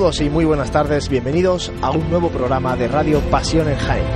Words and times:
Saludos 0.00 0.20
y 0.22 0.30
muy 0.30 0.46
buenas 0.46 0.70
tardes, 0.70 1.10
bienvenidos 1.10 1.70
a 1.82 1.90
un 1.90 2.08
nuevo 2.08 2.30
programa 2.30 2.74
de 2.74 2.88
Radio 2.88 3.20
Pasión 3.30 3.68
en 3.68 3.76
Jaén. 3.76 4.06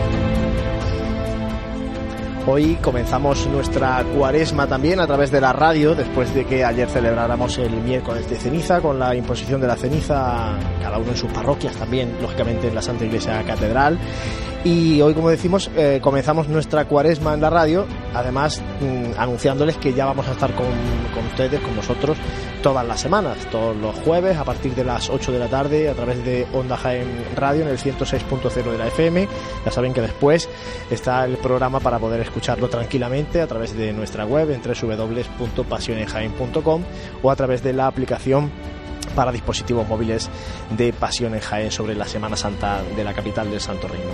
Hoy 2.46 2.78
comenzamos 2.80 3.46
nuestra 3.48 4.02
cuaresma 4.16 4.66
también 4.66 4.98
a 4.98 5.06
través 5.06 5.30
de 5.30 5.42
la 5.42 5.52
radio, 5.52 5.94
después 5.94 6.34
de 6.34 6.46
que 6.46 6.64
ayer 6.64 6.88
celebráramos 6.88 7.58
el 7.58 7.82
miércoles 7.82 8.30
de 8.30 8.36
ceniza 8.36 8.80
con 8.80 8.98
la 8.98 9.14
imposición 9.14 9.60
de 9.60 9.66
la 9.66 9.76
ceniza, 9.76 10.58
cada 10.80 10.96
uno 10.96 11.10
en 11.10 11.16
sus 11.18 11.30
parroquias 11.30 11.76
también, 11.76 12.16
lógicamente 12.22 12.69
en 12.69 12.74
la 12.74 12.80
Santa 12.80 13.04
Iglesia 13.04 13.42
Catedral. 13.46 13.98
Y 14.64 15.02
hoy, 15.02 15.12
como 15.12 15.28
decimos, 15.28 15.70
eh, 15.76 16.00
comenzamos 16.02 16.48
nuestra 16.48 16.86
cuaresma 16.86 17.34
en 17.34 17.42
la 17.42 17.50
radio, 17.50 17.84
además 18.14 18.62
mm, 18.80 19.20
anunciándoles 19.20 19.76
que 19.76 19.92
ya 19.92 20.06
vamos 20.06 20.26
a 20.28 20.32
estar 20.32 20.54
con, 20.54 20.64
con 21.14 21.26
ustedes, 21.26 21.60
con 21.60 21.76
nosotros, 21.76 22.16
todas 22.64 22.84
las 22.88 22.98
semanas, 22.98 23.36
todos 23.50 23.76
los 23.76 23.94
jueves 23.94 24.38
a 24.38 24.44
partir 24.44 24.74
de 24.74 24.84
las 24.84 25.10
8 25.10 25.32
de 25.32 25.38
la 25.38 25.48
tarde 25.48 25.90
a 25.90 25.92
través 25.92 26.24
de 26.24 26.46
Onda 26.54 26.78
Jaén 26.78 27.06
Radio 27.36 27.60
en 27.60 27.68
el 27.68 27.76
106.0 27.76 28.72
de 28.72 28.78
la 28.78 28.86
FM. 28.86 29.28
Ya 29.66 29.70
saben 29.70 29.92
que 29.92 30.00
después 30.00 30.48
está 30.91 31.26
el 31.26 31.36
programa 31.36 31.80
para 31.80 31.98
poder 31.98 32.22
escucharlo 32.22 32.70
tranquilamente 32.70 33.42
a 33.42 33.47
través 33.47 33.76
de 33.76 33.92
nuestra 33.92 34.24
web 34.24 34.50
en 34.50 34.62
www.pasionesjaén.com 34.62 36.82
o 37.22 37.30
a 37.30 37.36
través 37.36 37.62
de 37.62 37.74
la 37.74 37.86
aplicación 37.86 38.50
para 39.14 39.30
dispositivos 39.30 39.86
móviles 39.86 40.30
de 40.74 40.94
Pasión 40.94 41.34
en 41.34 41.41
Jaén 41.41 41.70
sobre 41.70 41.94
la 41.94 42.06
Semana 42.06 42.34
Santa 42.34 42.82
de 42.97 43.04
la 43.04 43.12
capital 43.12 43.50
del 43.50 43.60
Santo 43.60 43.88
Reino. 43.88 44.08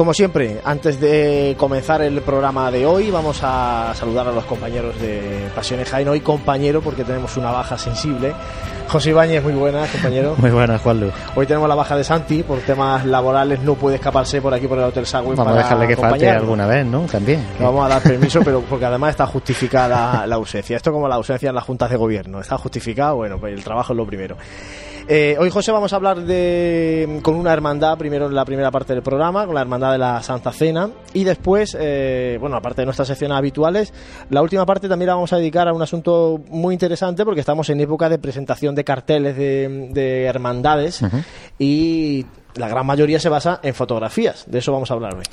Como 0.00 0.14
siempre, 0.14 0.62
antes 0.64 0.98
de 0.98 1.54
comenzar 1.58 2.00
el 2.00 2.22
programa 2.22 2.70
de 2.70 2.86
hoy, 2.86 3.10
vamos 3.10 3.40
a 3.42 3.92
saludar 3.94 4.26
a 4.28 4.32
los 4.32 4.46
compañeros 4.46 4.98
de 4.98 5.50
Pasión 5.54 5.78
en 5.78 5.84
Jaén. 5.84 6.08
Hoy 6.08 6.20
compañero, 6.20 6.80
porque 6.80 7.04
tenemos 7.04 7.36
una 7.36 7.50
baja 7.50 7.76
sensible. 7.76 8.32
José 8.88 9.10
Ibáñez, 9.10 9.42
muy 9.44 9.52
buenas, 9.52 9.90
compañero. 9.90 10.36
Muy 10.38 10.50
buenas, 10.50 10.80
Juan. 10.80 11.12
Hoy 11.36 11.46
tenemos 11.46 11.68
la 11.68 11.74
baja 11.74 11.98
de 11.98 12.02
Santi, 12.02 12.42
por 12.42 12.60
temas 12.60 13.04
laborales 13.04 13.60
no 13.60 13.74
puede 13.74 13.96
escaparse 13.96 14.40
por 14.40 14.54
aquí 14.54 14.66
por 14.66 14.78
el 14.78 14.84
Hotel 14.84 15.04
Sagüen 15.04 15.36
Vamos 15.36 15.52
a 15.52 15.58
dejarle 15.58 15.86
que 15.86 15.96
falte 15.96 16.30
alguna 16.30 16.66
vez, 16.66 16.86
¿no? 16.86 17.02
También. 17.02 17.46
Vamos 17.60 17.84
a 17.84 17.88
dar 17.90 18.02
permiso, 18.02 18.40
pero 18.42 18.62
porque 18.62 18.86
además 18.86 19.10
está 19.10 19.26
justificada 19.26 20.26
la 20.26 20.36
ausencia. 20.36 20.78
Esto 20.78 20.92
como 20.92 21.08
la 21.08 21.16
ausencia 21.16 21.50
en 21.50 21.54
las 21.54 21.64
juntas 21.64 21.90
de 21.90 21.98
gobierno. 21.98 22.40
Está 22.40 22.56
justificado, 22.56 23.16
bueno, 23.16 23.38
pues 23.38 23.52
el 23.52 23.62
trabajo 23.62 23.92
es 23.92 23.96
lo 23.98 24.06
primero. 24.06 24.38
Eh, 25.08 25.36
hoy, 25.38 25.50
José, 25.50 25.72
vamos 25.72 25.92
a 25.92 25.96
hablar 25.96 26.20
de, 26.20 27.20
con 27.22 27.34
una 27.34 27.52
hermandad, 27.52 27.98
primero 27.98 28.26
en 28.26 28.34
la 28.34 28.44
primera 28.44 28.70
parte 28.70 28.92
del 28.94 29.02
programa, 29.02 29.46
con 29.46 29.54
la 29.54 29.60
hermandad 29.60 29.92
de 29.92 29.98
la 29.98 30.22
Santa 30.22 30.52
Cena, 30.52 30.90
y 31.12 31.24
después, 31.24 31.76
eh, 31.78 32.38
bueno, 32.40 32.56
aparte 32.56 32.82
de 32.82 32.86
nuestras 32.86 33.08
secciones 33.08 33.36
habituales, 33.36 33.92
la 34.28 34.42
última 34.42 34.64
parte 34.66 34.88
también 34.88 35.08
la 35.08 35.14
vamos 35.14 35.32
a 35.32 35.36
dedicar 35.36 35.68
a 35.68 35.72
un 35.72 35.82
asunto 35.82 36.40
muy 36.48 36.74
interesante 36.74 37.24
porque 37.24 37.40
estamos 37.40 37.68
en 37.70 37.80
época 37.80 38.08
de 38.08 38.18
presentación 38.18 38.74
de 38.74 38.84
carteles 38.84 39.36
de, 39.36 39.88
de 39.92 40.24
hermandades 40.24 41.02
y 41.58 42.26
la 42.54 42.68
gran 42.68 42.86
mayoría 42.86 43.18
se 43.18 43.28
basa 43.28 43.60
en 43.62 43.74
fotografías. 43.74 44.44
De 44.46 44.58
eso 44.58 44.72
vamos 44.72 44.90
a 44.90 44.94
hablar 44.94 45.14
hoy. 45.14 45.24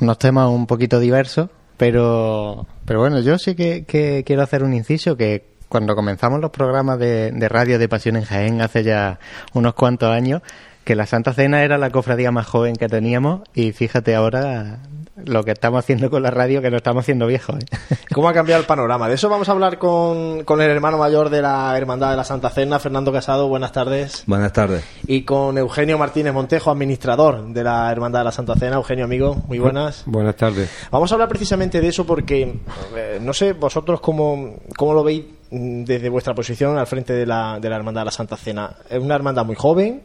Unos 0.00 0.18
temas 0.18 0.48
un 0.48 0.66
poquito 0.66 0.98
diversos, 0.98 1.48
pero, 1.76 2.66
pero 2.84 3.00
bueno, 3.00 3.20
yo 3.20 3.38
sí 3.38 3.54
que, 3.54 3.84
que 3.84 4.22
quiero 4.26 4.42
hacer 4.42 4.64
un 4.64 4.74
inciso 4.74 5.16
que 5.16 5.51
cuando 5.72 5.96
comenzamos 5.96 6.38
los 6.38 6.50
programas 6.50 6.98
de, 6.98 7.32
de, 7.32 7.48
radio 7.48 7.78
de 7.78 7.88
Pasión 7.88 8.16
en 8.16 8.24
Jaén 8.24 8.60
hace 8.60 8.84
ya 8.84 9.18
unos 9.54 9.72
cuantos 9.72 10.10
años, 10.10 10.42
que 10.84 10.94
la 10.94 11.06
Santa 11.06 11.32
Cena 11.32 11.62
era 11.62 11.78
la 11.78 11.88
cofradía 11.88 12.30
más 12.30 12.46
joven 12.46 12.76
que 12.76 12.88
teníamos 12.88 13.40
y 13.54 13.72
fíjate 13.72 14.14
ahora 14.14 14.80
lo 15.24 15.44
que 15.44 15.52
estamos 15.52 15.78
haciendo 15.78 16.10
con 16.10 16.22
la 16.22 16.30
radio, 16.30 16.60
que 16.60 16.70
nos 16.70 16.78
estamos 16.78 17.04
haciendo 17.04 17.26
viejos. 17.26 17.56
¿eh? 17.58 17.96
¿Cómo 18.14 18.28
ha 18.28 18.34
cambiado 18.34 18.60
el 18.60 18.66
panorama? 18.66 19.08
De 19.08 19.14
eso 19.14 19.30
vamos 19.30 19.48
a 19.48 19.52
hablar 19.52 19.78
con, 19.78 20.44
con, 20.44 20.60
el 20.60 20.68
hermano 20.68 20.98
mayor 20.98 21.30
de 21.30 21.40
la 21.40 21.74
Hermandad 21.74 22.10
de 22.10 22.16
la 22.18 22.24
Santa 22.24 22.50
Cena, 22.50 22.78
Fernando 22.78 23.10
Casado. 23.10 23.48
Buenas 23.48 23.72
tardes. 23.72 24.24
Buenas 24.26 24.52
tardes. 24.52 24.84
Y 25.06 25.22
con 25.22 25.56
Eugenio 25.56 25.96
Martínez 25.96 26.34
Montejo, 26.34 26.70
administrador 26.70 27.46
de 27.46 27.64
la 27.64 27.90
Hermandad 27.90 28.20
de 28.20 28.24
la 28.26 28.32
Santa 28.32 28.56
Cena. 28.56 28.76
Eugenio, 28.76 29.06
amigo, 29.06 29.36
muy 29.48 29.58
buenas. 29.58 30.02
Buenas 30.04 30.36
tardes. 30.36 30.70
Vamos 30.90 31.10
a 31.10 31.14
hablar 31.14 31.30
precisamente 31.30 31.80
de 31.80 31.88
eso 31.88 32.04
porque, 32.04 32.60
eh, 32.94 33.18
no 33.22 33.32
sé, 33.32 33.54
vosotros 33.54 34.02
cómo, 34.02 34.56
cómo 34.76 34.92
lo 34.92 35.02
veis 35.02 35.24
desde 35.52 36.08
vuestra 36.08 36.34
posición 36.34 36.78
al 36.78 36.86
frente 36.86 37.12
de 37.12 37.26
la, 37.26 37.58
de 37.60 37.68
la 37.68 37.76
Hermandad 37.76 38.00
de 38.00 38.04
la 38.06 38.10
Santa 38.10 38.38
Cena. 38.38 38.74
Es 38.88 38.98
una 38.98 39.14
hermandad 39.14 39.44
muy 39.44 39.54
joven, 39.54 40.02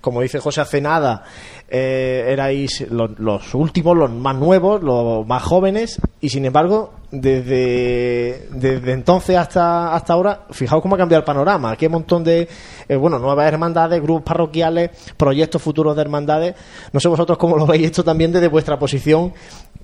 como 0.00 0.20
dice 0.20 0.38
José, 0.38 0.60
hace 0.60 0.80
eh, 1.68 2.26
erais 2.28 2.88
los, 2.90 3.18
los, 3.18 3.54
últimos, 3.54 3.96
los 3.96 4.10
más 4.10 4.36
nuevos, 4.36 4.82
los 4.82 5.26
más 5.26 5.42
jóvenes, 5.42 6.00
y 6.20 6.28
sin 6.28 6.44
embargo, 6.44 6.92
desde, 7.10 8.46
desde 8.52 8.92
entonces 8.92 9.36
hasta, 9.36 9.94
hasta 9.94 10.12
ahora, 10.12 10.46
fijaos 10.50 10.80
cómo 10.80 10.94
ha 10.94 10.98
cambiado 10.98 11.20
el 11.20 11.24
panorama. 11.24 11.76
Un 11.80 11.90
montón 11.90 12.22
de, 12.22 12.48
eh, 12.88 12.96
bueno, 12.96 13.18
nuevas 13.18 13.48
hermandades, 13.48 14.00
grupos 14.00 14.22
parroquiales, 14.22 14.90
proyectos 15.16 15.60
futuros 15.60 15.96
de 15.96 16.02
hermandades. 16.02 16.54
No 16.92 17.00
sé 17.00 17.08
vosotros 17.08 17.36
cómo 17.36 17.56
lo 17.56 17.66
veis 17.66 17.86
esto 17.86 18.04
también 18.04 18.30
desde 18.30 18.46
vuestra 18.46 18.78
posición 18.78 19.32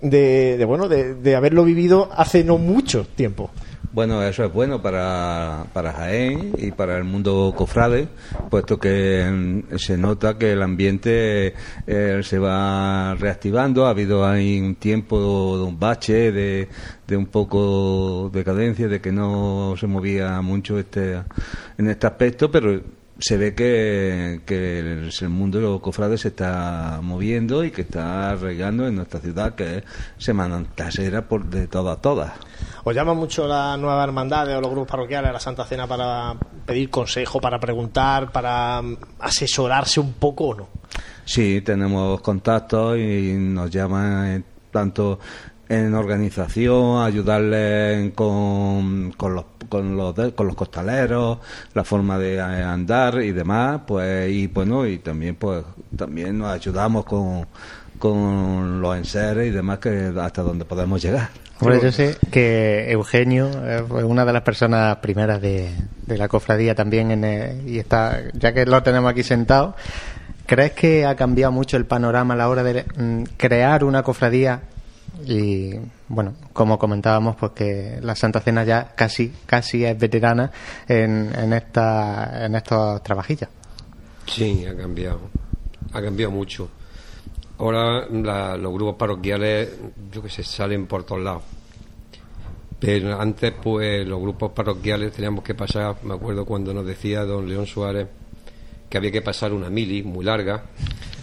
de, 0.01 0.57
de 0.57 0.65
bueno, 0.65 0.87
de, 0.87 1.15
de 1.15 1.35
haberlo 1.35 1.65
vivido 1.65 2.09
hace 2.15 2.45
no 2.45 2.59
mucho 2.59 3.07
tiempo. 3.17 3.51
Bueno, 3.93 4.23
eso 4.23 4.45
es 4.45 4.53
bueno 4.53 4.81
para, 4.81 5.67
para 5.73 5.93
Jaén 5.93 6.53
y 6.59 6.71
para 6.71 6.97
el 6.97 7.03
mundo 7.03 7.53
cofrade, 7.57 8.07
puesto 8.49 8.79
que 8.79 9.29
mm, 9.29 9.77
se 9.79 9.99
nota 9.99 10.39
que 10.39 10.53
el 10.53 10.63
ambiente 10.63 11.55
eh, 11.89 12.21
se 12.23 12.39
va 12.39 13.17
reactivando. 13.17 13.87
Ha 13.87 13.91
habido 13.91 14.25
ahí 14.25 14.61
un 14.61 14.77
tiempo 14.77 15.59
de 15.59 15.65
un 15.65 15.81
bache, 15.81 16.31
de, 16.31 16.69
de 17.09 17.17
un 17.17 17.27
poco 17.27 18.31
de 18.33 18.45
cadencia, 18.45 18.87
de 18.87 19.01
que 19.01 19.11
no 19.11 19.75
se 19.77 19.89
movía 19.89 20.41
mucho 20.41 20.79
este 20.79 21.23
en 21.77 21.89
este 21.89 22.07
aspecto, 22.07 22.49
pero 22.49 22.81
se 23.21 23.37
ve 23.37 23.55
que, 23.55 24.41
que 24.47 24.79
el, 24.81 25.11
el, 25.19 25.29
mundo 25.29 25.59
de 25.59 25.65
los 25.65 25.81
cofrades 25.81 26.23
se 26.23 26.29
está 26.29 27.01
moviendo 27.03 27.63
y 27.65 27.71
que 27.71 27.83
está 27.83 28.31
arraigando 28.31 28.87
en 28.87 28.97
nuestra 28.97 29.21
ciudad, 29.21 29.55
que 29.55 29.79
es 29.79 29.85
Semana 30.19 30.65
Tasera 30.75 31.29
por 31.29 31.45
de 31.45 31.69
todas 31.69 31.99
a 31.99 32.01
todas. 32.01 32.33
¿Os 32.85 32.95
llama 32.95 33.15
mucho 33.15 33.47
la 33.47 33.77
nueva 33.77 34.03
hermandad 34.03 34.49
o 34.57 34.61
los 34.61 34.71
grupos 34.71 34.91
parroquiales 34.91 35.31
a 35.31 35.33
la 35.35 35.41
Santa 35.41 35.65
Cena 35.65 35.87
para 35.87 36.35
pedir 36.65 36.89
consejo, 36.89 37.41
para 37.41 37.61
preguntar, 37.61 38.33
para 38.33 38.83
asesorarse 39.19 40.01
un 40.01 40.15
poco 40.15 40.49
o 40.49 40.55
no? 40.55 40.69
Sí, 41.25 41.61
tenemos 41.61 42.21
contactos 42.23 42.97
y 42.99 43.35
nos 43.35 43.71
llaman 43.71 44.45
tanto 44.71 45.19
en 45.71 45.95
organización, 45.95 47.01
ayudarles 47.01 48.13
con, 48.15 49.13
con, 49.13 49.37
los, 49.37 49.45
con, 49.69 49.97
los, 49.97 50.15
con 50.35 50.49
los 50.49 50.57
costaleros, 50.57 51.39
la 51.75 51.85
forma 51.85 52.19
de 52.19 52.41
andar 52.41 53.23
y 53.23 53.31
demás, 53.31 53.83
pues 53.87 54.33
y 54.33 54.49
bueno, 54.49 54.85
y 54.85 54.99
también 54.99 55.37
pues 55.37 55.63
también 55.97 56.39
nos 56.39 56.51
ayudamos 56.51 57.05
con, 57.05 57.47
con 58.01 58.81
los 58.81 58.97
enseres 58.97 59.47
y 59.47 59.51
demás 59.51 59.79
que 59.79 60.13
hasta 60.21 60.43
donde 60.43 60.65
podemos 60.65 61.01
llegar. 61.01 61.29
Bueno, 61.61 61.81
yo 61.81 61.93
sé 61.93 62.17
que 62.33 62.91
Eugenio 62.91 63.49
es 63.65 63.85
una 64.03 64.25
de 64.25 64.33
las 64.33 64.43
personas 64.43 64.97
primeras 64.97 65.41
de, 65.41 65.71
de 66.05 66.19
la 66.19 66.27
cofradía 66.27 66.75
también 66.75 67.13
en 67.13 67.23
el, 67.23 67.69
y 67.69 67.79
está 67.79 68.21
ya 68.33 68.53
que 68.53 68.67
lo 68.67 68.83
tenemos 68.83 69.09
aquí 69.09 69.23
sentado, 69.23 69.77
¿crees 70.47 70.73
que 70.73 71.07
ha 71.07 71.15
cambiado 71.15 71.53
mucho 71.53 71.77
el 71.77 71.85
panorama 71.85 72.35
a 72.35 72.37
la 72.39 72.49
hora 72.49 72.65
de 72.65 72.87
mm, 72.97 73.23
crear 73.37 73.85
una 73.85 74.03
cofradía 74.03 74.63
y 75.27 75.75
bueno, 76.09 76.35
como 76.53 76.79
comentábamos, 76.79 77.37
pues 77.37 77.53
que 77.53 77.99
la 78.03 78.15
Santa 78.15 78.41
Cena 78.41 78.65
ya 78.65 78.93
casi 78.95 79.33
casi 79.47 79.85
es 79.85 79.99
veterana 79.99 80.51
en, 80.89 81.33
en 81.35 81.53
esta 81.53 82.47
en 82.47 82.55
estos 82.55 83.03
trabajillas. 83.03 83.51
Sí, 84.27 84.65
ha 84.67 84.77
cambiado, 84.77 85.21
ha 85.93 86.03
cambiado 86.03 86.33
mucho. 86.33 86.69
Ahora 87.59 88.07
la, 88.09 88.57
los 88.57 88.73
grupos 88.73 88.97
parroquiales, 88.97 89.69
yo 90.11 90.23
que 90.23 90.31
sé, 90.31 90.43
salen 90.43 90.87
por 90.87 91.05
todos 91.05 91.23
lados. 91.23 91.43
Pero 92.79 93.21
antes, 93.21 93.53
pues 93.63 94.09
los 94.09 94.21
grupos 94.21 94.53
parroquiales 94.53 95.13
teníamos 95.13 95.45
que 95.45 95.55
pasar, 95.55 95.97
me 96.03 96.15
acuerdo 96.15 96.47
cuando 96.47 96.73
nos 96.73 96.87
decía 96.87 97.25
don 97.25 97.47
León 97.47 97.67
Suárez 97.67 98.09
que 98.89 98.99
había 98.99 99.13
que 99.13 99.23
pasar 99.23 99.53
una 99.53 99.71
mili 99.71 100.03
muy 100.03 100.25
larga 100.25 100.65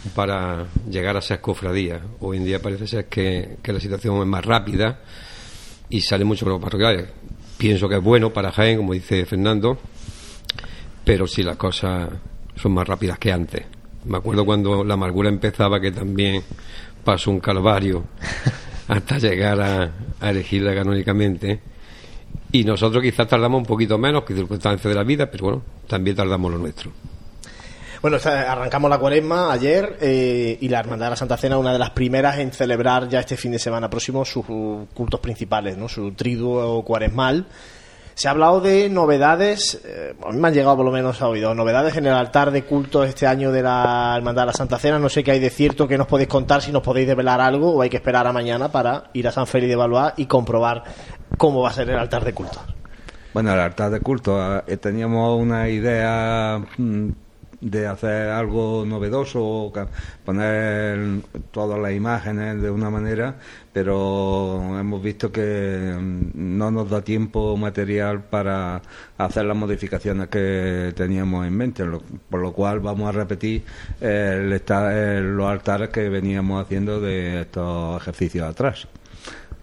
para 0.09 0.67
llegar 0.89 1.15
a 1.15 1.19
esas 1.19 1.39
cofradías. 1.39 2.01
Hoy 2.19 2.37
en 2.37 2.45
día 2.45 2.61
parece 2.61 2.87
ser 2.87 3.05
que, 3.05 3.57
que 3.61 3.73
la 3.73 3.79
situación 3.79 4.19
es 4.19 4.27
más 4.27 4.45
rápida 4.45 4.99
y 5.89 6.01
salen 6.01 6.27
muchos 6.27 6.47
grupos 6.47 6.63
parroquiales. 6.63 7.07
Pienso 7.57 7.89
que 7.89 7.95
es 7.95 8.03
bueno 8.03 8.31
para 8.31 8.51
Jaén, 8.51 8.77
como 8.77 8.93
dice 8.93 9.25
Fernando, 9.25 9.77
pero 11.03 11.27
sí 11.27 11.43
las 11.43 11.57
cosas 11.57 12.09
son 12.55 12.73
más 12.73 12.87
rápidas 12.87 13.17
que 13.17 13.31
antes. 13.31 13.65
Me 14.05 14.17
acuerdo 14.17 14.45
cuando 14.45 14.83
la 14.83 14.93
amargura 14.93 15.29
empezaba 15.29 15.79
que 15.79 15.91
también 15.91 16.43
pasó 17.03 17.31
un 17.31 17.39
calvario 17.39 18.05
hasta 18.87 19.17
llegar 19.17 19.59
a, 19.61 19.91
a 20.19 20.29
elegirla 20.29 20.75
canónicamente. 20.75 21.61
Y 22.51 22.63
nosotros 22.63 23.03
quizás 23.03 23.27
tardamos 23.27 23.59
un 23.59 23.65
poquito 23.65 23.97
menos 23.97 24.23
que 24.23 24.33
circunstancias 24.33 24.89
de 24.89 24.95
la 24.95 25.03
vida, 25.03 25.29
pero 25.29 25.43
bueno, 25.43 25.63
también 25.87 26.15
tardamos 26.15 26.51
lo 26.51 26.57
nuestro. 26.57 26.91
Bueno, 28.01 28.17
arrancamos 28.23 28.89
la 28.89 28.99
cuaresma 28.99 29.51
ayer 29.51 29.97
eh, 30.01 30.57
y 30.61 30.69
la 30.69 30.79
Hermandad 30.79 31.07
de 31.07 31.09
la 31.11 31.15
Santa 31.15 31.37
Cena, 31.37 31.57
una 31.57 31.73
de 31.73 31.79
las 31.79 31.89
primeras 31.91 32.37
en 32.37 32.51
celebrar 32.51 33.07
ya 33.09 33.19
este 33.19 33.37
fin 33.37 33.51
de 33.51 33.59
semana 33.59 33.89
próximo 33.89 34.23
sus 34.23 34.45
cultos 34.93 35.19
principales, 35.19 35.77
¿no? 35.77 35.89
su 35.89 36.11
triduo 36.11 36.83
cuaresmal. 36.83 37.47
Se 38.13 38.27
ha 38.27 38.31
hablado 38.31 38.61
de 38.61 38.89
novedades, 38.89 39.79
eh, 39.85 40.15
a 40.25 40.31
mí 40.31 40.39
me 40.39 40.47
han 40.47 40.53
llegado 40.53 40.75
por 40.75 40.85
lo 40.85 40.91
menos 40.91 41.21
a 41.21 41.27
oído, 41.27 41.53
novedades 41.53 41.97
en 41.97 42.07
el 42.07 42.13
altar 42.13 42.49
de 42.49 42.63
culto 42.63 43.03
este 43.03 43.27
año 43.27 43.51
de 43.51 43.61
la 43.61 44.13
Hermandad 44.15 44.43
de 44.43 44.47
la 44.47 44.53
Santa 44.53 44.79
Cena. 44.79 44.97
No 44.97 45.09
sé 45.09 45.23
qué 45.23 45.31
hay 45.31 45.39
de 45.39 45.51
cierto 45.51 45.87
que 45.87 45.99
nos 45.99 46.07
podéis 46.07 46.29
contar, 46.29 46.63
si 46.63 46.71
nos 46.71 46.81
podéis 46.81 47.07
develar 47.07 47.41
algo 47.41 47.71
o 47.71 47.81
hay 47.81 47.89
que 47.89 47.97
esperar 47.97 48.25
a 48.25 48.31
mañana 48.31 48.71
para 48.71 49.11
ir 49.13 49.27
a 49.27 49.31
San 49.31 49.45
Félix 49.45 49.69
de 49.69 49.75
Valois 49.75 50.13
y 50.17 50.25
comprobar 50.25 50.83
cómo 51.37 51.61
va 51.61 51.69
a 51.69 51.73
ser 51.73 51.91
el 51.91 51.97
altar 51.97 52.25
de 52.25 52.33
culto. 52.33 52.59
Bueno, 53.33 53.53
el 53.53 53.59
altar 53.59 53.91
de 53.91 53.99
culto, 53.99 54.63
eh, 54.65 54.77
teníamos 54.77 55.39
una 55.39 55.69
idea 55.69 56.59
mm, 56.77 57.09
de 57.59 57.87
hacer 57.87 58.29
algo 58.29 58.85
novedoso, 58.85 59.71
poner 60.23 61.21
todas 61.51 61.79
las 61.79 61.91
imágenes 61.93 62.61
de 62.61 62.69
una 62.69 62.89
manera, 62.89 63.35
pero 63.73 64.79
hemos 64.79 65.01
visto 65.01 65.31
que 65.31 65.95
mm, 65.99 66.57
no 66.57 66.71
nos 66.71 66.89
da 66.89 67.01
tiempo 67.01 67.57
material 67.57 68.23
para 68.23 68.81
hacer 69.17 69.45
las 69.45 69.57
modificaciones 69.57 70.27
que 70.27 70.93
teníamos 70.95 71.47
en 71.47 71.57
mente, 71.57 71.83
por 72.29 72.41
lo 72.41 72.53
cual 72.53 72.79
vamos 72.79 73.09
a 73.09 73.11
repetir 73.11 73.63
los 73.99 75.49
altares 75.49 75.89
que 75.89 76.09
veníamos 76.09 76.63
haciendo 76.63 76.99
de 77.01 77.41
estos 77.41 78.01
ejercicios 78.01 78.47
atrás. 78.47 78.87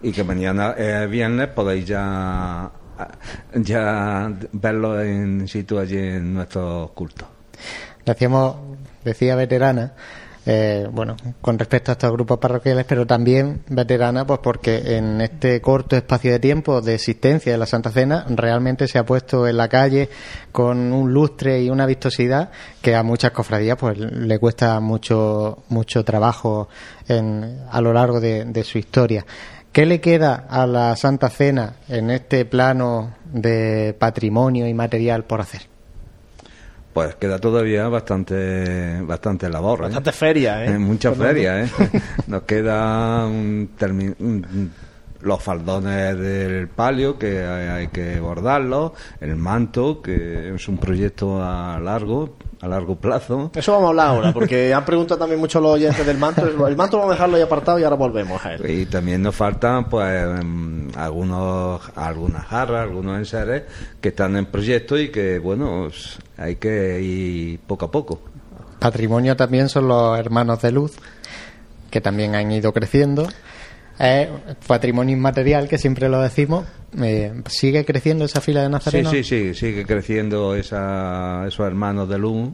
Y 0.03 0.13
que 0.13 0.23
mañana, 0.23 0.75
eh, 0.77 1.07
viernes, 1.11 1.49
podéis 1.49 1.87
ya 1.87 2.71
ya 3.55 4.33
verlo 4.53 5.01
en 5.01 5.49
situ 5.49 5.79
allí 5.79 5.99
en 5.99 6.35
nuestros 6.35 6.91
cultos. 6.93 7.34
Decíamos, 8.05 8.57
decía 9.05 9.37
veterana, 9.37 9.93
eh, 10.47 10.87
bueno, 10.93 11.17
con 11.41 11.59
respecto 11.59 11.91
a 11.91 11.95
estos 11.95 12.13
grupos 12.13 12.39
parroquiales, 12.39 12.85
pero 12.85 13.07
también 13.07 13.63
veterana, 13.69 14.27
pues 14.27 14.41
porque 14.43 14.97
en 14.97 15.23
este 15.23 15.63
corto 15.63 15.97
espacio 15.97 16.33
de 16.33 16.39
tiempo 16.39 16.83
de 16.83 16.97
existencia 16.97 17.51
de 17.53 17.57
la 17.57 17.65
Santa 17.65 17.91
Cena 17.91 18.27
realmente 18.29 18.87
se 18.87 18.99
ha 18.99 19.07
puesto 19.07 19.49
en 19.49 19.57
la 19.57 19.69
calle 19.69 20.11
con 20.53 20.93
un 20.93 21.15
lustre 21.15 21.63
y 21.63 21.71
una 21.71 21.87
vistosidad 21.87 22.51
que 22.83 22.95
a 22.95 23.03
muchas 23.03 23.31
cofradías 23.31 23.79
pues 23.79 23.99
le 23.99 24.39
cuesta 24.39 24.79
mucho 24.81 25.65
mucho 25.71 26.05
trabajo 26.05 26.69
en, 27.09 27.61
a 27.71 27.81
lo 27.81 27.95
largo 27.95 28.21
de 28.21 28.65
su 28.65 28.77
historia. 28.77 29.25
¿Qué 29.75 29.87
le 29.87 30.01
queda 30.01 30.47
a 30.49 30.69
la 30.69 30.95
Santa 30.95 31.31
Cena 31.31 31.77
en 31.89 32.11
este 32.11 32.45
plano 32.45 33.17
de 33.25 33.97
patrimonio 33.99 34.69
y 34.69 34.75
material 34.75 35.25
por 35.25 35.41
hacer? 35.41 35.74
Pues 36.95 37.17
queda 37.17 37.41
todavía 37.41 37.89
bastante 37.89 39.01
bastante 39.03 39.51
labor. 39.51 39.81
¿eh? 39.81 39.83
Bastante 39.83 40.13
feria, 40.13 40.65
¿eh? 40.65 40.79
Mucha 40.79 41.13
feria, 41.13 41.65
¿eh? 41.65 41.69
Nos 42.29 42.43
queda 42.45 43.29
los 45.25 45.43
faldones 45.43 46.19
del 46.19 46.69
palio 46.69 47.19
que 47.19 47.43
hay, 47.43 47.89
que 47.89 48.21
bordarlos, 48.21 48.93
el 49.21 49.37
manto 49.37 50.03
que 50.03 50.55
es 50.55 50.69
un 50.69 50.79
proyecto 50.79 51.43
a 51.43 51.79
largo 51.81 52.37
a 52.61 52.69
largo 52.69 52.97
plazo. 52.97 53.51
Eso 53.55 53.73
vamos 53.73 53.87
a 53.87 53.91
hablar 53.91 54.07
ahora, 54.09 54.33
porque 54.33 54.73
han 54.73 54.85
preguntado 54.85 55.19
también 55.19 55.39
mucho 55.39 55.61
los 55.61 55.73
oyentes 55.73 56.07
del 56.07 56.17
manto. 56.17 56.47
El 56.67 56.77
manto 56.77 56.97
vamos 56.97 57.13
a 57.13 57.15
dejarlo 57.15 57.37
ahí 57.37 57.43
apartado 57.43 57.79
y 57.79 57.85
ahora 57.85 57.97
volvemos 57.97 58.45
a 58.45 58.55
él. 58.55 58.71
Y 58.71 58.87
también 58.87 59.23
nos 59.23 59.35
faltan 59.35 59.89
pues 59.89 60.41
em, 60.41 60.89
algunos 60.97 61.81
algunas 61.95 62.47
jarras, 62.47 62.83
algunos 62.83 63.19
enseres 63.19 63.65
que 64.01 64.09
están 64.09 64.37
en 64.37 64.47
proyecto 64.47 64.99
y 64.99 65.11
que, 65.11 65.39
bueno, 65.39 65.89
hay 66.39 66.57
que 66.57 67.01
ir 67.03 67.61
poco 67.61 67.87
a 67.87 67.91
poco. 67.91 68.21
Patrimonio 68.79 69.37
también 69.37 69.69
son 69.69 69.89
los 69.89 70.19
hermanos 70.19 70.63
de 70.63 70.73
luz, 70.73 70.97
que 71.91 72.01
también 72.01 72.35
han 72.35 72.51
ido 72.51 72.73
creciendo 72.73 73.29
es 73.99 74.29
patrimonio 74.67 75.17
inmaterial, 75.17 75.69
que 75.69 75.79
siempre 75.79 76.09
lo 76.09 76.21
decimos. 76.21 76.65
Eh, 77.01 77.43
¿Sigue 77.47 77.85
creciendo 77.85 78.25
esa 78.25 78.41
fila 78.41 78.63
de 78.63 78.69
nazarenos? 78.69 79.13
Sí, 79.13 79.25
sí, 79.25 79.53
sí, 79.53 79.55
sigue 79.55 79.85
creciendo 79.85 80.55
esa, 80.55 81.45
esos 81.47 81.67
hermanos 81.67 82.09
de 82.09 82.19
luz 82.19 82.51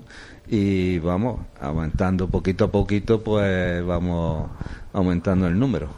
y 0.49 0.99
vamos, 0.99 1.41
aumentando 1.61 2.29
poquito 2.29 2.65
a 2.65 2.71
poquito, 2.71 3.23
pues 3.23 3.85
vamos 3.85 4.51
aumentando 4.93 5.47
el 5.47 5.59
número. 5.59 5.89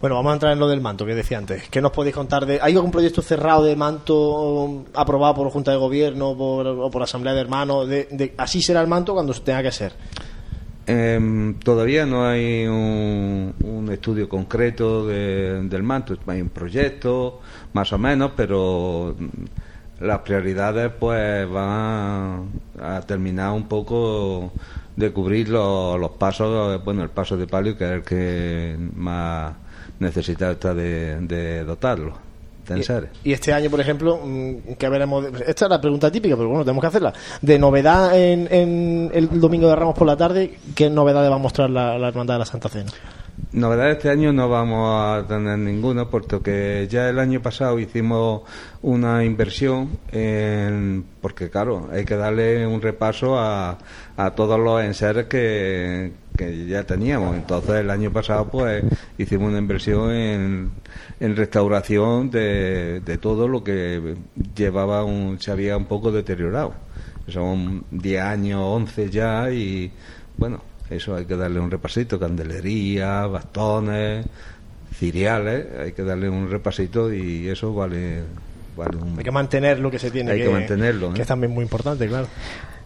Bueno, 0.00 0.16
vamos 0.16 0.30
a 0.30 0.34
entrar 0.34 0.52
en 0.52 0.58
lo 0.58 0.68
del 0.68 0.80
manto 0.80 1.06
que 1.06 1.14
decía 1.14 1.38
antes. 1.38 1.68
¿Qué 1.68 1.80
nos 1.80 1.92
podéis 1.92 2.14
contar 2.14 2.46
de.? 2.46 2.58
¿Hay 2.60 2.74
algún 2.74 2.90
proyecto 2.90 3.22
cerrado 3.22 3.64
de 3.64 3.76
manto 3.76 4.84
aprobado 4.94 5.34
por 5.34 5.50
Junta 5.50 5.70
de 5.70 5.76
Gobierno 5.76 6.30
o 6.30 6.90
por 6.90 7.02
Asamblea 7.02 7.34
de 7.34 7.40
Hermanos? 7.40 7.88
De, 7.88 8.34
así 8.36 8.62
será 8.62 8.80
el 8.80 8.88
manto 8.88 9.14
cuando 9.14 9.32
tenga 9.34 9.62
que 9.62 9.72
ser. 9.72 9.92
Em, 10.88 11.54
todavía 11.54 12.06
no 12.06 12.24
hay 12.26 12.64
un, 12.66 13.88
estudio 13.90 14.28
concreto 14.28 15.06
del 15.06 15.82
manto, 15.82 16.16
hay 16.26 16.40
un 16.40 16.48
proyecto 16.48 17.40
más 17.72 17.92
o 17.92 17.98
menos, 17.98 18.32
pero 18.36 19.16
las 20.00 20.18
prioridades 20.20 20.92
pues 20.98 21.48
van 21.50 22.48
a, 22.80 23.00
terminar 23.02 23.52
un 23.52 23.66
poco 23.68 24.52
de 24.96 25.12
cubrir 25.12 25.48
los, 25.48 26.10
pasos, 26.18 26.84
bueno, 26.84 27.02
el 27.02 27.10
paso 27.10 27.36
de 27.36 27.46
palio 27.46 27.76
que 27.76 27.84
es 27.84 27.90
el 27.90 28.02
que 28.02 28.76
más 28.94 29.54
necesita 29.98 30.52
está 30.52 30.74
de 30.74 31.64
dotarlo. 31.64 32.25
Y, 33.24 33.32
este 33.32 33.52
año, 33.52 33.70
por 33.70 33.80
ejemplo, 33.80 34.20
mm, 34.24 34.74
que 34.78 34.88
veremos. 34.88 35.24
Esta 35.46 35.66
es 35.66 35.70
la 35.70 35.80
pregunta 35.80 36.10
típica, 36.10 36.36
pero 36.36 36.48
bueno, 36.48 36.64
tenemos 36.64 36.82
que 36.82 36.88
hacerla. 36.88 37.12
De 37.40 37.58
novedad 37.58 38.18
en, 38.18 39.10
el 39.12 39.40
domingo 39.40 39.68
de 39.68 39.76
Ramos 39.76 39.94
por 39.94 40.06
la 40.06 40.16
tarde, 40.16 40.58
¿qué 40.74 40.90
novedades 40.90 41.30
va 41.30 41.36
a 41.36 41.38
mostrar 41.38 41.70
la, 41.70 41.98
la 41.98 42.08
Hermandad 42.08 42.34
de 42.34 42.38
la 42.40 42.46
Santa 42.46 42.68
Cena? 42.68 42.90
Novedades 43.52 43.98
este 43.98 44.10
año 44.10 44.32
no 44.32 44.48
vamos 44.48 44.88
a 44.90 45.26
tener 45.26 45.58
ninguna, 45.58 46.08
puesto 46.08 46.42
que 46.42 46.86
ya 46.90 47.08
el 47.08 47.18
año 47.18 47.40
pasado 47.42 47.78
hicimos 47.78 48.42
una 48.82 49.24
inversión, 49.24 49.98
en, 50.10 51.04
porque 51.20 51.50
claro, 51.50 51.88
hay 51.92 52.04
que 52.04 52.16
darle 52.16 52.66
un 52.66 52.80
repaso 52.80 53.38
a, 53.38 53.78
a 54.16 54.30
todos 54.30 54.58
los 54.58 54.82
enseres 54.82 55.26
que, 55.26 56.12
que 56.36 56.66
ya 56.66 56.84
teníamos. 56.84 57.36
Entonces 57.36 57.76
el 57.76 57.90
año 57.90 58.12
pasado 58.12 58.48
pues 58.48 58.84
hicimos 59.18 59.48
una 59.48 59.58
inversión 59.58 60.12
en, 60.12 60.70
en 61.20 61.36
restauración 61.36 62.30
de, 62.30 63.00
de 63.00 63.18
todo 63.18 63.48
lo 63.48 63.64
que 63.64 64.16
llevaba 64.54 65.04
un, 65.04 65.40
se 65.40 65.50
había 65.50 65.76
un 65.76 65.86
poco 65.86 66.12
deteriorado. 66.12 66.74
Son 67.28 67.84
10 67.90 68.22
años, 68.22 68.60
11 68.62 69.10
ya 69.10 69.50
y 69.50 69.90
bueno, 70.36 70.62
eso 70.90 71.16
hay 71.16 71.24
que 71.24 71.36
darle 71.36 71.58
un 71.58 71.70
repasito, 71.70 72.18
candelería, 72.18 73.26
bastones, 73.26 74.26
ciriales, 74.94 75.66
hay 75.78 75.92
que 75.92 76.02
darle 76.02 76.28
un 76.28 76.48
repasito 76.50 77.12
y 77.12 77.48
eso 77.48 77.74
vale, 77.74 78.22
vale 78.76 78.96
un... 78.96 79.18
Hay 79.18 79.24
que 79.24 79.30
mantener 79.30 79.80
lo 79.80 79.90
que 79.90 79.98
se 79.98 80.10
tiene 80.10 80.32
hay 80.32 80.42
que, 80.42 80.48
mantenerlo. 80.48 81.12
Que 81.12 81.22
es 81.22 81.28
también 81.28 81.52
muy 81.52 81.62
importante, 81.64 82.06
claro. 82.06 82.28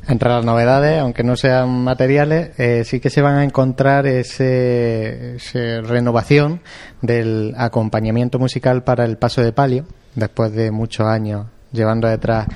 Entre 0.09 0.29
las 0.29 0.45
novedades, 0.45 1.01
aunque 1.01 1.23
no 1.23 1.37
sean 1.37 1.85
materiales, 1.85 2.59
eh, 2.59 2.85
sí 2.85 3.01
que 3.01 3.11
se 3.11 3.23
van 3.23 3.37
a 3.37 3.45
encontrar 3.45 4.07
ese, 4.07 5.37
renovación 5.85 6.61
del 7.03 7.55
acompañamiento 7.57 8.39
musical 8.39 8.83
para 8.83 9.05
el 9.05 9.19
paso 9.19 9.43
de 9.43 9.53
palio, 9.53 9.85
después 10.15 10.53
de 10.53 10.71
muchos 10.71 11.07
años 11.07 11.47
llevando 11.73 12.09
detrás 12.09 12.47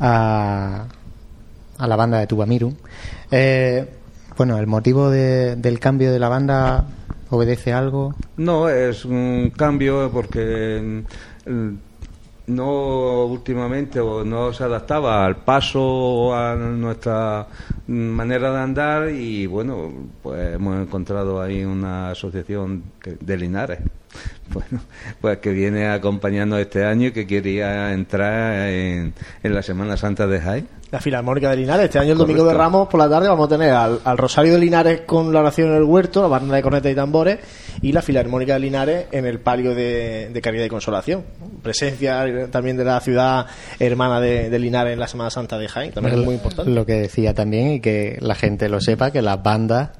a, 0.00 0.86
a 1.78 1.86
la 1.86 1.96
banda 1.96 2.18
de 2.18 2.26
Tubamirum. 2.26 2.74
Eh, 3.30 3.86
bueno, 4.36 4.58
¿el 4.58 4.66
motivo 4.66 5.10
del 5.10 5.78
cambio 5.78 6.12
de 6.12 6.18
la 6.18 6.28
banda 6.28 6.86
obedece 7.30 7.72
a 7.72 7.78
algo? 7.78 8.14
No, 8.36 8.68
es 8.68 9.04
un 9.04 9.50
cambio 9.56 10.10
porque 10.12 11.04
mm, 11.46 11.93
no 12.46 13.24
últimamente 13.26 14.00
o 14.00 14.24
no 14.24 14.52
se 14.52 14.64
adaptaba 14.64 15.24
al 15.24 15.36
paso 15.36 16.34
a 16.34 16.54
nuestra 16.54 17.46
manera 17.86 18.52
de 18.52 18.58
andar 18.58 19.10
y 19.10 19.46
bueno 19.46 19.92
pues 20.22 20.54
hemos 20.54 20.80
encontrado 20.80 21.40
ahí 21.40 21.64
una 21.64 22.10
asociación 22.10 22.84
de 23.20 23.36
Linares. 23.36 23.80
Bueno 24.52 24.82
pues 25.20 25.38
que 25.38 25.50
viene 25.50 25.88
acompañando 25.88 26.58
este 26.58 26.84
año 26.84 27.08
y 27.08 27.12
que 27.12 27.26
quería 27.26 27.92
entrar 27.92 28.68
en, 28.68 29.14
en 29.42 29.54
la 29.54 29.62
Semana 29.62 29.96
Santa 29.96 30.26
de 30.26 30.40
Jaén 30.40 30.68
la 30.94 31.00
Filarmónica 31.00 31.50
de 31.50 31.56
Linares. 31.56 31.86
Este 31.86 31.98
año, 31.98 32.12
el 32.12 32.18
domingo 32.18 32.44
de 32.44 32.54
Ramos, 32.54 32.86
por 32.86 33.00
la 33.00 33.08
tarde, 33.08 33.26
vamos 33.26 33.46
a 33.46 33.48
tener 33.48 33.72
al, 33.72 34.16
Rosario 34.16 34.52
de 34.52 34.60
Linares 34.60 35.00
con 35.00 35.32
la 35.32 35.40
oración 35.40 35.70
en 35.70 35.78
el 35.78 35.82
huerto, 35.82 36.22
la 36.22 36.28
banda 36.28 36.54
de 36.54 36.62
cornetas 36.62 36.92
y 36.92 36.94
tambores, 36.94 37.40
y 37.82 37.90
la 37.90 38.00
Filarmónica 38.00 38.54
de 38.54 38.60
Linares 38.60 39.06
en 39.10 39.26
el 39.26 39.40
palio 39.40 39.74
de, 39.74 40.30
de 40.32 40.40
Caridad 40.40 40.66
y 40.66 40.68
Consolación. 40.68 41.24
Presencia 41.64 42.48
también 42.48 42.76
de 42.76 42.84
la 42.84 43.00
ciudad 43.00 43.46
hermana 43.80 44.20
de, 44.20 44.56
Linares 44.56 44.92
en 44.92 45.00
la 45.00 45.08
Semana 45.08 45.30
Santa 45.30 45.58
de 45.58 45.66
Jaén, 45.66 45.90
también 45.90 46.16
es 46.16 46.24
muy 46.24 46.34
importante. 46.34 46.70
Lo 46.70 46.86
que 46.86 46.94
decía 46.94 47.34
también, 47.34 47.72
y 47.72 47.80
que 47.80 48.16
la 48.20 48.36
gente 48.36 48.68
lo 48.68 48.80
sepa, 48.80 49.10
que 49.10 49.20
las 49.20 49.42
bandas 49.42 49.90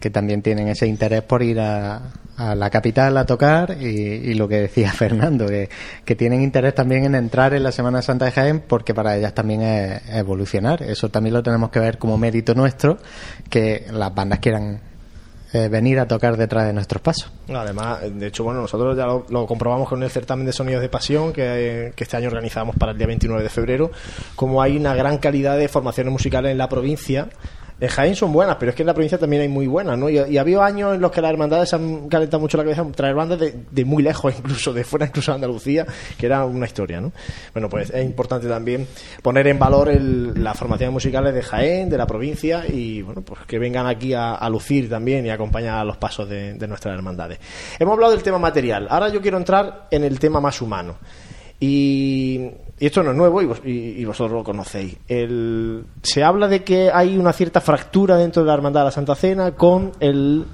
que 0.00 0.10
también 0.10 0.42
tienen 0.42 0.68
ese 0.68 0.86
interés 0.86 1.22
por 1.22 1.42
ir 1.42 1.60
a, 1.60 2.12
a 2.38 2.54
la 2.54 2.70
capital 2.70 3.16
a 3.16 3.26
tocar 3.26 3.76
y, 3.82 4.32
lo 4.34 4.46
que 4.46 4.60
decía 4.60 4.92
Fernando, 4.92 5.46
que, 5.46 5.68
que, 6.04 6.14
tienen 6.14 6.40
interés 6.42 6.74
también 6.74 7.04
en 7.04 7.14
entrar 7.16 7.52
en 7.52 7.64
la 7.64 7.72
Semana 7.72 8.00
Santa 8.00 8.26
de 8.26 8.30
Jaén 8.30 8.60
porque 8.66 8.94
para 8.94 9.16
ellas 9.16 9.34
también 9.34 9.62
es, 9.62 10.02
evolucionar. 10.10 10.82
Eso 10.82 11.08
también 11.08 11.34
lo 11.34 11.42
tenemos 11.42 11.70
que 11.70 11.80
ver 11.80 11.98
como 11.98 12.16
mérito 12.16 12.54
nuestro, 12.54 12.98
que 13.50 13.86
las 13.90 14.14
bandas 14.14 14.38
quieran 14.38 14.80
eh, 15.52 15.68
venir 15.68 15.98
a 15.98 16.06
tocar 16.06 16.36
detrás 16.36 16.66
de 16.66 16.72
nuestros 16.72 17.02
pasos. 17.02 17.32
Además, 17.48 18.00
de 18.12 18.26
hecho, 18.28 18.44
bueno, 18.44 18.60
nosotros 18.60 18.96
ya 18.96 19.06
lo, 19.06 19.46
comprobamos 19.46 19.88
con 19.88 20.02
el 20.04 20.10
certamen 20.10 20.46
de 20.46 20.52
sonidos 20.52 20.80
de 20.80 20.88
pasión 20.88 21.32
que, 21.32 21.92
que, 21.96 22.04
este 22.04 22.16
año 22.16 22.28
organizamos 22.28 22.76
para 22.76 22.92
el 22.92 22.98
día 22.98 23.06
29 23.08 23.42
de 23.42 23.48
febrero, 23.48 23.90
como 24.36 24.62
hay 24.62 24.76
una 24.76 24.94
gran 24.94 25.18
calidad 25.18 25.58
de 25.58 25.66
formaciones 25.68 26.12
musicales 26.12 26.52
en 26.52 26.58
la 26.58 26.68
provincia 26.68 27.28
en 27.80 27.88
Jaén 27.88 28.16
son 28.16 28.32
buenas, 28.32 28.56
pero 28.56 28.70
es 28.70 28.76
que 28.76 28.82
en 28.82 28.88
la 28.88 28.94
provincia 28.94 29.18
también 29.18 29.42
hay 29.42 29.48
muy 29.48 29.66
buenas, 29.66 29.96
¿no? 29.96 30.08
Y, 30.10 30.18
ha 30.18 30.40
habido 30.40 30.62
años 30.62 30.96
en 30.96 31.00
los 31.00 31.12
que 31.12 31.20
las 31.20 31.30
hermandades 31.30 31.72
han 31.74 32.08
calentado 32.08 32.40
mucho 32.40 32.56
la 32.56 32.64
cabeza 32.64 32.84
traer 32.94 33.14
bandas 33.14 33.38
de, 33.38 33.84
muy 33.84 34.02
lejos, 34.02 34.34
incluso 34.38 34.72
de 34.72 34.84
fuera, 34.84 35.06
incluso 35.06 35.30
de 35.30 35.36
Andalucía, 35.36 35.86
que 36.18 36.26
era 36.26 36.44
una 36.44 36.66
historia, 36.66 37.00
¿no? 37.00 37.12
Bueno, 37.52 37.68
pues 37.68 37.90
es 37.90 38.04
importante 38.04 38.48
también 38.48 38.86
poner 39.22 39.46
en 39.46 39.58
valor 39.58 39.88
las 39.92 40.58
formaciones 40.58 40.92
musicales 40.92 41.34
de 41.34 41.42
Jaén, 41.42 41.88
de 41.88 41.98
la 41.98 42.06
provincia, 42.06 42.64
y 42.68 43.02
bueno, 43.02 43.22
pues 43.22 43.42
que 43.46 43.58
vengan 43.58 43.86
aquí 43.86 44.12
a, 44.14 44.48
lucir 44.48 44.88
también 44.88 45.26
y 45.26 45.30
acompañar 45.30 45.78
a 45.78 45.84
los 45.84 45.98
pasos 45.98 46.28
de, 46.28 46.54
de 46.54 46.66
nuestras 46.66 46.94
hermandades. 46.94 47.38
Hemos 47.78 47.92
hablado 47.92 48.12
del 48.12 48.22
tema 48.22 48.38
material, 48.38 48.88
ahora 48.90 49.10
yo 49.10 49.20
quiero 49.20 49.36
entrar 49.36 49.86
en 49.90 50.04
el 50.04 50.18
tema 50.18 50.40
más 50.40 50.60
humano. 50.62 50.96
Y, 51.60 52.50
esto 52.78 53.02
no 53.02 53.10
es 53.10 53.16
nuevo 53.16 53.42
y, 53.42 54.04
vosotros 54.04 54.38
lo 54.38 54.44
conocéis. 54.44 54.96
se 56.02 56.22
habla 56.22 56.46
de 56.46 56.62
que 56.62 56.90
hay 56.92 57.16
una 57.16 57.32
cierta 57.32 57.60
fractura 57.60 58.16
dentro 58.16 58.42
de 58.42 58.46
la 58.46 58.54
Hermandad 58.54 58.82
de 58.82 58.84
la 58.84 58.90
Santa 58.92 59.16
Cena 59.16 59.52
con 59.52 59.92
el 59.98 60.44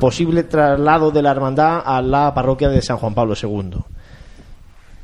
posible 0.00 0.44
traslado 0.44 1.10
de 1.10 1.22
la 1.22 1.32
Hermandad 1.32 1.82
a 1.84 2.00
la 2.00 2.32
parroquia 2.32 2.70
de 2.70 2.80
San 2.80 2.96
Juan 2.96 3.12
Pablo 3.12 3.34
II. 3.40 3.78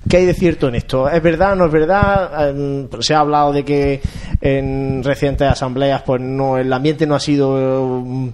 ¿Qué 0.09 0.17
hay 0.17 0.25
de 0.25 0.35
cierto 0.35 0.69
en 0.69 0.75
esto? 0.75 1.09
¿Es 1.09 1.23
verdad? 1.23 1.55
¿No 1.55 1.67
es 1.67 1.73
verdad? 1.73 2.49
Em, 2.49 2.89
se 3.01 3.15
ha 3.15 3.21
hablado 3.21 3.53
de 3.53 3.65
que 3.65 4.01
en 4.41 5.05
recientes 5.05 5.47
asambleas 5.47 6.03
pues 6.03 6.21
no 6.21 6.59
el 6.59 6.73
ambiente 6.73 7.07
no 7.07 7.15
ha 7.15 7.21
sido 7.21 8.01
em, 8.01 8.33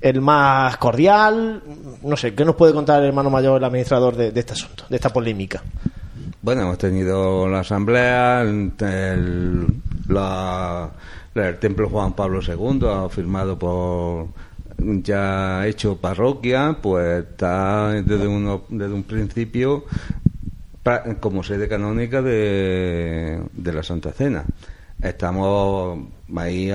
el 0.00 0.20
más 0.20 0.76
cordial. 0.76 1.62
No 2.02 2.16
sé, 2.16 2.34
¿qué 2.34 2.44
nos 2.44 2.54
puede 2.54 2.74
contar 2.74 3.00
el 3.00 3.08
hermano 3.08 3.30
mayor, 3.30 3.58
el 3.58 3.64
administrador 3.64 4.14
de 4.14 4.32
este 4.34 4.52
asunto, 4.52 4.84
de 4.88 4.96
esta 4.96 5.08
polémica? 5.08 5.62
Bueno, 6.48 6.62
hemos 6.62 6.78
tenido 6.78 7.46
la 7.46 7.60
asamblea, 7.60 8.40
el, 8.40 8.80
templo 11.60 11.90
Juan 11.90 12.14
Pablo 12.14 12.40
II 12.40 12.86
ha 12.88 13.06
firmado 13.10 13.58
por 13.58 14.28
ya 14.78 15.66
hecho 15.66 15.98
parroquia, 15.98 16.78
pues 16.80 17.24
está 17.24 17.90
desde, 17.90 18.26
uno, 18.26 18.62
desde 18.70 18.94
un 18.94 19.02
principio 19.02 19.84
como 21.20 21.42
sede 21.42 21.68
canónica 21.68 22.22
de, 22.22 23.42
de 23.52 23.72
la 23.74 23.82
Santa 23.82 24.12
Cena. 24.12 24.46
Estamos 25.02 25.98
ahí 26.34 26.70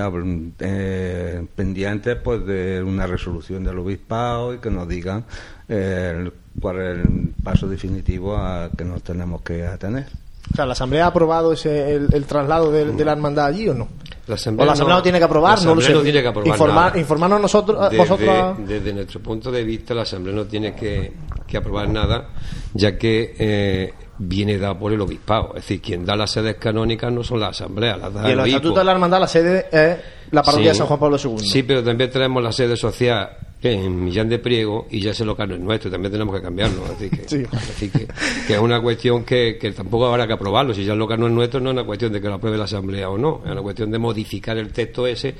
eh, 0.60 1.46
pendientes 1.56 2.16
pues 2.22 2.46
de 2.46 2.80
una 2.80 3.08
resolución 3.08 3.64
del 3.64 3.78
obispado 3.78 4.54
y 4.54 4.58
que 4.58 4.70
nos 4.70 4.88
digan 4.88 5.24
eh, 5.68 6.30
cuál 6.60 6.80
es 6.80 6.98
el 6.98 7.34
paso 7.42 7.68
definitivo 7.68 8.36
a 8.36 8.70
que 8.76 8.84
nos 8.84 9.02
tenemos 9.02 9.42
que 9.42 9.66
atener. 9.66 10.06
O 10.52 10.56
sea, 10.56 10.66
¿la 10.66 10.72
Asamblea 10.72 11.06
ha 11.06 11.08
aprobado 11.08 11.52
ese, 11.52 11.94
el, 11.94 12.26
traslado 12.26 12.70
de, 12.70 13.04
la 13.04 13.12
hermandad 13.12 13.46
allí 13.46 13.68
o 13.68 13.74
no? 13.74 13.88
La 14.26 14.34
Asamblea, 14.34 14.64
¿O 14.64 14.66
la 14.66 14.72
Asamblea 14.72 14.96
no, 14.96 15.02
tiene 15.02 15.18
que 15.18 15.24
aprobar? 15.24 15.62
no, 15.62 15.74
lo 15.74 16.02
tiene 16.02 16.22
que 16.22 16.28
aprobar 16.28 16.48
Informar, 16.48 16.96
Informarnos 16.98 17.40
nosotros, 17.40 17.80
desde, 17.90 17.96
vosotros. 17.96 18.56
Desde 18.66 18.92
nuestro 18.92 19.20
punto 19.20 19.50
de 19.50 19.64
vista, 19.64 19.94
la 19.94 20.02
Asamblea 20.02 20.34
no 20.34 20.44
tiene 20.44 20.74
que, 20.74 21.12
que 21.46 21.56
aprobar 21.56 21.88
nada, 21.88 22.28
ya 22.74 22.96
que 22.96 23.34
eh, 23.38 23.94
viene 24.18 24.58
dado 24.58 24.78
por 24.78 24.92
el 24.92 25.00
obispado. 25.00 25.48
Es 25.48 25.62
decir, 25.62 25.80
quien 25.80 26.04
da 26.04 26.14
las 26.14 26.30
sedes 26.30 26.56
canónicas 26.56 27.12
no 27.12 27.24
son 27.24 27.40
las 27.40 27.50
asambleas, 27.50 27.98
las 27.98 28.14
da 28.14 28.28
Y 28.28 28.32
en 28.32 28.38
los 28.38 28.46
estatutos 28.46 28.78
de 28.78 28.84
la 28.84 28.92
hermandad 28.92 29.20
la 29.20 29.28
sede 29.28 29.66
es 29.72 29.96
la 30.30 30.42
parroquia 30.42 30.70
de 30.70 30.74
San 30.74 30.86
Juan 30.86 31.00
Pablo 31.00 31.16
II. 31.22 31.38
Sí, 31.38 31.62
pero 31.62 31.82
también 31.82 32.10
tenemos 32.10 32.42
la 32.42 32.52
sede 32.52 32.76
social 32.76 33.30
en 33.72 34.04
Millán 34.04 34.28
de 34.28 34.38
Priego 34.38 34.86
y 34.90 35.00
ya 35.00 35.12
ese 35.12 35.24
local 35.24 35.48
no 35.48 35.54
es 35.54 35.60
nuestro, 35.60 35.90
también 35.90 36.12
tenemos 36.12 36.34
que 36.36 36.42
cambiarlo. 36.42 36.84
Así 36.92 37.10
que, 37.10 38.06
que, 38.46 38.54
es 38.54 38.58
una 38.58 38.80
cuestión 38.80 39.24
que, 39.24 39.56
que, 39.58 39.72
tampoco 39.72 40.06
habrá 40.06 40.26
que 40.26 40.34
aprobarlo. 40.34 40.74
Si 40.74 40.84
ya 40.84 40.92
el 40.92 40.98
local 40.98 41.20
no 41.20 41.26
es 41.26 41.32
nuestro, 41.32 41.60
no 41.60 41.70
es 41.70 41.74
una 41.74 41.84
cuestión 41.84 42.12
de 42.12 42.20
que 42.20 42.28
lo 42.28 42.34
apruebe 42.34 42.58
la 42.58 42.64
Asamblea 42.64 43.08
o 43.08 43.18
no, 43.18 43.42
es 43.44 43.50
una 43.50 43.62
cuestión 43.62 43.90
de 43.90 43.98
modificar 43.98 44.56
el 44.58 44.72
texto 44.72 45.06
ese 45.06 45.34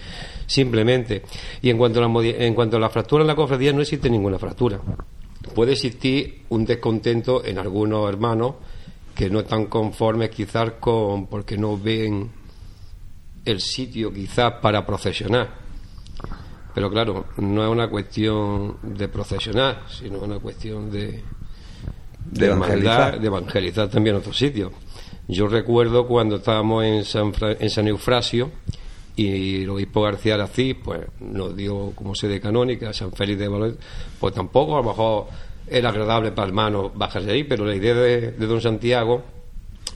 simplemente. 0.47 1.23
Y 1.62 1.71
en 1.71 1.78
cuanto 1.78 2.02
a 2.02 2.09
la, 2.09 2.25
en 2.25 2.54
cuanto 2.54 2.76
a 2.76 2.81
la 2.81 2.90
fractura 2.90 3.23
en 3.23 3.28
la 3.28 3.35
cofradía, 3.35 3.73
no 3.73 3.81
existe 3.81 4.09
ninguna 4.09 4.38
fractura 4.38 4.81
puede 5.52 5.73
existir 5.73 6.43
un 6.49 6.64
descontento 6.64 7.45
en 7.45 7.59
algunos 7.59 8.09
hermanos 8.09 8.54
que 9.14 9.31
no 9.31 9.40
están 9.40 9.66
conformes 9.66 10.31
quizás 10.31 10.73
con 10.81 11.26
porque 11.26 11.57
no 11.57 11.78
ven 11.78 12.31
el 13.45 13.61
sitio 13.61 14.12
quizás 14.12 14.54
para 14.61 14.87
procesionar. 14.87 15.63
Pero 16.75 16.90
claro, 16.90 17.26
no 17.38 17.64
es 17.64 17.71
una 17.71 17.88
cuestión 17.88 18.78
de 18.83 19.09
procesionar, 19.09 19.83
sino 19.88 20.19
una 20.19 20.38
cuestión 20.40 20.90
de, 20.90 21.23
de, 22.25 22.47
evangelizar. 22.47 23.21
de 23.21 23.26
evangelizar 23.26 23.88
también 23.88 24.16
otros 24.16 24.37
sitios. 24.37 24.73
Yo 25.28 25.47
recuerdo 25.47 26.07
cuando 26.07 26.37
estábamos 26.37 26.85
en 26.85 27.04
San, 27.04 27.33
en 27.40 27.71
San 27.71 27.87
Eufrasio, 27.87 28.50
y 29.16 29.62
el 29.62 29.71
obispo 29.71 30.02
García 30.02 30.35
Aracís 30.35 30.76
pues 30.83 31.00
nos 31.21 31.57
dio 31.57 31.93
como 31.95 32.14
sede 32.14 32.40
canónica 32.40 32.93
San 32.93 33.12
Félix 33.12 33.38
de 33.38 33.49
Valladolid 33.49 33.76
pues 34.19 34.35
tampoco 34.35 34.75
a 34.75 34.83
lo 34.83 34.88
mejor 34.88 35.26
era 35.69 35.90
agradable 35.90 36.33
para 36.33 36.49
hermanos 36.49 36.90
bajarse 36.95 37.31
ahí 37.31 37.45
pero 37.45 37.64
la 37.64 37.76
idea 37.76 37.95
de, 37.95 38.33
don 38.33 38.61
Santiago 38.61 39.23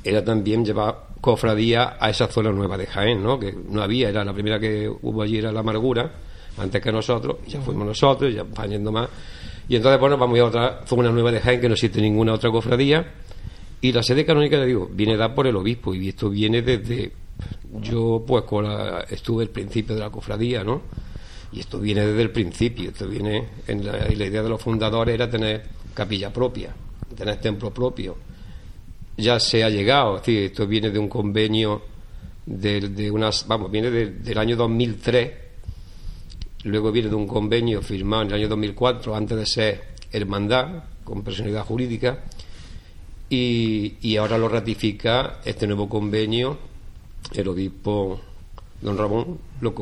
era 0.04 0.25
también 0.25 0.64
llevar 0.64 1.08
cofradía 1.20 1.97
a 1.99 2.11
esa 2.11 2.28
zona 2.28 2.52
nueva 2.52 2.78
de 2.78 2.87
Jaén 2.87 3.23
¿no? 3.23 3.40
que 3.40 3.52
no 3.52 3.82
había 3.82 4.08
era 4.08 4.25
la 4.25 4.32
primera 4.32 4.61
que 4.61 4.88
hubo 4.88 5.23
allí 5.23 5.38
era 5.38 5.50
la 5.50 5.61
amargura 5.61 6.12
antes 6.58 6.82
que 6.82 6.92
nosotros 6.92 7.36
y 7.46 7.50
ya 7.50 7.60
fuimos 7.60 7.86
nosotros 7.86 8.34
ya 8.34 8.44
yendo 8.66 8.92
más 8.92 9.08
y 9.68 9.76
entonces 9.76 10.00
bueno 10.00 10.16
vamos 10.16 10.38
a 10.38 10.44
otra 10.44 10.86
zona 10.86 11.10
nueva 11.10 11.30
de 11.30 11.40
Jaén 11.40 11.60
que 11.60 11.68
no 11.68 11.74
existe 11.74 12.00
ninguna 12.00 12.32
otra 12.32 12.50
cofradía 12.50 13.06
y 13.80 13.92
la 13.92 14.02
sede 14.02 14.24
canónica 14.24 14.56
le 14.58 14.66
digo 14.66 14.88
viene 14.90 15.16
dada 15.16 15.34
por 15.34 15.46
el 15.46 15.56
obispo 15.56 15.94
y 15.94 16.08
esto 16.08 16.30
viene 16.30 16.62
desde 16.62 17.12
yo 17.80 18.24
pues 18.26 18.44
estuve 19.10 19.44
al 19.44 19.50
principio 19.50 19.94
de 19.94 20.00
la 20.00 20.10
cofradía, 20.10 20.64
¿no? 20.64 20.82
Y 21.52 21.60
esto 21.60 21.78
viene 21.78 22.04
desde 22.04 22.22
el 22.22 22.30
principio, 22.30 22.90
esto 22.90 23.08
viene 23.08 23.48
en 23.66 23.84
la, 23.84 24.12
idea 24.12 24.42
de 24.42 24.48
los 24.48 24.60
fundadores 24.60 25.14
era 25.14 25.30
tener 25.30 25.62
capilla 25.94 26.32
propia, 26.32 26.74
tener 27.16 27.40
templo 27.40 27.72
propio. 27.72 28.16
Ya 29.16 29.40
se 29.40 29.64
ha 29.64 29.70
llegado, 29.70 30.18
es 30.18 30.28
esto 30.28 30.66
viene 30.66 30.90
de 30.90 30.98
un 30.98 31.08
convenio 31.08 31.82
de, 32.44 33.10
unas, 33.10 33.46
vamos, 33.46 33.70
viene 33.70 33.90
del 33.90 34.38
año 34.38 34.56
2003, 34.56 35.32
luego 36.64 36.92
viene 36.92 37.08
de 37.08 37.14
un 37.14 37.26
convenio 37.26 37.82
firmado 37.82 38.22
en 38.22 38.28
el 38.28 38.34
año 38.34 38.48
2004 38.48 39.14
antes 39.14 39.36
de 39.36 39.46
ser 39.46 39.84
hermandad 40.12 40.84
con 41.04 41.22
personalidad 41.22 41.64
jurídica 41.64 42.24
y, 43.30 43.96
y 44.00 44.16
ahora 44.16 44.38
lo 44.38 44.48
ratifica 44.48 45.40
este 45.44 45.66
nuevo 45.66 45.88
convenio 45.88 46.58
el 47.34 47.48
obispo 47.48 48.20
don 48.80 48.96
Ramón 48.96 49.38
lo 49.60 49.74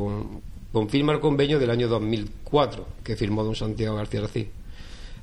confirma 0.73 1.13
el 1.13 1.21
convenio 1.21 1.59
del 1.59 1.71
año 1.71 1.89
2004 1.89 2.87
que 3.03 3.17
firmó 3.17 3.45
don 3.45 3.55
Santiago 3.55 3.97
García 3.97 4.23
Rací. 4.23 4.49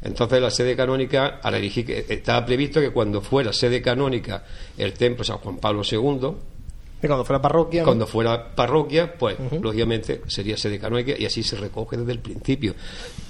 Entonces 0.01 0.41
la 0.41 0.51
sede 0.51 0.75
canónica, 0.75 1.39
estaba 2.10 2.45
previsto 2.45 2.81
que 2.81 2.91
cuando 2.91 3.22
fuera 3.22 3.53
sede 3.53 3.81
canónica 3.81 4.43
el 4.77 4.93
templo 4.93 5.24
San 5.24 5.38
Juan 5.38 5.57
Pablo 5.57 5.81
II, 5.89 6.33
cuando 7.07 7.25
fuera 7.25 7.41
parroquia. 7.41 7.83
Cuando 7.83 8.07
fuera 8.07 8.55
parroquia, 8.55 9.13
pues 9.17 9.38
lógicamente 9.62 10.22
sería 10.27 10.57
sede 10.57 10.79
canónica 10.79 11.13
y 11.17 11.25
así 11.25 11.43
se 11.43 11.55
recoge 11.55 11.98
desde 11.98 12.12
el 12.12 12.19
principio. 12.19 12.75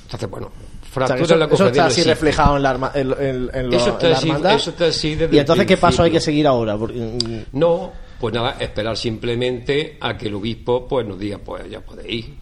Entonces, 0.03 0.29
bueno, 0.29 0.51
fractura 0.93 1.35
la 1.35 1.45
Eso 1.45 1.67
está 1.67 1.85
así 1.87 2.03
reflejado 2.03 2.57
en 2.57 2.63
la, 2.63 2.91
en, 2.93 3.49
en, 3.53 3.73
eso 3.73 3.89
está 3.89 4.09
hermandad. 4.11 4.53
Así, 4.53 4.69
está 4.69 4.85
así 4.85 5.15
desde 5.15 5.35
¿Y 5.35 5.39
entonces 5.39 5.65
qué 5.65 5.77
paso 5.77 6.03
hay 6.03 6.11
que 6.11 6.19
seguir 6.19 6.45
ahora? 6.45 6.75
Mm, 6.77 7.45
no, 7.53 7.91
pues 8.19 8.33
nada, 8.33 8.57
esperar 8.59 8.95
simplemente 8.95 9.97
a 9.99 10.17
que 10.17 10.27
el 10.27 10.35
obispo 10.35 10.87
pues 10.87 11.05
nos 11.07 11.19
diga, 11.19 11.39
pues 11.39 11.69
ya 11.69 11.81
podéis 11.81 12.25
ir. 12.25 12.35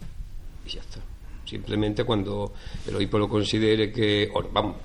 Y 0.66 0.70
ya 0.70 0.80
está. 0.80 1.00
Simplemente 1.44 2.04
cuando 2.04 2.52
el 2.86 2.96
obispo 2.96 3.18
lo 3.18 3.28
considere 3.28 3.90
que, 3.92 4.30
vamos, 4.52 4.76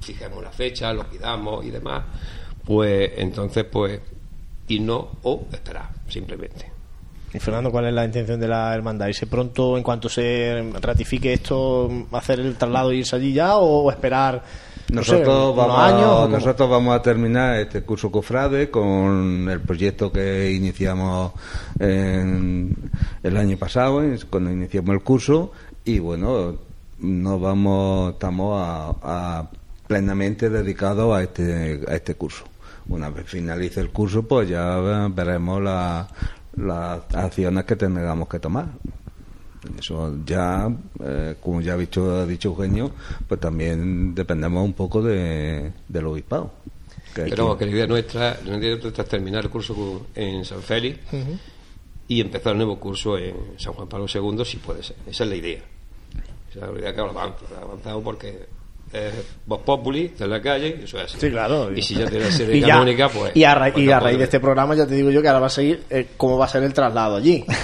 fijemos 0.00 0.42
la 0.42 0.50
fecha, 0.50 0.92
lo 0.92 1.08
pidamos 1.08 1.64
y 1.64 1.70
demás, 1.70 2.04
pues 2.64 3.12
entonces 3.16 3.64
pues 3.64 4.00
y 4.70 4.80
no 4.80 5.08
o 5.22 5.46
esperar, 5.52 5.90
simplemente. 6.08 6.70
Y 7.34 7.38
Fernando, 7.38 7.70
¿cuál 7.70 7.86
es 7.86 7.92
la 7.92 8.04
intención 8.04 8.40
de 8.40 8.48
la 8.48 8.74
hermandad? 8.74 9.08
¿Irse 9.08 9.26
pronto, 9.26 9.76
en 9.76 9.82
cuanto 9.82 10.08
se 10.08 10.72
ratifique 10.80 11.32
esto, 11.32 11.88
hacer 12.12 12.40
el 12.40 12.56
traslado 12.56 12.90
e 12.90 12.96
irse 12.96 13.16
allí 13.16 13.32
ya 13.32 13.56
o 13.56 13.90
esperar 13.90 14.42
nosotros, 14.92 15.54
vamos 15.54 15.78
a, 15.78 16.28
nosotros 16.28 16.68
vamos 16.68 16.96
a 16.96 17.02
terminar 17.02 17.60
este 17.60 17.82
curso 17.82 18.10
cofrade 18.10 18.70
con 18.70 19.48
el 19.48 19.60
proyecto 19.60 20.10
que 20.10 20.50
iniciamos 20.50 21.32
en, 21.78 22.76
el 23.22 23.36
año 23.36 23.56
pasado, 23.56 24.02
cuando 24.28 24.50
iniciamos 24.50 24.94
el 24.94 25.02
curso, 25.02 25.52
y 25.84 26.00
bueno, 26.00 26.56
nos 26.98 27.40
vamos, 27.40 28.14
estamos 28.14 28.60
a, 28.60 29.48
plenamente 29.86 30.50
dedicados 30.50 31.16
a 31.16 31.22
este, 31.22 31.80
a 31.86 31.94
este 31.94 32.14
curso. 32.14 32.44
Una 32.90 33.08
vez 33.10 33.26
finalice 33.26 33.80
el 33.80 33.90
curso, 33.90 34.22
pues 34.24 34.48
ya 34.48 34.78
veremos 35.14 35.62
las 35.62 36.10
acciones 37.14 37.64
que 37.64 37.76
tengamos 37.76 38.28
que 38.28 38.38
tomar. 38.38 38.66
Eso 39.78 40.16
ya, 40.24 40.70
eh, 41.04 41.36
como 41.40 41.60
ya 41.60 41.74
ha 41.74 41.76
dicho, 41.76 42.10
ha 42.20 42.26
dicho 42.26 42.48
Eugenio, 42.48 42.90
pues 43.28 43.40
también 43.40 44.14
dependemos 44.14 44.64
un 44.64 44.72
poco 44.72 45.02
de, 45.02 45.72
del 45.88 46.06
obispado. 46.06 46.50
Que 47.14 47.24
Pero 47.24 47.44
vamos, 47.44 47.58
que 47.58 47.66
la 47.66 47.72
idea 47.72 47.86
nuestra, 47.86 48.38
la 48.44 48.56
idea 48.56 48.76
nuestra 48.76 49.02
es 49.04 49.08
terminar 49.10 49.44
el 49.44 49.50
curso 49.50 49.74
cu- 49.74 50.06
en 50.14 50.44
San 50.44 50.62
Félix 50.62 50.98
y 52.08 52.20
empezar 52.20 52.52
el 52.52 52.58
nuevo 52.58 52.78
curso 52.80 53.18
en 53.18 53.34
San 53.58 53.72
Juan 53.74 53.88
Pablo 53.88 54.06
II, 54.12 54.44
si 54.44 54.56
puede 54.58 54.82
ser. 54.82 54.96
Esa 55.06 55.24
es 55.24 55.30
la 55.30 55.36
idea. 55.36 55.60
Esa 56.50 56.66
es 56.66 56.72
la 56.72 56.78
idea 56.80 56.94
que 56.94 57.00
ahora 57.00 57.12
avanza. 57.12 57.44
Avanzado 57.60 58.00
porque 58.02 58.46
es 58.92 59.12
Voz 59.46 59.60
Populi, 59.62 60.12
en 60.18 60.30
la 60.30 60.40
calle, 60.42 60.76
y 60.80 60.84
eso 60.84 60.98
es 60.98 61.04
así. 61.04 61.18
Sí, 61.20 61.30
claro. 61.30 61.70
Y 61.74 61.80
si 61.82 61.94
ya 61.94 62.06
tiene 62.08 62.24
la 62.26 62.32
sede 62.32 62.56
Y 62.56 62.60
ya- 62.60 62.68
canónica, 62.68 63.08
pues. 63.08 63.32
y 63.36 63.44
a, 63.44 63.54
ra- 63.54 63.72
pues 63.72 63.84
y 63.84 63.88
no 63.88 63.94
a 63.96 64.00
raíz 64.00 64.18
de 64.18 64.24
este 64.24 64.40
programa 64.40 64.74
ya 64.74 64.86
te 64.86 64.94
digo 64.94 65.10
yo 65.10 65.22
que 65.22 65.28
ahora 65.28 65.40
va 65.40 65.46
a 65.46 65.50
seguir 65.50 65.84
eh, 65.90 66.08
cómo 66.16 66.36
va 66.38 66.46
a 66.46 66.48
ser 66.48 66.62
el 66.64 66.72
traslado 66.72 67.16
allí. 67.16 67.44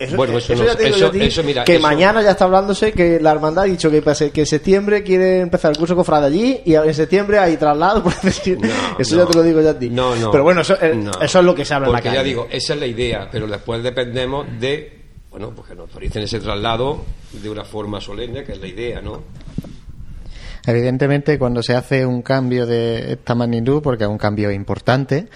Eso, 0.00 0.16
Bueno, 0.16 0.36
eso 0.38 0.52
no 0.56 0.64
ya 0.64 0.72
eso- 0.72 1.06
a 1.06 1.10
ti, 1.12 1.20
eso, 1.22 1.42
mira, 1.44 1.62
que 1.64 1.74
eso- 1.76 1.82
mañana 1.82 2.20
ya 2.20 2.32
está 2.32 2.44
hablándose 2.44 2.92
que 2.92 3.20
la 3.20 3.30
hermandad 3.30 3.64
ha 3.64 3.66
dicho 3.68 3.88
que, 3.88 4.02
que 4.02 4.40
en 4.40 4.46
septiembre 4.46 5.04
quiere 5.04 5.38
empezar 5.40 5.70
el 5.70 5.76
curso 5.78 5.94
cofrade 5.94 6.26
allí 6.26 6.60
y 6.64 6.74
en 6.74 6.92
septiembre 6.92 7.38
hay 7.38 7.56
traslado. 7.56 8.02
por 8.02 8.20
decir, 8.20 8.58
No, 8.60 8.68
eso 8.98 9.14
no. 9.16 9.22
ya 9.24 9.30
te 9.30 9.36
lo 9.38 9.44
digo 9.44 9.60
yo 9.62 9.70
a 9.70 9.78
ti. 9.78 9.88
No, 9.88 10.16
no. 10.16 10.32
Pero 10.32 10.42
bueno, 10.42 10.62
eso, 10.62 10.76
eh, 10.82 10.92
No. 10.96 11.12
eso 11.20 11.38
es 11.38 11.44
lo 11.44 11.54
que 11.54 11.64
se 11.64 11.72
habla 11.74 11.86
en 11.86 11.92
la 11.92 11.98
Porque 11.98 12.08
calle. 12.08 12.18
ya 12.18 12.24
digo, 12.24 12.48
esa 12.50 12.74
es 12.74 12.80
la 12.80 12.86
idea, 12.86 13.28
pero 13.30 13.46
después 13.46 13.80
dependemos 13.82 14.46
de, 14.58 15.02
bueno, 15.30 15.52
pues 15.54 15.68
que 15.68 15.74
nos 15.76 15.82
autoricen 15.88 16.22
ese 16.24 16.40
traslado 16.40 17.04
de 17.32 17.48
una 17.48 17.64
forma 17.64 18.00
solemne, 18.00 18.42
que 18.42 18.52
es 18.52 18.60
la 18.60 18.66
idea, 18.66 19.00
¿no? 19.00 19.22
Evidentemente, 20.66 21.38
cuando 21.38 21.62
se 21.62 21.74
hace 21.74 22.04
un 22.04 22.22
cambio 22.22 22.66
de 22.66 23.12
esta 23.12 23.34
magnitud, 23.34 23.80
porque 23.82 24.04
es 24.04 24.10
un 24.10 24.18
cambio 24.18 24.50
importante, 24.50 25.28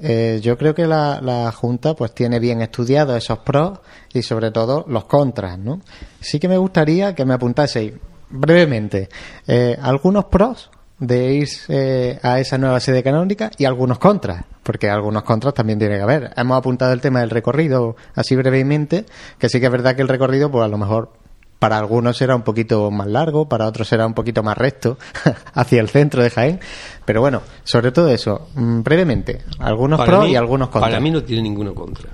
eh, 0.00 0.40
yo 0.42 0.58
creo 0.58 0.74
que 0.74 0.86
la, 0.86 1.52
Junta 1.54 1.94
pues 1.94 2.12
tiene 2.12 2.40
bien 2.40 2.60
estudiados 2.60 3.16
esos 3.16 3.38
pros 3.40 3.78
y 4.12 4.22
sobre 4.22 4.50
todo 4.50 4.84
los 4.88 5.04
contras, 5.04 5.58
¿no? 5.58 5.80
Sí 6.20 6.40
que 6.40 6.48
me 6.48 6.56
gustaría 6.56 7.14
que 7.14 7.24
me 7.24 7.34
apuntaseis 7.34 7.92
brevemente 8.28 9.08
eh, 9.46 9.78
algunos 9.80 10.24
pros 10.24 10.70
de 10.98 11.34
ir 11.34 11.48
eh, 11.68 12.18
a 12.22 12.40
esa 12.40 12.58
nueva 12.58 12.80
sede 12.80 13.02
canónica 13.02 13.50
y 13.58 13.64
algunos 13.64 13.98
contras, 13.98 14.44
porque 14.62 14.88
algunos 14.88 15.22
contras 15.22 15.54
también 15.54 15.78
tiene 15.78 15.96
que 15.96 16.02
haber. 16.02 16.32
Hemos 16.36 16.58
apuntado 16.58 16.92
el 16.92 17.00
tema 17.00 17.20
del 17.20 17.30
recorrido 17.30 17.94
así 18.14 18.34
brevemente, 18.34 19.04
que 19.38 19.48
sí 19.48 19.60
que 19.60 19.66
es 19.66 19.72
verdad 19.72 19.94
que 19.94 20.02
el 20.02 20.08
recorrido, 20.08 20.50
pues 20.50 20.64
a 20.64 20.68
lo 20.68 20.78
mejor 20.78 21.12
para 21.62 21.78
algunos 21.78 22.16
será 22.16 22.34
un 22.34 22.42
poquito 22.42 22.90
más 22.90 23.06
largo, 23.06 23.48
para 23.48 23.68
otros 23.68 23.86
será 23.86 24.04
un 24.04 24.14
poquito 24.14 24.42
más 24.42 24.58
recto 24.58 24.98
hacia 25.54 25.80
el 25.80 25.88
centro 25.88 26.20
de 26.20 26.28
Jaén. 26.30 26.58
Pero 27.04 27.20
bueno, 27.20 27.40
sobre 27.62 27.92
todo 27.92 28.08
eso, 28.08 28.48
mm, 28.56 28.82
brevemente, 28.82 29.42
algunos 29.60 29.98
Para 29.98 30.10
pros 30.10 30.24
mí- 30.24 30.32
y 30.32 30.36
algunos 30.36 30.70
contras. 30.70 30.90
Para 30.90 31.00
mí 31.00 31.12
no 31.12 31.22
tiene 31.22 31.42
ninguno 31.42 31.72
contra. 31.72 32.10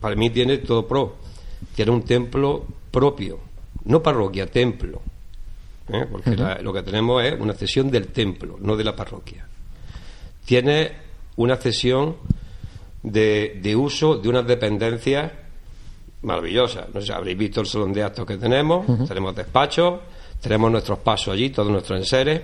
Para 0.00 0.16
mí 0.16 0.30
tiene 0.30 0.56
todo 0.58 0.86
pro. 0.88 1.16
Tiene 1.74 1.90
un 1.90 2.02
templo 2.02 2.64
propio, 2.90 3.40
no 3.84 4.02
parroquia, 4.02 4.46
templo. 4.46 5.02
¿eh? 5.92 6.06
Porque 6.10 6.34
la- 6.34 6.58
lo 6.62 6.72
que 6.72 6.82
tenemos 6.82 7.22
es 7.24 7.38
una 7.38 7.52
cesión 7.52 7.90
del 7.90 8.06
templo, 8.08 8.56
no 8.58 8.74
de 8.74 8.84
la 8.84 8.96
parroquia. 8.96 9.46
Tiene 10.46 10.92
una 11.36 11.56
cesión 11.56 12.16
de, 13.02 13.58
de 13.62 13.76
uso 13.76 14.16
de 14.16 14.28
unas 14.30 14.46
dependencias 14.46 15.30
maravillosas. 16.22 16.86
No 16.92 17.00
sé, 17.00 17.12
habréis 17.12 17.38
visto 17.38 17.60
el 17.60 17.66
salón 17.66 17.92
de 17.92 18.02
actos 18.02 18.26
que 18.26 18.36
tenemos, 18.36 18.86
tenemos 19.06 19.34
despachos, 19.34 20.00
tenemos 20.40 20.70
nuestros 20.70 20.98
pasos 20.98 21.34
allí, 21.34 21.50
todos 21.50 21.70
nuestros 21.70 21.98
enseres, 21.98 22.42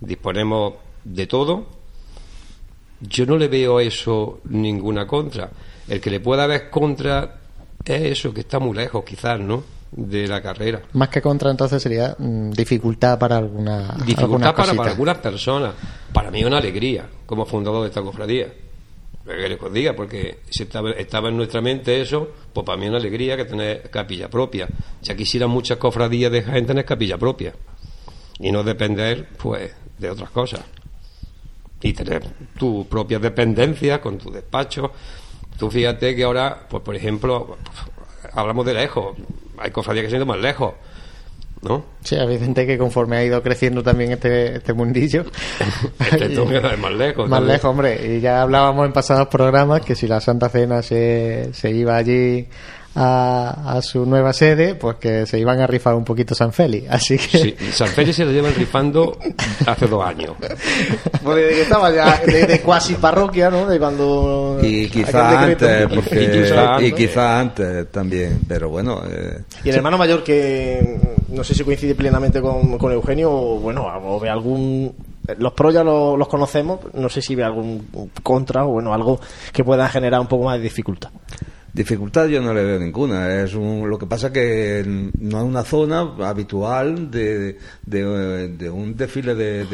disponemos 0.00 0.74
de 1.04 1.26
todo. 1.26 1.66
Yo 3.00 3.26
no 3.26 3.36
le 3.36 3.48
veo 3.48 3.78
a 3.78 3.82
eso 3.82 4.40
ninguna 4.44 5.06
contra. 5.06 5.50
El 5.88 6.00
que 6.00 6.10
le 6.10 6.20
pueda 6.20 6.46
ver 6.46 6.70
contra 6.70 7.40
es 7.84 8.02
eso, 8.18 8.32
que 8.32 8.40
está 8.40 8.58
muy 8.58 8.76
lejos 8.76 9.04
quizás, 9.04 9.40
¿no? 9.40 9.64
De 9.90 10.26
la 10.26 10.40
carrera. 10.40 10.80
Más 10.92 11.08
que 11.08 11.20
contra, 11.20 11.50
entonces 11.50 11.82
sería 11.82 12.14
mm, 12.16 12.52
dificultad 12.52 13.18
para 13.18 13.36
alguna 13.36 13.90
algunas 13.90 14.06
Dificultad 14.06 14.54
para, 14.54 14.74
para 14.74 14.90
algunas 14.90 15.18
personas. 15.18 15.74
Para 16.12 16.30
mí 16.30 16.40
es 16.40 16.46
una 16.46 16.58
alegría 16.58 17.06
como 17.26 17.44
fundador 17.44 17.82
de 17.82 17.88
esta 17.88 18.00
cofradía. 18.00 18.46
¿Qué 19.24 19.36
queréis 19.36 19.60
que 19.60 19.66
os 19.66 19.72
diga? 19.72 19.92
Porque 19.94 20.40
si 20.50 20.64
estaba, 20.64 20.90
estaba 20.92 21.28
en 21.28 21.36
nuestra 21.36 21.60
mente 21.60 22.00
eso, 22.00 22.28
pues 22.52 22.66
para 22.66 22.76
mí 22.76 22.86
es 22.86 22.88
una 22.90 22.98
alegría 22.98 23.36
que 23.36 23.44
tener 23.44 23.88
capilla 23.90 24.28
propia. 24.28 24.68
Ya 25.00 25.14
quisieran 25.14 25.50
muchas 25.50 25.78
cofradías 25.78 26.32
de 26.32 26.42
Jaén 26.42 26.66
tener 26.66 26.84
capilla 26.84 27.18
propia. 27.18 27.54
Y 28.40 28.50
no 28.50 28.64
depender, 28.64 29.28
pues, 29.40 29.72
de 29.98 30.10
otras 30.10 30.30
cosas. 30.30 30.62
Y 31.80 31.92
tener 31.92 32.24
tus 32.58 32.86
propias 32.86 33.22
dependencias 33.22 34.00
con 34.00 34.18
tu 34.18 34.30
despacho. 34.30 34.90
Tú 35.56 35.70
fíjate 35.70 36.16
que 36.16 36.24
ahora, 36.24 36.66
pues 36.68 36.82
por 36.82 36.96
ejemplo, 36.96 37.58
hablamos 38.32 38.66
de 38.66 38.74
lejos. 38.74 39.16
Hay 39.58 39.70
cofradías 39.70 40.06
que 40.06 40.10
se 40.10 40.16
han 40.16 40.26
más 40.26 40.40
lejos. 40.40 40.74
¿No? 41.62 41.84
Sí, 42.02 42.16
es 42.16 42.22
evidente 42.22 42.66
que 42.66 42.76
conforme 42.76 43.16
ha 43.16 43.24
ido 43.24 43.40
creciendo 43.40 43.84
también 43.84 44.12
este, 44.12 44.56
este 44.56 44.72
mundillo. 44.72 45.24
Este 46.00 46.28
que 46.28 46.56
ir 46.56 46.78
más 46.78 46.92
lejos. 46.92 47.28
Más 47.28 47.42
lejos, 47.42 47.64
hombre. 47.66 48.16
Y 48.16 48.20
ya 48.20 48.42
hablábamos 48.42 48.86
en 48.86 48.92
pasados 48.92 49.28
programas 49.28 49.82
que 49.82 49.94
si 49.94 50.08
la 50.08 50.20
Santa 50.20 50.48
Cena 50.48 50.82
se, 50.82 51.50
se 51.52 51.70
iba 51.70 51.96
allí 51.96 52.48
a, 52.94 53.74
a 53.76 53.82
su 53.82 54.04
nueva 54.06 54.32
sede, 54.32 54.74
pues 54.74 54.96
que 54.96 55.26
se 55.26 55.38
iban 55.38 55.60
a 55.60 55.66
rifar 55.66 55.94
un 55.94 56.04
poquito 56.04 56.34
San 56.34 56.52
Félix. 56.52 56.90
Así 56.90 57.16
que. 57.18 57.38
Sí, 57.38 57.54
San 57.72 57.88
Félix 57.88 58.16
se 58.16 58.24
lo 58.24 58.32
llevan 58.32 58.54
rifando 58.54 59.16
hace 59.66 59.86
dos 59.86 60.04
años. 60.04 60.32
Pues 61.22 61.36
desde 61.36 61.54
que 61.54 61.62
estaba 61.62 61.90
ya 61.90 62.18
de, 62.18 62.46
de 62.46 62.60
cuasi 62.60 62.94
parroquia, 62.94 63.50
¿no? 63.50 63.66
De 63.66 63.78
cuando. 63.78 64.58
Y 64.62 64.88
quizá 64.88 65.42
antes, 65.44 65.86
porque, 65.94 66.22
Y 66.24 66.30
quizá 66.30 66.54
y 66.54 66.66
antes. 66.88 66.94
quizá 66.94 67.40
antes 67.40 67.90
también, 67.90 68.40
pero 68.46 68.68
bueno, 68.68 69.02
eh, 69.10 69.40
Y 69.64 69.70
el 69.70 69.76
hermano 69.76 69.96
mayor 69.98 70.22
que 70.22 70.98
no 71.28 71.42
sé 71.44 71.54
si 71.54 71.64
coincide 71.64 71.94
plenamente 71.94 72.40
con, 72.42 72.76
con 72.78 72.92
Eugenio 72.92 73.30
o 73.32 73.58
bueno, 73.58 73.86
o 74.04 74.20
ve 74.20 74.28
algún 74.28 74.92
los 75.38 75.52
pros 75.52 75.72
ya 75.72 75.84
lo- 75.84 76.16
los 76.16 76.26
conocemos, 76.28 76.80
no 76.94 77.08
sé 77.08 77.22
si 77.22 77.34
ve 77.36 77.44
algún 77.44 77.86
contra 78.24 78.64
o 78.66 78.72
bueno, 78.72 78.92
algo 78.92 79.20
que 79.52 79.62
pueda 79.64 79.88
generar 79.88 80.20
un 80.20 80.26
poco 80.26 80.44
más 80.44 80.56
de 80.58 80.64
dificultad. 80.64 81.10
Dificultad 81.72 82.26
yo 82.26 82.42
no 82.42 82.52
le 82.52 82.62
veo 82.62 82.78
ninguna. 82.78 83.42
Es 83.42 83.54
un, 83.54 83.88
lo 83.88 83.98
que 83.98 84.06
pasa 84.06 84.30
que 84.30 84.82
no 85.18 85.38
es 85.38 85.44
una 85.44 85.62
zona 85.62 86.00
habitual 86.20 87.10
de, 87.10 87.58
de, 87.86 88.70
un 88.70 88.94
desfile 88.94 89.34
de, 89.34 89.64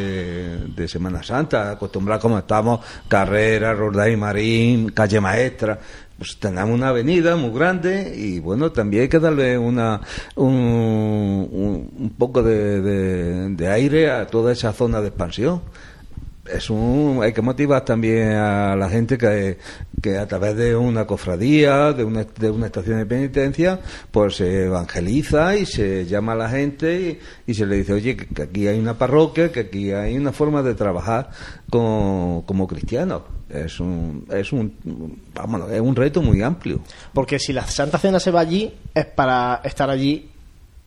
de, 0.76 0.88
Semana 0.88 1.24
Santa, 1.24 1.72
acostumbrado 1.72 2.20
como 2.20 2.38
estamos, 2.38 2.80
carrera, 3.08 3.74
Roldán 3.74 4.12
y 4.12 4.16
Marín, 4.16 4.90
calle 4.90 5.20
maestra. 5.20 5.78
Pues 6.16 6.38
tenemos 6.38 6.70
una 6.70 6.88
avenida 6.88 7.34
muy 7.36 7.50
grande 7.50 8.12
y 8.16 8.38
bueno, 8.38 8.70
también 8.70 9.02
hay 9.02 9.08
que 9.08 9.18
darle 9.18 9.58
una, 9.58 10.00
un, 10.36 10.54
un, 10.54 11.90
un 11.98 12.10
poco 12.16 12.42
de 12.42 13.68
aire 13.68 14.10
a 14.10 14.26
toda 14.26 14.52
esa 14.52 14.72
zona 14.72 15.00
de 15.00 15.08
expansión 15.08 15.62
es 16.52 16.70
un, 16.70 17.20
hay 17.22 17.32
que 17.32 17.42
motivar 17.42 17.84
también 17.84 18.32
a 18.32 18.74
la 18.76 18.88
gente 18.88 19.16
que, 19.18 19.58
que 20.02 20.18
a 20.18 20.26
través 20.26 20.56
de 20.56 20.74
una 20.76 21.06
cofradía, 21.06 21.92
de 21.92 22.04
una, 22.04 22.24
de 22.24 22.50
una 22.50 22.66
estación 22.66 22.98
de 22.98 23.06
penitencia, 23.06 23.80
pues 24.10 24.36
se 24.36 24.64
evangeliza 24.64 25.56
y 25.56 25.66
se 25.66 26.06
llama 26.06 26.32
a 26.32 26.36
la 26.36 26.48
gente 26.48 27.20
y, 27.46 27.50
y 27.50 27.54
se 27.54 27.66
le 27.66 27.76
dice, 27.76 27.92
oye, 27.92 28.16
que, 28.16 28.42
aquí 28.42 28.66
hay 28.66 28.78
una 28.78 28.96
parroquia, 28.98 29.50
que 29.52 29.60
aquí 29.60 29.92
hay 29.92 30.16
una 30.16 30.32
forma 30.32 30.62
de 30.62 30.74
trabajar 30.74 31.30
con- 31.70 32.42
como 32.42 32.66
cristianos. 32.66 33.22
Es 33.48 33.80
un, 33.80 34.26
es 34.30 34.52
un, 34.52 35.22
vámonos, 35.34 35.70
es 35.70 35.80
un 35.80 35.96
reto 35.96 36.20
muy 36.20 36.42
amplio. 36.42 36.80
Porque 37.14 37.38
si 37.38 37.52
la 37.54 37.66
Santa 37.66 37.98
Cena 37.98 38.20
se 38.20 38.30
va 38.30 38.40
allí 38.40 38.72
es 38.94 39.06
para 39.06 39.62
estar 39.64 39.88
allí 39.88 40.28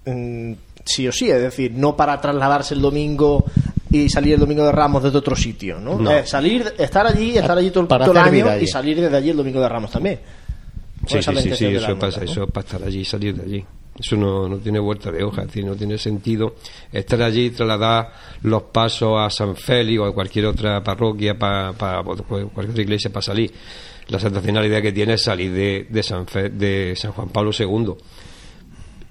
mm, 0.06 0.52
sí 0.86 1.08
o 1.08 1.12
sí, 1.12 1.30
es 1.32 1.42
decir, 1.42 1.72
no 1.76 1.96
para 1.96 2.20
trasladarse 2.22 2.76
el 2.76 2.82
domingo 2.82 3.46
y 3.92 4.10
salir 4.10 4.36
el 4.36 4.40
domingo 4.40 4.66
de 4.66 4.72
Ramos 4.72 5.04
desde 5.04 5.18
otro 5.18 5.36
sitio, 5.36 5.80
¿no? 5.80 5.98
No. 6.00 6.12
Es 6.12 6.30
salir, 6.30 6.74
estar 6.78 7.06
allí, 7.06 7.38
estar 7.38 7.58
allí 7.58 7.72
todo, 7.72 7.86
todo 7.88 8.12
el 8.12 8.18
año 8.18 8.50
allí. 8.50 8.64
y 8.64 8.68
salir 8.68 9.00
desde 9.02 9.18
allí 9.18 9.30
el 9.32 9.38
domingo 9.38 9.60
de 9.60 9.70
Ramos 9.70 9.92
también. 9.92 10.20
Sí, 11.08 11.22
sí, 11.22 11.56
sí, 11.56 11.66
eso 11.66 11.98
pasa, 11.98 12.24
eso 12.24 12.44
es 12.44 12.52
para 12.52 12.66
estar 12.66 12.84
allí 12.84 13.00
y 13.00 13.06
salir 13.06 13.36
de 13.36 13.44
allí. 13.44 13.66
Eso 14.00 14.16
no, 14.16 14.48
no 14.48 14.58
tiene 14.58 14.80
vuelta 14.80 15.12
de 15.12 15.24
hoja, 15.24 15.42
es 15.42 15.48
decir, 15.48 15.66
no 15.66 15.76
tiene 15.76 15.98
sentido 15.98 16.56
estar 16.92 17.22
allí 17.22 17.48
y 17.48 17.50
trasladar 17.50 18.14
los 18.44 18.64
pasos 18.64 19.20
a 19.20 19.30
San 19.30 19.56
Félix 19.56 20.00
o 20.00 20.06
a 20.06 20.14
cualquier 20.14 20.46
otra 20.46 20.82
parroquia, 20.84 21.38
para, 21.38 21.74
cualquier 21.74 22.70
otra 22.70 22.82
iglesia 22.82 23.12
para 23.12 23.22
salir. 23.24 23.52
La 24.08 24.18
la 24.20 24.66
idea 24.68 24.82
que 24.82 24.92
tiene 24.92 25.14
es 25.14 25.24
salir 25.24 25.52
de, 25.52 25.88
de, 25.90 26.04
San, 26.04 26.26
Fe- 26.28 26.50
de 26.50 26.96
San 26.96 27.12
Juan 27.12 27.30
Pablo 27.30 27.52
II. 27.58 27.94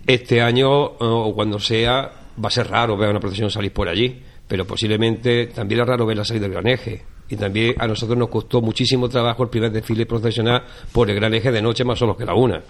Este 0.07 0.41
año, 0.41 0.85
eh, 0.93 0.97
o 1.01 1.33
cuando 1.35 1.59
sea, 1.59 2.11
va 2.43 2.49
a 2.49 2.51
ser 2.51 2.69
raro 2.69 2.97
ver 2.97 3.11
una 3.11 3.21
procesión 3.21 3.51
salir 3.51 3.73
por 3.73 3.89
allí, 3.89 4.21
pero 4.51 4.67
posiblemente 4.67 5.47
también 5.47 5.81
es 5.83 5.87
raro 5.87 6.05
ver 6.05 6.17
la 6.17 6.25
salida 6.25 6.43
del 6.47 6.55
Gran 6.55 6.67
Eje. 6.67 7.03
Y 7.29 7.37
también 7.37 7.77
a 7.79 7.87
nosotros 7.87 8.19
nos 8.19 8.29
costó 8.29 8.61
muchísimo 8.61 9.09
trabajo 9.09 9.45
el 9.45 9.49
primer 9.49 9.71
desfile 9.71 10.05
procesional 10.07 10.65
por 10.91 11.09
el 11.09 11.15
Gran 11.15 11.33
Eje 11.33 11.53
de 11.53 11.63
noche 11.63 11.85
más 11.85 11.97
solos 12.01 12.17
que 12.17 12.25
la 12.25 12.35
una. 12.35 12.61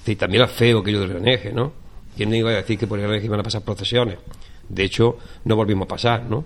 Decir, 0.00 0.18
también 0.18 0.42
era 0.42 0.52
feo 0.52 0.80
aquello 0.80 1.00
del 1.00 1.08
Gran 1.08 1.26
Eje, 1.26 1.50
¿no? 1.50 1.72
¿Quién 2.14 2.28
me 2.28 2.36
iba 2.36 2.50
a 2.50 2.56
decir 2.56 2.78
que 2.78 2.86
por 2.86 2.98
el 2.98 3.06
Gran 3.06 3.16
Eje 3.16 3.24
iban 3.26 3.40
a 3.40 3.42
pasar 3.42 3.62
procesiones? 3.62 4.18
De 4.68 4.84
hecho, 4.84 5.16
no 5.46 5.56
volvimos 5.56 5.86
a 5.86 5.88
pasar, 5.88 6.24
¿no? 6.28 6.44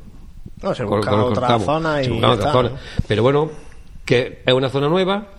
No, 0.62 0.72
se 0.72 0.84
Cor- 0.84 0.98
busca 0.98 1.10
cor- 1.10 1.20
otra 1.32 1.58
zona 1.58 2.00
y 2.00 2.04
Se 2.04 2.10
buscaba 2.12 2.32
otra 2.34 2.46
está, 2.46 2.52
zona. 2.58 2.68
¿no? 2.70 2.76
Pero 3.08 3.22
bueno, 3.24 3.50
que 4.04 4.42
es 4.46 4.54
una 4.54 4.68
zona 4.68 4.88
nueva 4.88 5.32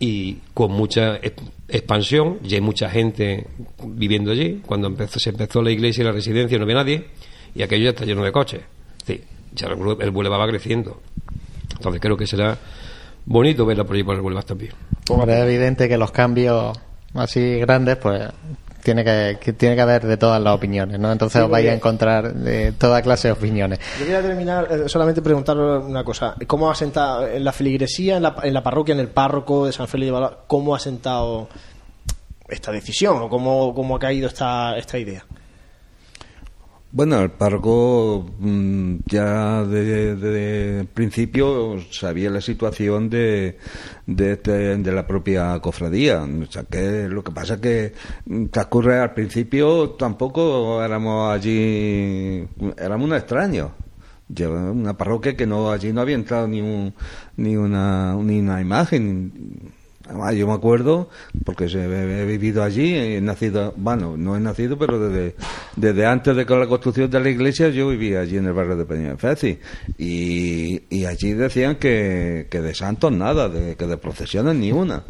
y 0.00 0.38
con 0.52 0.72
mucha 0.72 1.20
expansión, 1.68 2.38
y 2.44 2.54
hay 2.56 2.60
mucha 2.60 2.90
gente 2.90 3.46
viviendo 3.86 4.32
allí. 4.32 4.60
Cuando 4.66 4.88
empezó, 4.88 5.20
se 5.20 5.30
empezó 5.30 5.62
la 5.62 5.70
iglesia 5.70 6.02
y 6.02 6.04
la 6.04 6.12
residencia 6.12 6.58
no 6.58 6.64
había 6.64 6.74
nadie 6.76 7.04
y 7.54 7.62
aquello 7.62 7.84
ya 7.84 7.90
está 7.90 8.04
lleno 8.04 8.24
de 8.24 8.32
coches. 8.32 8.62
Sí, 9.06 9.22
ya 9.52 9.68
el, 9.68 9.74
el 10.00 10.10
Boulevard 10.10 10.40
va 10.40 10.48
creciendo. 10.48 11.00
Entonces 11.76 12.00
creo 12.00 12.16
que 12.16 12.26
será 12.26 12.56
bonito 13.26 13.66
verla 13.66 13.84
por 13.84 13.96
allí 13.96 14.04
por 14.04 14.14
el 14.14 14.20
Boulevard 14.20 14.44
también. 14.44 14.72
Pues 15.06 15.28
es 15.28 15.38
evidente 15.38 15.88
que 15.88 15.96
los 15.96 16.10
cambios 16.10 16.78
así 17.14 17.58
grandes, 17.58 17.96
pues 17.96 18.22
tiene 18.82 19.02
que, 19.02 19.52
tiene 19.54 19.74
que 19.74 19.80
haber 19.80 20.06
de 20.06 20.16
todas 20.16 20.40
las 20.40 20.54
opiniones, 20.54 20.98
¿no? 20.98 21.10
Entonces 21.10 21.42
os 21.42 21.50
vais 21.50 21.68
a 21.68 21.72
encontrar 21.72 22.34
de 22.34 22.72
toda 22.72 23.00
clase 23.02 23.28
de 23.28 23.32
opiniones. 23.32 23.80
Yo 23.98 24.04
quería 24.04 24.22
terminar 24.22 24.68
eh, 24.70 24.88
solamente 24.88 25.22
preguntar 25.22 25.56
una 25.56 26.04
cosa. 26.04 26.34
¿Cómo 26.46 26.70
ha 26.70 26.74
sentado 26.74 27.26
en 27.26 27.42
la 27.42 27.52
filigresía, 27.52 28.18
en 28.18 28.24
la, 28.24 28.36
en 28.42 28.52
la 28.52 28.62
parroquia, 28.62 28.92
en 28.92 29.00
el 29.00 29.08
párroco 29.08 29.66
de 29.66 29.72
San 29.72 29.88
Félix 29.88 30.08
de 30.08 30.12
Valor, 30.12 30.44
cómo 30.46 30.74
ha 30.74 30.78
sentado 30.78 31.48
esta 32.46 32.72
decisión 32.72 33.22
o 33.22 33.28
cómo, 33.28 33.74
cómo 33.74 33.96
ha 33.96 33.98
caído 33.98 34.28
esta, 34.28 34.76
esta 34.76 34.98
idea? 34.98 35.24
Bueno, 36.94 37.20
el 37.20 37.32
párroco 37.32 38.24
mm, 38.38 38.98
ya 39.06 39.64
de, 39.64 40.86
principio 40.94 41.80
sabía 41.90 42.30
la 42.30 42.40
situación 42.40 43.10
de, 43.10 43.58
este, 44.06 44.76
de, 44.76 44.92
la 44.92 45.04
propia 45.04 45.58
cofradía. 45.60 46.22
O 46.22 46.46
sea, 46.48 46.62
que 46.62 47.08
lo 47.08 47.24
que 47.24 47.32
pasa 47.32 47.54
es 47.54 47.60
que 47.60 47.92
transcurre 48.52 49.00
al 49.00 49.12
principio 49.12 49.90
tampoco 49.90 50.84
éramos 50.84 51.34
allí, 51.34 52.46
éramos 52.78 53.06
unos 53.06 53.18
extraños. 53.18 53.72
Una 54.38 54.96
parroquia 54.96 55.36
que 55.36 55.46
no 55.46 55.72
allí 55.72 55.92
no 55.92 56.00
había 56.00 56.14
entrado 56.14 56.46
ni, 56.46 56.60
un, 56.60 56.94
ni, 57.36 57.56
una, 57.56 58.14
ni 58.14 58.38
una 58.38 58.60
imagen 58.60 59.73
yo 60.34 60.46
me 60.46 60.52
acuerdo, 60.52 61.08
porque 61.44 61.64
he 61.64 62.24
vivido 62.26 62.62
allí, 62.62 62.94
he 62.94 63.20
nacido, 63.20 63.72
bueno, 63.76 64.16
no 64.16 64.36
he 64.36 64.40
nacido, 64.40 64.78
pero 64.78 64.98
desde, 64.98 65.34
desde 65.76 66.06
antes 66.06 66.36
de 66.36 66.44
la 66.44 66.66
construcción 66.66 67.10
de 67.10 67.20
la 67.20 67.30
iglesia 67.30 67.68
yo 67.70 67.88
vivía 67.88 68.20
allí 68.20 68.36
en 68.36 68.46
el 68.46 68.52
barrio 68.52 68.76
de 68.76 68.84
Peña 68.84 69.16
Feci. 69.16 69.58
Y, 69.96 70.82
y 70.90 71.06
allí 71.06 71.32
decían 71.32 71.76
que, 71.76 72.48
que 72.50 72.60
de 72.60 72.74
santos 72.74 73.12
nada, 73.12 73.48
de, 73.48 73.76
que 73.76 73.86
de 73.86 73.96
procesiones 73.96 74.54
ni 74.56 74.72
una. 74.72 75.04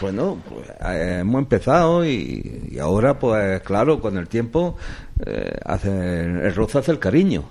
Bueno, 0.00 0.42
pues 0.48 0.68
eh, 0.68 1.18
hemos 1.20 1.40
empezado 1.40 2.04
y, 2.04 2.78
ahora, 2.80 3.18
pues 3.18 3.60
claro, 3.62 4.00
con 4.00 4.16
el 4.16 4.28
tiempo, 4.28 4.76
eh, 5.24 5.56
hace, 5.64 6.20
el 6.24 6.54
roce 6.54 6.78
hace 6.78 6.90
el 6.90 6.98
cariño. 6.98 7.44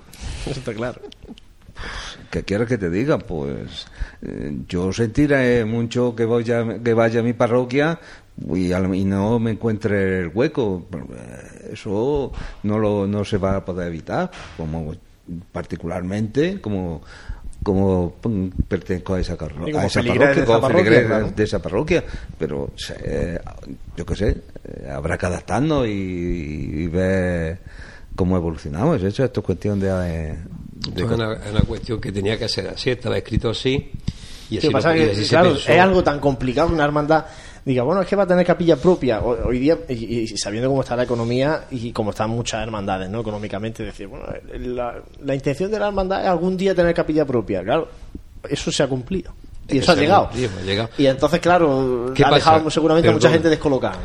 Está 0.46 0.74
claro. 0.74 1.02
¿Qué 2.34 2.42
quieres 2.42 2.68
que 2.68 2.80
te 2.80 2.90
diga? 2.90 3.20
Pues 3.20 3.86
eh, 4.24 4.58
yo 4.68 4.92
sentiré 4.92 5.64
mucho 5.66 6.16
que 6.16 6.26
vaya, 6.26 6.80
que 6.84 6.96
vaya 6.96 7.20
a 7.20 7.24
mi 7.24 7.34
parroquia 7.34 8.00
y, 8.56 8.74
no 9.06 9.38
me 9.38 9.52
encuentre 9.52 10.22
el 10.22 10.32
hueco. 10.34 10.88
Eh, 10.92 11.74
eso 11.74 12.32
no, 12.64 12.80
lo, 12.80 13.06
no 13.06 13.24
se 13.24 13.38
va 13.38 13.58
a 13.58 13.64
poder 13.64 13.90
evitar, 13.90 14.32
como 14.58 14.96
particularmente 15.52 16.60
como 16.60 17.04
como 17.62 18.16
pertenezco 18.68 19.14
a 19.14 19.20
esa, 19.20 19.38
parroquia, 19.38 19.88
de 21.36 21.44
esa 21.44 21.62
parroquia, 21.62 22.04
pero 22.38 22.72
eh, 23.06 23.40
yo 23.96 24.06
qué 24.08 24.16
sé, 24.16 24.42
habrá 24.92 25.20
que 25.20 25.28
adaptarnos 25.28 25.88
y, 25.88 26.88
ver 26.88 27.60
cómo 28.16 28.36
evolucionamos. 28.36 29.04
Eso 29.04 29.24
esto 29.24 29.40
es 29.40 29.46
cuestión 29.46 29.80
de, 29.80 30.36
es 30.96 31.04
una, 31.04 31.62
cuestión 31.68 32.00
que 32.00 32.12
tenía 32.12 32.38
que 32.38 32.50
ser 32.50 32.70
así, 32.70 32.92
estaba 32.92 33.18
escrito 33.18 33.50
así. 33.50 33.92
Y 34.50 34.58
así 34.58 34.70
pasa 34.70 34.94
que, 34.94 35.12
claro, 35.30 35.56
es 35.56 35.70
algo 35.70 36.04
tan 36.04 36.20
complicado 36.20 36.70
una 36.74 36.84
hermandad 36.84 37.26
diga, 37.66 37.84
bueno, 37.84 38.02
es 38.02 38.08
que 38.08 38.16
va 38.16 38.24
a 38.24 38.28
tener 38.28 38.46
capilla 38.46 38.76
propia 38.76 39.22
hoy 39.22 39.60
día, 39.60 39.78
y, 39.90 40.28
sabiendo 40.38 40.70
cómo 40.70 40.82
está 40.82 40.96
la 40.96 41.04
economía 41.04 41.66
y 41.72 41.92
cómo 41.92 42.12
están 42.12 42.30
muchas 42.30 42.62
hermandades, 42.62 43.10
¿no? 43.10 43.22
Económicamente, 43.22 43.84
decir, 43.84 44.08
bueno, 44.08 44.26
la, 45.22 45.36
intención 45.36 45.72
de 45.72 45.80
la 45.80 45.88
hermandad 45.88 46.22
es 46.22 46.28
algún 46.28 46.58
día 46.58 46.76
tener 46.76 46.94
capilla 46.94 47.26
propia, 47.26 47.64
claro, 47.64 47.88
eso 48.50 48.72
se 48.72 48.84
ha 48.84 48.88
cumplido. 48.88 49.34
Y 49.70 49.78
eso 49.78 49.94
ha 49.94 49.96
llegado. 49.96 50.30
Y 50.98 51.06
entonces, 51.06 51.40
claro, 51.40 52.14
ha 52.24 52.34
dejado 52.34 52.70
seguramente 52.70 53.10
a 53.10 53.14
mucha 53.14 53.30
gente 53.30 53.50
descolocada. 53.50 53.98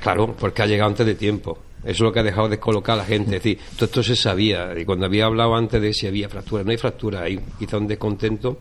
claro, 0.00 0.34
porque 0.34 0.62
ha 0.62 0.66
llegado 0.66 0.90
antes 0.90 1.06
de 1.06 1.14
tiempo. 1.14 1.56
Eso 1.84 1.90
es 1.92 2.00
lo 2.00 2.12
que 2.12 2.20
ha 2.20 2.22
dejado 2.22 2.48
descolocar 2.48 2.94
a 2.94 2.98
la 2.98 3.04
gente. 3.04 3.36
Es 3.36 3.42
decir, 3.42 3.58
todo 3.76 3.84
esto 3.84 4.02
se 4.02 4.16
sabía. 4.16 4.72
Y 4.78 4.84
cuando 4.84 5.04
había 5.04 5.26
hablado 5.26 5.54
antes 5.54 5.80
de 5.80 5.92
si 5.92 6.06
había 6.06 6.28
fractura, 6.28 6.64
no 6.64 6.70
hay 6.70 6.78
fractura, 6.78 7.22
hay 7.22 7.38
quizá 7.58 7.76
un 7.76 7.86
descontento, 7.86 8.58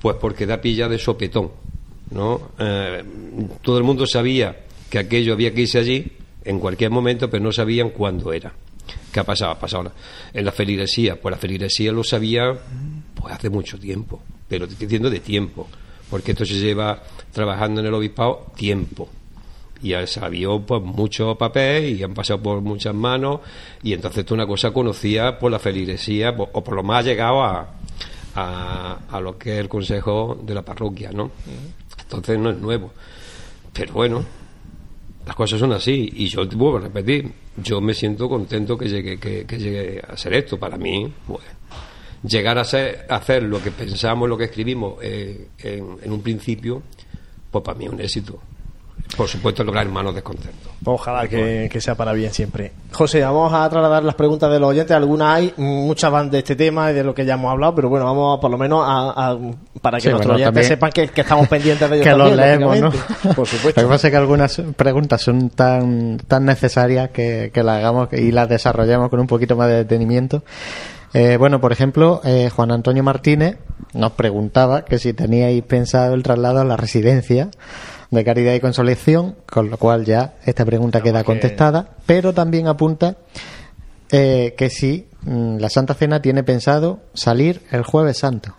pues 0.00 0.16
porque 0.20 0.44
da 0.44 0.60
pilla 0.60 0.88
de 0.88 0.98
sopetón. 0.98 1.50
¿no? 2.10 2.50
Eh, 2.58 3.02
todo 3.62 3.78
el 3.78 3.84
mundo 3.84 4.06
sabía 4.06 4.54
que 4.90 4.98
aquello 4.98 5.32
había 5.32 5.54
que 5.54 5.62
irse 5.62 5.78
allí 5.78 6.12
en 6.44 6.58
cualquier 6.58 6.90
momento, 6.90 7.30
pero 7.30 7.42
no 7.42 7.52
sabían 7.52 7.90
cuándo 7.90 8.32
era. 8.32 8.52
¿Qué 9.10 9.20
ha 9.20 9.24
pasado? 9.24 9.52
Ha 9.52 9.58
pasado 9.58 9.92
en 10.34 10.44
la 10.44 10.52
feligresía. 10.52 11.18
Pues 11.20 11.32
la 11.32 11.38
feligresía 11.38 11.90
lo 11.90 12.04
sabía 12.04 12.52
pues 13.14 13.34
hace 13.34 13.48
mucho 13.48 13.78
tiempo, 13.78 14.22
pero 14.46 14.66
te 14.66 14.74
estoy 14.74 14.88
diciendo 14.88 15.08
de 15.08 15.20
tiempo, 15.20 15.68
porque 16.10 16.32
esto 16.32 16.44
se 16.44 16.54
lleva 16.54 17.02
trabajando 17.32 17.80
en 17.80 17.86
el 17.86 17.94
obispado 17.94 18.52
tiempo 18.56 19.08
y 19.82 19.94
salió 20.06 20.60
pues 20.60 20.80
mucho 20.82 21.36
papel 21.36 21.98
y 21.98 22.02
han 22.02 22.14
pasado 22.14 22.40
por 22.40 22.60
muchas 22.60 22.94
manos 22.94 23.40
y 23.82 23.92
entonces 23.92 24.24
tú 24.24 24.34
una 24.34 24.46
cosa 24.46 24.70
conocía 24.70 25.38
por 25.38 25.50
la 25.50 25.58
feligresía 25.58 26.30
o 26.30 26.62
por 26.62 26.74
lo 26.74 26.82
más 26.82 27.04
llegado 27.04 27.42
a, 27.42 27.68
a, 28.34 29.20
lo 29.20 29.36
que 29.36 29.54
es 29.54 29.58
el 29.58 29.68
consejo 29.68 30.38
de 30.42 30.54
la 30.54 30.62
parroquia, 30.62 31.10
¿no? 31.12 31.30
Entonces 32.00 32.38
no 32.38 32.50
es 32.50 32.58
nuevo. 32.58 32.92
Pero 33.72 33.92
bueno, 33.94 34.24
las 35.26 35.34
cosas 35.34 35.58
son 35.58 35.72
así 35.72 36.10
y 36.14 36.26
yo 36.28 36.48
te 36.48 36.56
vuelvo 36.56 36.78
a 36.78 36.82
repetir, 36.82 37.32
yo 37.56 37.80
me 37.80 37.94
siento 37.94 38.28
contento 38.28 38.78
que 38.78 38.88
llegue, 38.88 39.18
que, 39.18 39.44
llegue 39.58 40.00
a 40.06 40.16
ser 40.16 40.34
esto. 40.34 40.58
Para 40.58 40.76
mí, 40.76 41.12
pues, 41.26 41.42
llegar 42.22 42.58
a, 42.58 42.64
ser, 42.64 43.06
hacer 43.08 43.42
lo 43.42 43.62
que 43.62 43.70
pensamos, 43.70 44.28
lo 44.28 44.38
que 44.38 44.44
escribimos 44.44 44.94
eh, 45.02 45.48
en, 45.58 45.98
en 46.02 46.12
un 46.12 46.22
principio, 46.22 46.82
pues 47.50 47.64
para 47.64 47.78
mí 47.78 47.86
es 47.86 47.92
un 47.92 48.00
éxito 48.00 48.40
por 49.16 49.28
supuesto, 49.28 49.62
lograr 49.62 49.86
hermanos 49.86 50.14
descontentos. 50.14 50.72
Ojalá 50.84 51.28
que, 51.28 51.68
sea 51.80 51.94
para 51.94 52.12
bien 52.12 52.32
siempre. 52.32 52.72
José, 52.92 53.20
vamos 53.20 53.52
a 53.52 53.68
trasladar 53.68 54.02
las 54.04 54.14
preguntas 54.14 54.50
de 54.50 54.58
los 54.58 54.70
oyentes. 54.70 54.96
Algunas 54.96 55.36
hay, 55.36 55.54
muchas 55.56 56.10
van 56.10 56.30
de 56.30 56.38
este 56.38 56.56
tema 56.56 56.90
y 56.90 56.94
de 56.94 57.04
lo 57.04 57.14
que 57.14 57.24
ya 57.24 57.34
hemos 57.34 57.50
hablado, 57.52 57.74
pero 57.74 57.88
bueno, 57.88 58.06
vamos 58.06 58.38
a, 58.38 58.40
por 58.40 58.50
lo 58.50 58.58
menos 58.58 58.82
a, 58.84 59.36
para 59.80 59.98
que 59.98 60.10
nuestros 60.10 60.36
oyentes 60.36 60.66
sepan 60.66 60.90
que, 60.92 61.10
estamos 61.14 61.46
pendientes 61.48 61.88
de 61.90 61.96
ellos. 62.00 62.08
que 62.08 62.16
los 62.16 62.32
leemos, 62.34 62.80
¿no? 62.80 62.90
Por 63.34 63.46
supuesto. 63.46 63.80
Lo 63.80 63.88
que 63.88 63.92
pasa 63.92 64.08
es 64.08 64.10
que 64.10 64.16
algunas 64.16 64.62
preguntas 64.76 65.20
son 65.20 65.50
tan, 65.50 66.18
tan 66.18 66.44
necesarias 66.46 67.10
que, 67.10 67.50
que 67.52 67.62
las 67.62 67.78
hagamos 67.78 68.08
y 68.12 68.32
las 68.32 68.48
desarrollemos 68.48 69.10
con 69.10 69.20
un 69.20 69.26
poquito 69.26 69.56
más 69.56 69.68
de 69.68 69.76
detenimiento. 69.76 70.42
Eh, 71.14 71.36
bueno, 71.36 71.60
por 71.60 71.72
ejemplo, 71.72 72.22
eh, 72.24 72.48
Juan 72.48 72.72
Antonio 72.72 73.02
Martínez 73.02 73.58
nos 73.92 74.12
preguntaba 74.12 74.84
que 74.84 74.98
si 74.98 75.12
teníais 75.12 75.62
pensado 75.62 76.14
el 76.14 76.22
traslado 76.22 76.60
a 76.60 76.64
la 76.64 76.76
residencia 76.78 77.50
de 78.12 78.24
caridad 78.24 78.52
y 78.52 78.60
consolación, 78.60 79.36
con 79.46 79.70
lo 79.70 79.78
cual 79.78 80.04
ya 80.04 80.34
esta 80.44 80.66
pregunta 80.66 81.00
queda 81.00 81.24
contestada, 81.24 81.96
pero 82.04 82.34
también 82.34 82.68
apunta 82.68 83.16
eh, 84.10 84.54
que 84.56 84.68
si 84.68 85.06
mm, 85.22 85.56
la 85.56 85.70
Santa 85.70 85.94
Cena 85.94 86.20
tiene 86.20 86.44
pensado 86.44 87.00
salir 87.14 87.62
el 87.70 87.82
jueves 87.82 88.18
santo. 88.18 88.54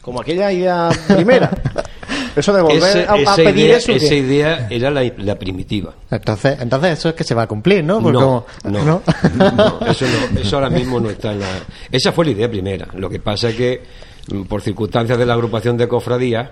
Como 0.00 0.22
aquella 0.22 0.50
idea 0.50 0.88
primera. 1.08 1.50
Eso 2.34 2.54
de 2.54 2.62
volver 2.62 3.06
a, 3.06 3.34
pedir 3.34 3.66
idea, 3.66 3.76
eso. 3.76 3.92
Esa 3.92 4.14
idea 4.14 4.68
era 4.70 4.88
la, 4.90 5.34
primitiva. 5.34 5.92
Entonces, 6.12 6.58
entonces 6.60 6.96
eso 6.96 7.08
es 7.08 7.16
que 7.16 7.24
se 7.24 7.34
va 7.34 7.42
a 7.42 7.46
cumplir, 7.48 7.82
¿no? 7.82 8.00
no, 8.00 8.46
no, 8.64 8.94
eso 9.84 10.06
no, 10.06 10.40
eso 10.40 10.56
ahora 10.56 10.70
mismo 10.70 11.00
no 11.00 11.10
está 11.10 11.32
en 11.32 11.40
la. 11.40 11.48
Esa 11.90 12.12
fue 12.12 12.26
la 12.26 12.30
idea 12.30 12.48
primera. 12.48 12.86
Lo 12.94 13.10
que 13.10 13.18
pasa 13.18 13.48
es 13.48 13.56
que, 13.56 13.82
mm, 14.32 14.42
por 14.42 14.62
circunstancias 14.62 15.18
de 15.18 15.26
la 15.26 15.34
agrupación 15.34 15.76
de 15.76 15.88
cofradías, 15.88 16.50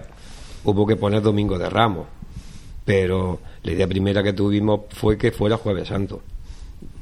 hubo 0.65 0.85
que 0.85 0.97
poner 0.97 1.23
Domingo 1.23 1.57
de 1.59 1.71
Ramos 1.71 2.09
pero 2.89 3.41
la 3.65 3.73
idea 3.73 3.87
primera 3.87 4.23
que 4.23 4.33
tuvimos 4.33 4.81
fue 4.89 5.19
que 5.19 5.31
fuera 5.31 5.59
Jueves 5.59 5.89
Santo. 5.89 6.23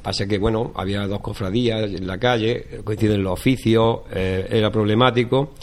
Pasa 0.03 0.27
que, 0.27 0.37
bueno, 0.37 0.73
había 0.75 1.07
dos 1.07 1.21
cofradías 1.21 1.85
en 1.93 2.09
la 2.09 2.19
calle, 2.19 2.81
coinciden 2.83 3.23
los 3.23 3.35
oficios, 3.35 4.01
eh, 4.13 4.49
era 4.51 4.69
problemático 4.73 5.55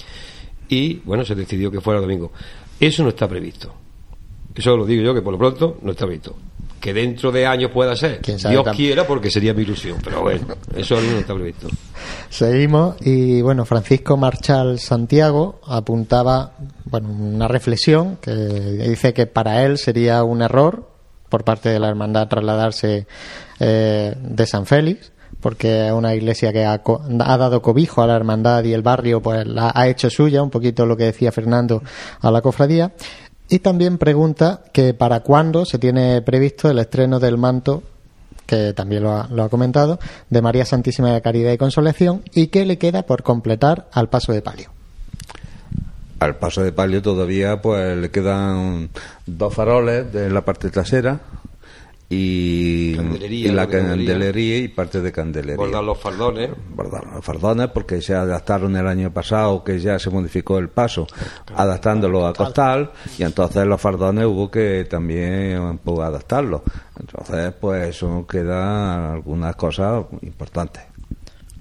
y, 0.70 1.02
bueno, 1.04 1.26
se 1.26 1.36
decidió 1.36 1.70
que 1.70 1.82
fuera 1.82 2.00
domingo. 2.00 2.32
Eso 2.80 3.04
no 3.04 3.10
está 3.10 3.28
previsto. 3.28 3.74
Eso 4.56 4.78
lo 4.78 4.86
digo 4.86 5.04
yo, 5.04 5.14
que 5.14 5.22
por 5.22 5.34
lo 5.34 5.38
pronto 5.38 5.80
no 5.82 5.92
está 5.92 6.06
previsto 6.06 6.34
que 6.84 6.94
dentro 6.94 7.32
de 7.32 7.46
años 7.46 7.72
pueda 7.72 7.96
ser. 7.96 8.22
Dios 8.22 8.68
quiera, 8.76 9.08
porque 9.08 9.32
sería 9.32 9.54
mi 9.54 9.62
ilusión, 9.62 10.00
pero 10.04 10.22
bueno, 10.22 10.48
eso 10.76 11.00
no 11.00 11.18
está 11.18 11.34
previsto. 11.34 11.70
Seguimos 12.30 12.98
y 13.00 13.42
bueno, 13.42 13.64
Francisco 13.64 14.18
Marchal 14.18 14.80
Santiago 14.80 15.62
apuntaba 15.66 16.58
bueno, 16.94 17.10
una 17.10 17.48
reflexión 17.48 18.18
que 18.18 18.32
dice 18.32 19.16
que 19.16 19.26
para 19.26 19.64
él 19.64 19.80
sería 19.80 20.24
un 20.24 20.44
error 20.44 20.92
por 21.28 21.44
parte 21.44 21.70
de 21.70 21.80
la 21.80 21.90
hermandad 21.90 22.28
trasladarse 22.28 23.08
eh, 23.60 24.14
de 24.16 24.46
San 24.46 24.68
Félix 24.68 25.12
porque 25.40 25.88
es 25.88 25.92
una 25.92 26.14
iglesia 26.14 26.54
que 26.54 26.66
ha, 26.66 26.74
ha, 26.74 27.38
dado 27.38 27.64
cobijo 27.64 28.04
a 28.04 28.06
la 28.06 28.16
hermandad 28.16 28.64
y 28.64 28.74
el 28.74 28.84
barrio 28.84 29.24
pues 29.24 29.48
la 29.48 29.72
ha 29.74 29.88
hecho 29.88 30.12
suya, 30.12 30.44
un 30.44 30.52
poquito 30.52 30.86
lo 30.86 30.96
que 30.96 31.06
decía 31.06 31.32
Fernando 31.32 31.82
a 32.22 32.30
la 32.30 32.44
cofradía 32.44 32.92
Y 33.50 33.58
también 33.58 33.98
pregunta 33.98 34.62
que 34.72 34.94
para 34.94 35.22
cuándo 35.22 35.66
se 35.66 35.80
tiene 35.80 36.22
previsto 36.22 36.70
el 36.70 36.78
estreno 36.78 37.20
del 37.20 37.40
manto, 37.40 37.82
que 38.46 38.74
también 38.74 39.02
lo 39.02 39.14
ha, 39.14 39.28
lo 39.32 39.42
ha 39.42 39.50
comentado, 39.50 39.98
de 40.30 40.42
María 40.44 40.64
Santísima 40.64 41.12
de 41.12 41.24
Caridad 41.24 41.54
y 41.54 41.58
Consolación, 41.58 42.22
y 42.36 42.50
qué 42.50 42.68
le 42.68 42.78
queda 42.78 43.08
por 43.08 43.24
completar 43.24 43.90
al 43.94 44.10
paso 44.10 44.32
de 44.32 44.44
palio. 44.44 44.83
Al 46.24 46.38
paso 46.38 46.64
de 46.64 46.72
palio 46.72 47.02
todavía 47.02 47.62
pues 47.62 47.98
le 47.98 48.10
quedan 48.10 48.90
dos 49.26 49.54
faroles 49.54 50.12
de 50.14 50.30
la 50.30 50.46
parte 50.46 50.70
trasera 50.70 51.20
y, 52.10 52.96
Candelería, 52.96 53.48
y 53.48 53.52
la 53.52 53.68
candelería 53.68 54.58
y 54.60 54.68
parte 54.68 55.02
de 55.02 55.12
candelería. 55.12 55.58
Bordar 55.58 55.84
los 55.84 55.98
faldones. 55.98 56.52
Bordar 56.70 57.06
los 57.08 57.26
fardones 57.26 57.70
porque 57.70 58.02
se 58.02 58.14
adaptaron 58.14 58.76
el 58.78 58.88
año 58.88 59.12
pasado 59.12 59.64
que 59.64 59.80
ya 59.80 60.00
se 60.00 60.10
modificó 60.10 60.60
el 60.60 60.70
paso 60.70 61.08
adaptándolo 61.56 62.26
a 62.26 62.34
costal 62.34 62.92
y 63.18 63.24
entonces 63.24 63.66
los 63.66 63.82
fardones 63.82 64.26
hubo 64.26 64.50
que 64.50 64.86
también 64.90 65.80
pues, 65.84 66.00
adaptarlos 66.00 66.62
entonces 67.00 67.54
pues 67.60 67.96
eso 67.96 68.26
queda 68.28 69.14
algunas 69.14 69.56
cosas 69.56 70.06
importantes 70.22 70.84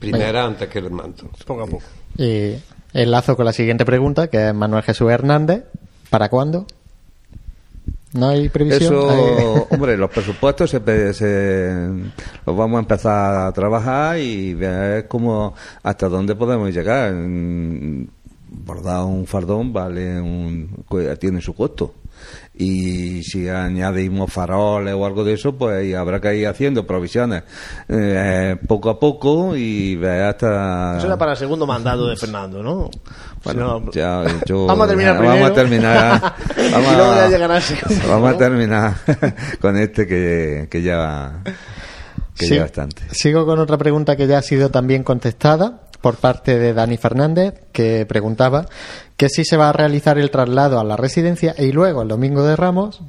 Primera 0.03 0.45
antes 0.47 0.69
que 0.69 0.81
el 0.81 0.91
manto. 0.91 1.31
Poco 1.47 1.63
a 1.63 1.67
poco. 1.67 1.85
Y 2.19 2.57
enlazo 2.95 3.37
con 3.37 3.47
la 3.47 3.53
siguiente 3.53 3.85
pregunta, 3.85 4.29
que 4.29 4.49
es 4.49 4.55
Manuel 4.55 4.83
Jesús 4.83 5.11
Hernández. 5.11 5.65
¿Para 6.11 6.29
cuándo? 6.29 6.67
¿No 8.13 8.29
hay 8.29 8.49
previsión? 8.49 8.93
Eso, 8.95 9.67
hombre, 9.71 9.97
los 9.97 10.11
presupuestos 10.11 10.71
se, 10.71 10.79
los 12.47 12.57
vamos 12.57 12.77
a 12.77 12.81
empezar 12.81 13.47
a 13.47 13.53
trabajar 13.53 14.19
y 14.19 14.53
ver 14.55 15.09
cómo, 15.09 15.55
hasta 15.83 16.09
dónde 16.09 16.35
podemos 16.35 16.73
llegar. 16.73 17.13
Mm, 17.13 18.07
Bordar 18.55 19.05
un 19.05 19.27
fardón 19.27 19.73
vale 19.73 20.21
un, 20.21 20.85
tiene 21.19 21.41
su 21.41 21.55
costo. 21.55 21.95
Y 22.55 23.23
si 23.23 23.49
añadimos 23.49 24.33
faroles 24.33 24.95
o 24.95 25.07
algo 25.07 25.25
de 25.25 25.33
eso, 25.35 25.57
pues 25.57 25.95
habrá 25.95 26.21
que 26.21 26.37
ir 26.37 26.47
haciendo 26.47 26.87
provisiones 26.87 27.43
eh, 27.89 28.57
poco 28.69 28.91
a 28.91 29.01
poco 29.01 29.57
y 29.57 29.97
ver 29.97 30.23
hasta. 30.25 30.99
Eso 30.99 31.07
era 31.07 31.17
para 31.19 31.33
el 31.33 31.39
segundo 31.39 31.67
mandato 31.67 32.07
de 32.09 32.17
Fernando, 32.17 32.63
¿no? 32.63 32.91
Bueno, 33.45 33.79
Si 33.79 33.85
no- 33.87 33.93
ya, 33.93 34.25
yo- 34.47 34.67
Vamos 34.67 34.85
a 34.85 34.89
terminar 34.89 35.15
Vamos 35.17 35.31
primero. 35.33 35.53
a 35.53 35.55
terminar. 35.55 36.21
Vamos 36.73 36.95
a- 36.95 38.09
Vamos 38.09 38.39
terminar 38.39 38.95
con 39.61 39.77
este 39.77 40.07
que, 40.07 40.69
que 40.71 40.83
ya. 40.83 41.43
Que 42.37 42.47
Sí. 42.47 42.55
ya 42.55 42.63
bastante. 42.63 43.03
Sigo 43.11 43.45
con 43.45 43.59
otra 43.59 43.77
pregunta 43.77 44.17
que 44.17 44.27
ya 44.27 44.39
ha 44.39 44.43
sido 44.43 44.71
también 44.71 45.03
contestada 45.05 45.83
por 46.03 46.17
parte 46.17 46.59
de 46.59 46.75
Dani 46.75 46.99
Fernández, 46.99 47.55
que 47.73 48.05
preguntaba 48.07 48.67
que 49.17 49.29
si 49.31 49.45
se 49.45 49.57
va 49.57 49.71
a 49.71 49.73
realizar 49.73 50.19
el 50.19 50.31
traslado 50.31 50.79
a 50.81 50.85
la 50.85 50.97
residencia 50.97 51.55
y 51.57 51.73
luego 51.73 52.03
el 52.03 52.09
domingo 52.09 52.43
de 52.45 52.57
Ramos, 52.57 53.01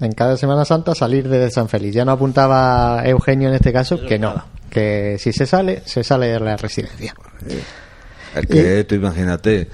en 0.00 0.12
cada 0.12 0.36
Semana 0.36 0.64
Santa, 0.64 0.94
salir 0.94 1.28
de 1.28 1.50
San 1.50 1.68
Félix. 1.68 1.94
Ya 1.94 2.04
no 2.04 2.12
apuntaba 2.12 3.02
Eugenio 3.04 3.48
en 3.48 3.54
este 3.54 3.72
caso 3.72 4.00
que 4.04 4.18
no, 4.18 4.34
que 4.70 5.16
si 5.18 5.32
se 5.32 5.46
sale, 5.46 5.82
se 5.86 6.04
sale 6.04 6.26
de 6.28 6.40
la 6.40 6.56
residencia. 6.56 7.14
Es 8.34 8.46
que 8.46 8.84
tú 8.84 8.94
imagínate, 8.96 9.68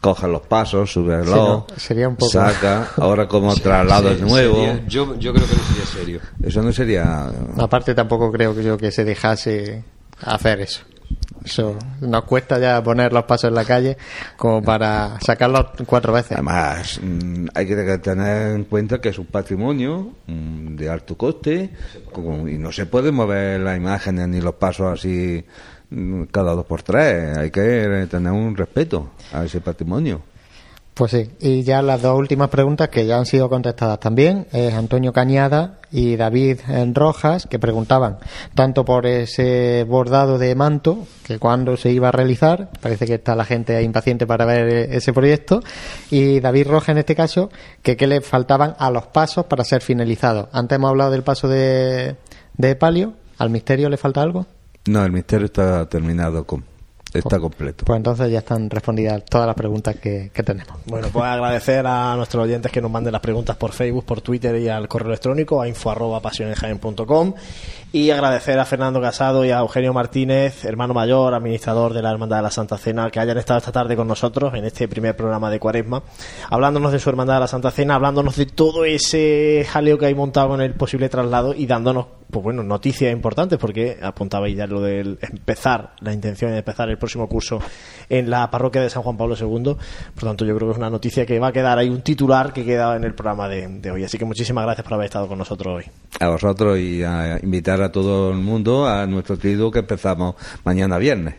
coges 0.00 0.28
los 0.28 0.42
pasos, 0.42 0.92
sube 0.92 1.14
el 1.14 1.24
Sí, 1.24 1.30
reloj, 1.30 1.66
no, 1.70 1.76
sería 1.76 2.08
un 2.08 2.16
poco- 2.16 2.32
saca, 2.32 2.90
ahora 2.96 3.26
como 3.28 3.54
traslado 3.54 4.08
Sí, 4.10 4.14
es 4.16 4.20
nuevo. 4.20 4.54
sería- 4.56 4.84
yo, 4.88 5.16
yo 5.18 5.32
creo 5.32 5.46
que 5.46 5.56
no 5.56 5.62
sería 5.62 5.86
serio. 5.86 6.20
Eso 6.42 6.62
no 6.62 6.72
sería. 6.72 7.30
Aparte 7.58 7.94
tampoco 7.94 8.30
creo 8.30 8.54
que 8.54 8.62
yo 8.64 8.76
que 8.76 8.90
se 8.92 9.04
dejase 9.04 9.84
hacer 10.24 10.60
eso. 10.60 10.82
Eso 11.44 11.76
nos 12.00 12.24
cuesta 12.24 12.58
ya 12.58 12.82
poner 12.82 13.12
los 13.12 13.24
pasos 13.24 13.48
en 13.48 13.54
la 13.54 13.64
calle 13.64 13.96
como 14.36 14.62
para 14.62 15.18
sacarlos 15.20 15.66
cuatro 15.86 16.12
veces. 16.12 16.32
Además, 16.32 17.00
mm, 17.02 17.46
hay 17.54 17.66
que 17.66 17.98
tener 17.98 18.56
en 18.56 18.64
cuenta 18.64 19.00
que 19.00 19.08
es 19.08 19.18
un 19.18 19.26
patrimonio 19.26 20.14
mm, 20.26 20.76
de 20.76 20.88
alto 20.88 21.16
coste 21.16 21.70
y 22.46 22.58
no 22.58 22.70
se 22.70 22.86
puede 22.86 23.10
mover 23.10 23.60
las 23.60 23.76
imágenes 23.76 24.28
ni 24.28 24.40
los 24.40 24.54
pasos 24.54 24.98
así 24.98 25.44
mm, 25.90 26.24
cada 26.24 26.54
dos 26.54 26.66
por 26.66 26.82
tres. 26.82 27.36
Hay 27.36 27.50
que 27.50 28.06
tener 28.08 28.32
un 28.32 28.56
respeto 28.56 29.10
a 29.32 29.44
ese 29.44 29.60
patrimonio. 29.60 30.22
Pues 30.94 31.12
sí, 31.12 31.30
y 31.40 31.62
ya 31.62 31.80
las 31.80 32.02
dos 32.02 32.18
últimas 32.18 32.50
preguntas 32.50 32.90
que 32.90 33.06
ya 33.06 33.16
han 33.16 33.24
sido 33.24 33.48
contestadas 33.48 33.98
también 33.98 34.46
es 34.52 34.74
Antonio 34.74 35.14
Cañada 35.14 35.78
y 35.90 36.16
David 36.16 36.58
eh, 36.68 36.92
Rojas 36.94 37.46
que 37.46 37.58
preguntaban 37.58 38.18
tanto 38.54 38.84
por 38.84 39.06
ese 39.06 39.86
bordado 39.88 40.36
de 40.36 40.54
manto 40.54 41.06
que 41.24 41.38
cuándo 41.38 41.78
se 41.78 41.92
iba 41.92 42.08
a 42.08 42.12
realizar, 42.12 42.70
parece 42.82 43.06
que 43.06 43.14
está 43.14 43.34
la 43.34 43.46
gente 43.46 43.82
impaciente 43.82 44.26
para 44.26 44.44
ver 44.44 44.68
eh, 44.68 44.96
ese 44.96 45.14
proyecto 45.14 45.62
y 46.10 46.40
David 46.40 46.66
Rojas 46.68 46.90
en 46.90 46.98
este 46.98 47.14
caso 47.14 47.48
que 47.80 47.96
qué 47.96 48.06
le 48.06 48.20
faltaban 48.20 48.74
a 48.78 48.90
los 48.90 49.06
pasos 49.06 49.46
para 49.46 49.64
ser 49.64 49.80
finalizados. 49.80 50.48
Antes 50.52 50.76
hemos 50.76 50.90
hablado 50.90 51.10
del 51.10 51.22
paso 51.22 51.48
de, 51.48 52.16
de 52.58 52.76
palio, 52.76 53.14
al 53.38 53.48
misterio 53.48 53.88
le 53.88 53.96
falta 53.96 54.20
algo. 54.20 54.46
No, 54.84 55.02
el 55.06 55.12
misterio 55.12 55.46
está 55.46 55.88
terminado, 55.88 56.44
con, 56.44 56.64
está 57.18 57.38
completo. 57.38 57.84
Pues 57.84 57.96
entonces 57.96 58.30
ya 58.30 58.38
están 58.38 58.70
respondidas 58.70 59.24
todas 59.24 59.46
las 59.46 59.56
preguntas 59.56 59.96
que, 59.96 60.30
que 60.32 60.42
tenemos. 60.42 60.74
Bueno, 60.86 61.08
pues 61.12 61.24
agradecer 61.24 61.86
a 61.86 62.16
nuestros 62.16 62.44
oyentes 62.44 62.70
que 62.72 62.80
nos 62.80 62.90
manden 62.90 63.12
las 63.12 63.22
preguntas 63.22 63.56
por 63.56 63.72
Facebook, 63.72 64.04
por 64.04 64.20
Twitter 64.20 64.56
y 64.56 64.68
al 64.68 64.88
correo 64.88 65.08
electrónico 65.08 65.60
a 65.60 65.68
info 65.68 65.90
arroba 65.90 66.20
pasionesjaen.com 66.20 67.34
y 67.92 68.10
agradecer 68.10 68.58
a 68.58 68.64
Fernando 68.64 69.02
Casado 69.02 69.44
y 69.44 69.50
a 69.50 69.58
Eugenio 69.58 69.92
Martínez, 69.92 70.64
hermano 70.64 70.94
mayor, 70.94 71.34
administrador 71.34 71.92
de 71.92 72.00
la 72.00 72.10
Hermandad 72.10 72.38
de 72.38 72.42
la 72.44 72.50
Santa 72.50 72.78
Cena, 72.78 73.10
que 73.10 73.20
hayan 73.20 73.36
estado 73.36 73.58
esta 73.58 73.70
tarde 73.70 73.96
con 73.96 74.08
nosotros 74.08 74.54
en 74.54 74.64
este 74.64 74.88
primer 74.88 75.14
programa 75.14 75.50
de 75.50 75.60
Cuaresma, 75.60 76.02
hablándonos 76.48 76.92
de 76.92 76.98
su 76.98 77.10
Hermandad 77.10 77.34
de 77.34 77.40
la 77.40 77.48
Santa 77.48 77.70
Cena, 77.70 77.96
hablándonos 77.96 78.36
de 78.36 78.46
todo 78.46 78.86
ese 78.86 79.66
jaleo 79.68 79.98
que 79.98 80.06
hay 80.06 80.14
montado 80.14 80.48
con 80.48 80.62
el 80.62 80.72
posible 80.72 81.10
traslado 81.10 81.52
y 81.54 81.66
dándonos 81.66 82.06
pues 82.32 82.42
bueno, 82.42 82.62
noticias 82.62 83.12
importantes 83.12 83.58
porque 83.58 83.98
apuntabais 84.00 84.56
ya 84.56 84.66
lo 84.66 84.80
del 84.80 85.18
empezar, 85.20 85.92
la 86.00 86.14
intención 86.14 86.50
de 86.50 86.58
empezar 86.58 86.88
el 86.88 86.96
próximo 86.96 87.28
curso 87.28 87.60
en 88.12 88.28
la 88.28 88.50
parroquia 88.50 88.82
de 88.82 88.90
San 88.90 89.02
Juan 89.02 89.16
Pablo 89.16 89.34
II. 89.40 89.74
Por 90.14 90.24
tanto, 90.24 90.44
yo 90.44 90.54
creo 90.54 90.68
que 90.68 90.72
es 90.72 90.78
una 90.78 90.90
noticia 90.90 91.24
que 91.24 91.38
va 91.38 91.48
a 91.48 91.52
quedar 91.52 91.78
ahí 91.78 91.88
un 91.88 92.02
titular 92.02 92.52
que 92.52 92.62
queda 92.64 92.94
en 92.94 93.04
el 93.04 93.14
programa 93.14 93.48
de, 93.48 93.90
hoy. 93.90 94.04
Así 94.04 94.18
que 94.18 94.26
muchísimas 94.26 94.64
gracias 94.64 94.84
por 94.84 94.94
haber 94.94 95.06
estado 95.06 95.26
con 95.26 95.38
nosotros 95.38 95.78
hoy. 95.78 95.84
A 96.20 96.28
vosotros 96.28 96.78
y 96.78 97.02
a 97.02 97.40
invitar 97.42 97.80
a 97.80 97.90
todo 97.90 98.30
el 98.30 98.38
mundo 98.38 98.86
a 98.86 99.06
nuestro 99.06 99.38
triduo 99.38 99.70
que 99.70 99.78
empezamos 99.78 100.34
mañana 100.62 100.98
viernes. 100.98 101.34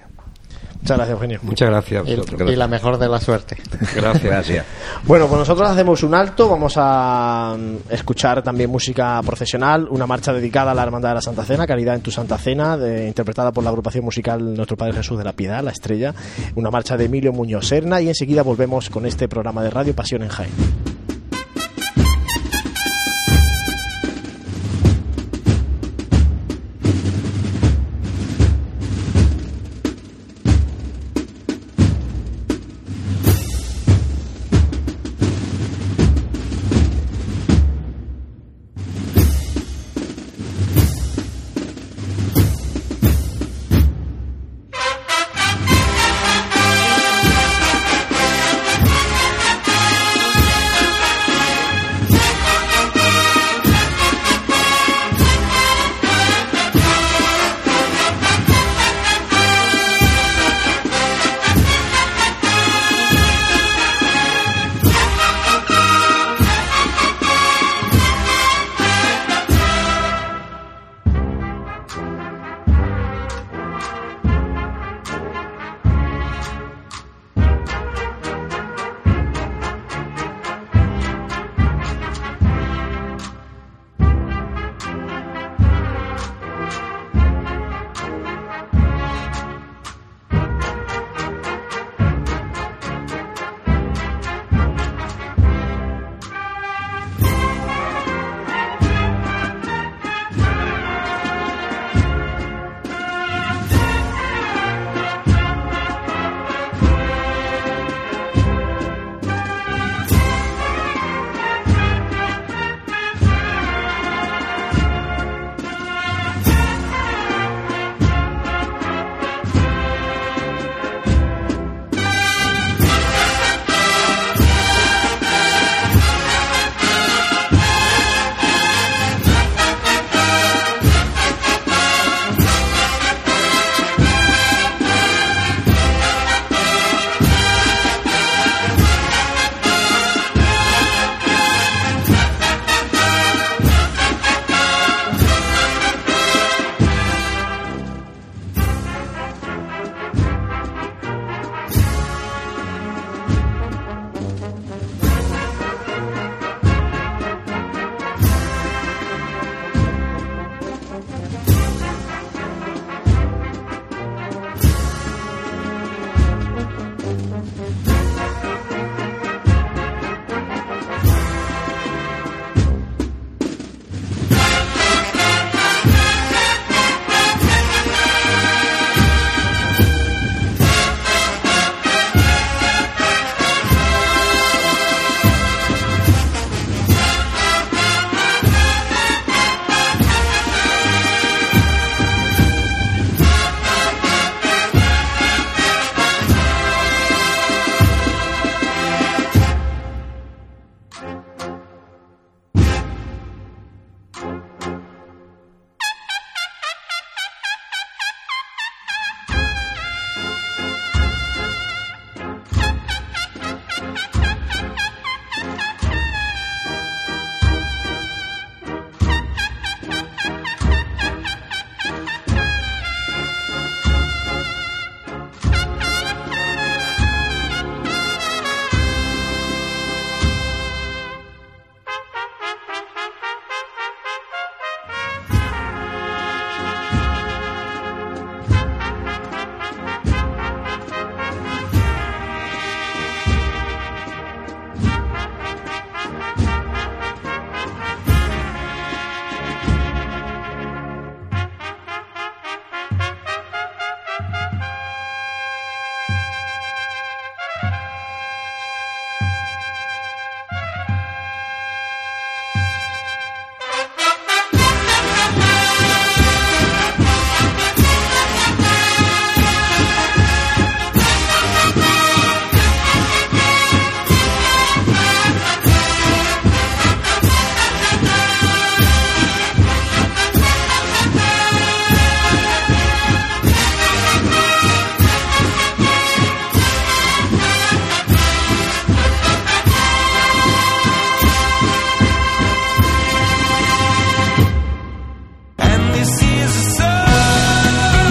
Muchas 0.84 0.98
gracias, 0.98 1.13
Eugenio. 1.15 1.39
Muchas 1.43 1.69
gracias 1.69 2.04
Y, 2.08 2.56
la 2.58 2.67
mejor 2.67 2.98
de 2.98 3.08
la 3.08 3.19
suerte. 3.22 3.56
Gracias. 3.96 4.24
Gracias. 4.24 4.65
Bueno, 5.04 5.28
pues 5.28 5.39
nosotros 5.39 5.69
hacemos 5.69 6.04
un 6.04 6.13
alto, 6.13 6.50
vamos 6.50 6.74
a 6.76 7.56
mm, 7.58 7.93
escuchar 7.93 8.43
también 8.43 8.69
música 8.69 9.22
profesional, 9.26 9.88
una 9.89 10.06
marcha 10.06 10.34
dedicada 10.34 10.72
a 10.72 10.76
la 10.76 10.84
Hermandad 10.84 11.10
de 11.12 11.15
la 11.15 11.22
Santa 11.22 11.46
Cena, 11.46 11.65
Caridad 11.65 11.96
en 11.96 12.02
tu 12.02 12.12
Santa 12.12 12.38
Cena, 12.38 12.76
de- 12.78 13.08
interpretada 13.08 13.54
por 13.54 13.63
la 13.63 13.69
agrupación 13.69 14.04
musical 14.04 14.54
Nuestro 14.56 14.76
Padre 14.76 14.93
Jesús 14.96 15.17
de 15.17 15.24
la 15.24 15.32
Piedad, 15.32 15.63
La 15.63 15.72
Estrella, 15.72 16.13
una 16.56 16.69
marcha 16.69 16.98
de 16.98 17.06
Emilio 17.06 17.32
Muñoz 17.32 17.65
Serna 17.67 18.02
y 18.02 18.10
enseguida 18.10 18.43
volvemos 18.43 18.89
con 18.89 19.06
este 19.06 19.30
programa 19.30 19.63
de 19.63 19.69
radio 19.69 19.96
Pasión 19.96 20.22
en 20.24 20.30
Jaén. 20.30 20.52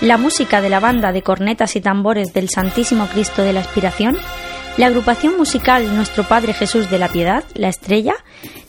la 0.00 0.18
música 0.18 0.60
de 0.60 0.70
la 0.70 0.80
banda 0.80 1.12
de 1.12 1.22
cornetas 1.22 1.76
y 1.76 1.80
tambores 1.80 2.32
del 2.32 2.48
Santísimo 2.48 3.06
Cristo 3.06 3.44
de 3.44 3.52
la 3.52 3.60
Aspiración 3.60 4.16
la 4.76 4.86
agrupación 4.86 5.36
musical 5.36 5.94
Nuestro 5.94 6.24
Padre 6.24 6.54
Jesús 6.54 6.90
de 6.90 6.98
la 6.98 7.06
Piedad, 7.08 7.44
La 7.54 7.68
Estrella, 7.68 8.14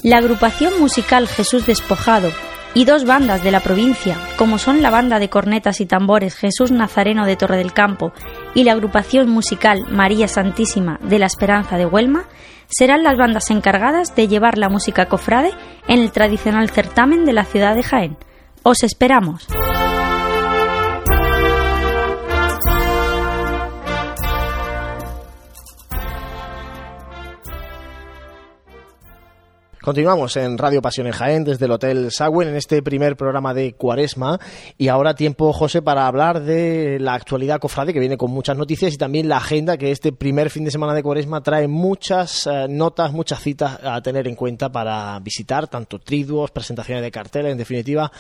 la 0.04 0.18
agrupación 0.18 0.80
musical 0.80 1.28
Jesús 1.28 1.66
Despojado 1.66 2.32
y 2.74 2.86
dos 2.86 3.06
bandas 3.06 3.44
de 3.44 3.52
la 3.52 3.60
provincia, 3.60 4.18
como 4.38 4.58
son 4.58 4.82
la 4.82 4.90
banda 4.90 5.20
de 5.20 5.30
cornetas 5.30 5.82
y 5.82 5.86
tambores 5.86 6.36
Jesús 6.36 6.72
Nazareno 6.72 7.26
de 7.26 7.36
Torre 7.36 7.58
del 7.58 7.74
Campo 7.74 8.14
y 8.56 8.64
la 8.64 8.74
agrupación 8.74 9.30
musical 9.30 9.86
María 9.90 10.28
Santísima 10.28 11.00
de 11.02 11.20
la 11.20 11.26
Esperanza 11.26 11.78
de 11.78 11.86
Huelma, 11.86 12.26
serán 12.68 13.04
las 13.04 13.18
bandas 13.18 13.50
encargadas 13.52 14.16
de 14.16 14.28
llevar 14.28 14.58
la 14.58 14.70
música 14.70 15.08
cofrade 15.08 15.52
en 15.88 16.00
el 16.00 16.12
tradicional 16.12 16.70
certamen 16.70 17.26
de 17.26 17.34
la 17.34 17.44
ciudad 17.44 17.76
de 17.76 17.84
Jaén. 17.84 18.18
Os 18.64 18.84
esperamos. 18.84 19.48
Continuamos 29.82 30.38
en 30.38 30.60
Radio 30.60 30.80
Pasión 30.80 31.08
en 31.08 31.14
Jaén 31.14 31.44
desde 31.44 31.66
el 31.66 31.72
Hotel 31.72 32.12
Sagüen 32.12 32.50
en 32.50 32.56
este 32.56 32.84
primer 32.84 33.16
programa 33.16 33.56
de 33.56 33.74
Cuaresma 33.74 34.40
y 34.78 34.90
ahora 34.90 35.16
tiempo, 35.16 35.52
José, 35.54 35.82
para 35.82 36.06
hablar 36.06 36.44
de 36.44 37.00
la 37.00 37.16
actualidad 37.16 37.60
cofrade 37.60 37.92
que 37.92 38.00
viene 38.00 38.16
con 38.16 38.30
muchas 38.30 38.56
noticias 38.56 38.94
y 38.94 38.98
también 38.98 39.28
la 39.28 39.38
agenda 39.38 39.78
que 39.78 39.90
este 39.90 40.12
primer 40.12 40.52
fin 40.52 40.66
de 40.66 40.70
semana 40.70 40.94
de 40.94 41.02
Cuaresma 41.02 41.42
trae 41.42 41.68
muchas 41.68 42.46
eh, 42.46 42.68
notas, 42.70 43.12
muchas 43.12 43.42
citas 43.42 43.80
a 43.84 44.00
tener 44.02 44.28
en 44.28 44.36
cuenta 44.36 44.72
para 44.72 45.18
visitar, 45.20 45.68
tanto 45.68 45.98
triduos, 45.98 46.52
presentaciones 46.52 47.02
de 47.02 47.10
carteles, 47.10 47.52
en 47.52 47.58
definitiva, 47.58 48.12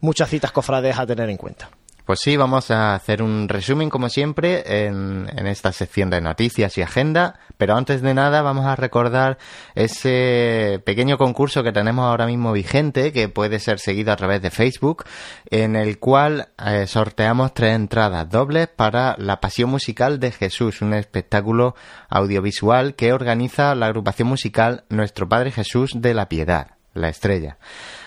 muchas 0.00 0.28
citas 0.28 0.50
cofrades 0.50 0.98
a 0.98 1.06
tener 1.06 1.30
en 1.30 1.36
cuenta. 1.36 1.70
Pues 2.06 2.20
sí, 2.22 2.36
vamos 2.36 2.70
a 2.70 2.94
hacer 2.94 3.20
un 3.20 3.48
resumen 3.48 3.90
como 3.90 4.08
siempre 4.08 4.86
en, 4.86 5.28
esta 5.48 5.72
sección 5.72 6.08
de 6.08 6.20
noticias 6.20 6.78
y 6.78 6.82
agenda, 6.82 7.40
pero 7.58 7.74
antes 7.74 8.00
de 8.00 8.14
nada 8.14 8.42
vamos 8.42 8.64
a 8.64 8.76
recordar 8.76 9.38
ese 9.74 10.80
pequeño 10.84 11.18
concurso 11.18 11.64
que 11.64 11.72
tenemos 11.72 12.04
ahora 12.04 12.26
mismo 12.26 12.52
vigente, 12.52 13.12
que 13.12 13.28
puede 13.28 13.58
ser 13.58 13.80
seguido 13.80 14.12
a 14.12 14.16
través 14.16 14.40
de 14.40 14.52
Facebook, 14.52 15.02
en 15.50 15.74
el 15.74 15.98
cual 15.98 16.50
eh, 16.64 16.86
sorteamos 16.86 17.52
tres 17.54 17.74
entradas 17.74 18.30
dobles 18.30 18.68
para 18.68 19.16
La 19.18 19.40
Pasión 19.40 19.70
Musical 19.70 20.20
de 20.20 20.30
Jesús, 20.30 20.82
un 20.82 20.94
espectáculo 20.94 21.74
audiovisual 22.08 22.94
que 22.94 23.12
organiza 23.12 23.74
la 23.74 23.86
agrupación 23.86 24.28
musical 24.28 24.84
Nuestro 24.90 25.28
Padre 25.28 25.50
Jesús 25.50 25.90
de 25.96 26.14
la 26.14 26.28
Piedad, 26.28 26.68
la 26.94 27.08
estrella. 27.08 27.58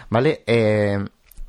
¿Vale? 0.09 0.41
Eh, 0.47 1.03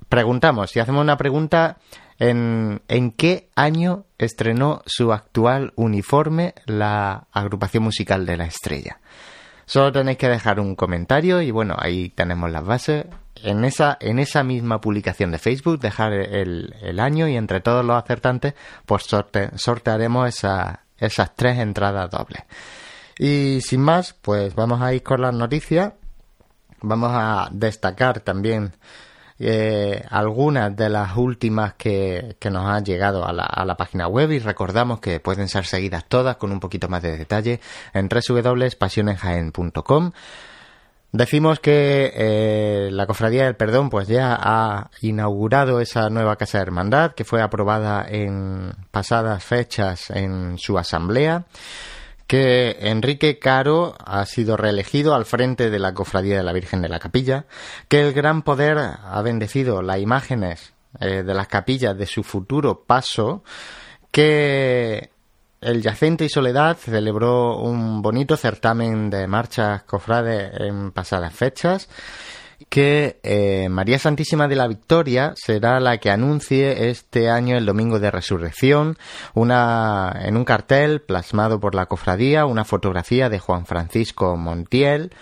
preguntamos, 0.09 0.73
si 0.73 0.81
hacemos 0.81 1.01
una 1.01 1.17
pregunta 1.17 1.79
en, 2.21 3.13
qué 3.17 3.49
año 3.57 4.05
estrenó 4.19 4.83
su 4.85 5.13
actual 5.13 5.73
uniforme 5.75 6.55
la 6.67 7.27
agrupación 7.33 7.83
musical 7.83 8.27
de 8.27 8.37
la 8.37 8.45
estrella. 8.45 9.01
Solo 9.65 9.91
tenéis 9.91 10.19
que 10.19 10.29
dejar 10.29 10.61
un 10.61 10.77
comentario 10.77 11.41
y 11.41 11.51
bueno, 11.51 11.77
ahí 11.79 12.11
tenemos 12.11 12.51
las 12.51 12.65
bases. 12.65 13.07
En 13.43 13.65
esa, 13.65 13.97
en 14.01 14.19
esa 14.19 14.45
misma 14.45 14.83
publicación 14.83 15.31
de 15.31 15.39
Facebook, 15.39 15.81
dejar 15.81 16.13
el, 16.13 17.01
año 17.01 17.27
y 17.27 17.37
entre 17.37 17.61
todos 17.61 17.85
los 17.85 17.97
acertantes, 17.97 18.55
pues 18.85 19.07
sortearemos 19.55 20.29
esas 20.99 21.37
tres 21.37 21.59
entradas 21.59 22.11
dobles. 22.11 22.43
Y 23.19 23.61
sin 23.63 23.81
más, 23.81 24.13
pues 24.13 24.55
vamos 24.55 24.83
a 24.83 24.93
ir 24.93 25.03
con 25.03 25.23
las 25.23 25.33
noticias. 25.33 25.95
Vamos 26.83 27.13
a 27.15 27.49
destacar 27.51 28.21
también 28.21 28.73
eh, 29.43 30.05
algunas 30.11 30.77
de 30.77 30.91
las 30.91 31.17
últimas 31.17 31.73
que, 31.75 32.37
nos 32.51 32.67
han 32.67 32.85
llegado 32.85 33.27
a 33.27 33.33
la, 33.33 33.45
a 33.45 33.65
la, 33.65 33.75
página 33.75 34.07
web 34.07 34.31
y 34.33 34.39
recordamos 34.39 35.01
que 35.01 35.19
pueden 35.19 35.49
ser 35.49 35.65
seguidas 35.65 36.05
todas 36.07 36.37
con 36.37 36.53
un 36.53 36.61
poquito 36.61 36.89
más 36.89 37.03
de 37.03 37.17
detalle 37.17 37.59
en 37.95 38.09
www.pasionenjaen.com. 38.09 40.13
Decimos 41.13 41.59
que 41.59 42.13
eh, 42.15 42.89
la 42.93 43.07
Cofradía 43.07 43.45
del 43.45 43.57
Perdón 43.57 43.91
pues 43.91 44.07
ya 44.07 44.39
ha 44.41 44.91
inaugurado 45.01 45.81
esa 45.81 46.09
nueva 46.09 46.37
Casa 46.37 46.59
de 46.59 46.63
Hermandad 46.63 47.15
que 47.15 47.25
fue 47.25 47.43
aprobada 47.43 48.07
en 48.09 48.73
pasadas 48.93 49.43
fechas 49.43 50.11
en 50.11 50.57
su 50.59 50.79
asamblea 50.79 51.47
que 52.31 52.77
Enrique 52.83 53.41
Caro 53.41 53.97
ha 53.99 54.25
sido 54.25 54.57
reelegido 54.57 55.17
al 55.17 55.25
frente 55.25 55.69
de 55.69 55.81
la 55.81 55.95
Cofradía 55.95 56.37
de 56.37 56.45
la 56.45 56.53
Virgen 56.53 56.81
de 56.81 56.89
la 56.89 57.01
Capilla, 57.01 57.47
que 57.89 58.07
el 58.07 58.13
Gran 58.13 58.43
Poder 58.43 58.79
ha 58.79 59.21
bendecido 59.23 59.83
las 59.83 59.99
imágenes 59.99 60.73
eh, 61.01 61.25
de 61.25 61.35
las 61.35 61.49
capillas 61.49 61.99
de 61.99 62.07
su 62.07 62.23
futuro 62.23 62.85
paso, 62.85 63.43
que 64.13 65.11
el 65.61 65.83
Yacente 65.83 66.25
y 66.25 66.29
Soledad 66.29 66.77
celebró 66.77 67.57
un 67.57 68.01
bonito 68.01 68.37
certamen 68.37 69.11
de 69.11 69.27
marchas 69.27 69.83
cofrades 69.83 70.53
en 70.61 70.93
pasadas 70.93 71.35
fechas 71.35 71.89
que 72.69 73.19
eh, 73.23 73.69
María 73.71 73.99
Santísima 73.99 74.49
de 74.49 74.57
la 74.57 74.69
Victoria 74.69 75.33
será 75.37 75.81
la 75.81 75.99
que 75.99 76.11
anuncie 76.11 76.91
este 76.91 77.31
año 77.31 77.57
el 77.57 77.67
Domingo 77.67 77.99
de 77.99 78.11
Resurrección 78.11 78.99
una, 79.35 80.13
en 80.23 80.37
un 80.37 80.45
cartel 80.45 81.01
plasmado 81.01 81.61
por 81.61 81.75
la 81.75 81.87
cofradía, 81.87 82.47
una 82.47 82.65
fotografía 82.65 83.29
de 83.29 83.39
Juan 83.39 83.67
Francisco 83.67 84.37
Montiel. 84.37 85.13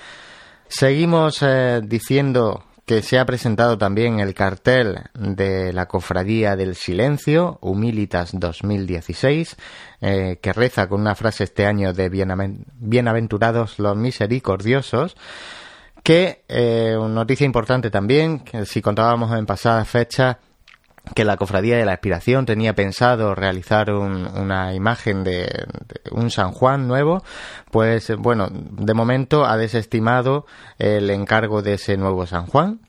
Seguimos 0.69 1.39
eh, 1.43 1.81
diciendo 1.83 2.65
que 2.89 3.03
se 3.03 3.19
ha 3.19 3.27
presentado 3.27 3.77
también 3.77 4.19
el 4.19 4.33
cartel 4.33 5.03
de 5.13 5.75
la 5.75 5.87
Cofradía 5.87 6.57
del 6.57 6.75
Silencio, 6.75 7.59
Humilitas 7.61 8.31
2016, 8.33 9.57
eh, 10.01 10.39
que 10.41 10.53
reza 10.55 10.89
con 10.89 11.03
una 11.03 11.15
frase 11.15 11.45
este 11.45 11.67
año 11.67 11.93
de 11.93 12.09
Bienaventurados 12.09 13.79
los 13.79 13.95
misericordiosos. 13.95 15.17
Que, 16.03 16.45
eh, 16.49 16.97
una 16.97 17.15
noticia 17.15 17.45
importante 17.45 17.91
también, 17.91 18.41
que 18.41 18.65
si 18.65 18.81
contábamos 18.81 19.37
en 19.37 19.47
pasadas 19.47 19.89
fechas, 19.89 20.37
que 21.15 21.25
la 21.25 21.37
Cofradía 21.37 21.77
de 21.77 21.85
la 21.85 21.93
Aspiración 21.93 22.47
tenía 22.47 22.75
pensado 22.75 23.35
realizar 23.35 23.93
una 23.93 24.75
imagen 24.75 25.25
de, 25.25 25.67
un 26.11 26.31
San 26.31 26.53
Juan 26.53 26.89
nuevo, 26.89 27.23
pues 27.71 28.15
bueno, 28.17 28.49
de 28.51 28.95
momento 28.95 29.45
ha 29.45 29.57
desestimado 29.57 30.47
el 30.79 31.11
encargo 31.11 31.63
de 31.63 31.75
ese 31.75 31.97
nuevo 31.97 32.27
San 32.27 32.47
Juan, 32.47 32.81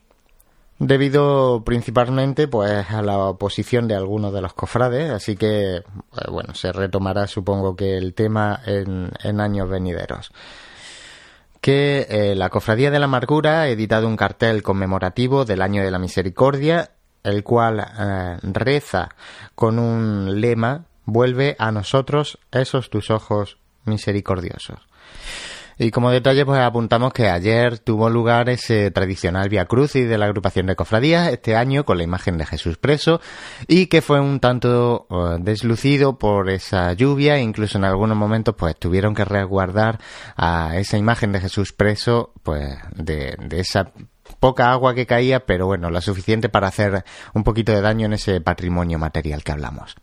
debido 0.78 1.62
principalmente 1.64 2.48
pues 2.48 2.90
a 2.90 3.02
la 3.02 3.18
oposición 3.18 3.86
de 3.88 3.94
algunos 3.94 4.32
de 4.32 4.40
los 4.40 4.54
cofrades, 4.54 5.10
así 5.10 5.36
que 5.36 5.76
eh, 5.76 5.82
bueno, 6.30 6.54
se 6.54 6.72
retomará 6.72 7.26
supongo 7.26 7.76
que 7.76 7.96
el 7.96 8.14
tema 8.14 8.60
en 8.64 9.40
años 9.40 9.68
venideros 9.68 10.32
que 11.60 12.06
eh, 12.08 12.34
la 12.34 12.48
Cofradía 12.48 12.90
de 12.90 12.98
la 12.98 13.04
Amargura 13.04 13.62
ha 13.62 13.68
editado 13.68 14.08
un 14.08 14.16
cartel 14.16 14.62
conmemorativo 14.62 15.44
del 15.44 15.62
Año 15.62 15.82
de 15.82 15.90
la 15.90 15.98
Misericordia 15.98 16.90
el 17.22 17.42
cual 17.44 17.80
eh, 17.80 18.38
reza 18.42 19.10
con 19.54 19.78
un 19.78 20.40
lema, 20.40 20.86
vuelve 21.04 21.56
a 21.58 21.70
nosotros 21.72 22.38
esos 22.50 22.90
tus 22.90 23.10
ojos 23.10 23.58
misericordiosos. 23.84 24.89
Y 25.82 25.92
como 25.92 26.10
detalle, 26.10 26.44
pues 26.44 26.60
apuntamos 26.60 27.10
que 27.14 27.30
ayer 27.30 27.78
tuvo 27.78 28.10
lugar 28.10 28.50
ese 28.50 28.90
tradicional 28.90 29.48
Via 29.48 29.64
Crucis 29.64 30.06
de 30.06 30.18
la 30.18 30.26
agrupación 30.26 30.66
de 30.66 30.76
cofradías, 30.76 31.32
este 31.32 31.56
año 31.56 31.86
con 31.86 31.96
la 31.96 32.04
imagen 32.04 32.36
de 32.36 32.44
Jesús 32.44 32.76
preso, 32.76 33.22
y 33.66 33.86
que 33.86 34.02
fue 34.02 34.20
un 34.20 34.40
tanto 34.40 35.06
eh, 35.08 35.38
deslucido 35.40 36.18
por 36.18 36.50
esa 36.50 36.92
lluvia, 36.92 37.36
e 37.36 37.40
incluso 37.40 37.78
en 37.78 37.84
algunos 37.84 38.14
momentos 38.14 38.56
pues 38.58 38.76
tuvieron 38.76 39.14
que 39.14 39.24
resguardar 39.24 39.98
a 40.36 40.76
esa 40.76 40.98
imagen 40.98 41.32
de 41.32 41.40
Jesús 41.40 41.72
preso, 41.72 42.34
pues 42.42 42.76
de, 42.94 43.38
de 43.38 43.60
esa 43.60 43.90
poca 44.38 44.72
agua 44.72 44.94
que 44.94 45.06
caía, 45.06 45.46
pero 45.46 45.64
bueno, 45.64 45.88
la 45.88 46.02
suficiente 46.02 46.50
para 46.50 46.68
hacer 46.68 47.04
un 47.32 47.42
poquito 47.42 47.72
de 47.72 47.80
daño 47.80 48.04
en 48.04 48.12
ese 48.12 48.42
patrimonio 48.42 48.98
material 48.98 49.42
que 49.42 49.52
hablamos. 49.52 49.96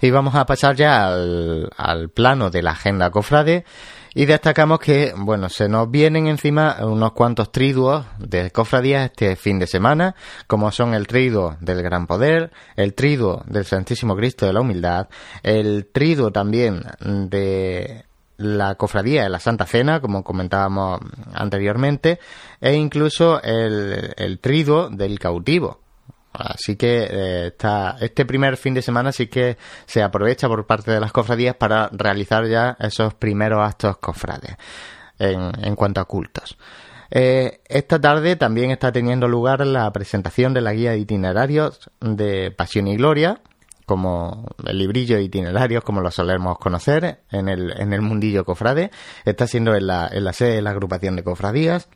Y 0.00 0.10
vamos 0.10 0.34
a 0.36 0.46
pasar 0.46 0.74
ya 0.74 1.06
al, 1.06 1.70
al 1.76 2.08
plano 2.08 2.48
de 2.48 2.62
la 2.62 2.70
agenda 2.70 3.10
cofrade. 3.10 3.66
Y 4.14 4.26
destacamos 4.26 4.78
que, 4.78 5.14
bueno, 5.16 5.48
se 5.48 5.68
nos 5.68 5.90
vienen 5.90 6.26
encima 6.26 6.76
unos 6.82 7.12
cuantos 7.12 7.50
triduos 7.50 8.04
de 8.18 8.50
cofradías 8.50 9.06
este 9.06 9.36
fin 9.36 9.58
de 9.58 9.66
semana, 9.66 10.14
como 10.46 10.70
son 10.70 10.92
el 10.92 11.06
triduo 11.06 11.56
del 11.60 11.82
Gran 11.82 12.06
Poder, 12.06 12.52
el 12.76 12.92
triduo 12.92 13.42
del 13.46 13.64
Santísimo 13.64 14.14
Cristo 14.14 14.44
de 14.44 14.52
la 14.52 14.60
Humildad, 14.60 15.08
el 15.42 15.88
triduo 15.90 16.30
también 16.30 16.82
de 17.00 18.04
la 18.36 18.74
cofradía 18.74 19.22
de 19.22 19.30
la 19.30 19.40
Santa 19.40 19.64
Cena, 19.64 20.00
como 20.00 20.22
comentábamos 20.22 21.00
anteriormente, 21.32 22.18
e 22.60 22.74
incluso 22.74 23.42
el, 23.42 24.12
el 24.16 24.38
triduo 24.40 24.90
del 24.90 25.18
cautivo, 25.18 25.80
Así 26.32 26.76
que 26.76 27.08
eh, 27.10 27.46
está, 27.48 27.96
este 28.00 28.24
primer 28.24 28.56
fin 28.56 28.74
de 28.74 28.82
semana 28.82 29.12
sí 29.12 29.26
que 29.26 29.56
se 29.86 30.02
aprovecha 30.02 30.48
por 30.48 30.66
parte 30.66 30.90
de 30.90 31.00
las 31.00 31.12
cofradías 31.12 31.56
para 31.56 31.88
realizar 31.92 32.46
ya 32.46 32.76
esos 32.80 33.14
primeros 33.14 33.60
actos 33.60 33.98
cofrades 33.98 34.56
en, 35.18 35.52
en 35.62 35.76
cuanto 35.76 36.00
a 36.00 36.04
cultos. 36.06 36.56
Eh, 37.14 37.60
esta 37.68 38.00
tarde 38.00 38.36
también 38.36 38.70
está 38.70 38.90
teniendo 38.90 39.28
lugar 39.28 39.66
la 39.66 39.92
presentación 39.92 40.54
de 40.54 40.62
la 40.62 40.72
guía 40.72 40.92
de 40.92 40.98
itinerarios 40.98 41.90
de 42.00 42.50
Pasión 42.50 42.88
y 42.88 42.96
Gloria, 42.96 43.42
como 43.84 44.46
el 44.64 44.78
librillo 44.78 45.16
de 45.16 45.24
itinerarios, 45.24 45.84
como 45.84 46.00
lo 46.00 46.10
solemos 46.10 46.58
conocer 46.58 47.20
en 47.30 47.50
el, 47.50 47.78
en 47.78 47.92
el 47.92 48.00
mundillo 48.00 48.46
cofrade. 48.46 48.90
Está 49.26 49.46
siendo 49.46 49.74
en 49.74 49.88
la, 49.88 50.08
en 50.10 50.24
la 50.24 50.32
sede 50.32 50.54
de 50.54 50.62
la 50.62 50.70
agrupación 50.70 51.14
de 51.16 51.24
cofradías. 51.24 51.90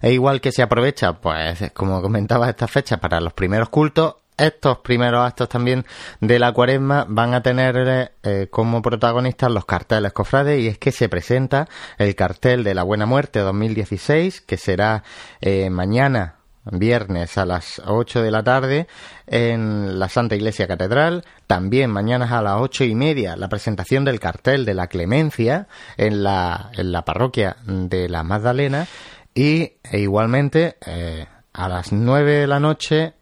E 0.00 0.12
igual 0.12 0.40
que 0.40 0.52
se 0.52 0.62
aprovecha, 0.62 1.14
pues, 1.14 1.72
como 1.72 2.02
comentaba, 2.02 2.48
esta 2.48 2.68
fecha 2.68 2.98
para 2.98 3.20
los 3.20 3.32
primeros 3.32 3.68
cultos, 3.68 4.16
estos 4.36 4.78
primeros 4.78 5.24
actos 5.24 5.48
también 5.48 5.84
de 6.20 6.38
la 6.38 6.52
cuaresma 6.52 7.06
van 7.08 7.34
a 7.34 7.42
tener 7.42 8.12
eh, 8.22 8.48
como 8.50 8.82
protagonistas 8.82 9.50
los 9.50 9.64
carteles 9.64 10.12
cofrades 10.12 10.60
y 10.60 10.68
es 10.68 10.78
que 10.78 10.90
se 10.90 11.08
presenta 11.08 11.68
el 11.98 12.16
cartel 12.16 12.64
de 12.64 12.74
la 12.74 12.82
Buena 12.82 13.06
Muerte 13.06 13.38
2016 13.40 14.40
que 14.40 14.56
será 14.56 15.04
eh, 15.40 15.70
mañana 15.70 16.36
viernes 16.64 17.36
a 17.38 17.44
las 17.44 17.80
8 17.84 18.22
de 18.22 18.30
la 18.30 18.42
tarde 18.42 18.86
en 19.26 19.98
la 19.98 20.08
Santa 20.08 20.34
Iglesia 20.34 20.66
Catedral. 20.66 21.24
También 21.46 21.90
mañana 21.90 22.26
a 22.38 22.42
las 22.42 22.60
ocho 22.60 22.84
y 22.84 22.94
media 22.94 23.36
la 23.36 23.48
presentación 23.48 24.04
del 24.04 24.20
cartel 24.20 24.64
de 24.64 24.74
la 24.74 24.86
Clemencia 24.86 25.68
en 25.96 26.22
la, 26.22 26.70
en 26.76 26.92
la 26.92 27.04
parroquia 27.04 27.56
de 27.66 28.08
la 28.08 28.22
Magdalena. 28.22 28.86
Y 29.34 29.72
e 29.82 29.98
igualmente 29.98 30.76
eh, 30.86 31.26
a 31.52 31.68
las 31.68 31.92
9 31.92 32.32
de 32.40 32.46
la 32.46 32.60
noche 32.60 33.14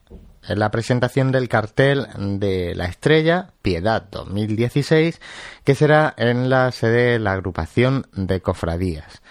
en 0.47 0.59
la 0.59 0.71
presentación 0.71 1.33
del 1.33 1.49
cartel 1.49 2.07
de 2.19 2.75
la 2.75 2.87
estrella 2.87 3.53
Piedad 3.63 4.03
2016 4.11 5.21
que 5.65 5.75
será 5.75 6.13
en 6.17 6.51
la 6.51 6.71
sede 6.73 7.13
de 7.13 7.19
la 7.19 7.33
agrupación 7.33 8.07
de 8.13 8.41
cofradías. 8.41 9.23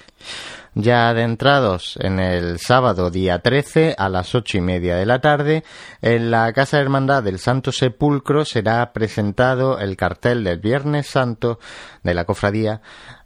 Ya 0.73 1.09
adentrados 1.09 1.99
en 2.01 2.19
el 2.19 2.57
sábado 2.57 3.11
día 3.11 3.39
13 3.39 3.95
a 3.97 4.07
las 4.07 4.33
ocho 4.33 4.57
y 4.57 4.61
media 4.61 4.95
de 4.95 5.05
la 5.05 5.19
tarde, 5.19 5.65
en 6.01 6.31
la 6.31 6.53
Casa 6.53 6.79
Hermandad 6.79 7.23
del 7.23 7.39
Santo 7.39 7.73
Sepulcro 7.73 8.45
será 8.45 8.93
presentado 8.93 9.79
el 9.79 9.97
cartel 9.97 10.45
del 10.45 10.59
Viernes 10.59 11.07
Santo 11.07 11.59
de 12.03 12.13
la 12.13 12.23
cofradía 12.23 12.81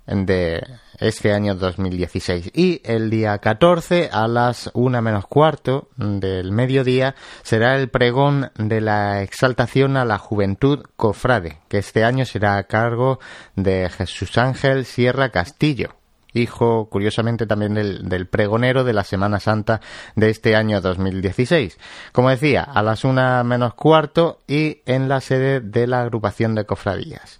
de 0.08 0.64
este 1.00 1.34
año 1.34 1.56
2016. 1.56 2.52
Y 2.54 2.82
el 2.84 3.10
día 3.10 3.38
14 3.38 4.10
a 4.12 4.28
las 4.28 4.70
una 4.74 5.02
menos 5.02 5.28
cuarto 5.28 5.90
del 5.98 6.52
mediodía 6.52 7.16
será 7.44 7.76
el 7.78 7.90
pregón 7.90 8.52
de 8.58 8.82
la 8.82 9.22
exaltación 9.22 9.98
a 9.98 10.06
la 10.06 10.18
juventud 10.18 10.84
cofrade, 10.96 11.60
que 11.68 11.78
este 11.78 12.04
año 12.04 12.26
será 12.26 12.58
a 12.58 12.64
cargo 12.64 13.20
de 13.56 13.90
Jesús 13.90 14.38
Ángel 14.38 14.86
Sierra 14.86 15.30
Castillo 15.30 15.96
hijo 16.34 16.90
curiosamente 16.90 17.48
también 17.48 17.74
del, 17.76 18.10
del, 18.10 18.28
pregonero 18.28 18.84
de 18.84 18.94
la 18.94 19.06
Semana 19.06 19.40
Santa 19.40 19.80
de 20.16 20.30
este 20.30 20.56
año 20.56 20.82
2016. 20.82 21.78
Como 22.12 22.30
decía, 22.30 22.64
a 22.64 22.84
las 22.84 23.06
una 23.06 23.42
menos 23.44 23.74
cuarto 23.74 24.40
y 24.46 24.82
en 24.86 25.08
la 25.08 25.22
sede 25.22 25.62
de 25.62 25.88
la 25.88 26.02
agrupación 26.02 26.54
de 26.54 26.66
cofradías 26.66 27.40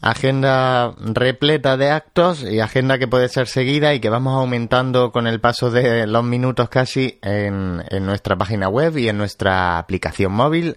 agenda 0.00 0.94
repleta 0.98 1.76
de 1.76 1.90
actos 1.90 2.42
y 2.42 2.60
agenda 2.60 2.98
que 2.98 3.08
puede 3.08 3.28
ser 3.28 3.48
seguida 3.48 3.94
y 3.94 4.00
que 4.00 4.10
vamos 4.10 4.34
aumentando 4.34 5.10
con 5.10 5.26
el 5.26 5.40
paso 5.40 5.70
de 5.70 6.06
los 6.06 6.24
minutos 6.24 6.68
casi 6.68 7.18
en, 7.22 7.82
nuestra 8.04 8.36
página 8.36 8.68
web 8.68 8.96
y 8.96 9.08
en 9.08 9.18
nuestra 9.18 9.78
aplicación 9.78 10.32
móvil 10.32 10.76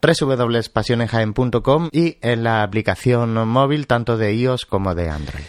www.pasionesjaen.com 0.00 1.88
y 1.92 2.18
en 2.20 2.44
la 2.44 2.62
aplicación 2.62 3.48
móvil 3.48 3.86
tanto 3.86 4.16
de 4.16 4.34
iOS 4.34 4.64
como 4.66 4.94
de 4.94 5.10
Android. 5.10 5.44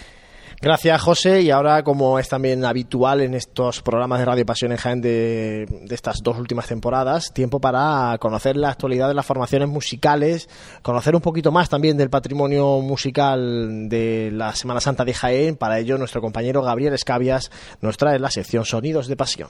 Gracias, 0.62 1.02
José. 1.02 1.42
Y 1.42 1.52
ahora, 1.52 1.84
como 1.84 2.20
es 2.20 2.28
también 2.28 2.66
habitual 2.66 3.22
en 3.22 3.34
estos 3.34 3.82
programas 3.82 4.20
de 4.20 4.26
Radio 4.26 4.46
Pasión 4.46 4.72
en 4.72 4.78
Jaén 4.78 5.02
de, 5.02 5.66
estas 5.90 6.22
dos 6.22 6.38
últimas 6.38 6.68
temporadas, 6.68 7.32
tiempo 7.34 7.62
para 7.62 8.18
conocer 8.20 8.58
la 8.58 8.70
actualidad 8.70 9.08
de 9.08 9.14
las 9.14 9.26
formaciones 9.26 9.70
musicales, 9.70 10.50
conocer 10.82 11.16
un 11.16 11.22
poquito 11.22 11.52
más 11.52 11.70
también 11.70 11.96
del 11.96 12.10
patrimonio 12.10 12.82
musical 12.82 13.88
de 13.88 14.32
la 14.34 14.54
Semana 14.54 14.82
Santa 14.82 15.06
de 15.06 15.14
Jaén. 15.14 15.56
Para 15.56 15.80
ello, 15.80 15.98
nuestro 15.98 16.22
compañero 16.22 16.62
Gabriel 16.62 16.94
Escabias 16.94 17.52
nos 17.80 17.98
trae 17.98 18.20
la 18.20 18.30
sección 18.30 18.66
Sonidos 18.66 19.08
de 19.08 19.16
Pasión. 19.16 19.50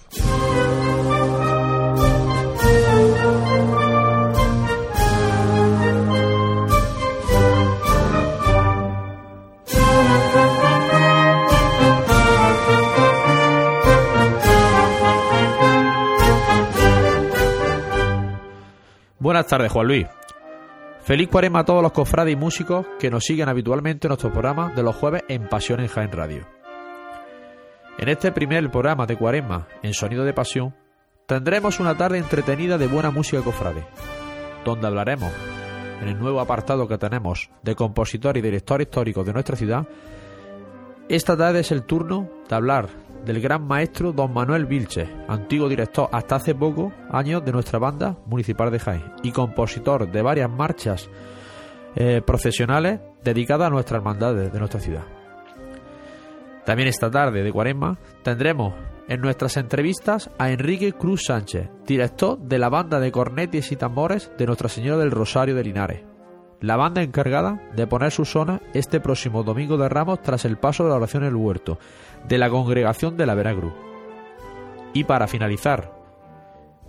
Buenas 19.40 19.52
tardes, 19.52 19.72
Juan 19.72 19.88
Luis. 19.88 20.08
Feliz 21.00 21.30
cuaresma 21.30 21.60
a 21.60 21.64
todos 21.64 21.82
los 21.82 21.94
cofrades 21.94 22.34
y 22.34 22.36
músicos 22.36 22.86
que 23.00 23.10
nos 23.10 23.24
siguen 23.24 23.48
habitualmente 23.48 24.06
en 24.06 24.10
nuestro 24.10 24.34
programa 24.34 24.74
de 24.76 24.84
los 24.84 24.94
jueves 24.94 25.24
en 25.30 25.48
Pasión 25.48 25.80
en 25.80 25.88
Jaén 25.88 26.12
Radio. 26.12 26.46
En 27.98 28.10
este 28.10 28.34
primer 28.34 28.70
programa 28.70 29.06
de 29.06 29.16
cuaresma 29.16 29.70
en 29.82 29.94
Sonido 29.94 30.26
de 30.26 30.34
Pasión, 30.34 30.76
tendremos 31.26 31.80
una 31.80 31.96
tarde 31.96 32.18
entretenida 32.18 32.78
de 32.78 32.88
buena 32.88 33.12
música 33.12 33.42
cofrade, 33.42 33.88
donde 34.66 34.88
hablaremos, 34.88 35.32
en 36.02 36.10
el 36.10 36.20
nuevo 36.20 36.42
apartado 36.42 36.90
que 36.90 36.98
tenemos 36.98 37.50
de 37.64 37.76
compositor 37.76 38.36
y 38.36 38.42
director 38.42 38.82
histórico 38.82 39.24
de 39.24 39.32
nuestra 39.32 39.56
ciudad, 39.56 39.88
esta 41.08 41.38
tarde 41.38 41.62
es 41.62 41.72
el 41.72 41.84
turno 41.84 42.30
de 42.50 42.56
hablar 42.58 42.90
del 43.26 43.42
gran 43.42 43.66
maestro 43.68 44.12
don 44.12 44.34
Manuel 44.34 44.66
Vilches, 44.66 45.10
antiguo 45.28 45.70
director 45.70 46.10
hasta 46.12 46.36
hace 46.36 46.56
poco 46.56 46.92
años 47.12 47.44
de 47.46 47.52
nuestra 47.52 47.80
banda 47.80 48.18
municipal 48.26 48.72
de 48.72 48.80
Jaén 48.80 49.04
y 49.24 49.32
compositor 49.32 50.12
de 50.12 50.22
varias 50.22 50.50
marchas 50.50 51.10
eh, 51.96 52.22
procesionales 52.26 53.00
dedicadas 53.24 53.68
a 53.68 53.72
nuestra 53.72 53.98
hermandad 53.98 54.36
de, 54.36 54.50
de 54.50 54.60
nuestra 54.60 54.80
ciudad. 54.80 55.04
También 56.66 56.90
esta 56.90 57.10
tarde 57.10 57.44
de 57.44 57.52
Cuaresma 57.52 57.98
tendremos 58.24 58.74
en 59.08 59.22
nuestras 59.22 59.58
entrevistas 59.58 60.30
a 60.38 60.52
Enrique 60.52 60.94
Cruz 60.94 61.24
Sánchez, 61.26 61.70
director 61.86 62.38
de 62.38 62.60
la 62.60 62.70
banda 62.70 63.00
de 63.00 63.12
cornetes 63.12 63.72
y 63.72 63.76
tambores 63.76 64.32
de 64.38 64.46
Nuestra 64.46 64.70
Señora 64.70 65.00
del 65.00 65.10
Rosario 65.10 65.56
de 65.56 65.64
Linares, 65.64 66.04
la 66.62 66.76
banda 66.76 67.02
encargada 67.02 67.60
de 67.76 67.88
poner 67.88 68.12
su 68.12 68.26
zona 68.26 68.62
este 68.74 69.00
próximo 69.00 69.44
domingo 69.44 69.78
de 69.78 69.90
Ramos 69.90 70.22
tras 70.22 70.46
el 70.46 70.58
paso 70.58 70.84
de 70.84 70.90
la 70.90 70.98
oración 70.98 71.24
en 71.24 71.30
el 71.30 71.36
huerto 71.36 71.80
de 72.28 72.38
la 72.38 72.50
congregación 72.50 73.18
de 73.18 73.26
la 73.26 73.36
Veracruz. 73.36 73.74
Y 74.94 75.04
para 75.04 75.28
finalizar, 75.28 75.94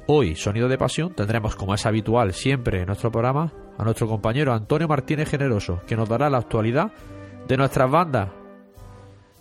hoy, 0.06 0.36
Sonido 0.36 0.68
de 0.68 0.78
Pasión, 0.78 1.14
tendremos, 1.14 1.54
como 1.54 1.74
es 1.74 1.86
habitual 1.86 2.32
siempre 2.32 2.80
en 2.80 2.86
nuestro 2.86 3.10
programa, 3.10 3.52
a 3.78 3.84
nuestro 3.84 4.08
compañero 4.08 4.52
Antonio 4.52 4.88
Martínez 4.88 5.28
Generoso, 5.28 5.82
que 5.86 5.96
nos 5.96 6.08
dará 6.08 6.30
la 6.30 6.38
actualidad 6.38 6.92
de 7.46 7.56
nuestras 7.56 7.90
bandas, 7.90 8.30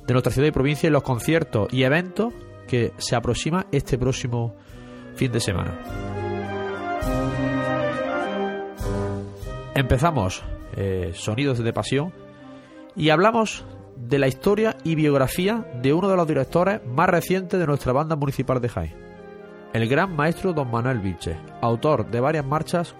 de 0.06 0.14
nuestra 0.14 0.32
ciudad 0.32 0.48
y 0.48 0.52
provincia 0.52 0.88
y 0.88 0.92
los 0.92 1.04
conciertos 1.04 1.72
y 1.74 1.84
eventos 1.84 2.34
que 2.68 2.94
se 2.98 3.16
aproxima 3.16 3.66
este 3.72 3.98
próximo 3.98 4.56
fin 5.16 5.32
de 5.32 5.40
semana. 5.40 5.78
Empezamos 9.76 10.44
eh, 10.76 11.12
Sonidos 11.14 11.60
de 11.60 11.74
Pasión 11.74 12.14
y 12.96 13.10
hablamos 13.10 13.66
de 14.00 14.18
la 14.18 14.28
historia 14.28 14.78
y 14.84 14.96
biografía 14.96 15.66
de 15.82 15.94
uno 15.94 16.10
de 16.10 16.16
los 16.16 16.28
directores 16.28 16.82
más 16.86 17.10
recientes 17.10 17.60
de 17.60 17.68
nuestra 17.68 17.92
banda 17.92 18.16
municipal 18.16 18.62
de 18.62 18.70
Jaén, 18.70 18.96
el 19.74 19.88
gran 19.88 20.16
maestro 20.16 20.54
don 20.54 20.72
Manuel 20.72 21.00
Vilche, 21.00 21.38
autor 21.62 22.10
de 22.10 22.20
varias 22.20 22.46
marchas 22.46 22.96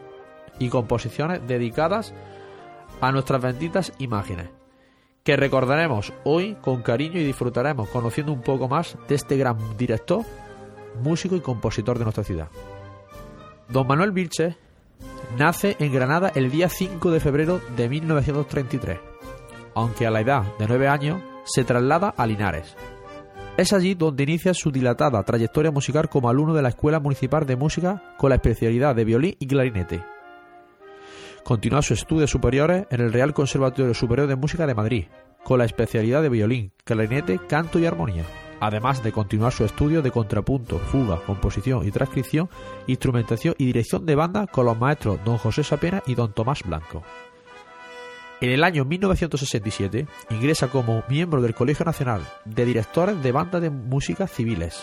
y 0.60 0.70
composiciones 0.70 1.42
dedicadas 1.48 2.14
a 3.00 3.12
nuestras 3.12 3.42
benditas 3.42 3.94
imágenes, 3.98 4.50
que 5.24 5.38
recordaremos 5.38 6.14
hoy 6.26 6.58
con 6.62 6.82
cariño 6.82 7.20
y 7.20 7.24
disfrutaremos 7.24 7.88
conociendo 7.90 8.34
un 8.34 8.42
poco 8.42 8.68
más 8.68 8.98
de 9.08 9.16
este 9.16 9.38
gran 9.38 9.58
director, 9.78 10.26
músico 11.02 11.36
y 11.36 11.42
compositor 11.42 11.98
de 11.98 12.04
nuestra 12.04 12.26
ciudad. 12.26 12.50
Don 13.70 13.88
Manuel 13.88 14.12
Vilche 14.12 14.58
nace 15.38 15.78
en 15.80 15.94
Granada 15.94 16.32
el 16.36 16.52
día 16.52 16.68
5 16.68 17.10
de 17.12 17.20
febrero 17.20 17.62
de 17.78 17.88
1933, 17.88 19.00
aunque 19.80 20.06
a 20.06 20.12
la 20.12 20.22
edad 20.22 20.44
de 20.58 20.68
9 20.68 20.88
años 20.88 21.22
se 21.44 21.64
traslada 21.64 22.14
a 22.16 22.26
Linares. 22.26 22.76
Es 23.58 23.74
allí 23.74 23.94
donde 23.94 24.24
inicia 24.24 24.54
su 24.54 24.72
dilatada 24.72 25.24
trayectoria 25.24 25.72
musical 25.72 26.10
como 26.10 26.30
alumno 26.30 26.54
de 26.54 26.62
la 26.62 26.70
Escuela 26.70 27.00
Municipal 27.00 27.46
de 27.46 27.56
Música 27.56 28.16
con 28.18 28.30
la 28.30 28.36
especialidad 28.36 28.96
de 28.96 29.06
violín 29.06 29.36
y 29.40 29.48
clarinete. 29.48 30.04
Continúa 31.44 31.82
sus 31.82 32.00
estudios 32.00 32.30
superiores 32.30 32.86
en 32.90 33.02
el 33.02 33.12
Real 33.12 33.34
Conservatorio 33.34 33.94
Superior 33.94 34.28
de 34.28 34.36
Música 34.36 34.68
de 34.68 34.76
Madrid, 34.76 35.06
con 35.44 35.60
la 35.60 35.66
especialidad 35.66 36.22
de 36.22 36.30
violín, 36.30 36.72
clarinete, 36.86 37.40
canto 37.48 37.80
y 37.80 37.86
armonía 37.86 38.26
además 38.60 39.04
de 39.04 39.12
continuar 39.12 39.54
su 39.54 39.64
estudio 39.64 40.02
de 40.02 40.12
contrapunto, 40.12 40.80
fuga, 40.80 41.22
composición 41.26 41.88
y 41.88 41.92
transcripción, 41.92 42.50
instrumentación 42.88 43.56
y 43.58 43.66
dirección 43.66 44.06
de 44.06 44.16
banda 44.16 44.48
con 44.48 44.66
los 44.66 44.78
maestros 44.78 45.20
don 45.24 45.38
José 45.38 45.64
Sapena 45.64 46.04
y 46.06 46.16
don 46.16 46.34
Tomás 46.34 46.64
Blanco. 46.64 47.04
En 48.42 48.52
el 48.52 48.64
año 48.64 48.86
1967 48.86 50.08
ingresa 50.30 50.70
como 50.70 51.04
miembro 51.10 51.42
del 51.42 51.54
Colegio 51.54 51.86
Nacional 51.86 52.22
de 52.46 52.66
Directores 52.66 53.22
de 53.22 53.34
Bandas 53.34 53.62
de 53.62 53.70
Música 53.70 54.28
Civiles. 54.28 54.82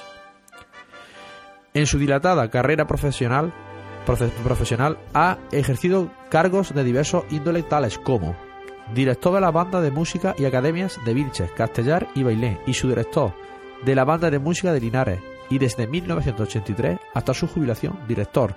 En 1.72 1.86
su 1.86 1.98
dilatada 1.98 2.50
carrera 2.50 2.86
profesional, 2.86 3.52
ha 5.14 5.38
ejercido 5.52 6.10
cargos 6.28 6.74
de 6.74 6.84
diversos 6.84 7.24
índoles 7.30 7.66
tales 7.68 7.98
como 7.98 8.36
director 8.94 9.34
de 9.34 9.40
la 9.40 9.50
banda 9.50 9.80
de 9.80 9.90
música 9.90 10.34
y 10.38 10.44
academias 10.44 10.98
de 11.04 11.14
Vilches, 11.14 11.50
Castellar 11.52 12.08
y 12.14 12.22
Bailén 12.22 12.60
y 12.66 12.74
su 12.74 12.88
director 12.88 13.32
de 13.84 13.94
la 13.94 14.04
banda 14.04 14.30
de 14.30 14.38
música 14.38 14.72
de 14.72 14.80
Linares 14.80 15.20
y 15.48 15.58
desde 15.58 15.86
1983 15.86 16.98
hasta 17.14 17.34
su 17.34 17.48
jubilación 17.48 17.98
director 18.06 18.54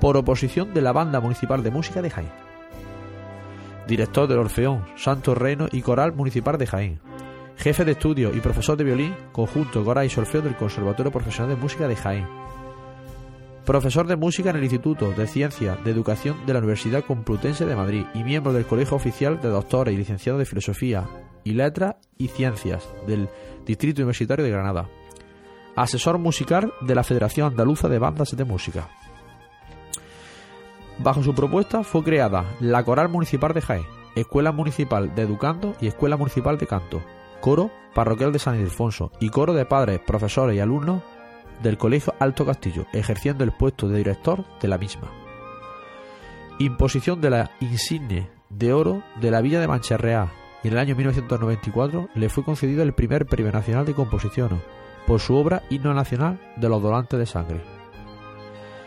por 0.00 0.16
oposición 0.16 0.72
de 0.72 0.80
la 0.80 0.92
banda 0.92 1.20
municipal 1.20 1.62
de 1.62 1.70
música 1.70 2.00
de 2.02 2.10
Jaén. 2.10 2.47
Director 3.88 4.28
del 4.28 4.38
Orfeón, 4.38 4.84
Santo 4.96 5.34
Reino 5.34 5.66
y 5.72 5.80
Coral 5.80 6.12
Municipal 6.12 6.58
de 6.58 6.66
Jaén. 6.66 7.00
Jefe 7.56 7.86
de 7.86 7.92
estudio 7.92 8.34
y 8.36 8.40
profesor 8.40 8.76
de 8.76 8.84
violín, 8.84 9.14
conjunto 9.32 9.82
coral 9.82 10.04
y 10.04 10.10
solfeo 10.10 10.42
del 10.42 10.56
Conservatorio 10.56 11.10
Profesional 11.10 11.56
de 11.56 11.60
Música 11.60 11.88
de 11.88 11.96
Jaén. 11.96 12.28
Profesor 13.64 14.06
de 14.06 14.16
música 14.16 14.50
en 14.50 14.56
el 14.56 14.64
Instituto 14.64 15.12
de 15.12 15.26
Ciencia 15.26 15.78
de 15.82 15.90
Educación 15.90 16.36
de 16.44 16.52
la 16.52 16.58
Universidad 16.58 17.02
Complutense 17.02 17.64
de 17.64 17.76
Madrid 17.76 18.04
y 18.12 18.24
miembro 18.24 18.52
del 18.52 18.66
Colegio 18.66 18.96
Oficial 18.98 19.40
de 19.40 19.48
Doctores 19.48 19.94
y 19.94 19.96
Licenciados 19.96 20.38
de 20.38 20.44
Filosofía 20.44 21.08
y 21.42 21.52
Letras 21.52 21.96
y 22.18 22.28
Ciencias 22.28 22.86
del 23.06 23.30
Distrito 23.64 24.02
Universitario 24.02 24.44
de 24.44 24.50
Granada. 24.50 24.86
Asesor 25.76 26.18
musical 26.18 26.74
de 26.82 26.94
la 26.94 27.04
Federación 27.04 27.46
Andaluza 27.46 27.88
de 27.88 27.98
Bandas 27.98 28.36
de 28.36 28.44
Música. 28.44 28.90
Bajo 30.98 31.22
su 31.22 31.34
propuesta 31.34 31.84
fue 31.84 32.02
creada 32.02 32.44
la 32.60 32.84
Coral 32.84 33.08
Municipal 33.08 33.54
de 33.54 33.60
Jaén, 33.60 33.86
Escuela 34.16 34.50
Municipal 34.50 35.14
de 35.14 35.22
Educando 35.22 35.76
y 35.80 35.86
Escuela 35.86 36.16
Municipal 36.16 36.58
de 36.58 36.66
Canto, 36.66 37.02
Coro 37.40 37.70
Parroquial 37.94 38.32
de 38.32 38.40
San 38.40 38.56
Ildefonso 38.56 39.12
y 39.20 39.30
Coro 39.30 39.54
de 39.54 39.64
Padres, 39.64 40.00
Profesores 40.04 40.56
y 40.56 40.60
Alumnos 40.60 41.02
del 41.62 41.78
Colegio 41.78 42.14
Alto 42.18 42.44
Castillo, 42.44 42.86
ejerciendo 42.92 43.44
el 43.44 43.52
puesto 43.52 43.88
de 43.88 43.98
director 43.98 44.44
de 44.60 44.68
la 44.68 44.78
misma. 44.78 45.08
Imposición 46.58 47.20
de 47.20 47.30
la 47.30 47.50
insigne 47.60 48.28
de 48.50 48.72
oro 48.72 49.04
de 49.20 49.30
la 49.30 49.40
Villa 49.40 49.60
de 49.60 49.68
Mancherreá 49.68 50.32
y 50.64 50.68
en 50.68 50.74
el 50.74 50.80
año 50.80 50.96
1994 50.96 52.08
le 52.14 52.28
fue 52.28 52.44
concedido 52.44 52.82
el 52.82 52.92
primer 52.92 53.26
Premio 53.26 53.52
Nacional 53.52 53.86
de 53.86 53.94
Composición 53.94 54.60
por 55.06 55.20
su 55.20 55.36
obra 55.36 55.62
Himno 55.70 55.94
Nacional 55.94 56.40
de 56.56 56.68
los 56.68 56.82
Donantes 56.82 57.18
de 57.18 57.26
Sangre, 57.26 57.62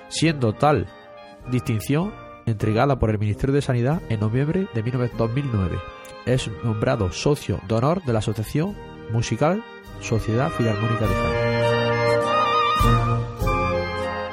siendo 0.09 0.53
tal 0.53 0.87
distinción 1.49 2.13
entregada 2.45 2.99
por 2.99 3.09
el 3.09 3.19
Ministerio 3.19 3.53
de 3.53 3.61
Sanidad 3.61 4.01
en 4.09 4.19
noviembre 4.19 4.67
de 4.73 4.81
2009. 5.17 5.79
Es 6.25 6.49
nombrado 6.63 7.11
socio 7.11 7.59
de 7.67 7.75
honor 7.75 8.03
de 8.03 8.13
la 8.13 8.19
Asociación 8.19 8.75
Musical 9.11 9.63
Sociedad 10.01 10.49
Filarmónica 10.51 11.07
de 11.07 11.13
Jaén. 11.13 11.51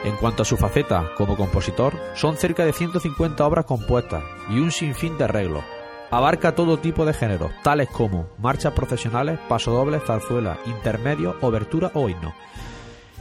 En 0.05 0.17
cuanto 0.17 0.43
a 0.43 0.47
su 0.47 0.57
faceta 0.57 1.11
como 1.17 1.37
compositor, 1.37 1.95
son 2.15 2.37
cerca 2.37 2.65
de 2.65 2.73
150 2.73 3.47
obras 3.47 3.65
compuestas 3.65 4.23
y 4.51 4.59
un 4.59 4.73
sinfín 4.73 5.19
de 5.19 5.25
arreglos, 5.25 5.65
Abarca 6.11 6.55
todo 6.55 6.79
tipo 6.79 7.05
de 7.05 7.13
géneros, 7.13 7.53
tales 7.63 7.91
como 7.91 8.31
marchas 8.39 8.73
profesionales, 8.73 9.39
pasodobles, 9.47 10.03
zarzuelas, 10.05 10.59
intermedios, 10.65 11.37
obertura 11.43 11.91
o 11.93 12.09
himno. 12.09 12.35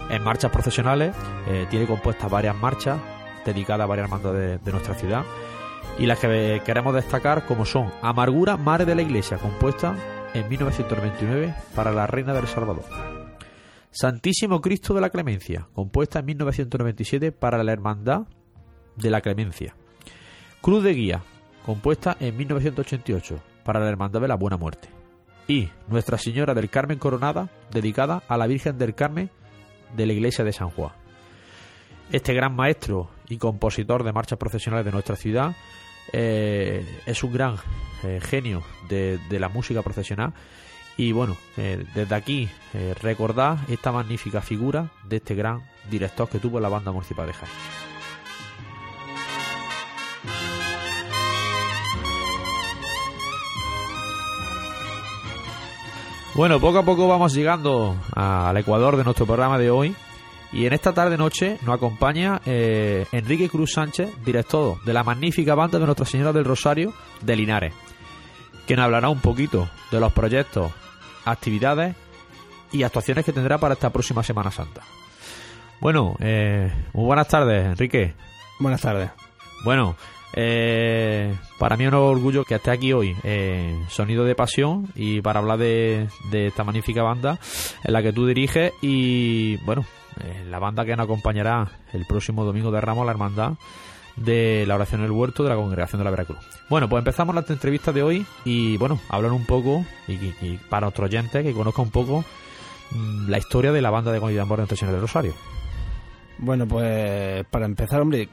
En 0.10 0.24
marchas 0.24 0.52
profesionales 0.52 1.14
eh, 1.50 1.68
tiene 1.70 1.86
compuestas 1.86 2.32
varias 2.32 2.56
marchas 2.56 2.98
dedicadas 3.48 3.86
a 3.86 3.88
varias 3.88 4.10
bandas 4.10 4.34
de, 4.34 4.72
nuestra 4.72 4.94
ciudad 4.94 5.26
y 5.98 6.06
las 6.06 6.20
que 6.20 6.62
queremos 6.66 6.94
destacar 6.94 7.46
como 7.46 7.66
son 7.66 7.92
Amargura, 8.02 8.58
Madre 8.58 8.86
de 8.86 8.96
la 8.96 9.02
Iglesia, 9.02 9.38
compuesta 9.38 9.96
en 10.34 10.48
1929 10.48 11.56
para 11.74 11.92
la 11.92 12.06
Reina 12.06 12.34
del 12.34 12.48
Salvador. 12.48 12.84
Santísimo 13.90 14.62
Cristo 14.62 14.94
de 14.94 15.02
la 15.02 15.10
Clemencia, 15.10 15.68
compuesta 15.74 16.20
en 16.20 16.26
1997 16.26 17.32
para 17.32 17.64
la 17.64 17.72
Hermandad 17.72 18.28
de 18.96 19.10
la 19.10 19.22
Clemencia. 19.22 19.76
Cruz 20.62 20.84
de 20.84 20.94
Guía, 20.94 21.22
compuesta 21.66 22.16
en 22.20 22.38
1988 22.38 23.40
para 23.64 23.80
la 23.80 23.90
Hermandad 23.90 24.22
de 24.22 24.28
la 24.28 24.36
Buena 24.36 24.58
Muerte. 24.58 24.90
Y 25.48 25.70
Nuestra 25.88 26.18
Señora 26.18 26.54
del 26.54 26.70
Carmen 26.70 27.00
Coronada, 27.00 27.50
dedicada 27.72 28.22
a 28.28 28.38
la 28.38 28.48
Virgen 28.48 28.78
del 28.78 28.94
Carmen 28.94 29.32
de 29.96 30.06
la 30.06 30.14
Iglesia 30.14 30.44
de 30.44 30.54
San 30.54 30.70
Juan. 30.70 30.92
Este 32.12 32.34
gran 32.34 32.56
maestro 32.56 33.10
y 33.30 33.38
compositor 33.38 34.04
de 34.04 34.14
marchas 34.14 34.40
profesionales 34.40 34.86
de 34.86 34.92
nuestra 34.92 35.16
ciudad 35.16 35.56
eh, 36.14 36.86
es 37.06 37.24
un 37.24 37.34
gran 37.34 37.58
eh, 38.04 38.20
genio 38.22 38.64
de, 38.88 39.20
la 39.32 39.50
música 39.50 39.82
profesional 39.82 40.34
y 40.96 41.12
bueno, 41.12 41.38
eh, 41.58 41.86
desde 41.94 42.16
aquí 42.16 42.50
recordar 43.02 43.60
esta 43.68 43.92
magnífica 43.92 44.42
figura 44.42 44.90
de 45.04 45.18
este 45.18 45.36
gran 45.36 45.62
director 45.92 46.28
que 46.28 46.40
tuvo 46.40 46.60
la 46.60 46.70
banda 46.70 46.92
municipal. 46.92 47.32
Bueno, 56.34 56.60
poco 56.60 56.80
a 56.80 56.84
poco 56.84 57.08
vamos 57.08 57.34
llegando 57.34 57.96
al 58.16 58.58
Ecuador 58.58 58.96
de 58.98 59.04
nuestro 59.04 59.28
programa 59.28 59.60
de 59.60 59.70
hoy. 59.70 59.96
Y 60.52 60.66
en 60.66 60.74
esta 60.74 60.94
tarde-noche 60.94 61.58
nos 61.66 61.76
acompaña 61.76 62.42
eh, 62.46 63.06
Enrique 63.12 63.50
Cruz 63.50 63.74
Sánchez, 63.74 64.10
director 64.24 64.82
de 64.84 64.94
la 64.94 65.04
magnífica 65.04 65.56
banda 65.56 65.78
de 65.78 65.86
Nuestra 65.86 66.06
Señora 66.06 66.34
del 66.34 66.46
Rosario 66.46 66.94
de 67.22 67.36
Linares, 67.36 67.74
quien 68.66 68.80
hablará 68.80 69.10
un 69.10 69.20
poquito 69.20 69.70
de 69.92 70.00
los 70.00 70.14
proyectos, 70.14 70.72
actividades 71.26 71.96
y 72.72 72.84
actuaciones 72.84 73.26
que 73.26 73.34
tendrá 73.34 73.58
para 73.58 73.74
esta 73.74 73.92
próxima 73.92 74.24
Semana 74.24 74.52
Santa. 74.52 74.82
Bueno, 75.80 76.16
eh, 76.20 76.72
muy 76.94 77.06
buenas 77.06 77.28
tardes, 77.28 77.66
Enrique. 77.66 78.14
Buenas 78.60 78.82
tardes. 78.82 79.12
Bueno, 79.64 79.96
eh, 80.34 81.36
para 81.58 81.78
mí 81.78 81.86
es 81.86 81.90
un 81.90 81.96
orgullo 81.96 82.44
que 82.44 82.56
esté 82.56 82.72
aquí 82.72 82.94
hoy, 82.94 83.16
eh, 83.24 83.80
Sonido 83.90 84.24
de 84.24 84.36
Pasión, 84.36 84.88
y 84.96 85.22
para 85.22 85.40
hablar 85.40 85.60
de, 85.60 86.08
esta 86.32 86.64
magnífica 86.64 87.04
banda 87.04 87.40
en 87.84 87.94
la 87.94 88.02
que 88.02 88.14
tú 88.14 88.26
diriges 88.26 88.74
y, 88.82 89.58
bueno, 89.58 89.86
eh, 90.24 90.46
la 90.50 90.60
banda 90.60 90.86
que 90.86 90.96
nos 90.96 91.06
acompañará 91.06 91.72
el 91.94 92.06
próximo 92.06 92.46
domingo 92.46 92.72
de 92.72 92.82
Ramos, 92.82 93.06
la 93.06 93.12
hermandad 93.12 93.54
de 94.18 94.66
la 94.68 94.76
oración 94.76 95.02
del 95.02 95.12
huerto 95.12 95.44
de 95.44 95.50
la 95.50 95.56
congregación 95.56 96.00
de 96.00 96.06
la 96.06 96.12
Veracruz. 96.12 96.40
Bueno, 96.70 96.90
pues 96.90 97.00
empezamos 97.00 97.36
la 97.36 97.46
entrevista 97.48 97.92
de 97.92 98.04
hoy 98.04 98.26
y, 98.44 98.78
bueno, 98.78 99.00
hablar 99.10 99.32
un 99.32 99.46
poco, 99.46 99.86
y, 100.08 100.58
para 100.70 100.88
nuestros 100.88 101.08
oyentes 101.08 101.44
que 101.44 101.54
conozca 101.54 101.82
un 101.82 101.92
poco 101.92 102.26
mm, 102.92 103.30
la 103.30 103.38
historia 103.38 103.72
de 103.72 103.82
la 103.82 103.92
banda 103.92 104.12
de 104.12 104.20
Comunidad 104.20 104.48
de 104.48 104.58
Nuestra 104.58 104.92
del 104.92 105.02
Rosario. 105.02 105.34
Bueno, 106.40 106.68
pues 106.68 107.46
para 107.50 107.66
empezar, 107.66 108.00
hombre, 108.00 108.30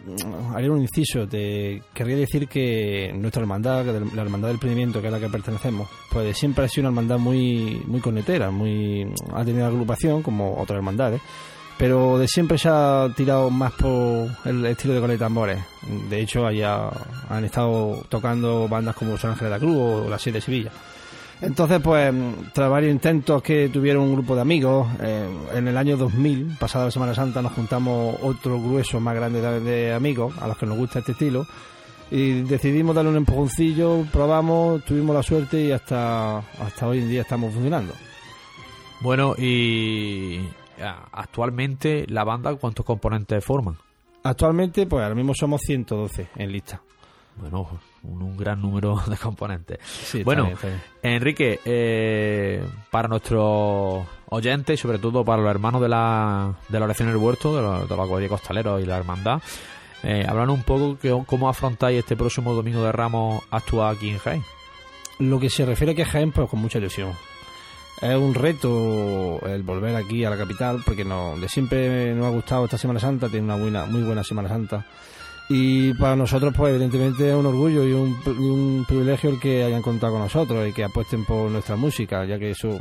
haría 0.55 0.70
un 0.70 0.82
inciso. 0.82 1.26
Te 1.26 1.82
querría 1.95 2.16
decir 2.16 2.49
que 2.49 3.11
nuestra 3.14 3.41
hermandad, 3.41 3.87
la 3.87 4.22
hermandad 4.22 4.49
del 4.49 4.59
prendimiento, 4.59 5.01
que 5.01 5.07
es 5.07 5.12
la 5.12 5.20
que 5.20 5.30
pertenecemos, 5.30 5.89
pues 6.11 6.37
siempre 6.37 6.66
ha 6.66 6.68
sido 6.68 6.82
una 6.82 6.91
hermandad 6.91 7.18
muy, 7.18 7.82
muy 7.87 8.01
conetera, 8.01 8.51
muy 8.51 9.11
ha 9.32 9.43
tenido 9.43 9.66
agrupación 9.66 10.22
como 10.22 10.61
otras 10.61 10.76
hermandades 10.76 11.22
pero 11.79 12.18
de 12.18 12.29
siempre 12.29 12.59
se 12.59 12.68
ha 12.68 13.09
tirado 13.16 13.51
más 13.51 13.72
por 13.72 14.29
el 14.45 14.64
estilo 14.66 14.95
de 14.95 15.01
Cole 15.01 15.18
Tambores. 15.18 15.59
De 16.09 16.20
hecho, 16.20 16.47
allá 16.47 16.91
han 17.29 17.45
estado 17.45 18.05
tocando 18.09 18.68
bandas 18.68 18.95
como 18.97 19.18
San 19.18 19.33
Ángel 19.33 19.47
de 19.47 19.51
la 19.51 19.59
Cruz 19.59 19.77
o 19.77 20.09
la 20.09 20.18
7 20.18 20.39
de 20.39 20.43
Sevilla. 20.43 20.70
Entonces, 21.41 21.81
pues, 21.83 22.14
tras 22.53 22.70
varios 22.70 22.93
intentos 22.93 23.43
que 23.43 23.68
tuvieron 23.68 24.05
un 24.05 24.14
grupo 24.14 24.35
de 24.35 24.41
amigos, 24.41 24.87
eh, 25.01 25.29
en 25.53 25.68
el 25.68 25.77
año 25.77 25.97
2000, 25.97 26.57
pasada 26.59 26.87
la 26.87 26.91
Semana 26.91 27.14
Santa, 27.14 27.43
nos 27.43 27.53
juntamos 27.53 28.16
otro 28.22 28.61
grueso 28.61 29.01
más 29.01 29.14
grande 29.14 29.41
de, 29.41 29.61
de 29.61 29.93
amigos 29.93 30.35
a 30.41 30.47
los 30.47 30.57
que 30.57 30.66
nos 30.66 30.79
gusta 30.79 31.01
este 31.01 31.12
estilo 31.12 31.47
y 32.11 32.43
decidimos 32.43 32.95
darle 32.95 33.11
un 33.11 33.16
empujoncillo, 33.16 34.07
probamos, 34.12 34.85
tuvimos 34.85 35.16
la 35.16 35.22
suerte 35.22 35.61
y 35.61 35.72
hasta, 35.72 36.39
hasta 36.39 36.87
hoy 36.87 36.99
en 36.99 37.09
día 37.09 37.22
estamos 37.22 37.53
funcionando. 37.53 37.93
Bueno, 39.01 39.35
y 39.37 40.41
actualmente 40.81 42.07
la 42.09 42.25
banda, 42.25 42.55
¿cuántos 42.57 42.85
componentes 42.85 43.45
forman? 43.45 43.77
Actualmente, 44.22 44.87
pues 44.87 45.03
ahora 45.03 45.14
mismo 45.14 45.35
somos 45.35 45.61
112 45.62 46.29
en 46.37 46.53
lista. 46.53 46.81
Bueno, 47.37 47.68
un, 48.05 48.22
un 48.22 48.37
gran 48.37 48.61
número 48.61 48.97
de 49.07 49.16
componentes. 49.16 49.79
Sí, 49.83 50.18
está 50.18 50.25
bueno, 50.25 50.45
bien, 50.45 50.55
está 50.55 50.68
bien. 50.68 50.83
Enrique, 51.03 51.61
eh, 51.64 52.64
para 52.91 53.09
nuestros 53.09 54.07
oyentes 54.31 54.79
y 54.79 54.83
sobre 54.83 54.99
todo 54.99 55.25
para 55.25 55.43
los 55.43 55.51
hermanos 55.51 55.81
de 55.83 55.89
la, 55.89 56.55
de 56.68 56.79
la 56.79 56.85
oración 56.85 57.09
en 57.09 57.14
el 57.14 57.20
huerto, 57.20 57.55
de 57.57 57.62
la, 57.62 57.85
de 57.85 57.97
la 57.97 58.05
Guardia 58.05 58.29
Costalera 58.29 58.81
y 58.81 58.87
la 58.87 58.97
Hermandad, 58.97 59.43
eh, 60.03 60.25
hablan 60.29 60.51
un 60.51 60.62
poco 60.62 60.99
que, 60.99 61.16
cómo 61.27 61.49
afrontáis 61.49 61.99
este 61.99 62.16
próximo 62.16 62.53
domingo 62.53 62.83
de 62.85 62.93
Ramos 62.93 63.43
actuar 63.51 63.95
aquí 63.95 64.11
en 64.11 64.18
Jaén. 64.18 64.45
Lo 65.18 65.39
que 65.39 65.49
se 65.49 65.64
refiere 65.64 65.93
a 65.93 65.95
que 65.97 66.05
Jaén, 66.05 66.33
pues 66.33 66.49
con 66.49 66.61
mucha 66.61 66.79
ilusión. 66.79 67.12
Es 68.05 68.16
un 68.16 68.34
reto 68.34 69.40
el 69.46 69.62
volver 69.62 69.96
aquí 69.96 70.24
a 70.24 70.30
la 70.30 70.36
capital, 70.36 70.82
porque 70.84 71.05
no, 71.05 71.36
de 71.38 71.48
siempre 71.48 72.14
nos 72.14 72.26
ha 72.26 72.30
gustado 72.30 72.64
esta 72.66 72.76
Semana 72.76 73.00
Santa, 73.00 73.28
tiene 73.30 73.44
una 73.46 73.57
buena, 73.57 73.86
muy 73.86 74.02
buena 74.02 74.22
Semana 74.22 74.48
Santa. 74.48 74.84
Y 75.48 75.92
para 75.94 76.14
nosotros, 76.16 76.52
pues 76.57 76.70
evidentemente 76.74 77.28
es 77.30 77.34
un 77.34 77.46
orgullo 77.46 77.84
y 77.86 77.92
un, 77.92 78.84
privilegio 78.86 79.30
el 79.30 79.40
que 79.40 79.62
hayan 79.64 79.82
contado 79.82 80.12
con 80.14 80.22
nosotros 80.22 80.68
y 80.68 80.72
que 80.72 80.84
apuesten 80.84 81.24
por 81.24 81.50
nuestra 81.50 81.76
música, 81.76 82.24
ya 82.24 82.38
que 82.38 82.50
eso 82.50 82.80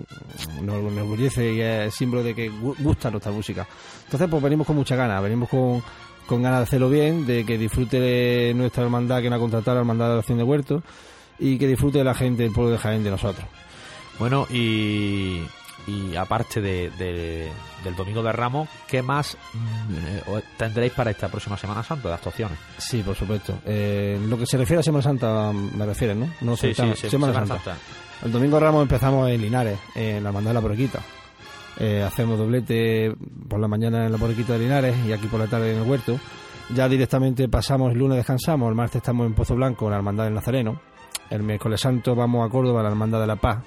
nos 0.61 0.75
enorgullece 0.91 1.53
y 1.53 1.61
es 1.61 1.93
símbolo 1.93 2.23
de 2.23 2.33
que 2.35 2.51
gu- 2.51 2.75
gusta 2.79 3.09
nuestra 3.11 3.31
música. 3.31 3.65
Entonces, 4.05 4.27
pues 4.29 4.43
venimos 4.43 4.67
con 4.67 4.75
mucha 4.75 4.95
ganas, 4.95 5.21
venimos 5.23 5.47
con, 5.49 5.81
con 6.25 6.41
ganas 6.41 6.59
de 6.59 6.63
hacerlo 6.63 6.89
bien, 6.89 7.25
de 7.25 7.45
que 7.45 7.57
disfrute 7.57 8.53
nuestra 8.55 8.83
hermandad 8.83 9.21
que 9.21 9.29
nos 9.29 9.37
ha 9.37 9.41
contratado, 9.41 9.75
la 9.75 9.81
hermandad 9.81 10.07
de 10.07 10.13
oración 10.15 10.37
de 10.37 10.43
huerto, 10.43 10.83
y 11.39 11.57
que 11.57 11.67
disfrute 11.67 12.01
la 12.03 12.13
gente 12.13 12.43
del 12.43 12.51
pueblo 12.53 12.71
de 12.71 12.77
Jaén 12.77 13.03
de 13.03 13.11
nosotros. 13.11 13.45
Bueno, 14.23 14.47
y, 14.49 15.41
y 15.85 16.15
aparte 16.15 16.61
de, 16.61 16.89
de- 16.91 17.51
del 17.83 17.93
domingo 17.93 18.23
de 18.23 18.31
Ramos, 18.31 18.69
¿qué 18.87 19.01
más 19.01 19.35
mm, 19.53 19.95
eh, 20.37 20.43
tendréis 20.55 20.93
para 20.93 21.11
esta 21.11 21.27
próxima 21.27 21.57
Semana 21.57 21.83
Santa 21.83 22.07
de 22.07 22.13
actuaciones? 22.13 22.57
Sí, 22.77 23.03
por 23.03 23.15
supuesto. 23.17 23.59
Eh, 23.65 24.17
lo 24.29 24.37
que 24.37 24.45
se 24.45 24.57
refiere 24.57 24.79
a 24.79 24.83
Semana 24.83 25.01
Santa, 25.03 25.51
me 25.51 25.85
refieren, 25.85 26.21
¿no? 26.21 26.29
No 26.39 26.55
Sí, 26.55 26.73
sí, 26.73 27.09
Semana 27.09 27.33
Santa. 27.33 27.55
Santa. 27.59 27.75
El 28.23 28.31
domingo 28.31 28.55
de 28.55 28.65
Ramos 28.65 28.83
empezamos 28.83 29.29
en 29.29 29.41
Linares, 29.41 29.77
en 29.93 30.23
la 30.23 30.29
hermandad 30.29 30.51
de 30.51 30.53
la 30.53 30.59
Borriquita. 30.61 30.99
Eh, 31.79 32.01
hacemos 32.01 32.37
doblete 32.39 33.13
por 33.49 33.59
la 33.59 33.67
mañana 33.67 34.05
en 34.05 34.11
la 34.13 34.17
Borriquita 34.17 34.53
de 34.53 34.59
Linares 34.59 34.95
y 35.05 35.11
aquí 35.11 35.27
por 35.27 35.41
la 35.41 35.47
tarde 35.47 35.73
en 35.75 35.81
el 35.81 35.89
Huerto. 35.89 36.17
Ya 36.73 36.87
directamente 36.87 37.49
pasamos 37.49 37.91
el 37.91 37.97
lunes 37.99 38.15
descansamos, 38.15 38.69
el 38.69 38.75
martes 38.75 38.95
estamos 39.01 39.27
en 39.27 39.33
Pozo 39.33 39.53
Blanco, 39.55 39.83
en 39.87 39.91
la 39.91 39.97
hermandad 39.97 40.23
del 40.23 40.33
Nazareno. 40.33 40.79
El 41.29 41.43
miércoles 41.43 41.81
santo 41.81 42.15
vamos 42.15 42.47
a 42.47 42.49
Córdoba, 42.49 42.79
a 42.79 42.83
la 42.83 42.89
hermandad 42.89 43.19
de 43.19 43.27
la 43.27 43.35
Paz. 43.35 43.57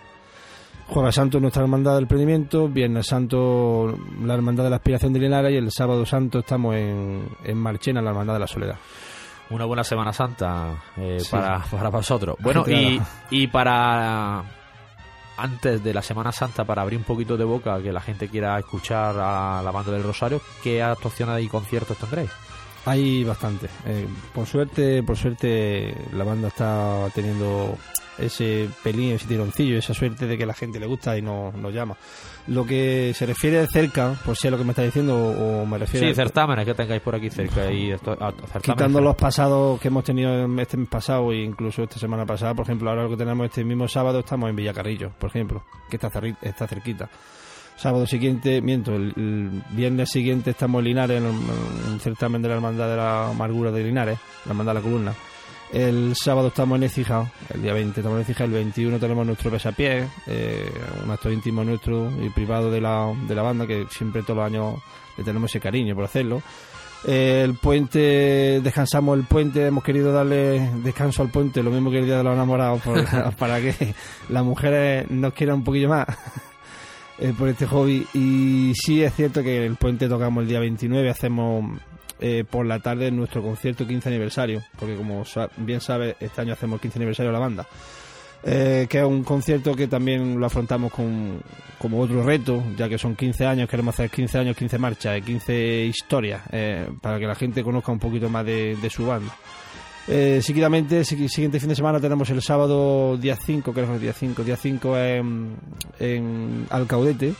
Jueves 0.89 1.15
Santo 1.17 1.41
nuestra 1.41 1.63
hermandad 1.63 1.97
del 1.97 2.07
Prendimiento, 2.07 2.69
Viernes 2.69 3.07
Santo 3.07 3.93
la 4.23 4.35
hermandad 4.35 4.65
de 4.65 4.71
la 4.71 4.77
Aspiración 4.77 5.13
de 5.13 5.19
Linares 5.19 5.53
y 5.53 5.57
el 5.57 5.71
sábado 5.73 6.07
santo 6.07 6.39
estamos 6.41 6.75
en, 6.77 7.29
en 7.45 7.59
Marchena, 7.59 8.01
la 8.01 8.11
hermandad 8.11 8.35
de 8.35 8.41
la 8.41 8.47
Soledad. 8.47 8.77
Una 9.51 9.65
buena 9.65 9.85
Semana 9.85 10.13
Santa 10.13 10.75
eh, 10.97 11.19
Sí. 11.21 11.31
para, 11.31 11.59
para 11.65 11.89
vosotros. 11.91 12.37
Bueno, 12.41 12.65
y, 12.69 13.01
y 13.31 13.47
para 13.49 14.43
antes 15.39 15.85
de 15.85 15.93
la 15.93 16.03
Semana 16.03 16.33
Santa, 16.33 16.65
para 16.65 16.83
abrir 16.83 16.99
un 16.99 17.05
poquito 17.05 17.37
de 17.37 17.45
boca, 17.45 17.81
que 17.83 17.93
la 17.93 18.01
gente 18.01 18.29
quiera 18.29 18.59
escuchar 18.59 19.15
a 19.19 19.61
la 19.63 19.71
banda 19.71 19.93
del 19.93 20.03
Rosario, 20.03 20.41
¿qué 20.63 20.83
actuaciones 20.83 21.45
y 21.45 21.49
conciertos 21.49 21.97
tendréis? 21.99 22.31
Hay 22.87 23.25
bastante. 23.25 23.67
Eh, 23.85 24.07
por 24.35 24.47
suerte, 24.47 25.03
por 25.03 25.17
suerte, 25.17 25.95
la 26.13 26.25
banda 26.25 26.49
está 26.49 27.09
teniendo 27.15 27.77
ese 28.19 28.69
pelín, 28.83 29.13
ese 29.13 29.27
tironcillo, 29.27 29.77
esa 29.77 29.93
suerte 29.93 30.27
de 30.27 30.39
que 30.39 30.47
la 30.47 30.55
gente 30.55 30.81
le 30.81 30.87
gusta 30.87 31.19
y 31.19 31.21
nos, 31.23 31.53
nos 31.55 31.75
llama. 31.75 31.97
Lo 32.47 32.65
que 32.65 33.13
se 33.15 33.27
refiere 33.27 33.59
de 33.61 33.67
cerca, 33.67 34.15
por 34.25 34.37
si 34.37 34.47
es 34.47 34.53
lo 34.53 34.57
que 34.57 34.65
me 34.65 34.71
está 34.71 34.83
diciendo, 34.83 35.17
o 35.17 35.67
me 35.67 35.77
refiere 35.79 36.09
Sí, 36.09 36.15
certámenes 36.15 36.65
que 36.65 36.73
tengáis 36.75 37.03
por 37.03 37.15
aquí 37.17 37.29
cerca. 37.29 37.71
Y 37.71 37.91
esto- 37.91 38.13
a- 38.13 38.31
certámenes. 38.33 38.63
quitando 38.63 39.01
los 39.01 39.17
pasados 39.17 39.79
que 39.81 39.89
hemos 39.89 40.05
tenido 40.05 40.45
en 40.45 40.59
este 40.61 40.77
mes 40.79 40.89
pasado 40.89 41.31
e 41.33 41.43
incluso 41.43 41.83
esta 41.83 41.99
semana 41.99 42.25
pasada, 42.25 42.55
por 42.55 42.65
ejemplo, 42.65 42.89
ahora 42.89 43.03
lo 43.03 43.11
que 43.11 43.17
tenemos 43.17 43.45
este 43.47 43.65
mismo 43.65 43.87
sábado 43.89 44.21
estamos 44.21 44.49
en 44.49 44.57
Villacarrillo, 44.57 45.11
por 45.19 45.29
ejemplo, 45.31 45.65
que 45.91 45.97
está, 45.97 46.09
cerri- 46.11 46.37
está 46.41 46.67
cerquita. 46.69 47.11
Sábado 47.77 48.07
siguiente, 48.07 48.63
miento, 48.63 48.95
el, 48.95 49.13
el 49.17 49.63
viernes 49.71 50.11
siguiente 50.11 50.51
estamos 50.51 50.79
en 50.81 50.87
Linares, 50.87 51.23
en 51.23 51.27
un 51.27 52.01
certamen 52.01 52.41
de 52.41 52.49
la 52.49 52.55
Hermandad 52.55 52.89
de 52.89 52.97
la 52.97 53.29
Amargura 53.29 53.71
de 53.71 53.85
Linares, 53.85 54.19
la 54.47 54.53
Hermandad 54.53 54.73
de 54.73 54.81
la 54.81 54.83
Columna. 54.83 55.15
El 55.73 56.15
sábado 56.15 56.49
estamos 56.49 56.77
en 56.77 56.85
Écija, 56.85 57.31
el 57.53 57.61
día 57.61 57.75
20 57.75 58.01
estamos 58.01 58.17
en 58.17 58.23
Écija, 58.23 58.45
el 58.45 58.53
21 58.53 58.99
tenemos 58.99 59.27
nuestro 59.27 59.51
pesapié, 59.51 60.07
eh, 60.27 60.71
un 61.05 61.11
acto 61.11 61.31
íntimo 61.31 61.65
nuestro 61.65 62.11
y 62.23 62.31
privado 62.31 62.71
de 62.71 62.81
la, 62.81 63.13
de 63.29 63.35
la 63.35 63.43
banda, 63.43 63.67
que 63.67 63.87
siempre 63.91 64.23
todos 64.23 64.37
los 64.37 64.47
años 64.47 64.75
le 65.19 65.25
tenemos 65.25 65.51
ese 65.51 65.61
cariño 65.61 65.95
por 65.95 66.05
hacerlo. 66.05 66.41
Eh, 67.07 67.43
el 67.45 67.55
puente, 67.55 68.61
descansamos 68.63 69.19
el 69.19 69.25
puente, 69.25 69.67
hemos 69.67 69.85
querido 69.85 70.13
darle 70.13 70.71
descanso 70.83 71.23
al 71.23 71.29
puente, 71.29 71.63
lo 71.63 71.71
mismo 71.71 71.91
que 71.91 71.99
el 71.99 72.07
Día 72.07 72.19
de 72.19 72.25
los 72.25 72.35
Enamorados, 72.35 72.81
para 73.39 73.61
que 73.61 73.95
las 74.31 74.45
mujeres 74.45 75.11
nos 75.11 75.35
quieran 75.35 75.57
un 75.57 75.65
poquillo 75.65 75.91
más 75.91 76.07
eh, 77.19 77.33
por 77.37 77.49
este 77.49 77.67
hobby. 77.67 78.07
Y 78.15 78.73
sí 78.75 79.03
es 79.03 79.15
cierto 79.15 79.43
que 79.43 79.65
el 79.65 79.77
puente 79.77 80.09
tocamos 80.09 80.43
el 80.43 80.49
día 80.49 80.61
29, 80.61 81.09
hacemos 81.11 81.81
eh, 82.21 82.45
por 82.49 82.67
la 82.67 82.81
tarde 82.81 83.11
nuestro 83.11 83.43
concierto 83.43 83.87
15 83.87 84.09
aniversario, 84.09 84.63
porque 84.79 84.97
como 84.97 85.25
bien 85.59 85.81
sabe, 85.81 86.17
este 86.21 86.41
año 86.41 86.53
hacemos 86.53 86.77
el 86.77 86.81
15 86.83 86.99
aniversario 86.99 87.31
de 87.31 87.35
la 87.35 87.41
banda. 87.41 87.67
Eh, 88.49 88.87
que 88.89 88.99
es 88.99 89.05
un 89.05 89.25
concierto 89.25 89.75
que 89.75 89.89
también 89.89 90.39
lo 90.39 90.47
afrontamos 90.47 90.93
con, 90.93 91.41
como 91.79 92.01
otro 92.01 92.23
reto, 92.23 92.63
ya 92.77 92.89
que 92.89 92.97
son 92.97 93.17
15 93.17 93.45
años, 93.45 93.69
queremos 93.69 93.95
hacer 93.95 94.09
15 94.09 94.39
años, 94.39 94.57
15 94.57 94.79
marchas, 94.79 95.19
eh, 95.19 95.23
15 95.23 95.85
historias, 95.87 96.43
eh, 96.53 96.89
para 97.01 97.19
que 97.19 97.27
la 97.27 97.35
gente 97.35 97.65
conozca 97.65 97.91
un 97.91 97.99
poquito 97.99 98.29
más 98.29 98.47
de 98.47 98.89
su 98.89 99.05
banda. 99.05 99.35
Eh, 100.09 100.41
seguidamente, 100.43 101.05
si- 101.05 101.29
siguiente 101.29 101.59
fin 101.59 101.69
de 101.69 101.75
semana 101.75 101.99
tenemos 102.01 102.31
el 102.31 102.41
sábado 102.41 103.17
día 103.17 103.37
5, 103.37 103.73
creo 103.73 103.87
que 103.89 103.95
es 103.97 104.01
día 104.01 104.13
5, 104.13 104.45
día 104.45 104.57
5 104.57 104.97
en, 104.99 105.57
en 105.99 106.67
Alcaudete. 106.71 107.35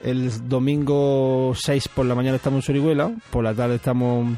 El 0.00 0.48
domingo 0.48 1.52
6 1.54 1.88
por 1.88 2.06
la 2.06 2.14
mañana 2.14 2.36
estamos 2.36 2.58
en 2.58 2.62
Sorihuela, 2.62 3.12
por 3.30 3.44
la 3.44 3.52
tarde 3.54 3.74
estamos 3.76 4.36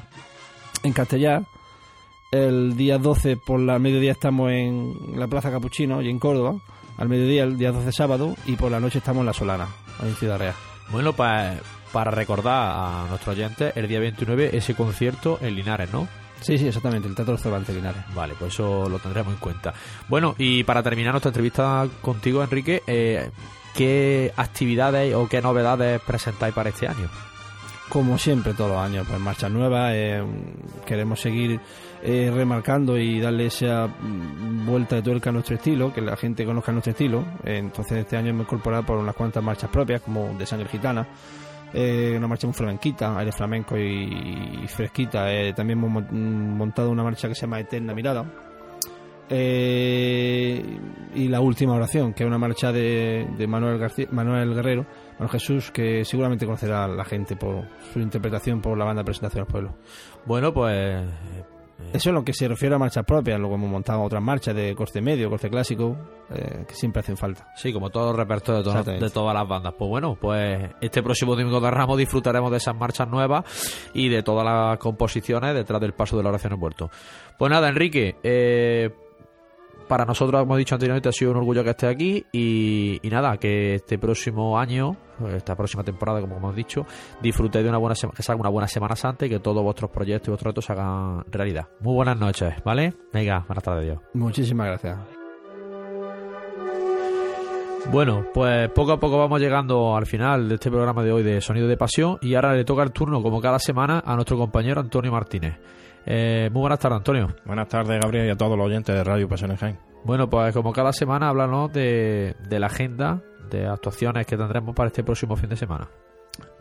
en 0.83 0.93
Castellar. 0.93 1.43
El 2.33 2.77
día 2.77 2.97
12 2.99 3.37
por 3.37 3.61
la 3.61 3.79
mediodía 3.79 4.13
estamos 4.13 4.51
en 4.53 4.95
la 5.17 5.27
Plaza 5.29 5.51
Capuchino 5.51 6.01
y 6.03 6.09
en 6.09 6.19
Córdoba. 6.19 6.57
Al 6.97 7.09
mediodía, 7.09 7.45
el 7.45 7.57
día 7.59 7.73
12 7.73 7.93
sábado. 7.93 8.35
Y 8.47 8.57
por 8.57 8.71
la 8.71 8.81
noche 8.81 8.99
estamos 8.99 9.21
en 9.21 9.27
La 9.27 9.33
Solana, 9.33 9.69
en 10.03 10.15
Ciudad 10.15 10.39
Real. 10.39 10.55
Bueno, 10.91 11.13
pa- 11.13 11.55
para 11.93 12.11
recordar 12.11 12.73
a 12.77 13.07
nuestros 13.09 13.37
oyentes, 13.37 13.73
el 13.77 13.87
día 13.89 14.01
29 14.01 14.51
ese 14.57 14.75
concierto 14.75 15.39
en 15.43 15.55
Linares, 15.57 15.93
¿no? 15.93 16.09
Sí, 16.41 16.57
sí, 16.59 16.69
exactamente, 16.69 17.07
el 17.07 17.15
Teatro 17.15 17.37
Cervantes 17.37 17.75
Linares. 17.75 18.03
Vale, 18.15 18.35
pues 18.39 18.55
eso 18.55 18.89
lo 18.89 18.99
tendremos 18.99 19.35
en 19.35 19.41
cuenta. 19.41 19.75
Bueno, 20.09 20.35
y 20.39 20.65
para 20.65 20.83
terminar 20.83 21.13
nuestra 21.13 21.29
entrevista 21.29 21.87
contigo, 22.01 22.43
Enrique, 22.43 22.83
eh, 22.87 23.31
¿qué 23.75 24.33
actividades 24.37 25.15
o 25.15 25.29
qué 25.29 25.43
novedades 25.43 26.01
presentáis 26.01 26.55
para 26.55 26.71
este 26.71 26.89
año? 26.89 27.09
Como 27.91 28.17
siempre, 28.19 28.55
todos 28.55 28.71
los 28.71 28.79
años, 28.79 29.07
pues 29.09 29.21
marchas 29.21 29.51
nuevas. 29.51 29.93
eh, 29.95 30.23
queremos 30.87 31.21
seguir 31.21 31.61
eh, 32.03 32.31
remarcando 32.33 32.97
y 32.97 33.21
darle 33.21 33.47
esa 33.47 33.87
mm, 33.89 34.65
vuelta 34.65 34.97
de 34.97 35.03
tuerca 35.03 35.31
a 35.31 35.33
nuestro 35.33 35.57
estilo, 35.57 35.93
que 35.93 36.01
la 36.01 36.17
gente 36.17 36.47
conozca 36.47 36.73
nuestro 36.73 36.93
estilo. 36.93 37.25
Entonces, 37.45 37.99
este 37.99 38.17
año 38.17 38.31
hemos 38.31 38.47
incorporado 38.47 38.85
por 38.85 38.97
unas 38.97 39.15
cuantas 39.15 39.43
marchas 39.43 39.71
propias, 39.71 40.01
como 40.01 40.33
de 40.39 40.47
sangre 40.47 40.69
gitana. 40.69 41.07
Eh, 41.73 42.15
una 42.17 42.27
marcha 42.29 42.47
muy 42.47 42.55
flamenquita, 42.55 43.19
aire 43.19 43.33
flamenco 43.33 43.77
y, 43.79 44.65
fresquita. 44.69 45.33
eh, 45.33 45.53
también 45.53 45.79
hemos 45.79 45.91
mon- 45.91 46.57
montado 46.57 46.91
una 46.91 47.03
marcha 47.03 47.29
que 47.29 47.35
se 47.35 47.43
llama 47.43 47.61
Eterna 47.61 47.95
Mirada. 47.95 48.25
Eh, 49.33 50.63
y 51.15 51.29
la 51.29 51.41
última 51.41 51.75
oración, 51.75 52.13
que 52.13 52.25
es 52.25 52.27
una 52.27 52.39
marcha 52.39 52.73
de, 52.73 53.27
Manuel, 53.49 53.79
García, 53.79 54.09
Manuel 54.11 54.55
Guerrero, 54.55 54.87
Manuel 55.13 55.31
Jesús, 55.31 55.71
que 55.71 56.05
seguramente 56.05 56.45
conocerá 56.47 56.89
la 56.89 57.05
gente 57.05 57.37
por 57.37 57.65
su 57.93 58.01
interpretación 58.01 58.61
por 58.61 58.77
la 58.77 58.85
banda 58.85 59.05
Presentación 59.05 59.43
al 59.43 59.47
Pueblo. 59.47 59.75
Bueno, 60.27 60.53
pues 60.53 61.01
Eso 61.93 62.11
es 62.11 62.15
lo 62.15 62.25
que 62.25 62.33
se 62.33 62.47
refiere 62.49 62.75
a 62.75 62.79
marchas 62.79 63.05
propias, 63.05 63.39
luego 63.41 63.57
hemos 63.57 63.71
montado 63.71 64.03
otras 64.03 64.23
marchas 64.23 64.55
de 64.55 64.75
corte 64.75 65.01
medio, 65.01 65.29
corte 65.29 65.51
clásico, 65.51 65.97
eh, 66.31 66.65
que 66.69 66.75
siempre 66.75 67.01
hacen 67.01 67.17
falta. 67.17 67.49
Sí, 67.57 67.73
como 67.73 67.91
todo 67.91 68.11
el 68.13 68.17
repertorio 68.17 68.59
de, 68.59 68.65
to- 68.65 68.71
Exactamente. 68.71 69.05
de 69.07 69.11
todas 69.11 69.35
las 69.35 69.49
bandas. 69.49 69.75
Pues 69.77 69.89
bueno, 69.89 70.17
pues 70.21 70.71
este 70.81 71.03
próximo 71.03 71.35
domingo 71.35 71.61
de 71.61 71.71
Ramos 71.71 71.99
disfrutaremos 71.99 72.51
de 72.51 72.59
esas 72.59 72.77
marchas 72.77 73.09
nuevas 73.09 73.45
y 73.95 74.09
de 74.09 74.23
todas 74.23 74.45
las 74.45 74.79
composiciones 74.79 75.55
detrás 75.55 75.81
del 75.81 75.93
paso 75.95 76.17
de 76.17 76.23
la 76.23 76.29
oración 76.29 76.53
en 76.53 76.61
puerto. 76.61 76.91
Pues 77.39 77.51
nada, 77.51 77.69
Enrique, 77.69 78.17
eh, 78.23 78.91
para 79.91 80.05
nosotros, 80.05 80.41
como 80.43 80.55
he 80.55 80.59
dicho 80.61 80.77
anteriormente, 80.77 81.09
ha 81.09 81.13
sido 81.13 81.33
un 81.33 81.39
orgullo 81.39 81.65
que 81.65 81.71
esté 81.71 81.89
aquí 81.89 82.25
y, 82.33 83.01
y 83.03 83.11
nada, 83.11 83.37
que 83.39 83.75
este 83.75 83.99
próximo 83.99 84.57
año, 84.57 84.97
esta 85.35 85.57
próxima 85.57 85.83
temporada, 85.83 86.21
como 86.21 86.37
hemos 86.37 86.55
dicho, 86.55 86.87
disfrutéis 87.21 87.65
de 87.65 87.69
una 87.71 87.79
buena 87.79 87.97
sema- 87.97 88.13
que 88.15 88.23
salga 88.23 88.41
una 88.41 88.51
buena 88.51 88.69
Semana 88.69 88.95
Santa 88.95 89.27
y 89.27 89.29
que 89.29 89.41
todos 89.41 89.63
vuestros 89.65 89.91
proyectos 89.91 90.29
y 90.29 90.31
vuestros 90.31 90.51
retos 90.53 90.65
se 90.65 90.73
hagan 90.73 91.25
realidad. 91.31 91.67
Muy 91.81 91.95
buenas 91.95 92.17
noches, 92.17 92.55
¿vale? 92.65 92.95
Venga, 93.13 93.45
buenas 93.49 93.65
tardes, 93.65 93.85
Dios. 93.85 93.99
Muchísimas 94.15 94.69
gracias. 94.69 94.97
Bueno, 97.91 98.27
pues 98.33 98.69
poco 98.71 98.93
a 98.93 99.01
poco 99.01 99.19
vamos 99.19 99.41
llegando 99.41 99.97
al 99.97 100.07
final 100.07 100.49
de 100.49 100.55
este 100.55 100.71
programa 100.71 101.03
de 101.03 101.13
hoy 101.13 101.23
de 101.25 101.41
Sonido 101.41 101.67
de 101.67 101.77
Pasión 101.77 102.19
y 102.21 102.35
ahora 102.35 102.55
le 102.55 102.65
toca 102.65 102.83
el 102.85 102.93
turno, 102.93 103.23
como 103.23 103.41
cada 103.41 103.59
semana, 103.59 104.03
a 104.07 104.15
nuestro 104.15 104.37
compañero 104.39 104.81
Antonio 104.81 105.11
Martínez. 105.11 105.59
Eh, 106.07 106.49
muy 106.53 106.61
buenas 106.61 106.79
tardes, 106.79 106.99
Antonio. 106.99 107.29
Buenas 107.45 107.69
tardes, 107.69 108.01
Gabriel, 108.01 108.27
y 108.27 108.31
a 108.31 108.37
todos 108.37 108.57
los 108.57 108.67
oyentes 108.67 108.95
de 108.95 109.05
Radio 109.05 109.29
Pasión 109.29 109.51
en 109.51 109.57
Jaén. 109.57 109.79
Bueno, 110.05 110.29
pues 110.31 110.55
como 110.55 110.73
cada 110.73 110.93
semana, 110.93 111.29
háblanos 111.29 111.73
de, 111.73 112.35
de 112.49 112.59
la 112.59 112.67
agenda 112.67 113.23
de 113.51 113.67
actuaciones 113.67 114.27
que 114.27 114.37
tendremos 114.37 114.75
para 114.75 114.89
este 114.89 115.05
próximo 115.05 115.37
fin 115.37 115.51
de 115.51 115.57
semana. 115.57 115.89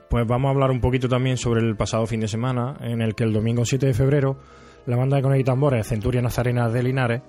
Pues 0.09 0.25
vamos 0.27 0.49
a 0.49 0.51
hablar 0.51 0.71
un 0.71 0.81
poquito 0.81 1.07
también 1.07 1.37
sobre 1.37 1.61
el 1.61 1.75
pasado 1.75 2.05
fin 2.07 2.19
de 2.19 2.27
semana, 2.27 2.75
en 2.81 3.01
el 3.01 3.15
que 3.15 3.23
el 3.23 3.31
domingo 3.31 3.63
7 3.63 3.85
de 3.85 3.93
febrero, 3.93 4.39
la 4.85 4.97
banda 4.97 5.17
de 5.17 5.21
Coney 5.21 5.43
Tambores 5.43 5.87
Centuria 5.87 6.21
Nazarena 6.21 6.67
de 6.67 6.81
Linares 6.83 7.21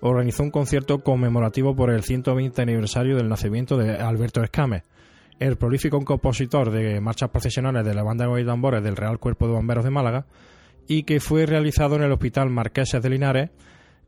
organizó 0.00 0.42
un 0.42 0.50
concierto 0.50 0.98
conmemorativo 0.98 1.74
por 1.74 1.90
el 1.90 2.02
120 2.02 2.60
aniversario 2.60 3.16
del 3.16 3.28
nacimiento 3.28 3.78
de 3.78 3.96
Alberto 3.96 4.42
Escames, 4.42 4.82
el 5.38 5.56
prolífico 5.56 5.98
compositor 6.04 6.70
de 6.70 7.00
marchas 7.00 7.30
procesionales 7.30 7.84
de 7.84 7.94
la 7.94 8.02
banda 8.02 8.24
de 8.24 8.30
Coney 8.30 8.44
Tambores 8.44 8.82
del 8.82 8.96
Real 8.96 9.18
Cuerpo 9.18 9.46
de 9.46 9.54
Bomberos 9.54 9.84
de 9.84 9.90
Málaga, 9.90 10.26
y 10.88 11.02
que 11.04 11.20
fue 11.20 11.46
realizado 11.46 11.96
en 11.96 12.02
el 12.02 12.12
Hospital 12.12 12.50
Marqueses 12.50 13.02
de 13.02 13.10
Linares 13.10 13.50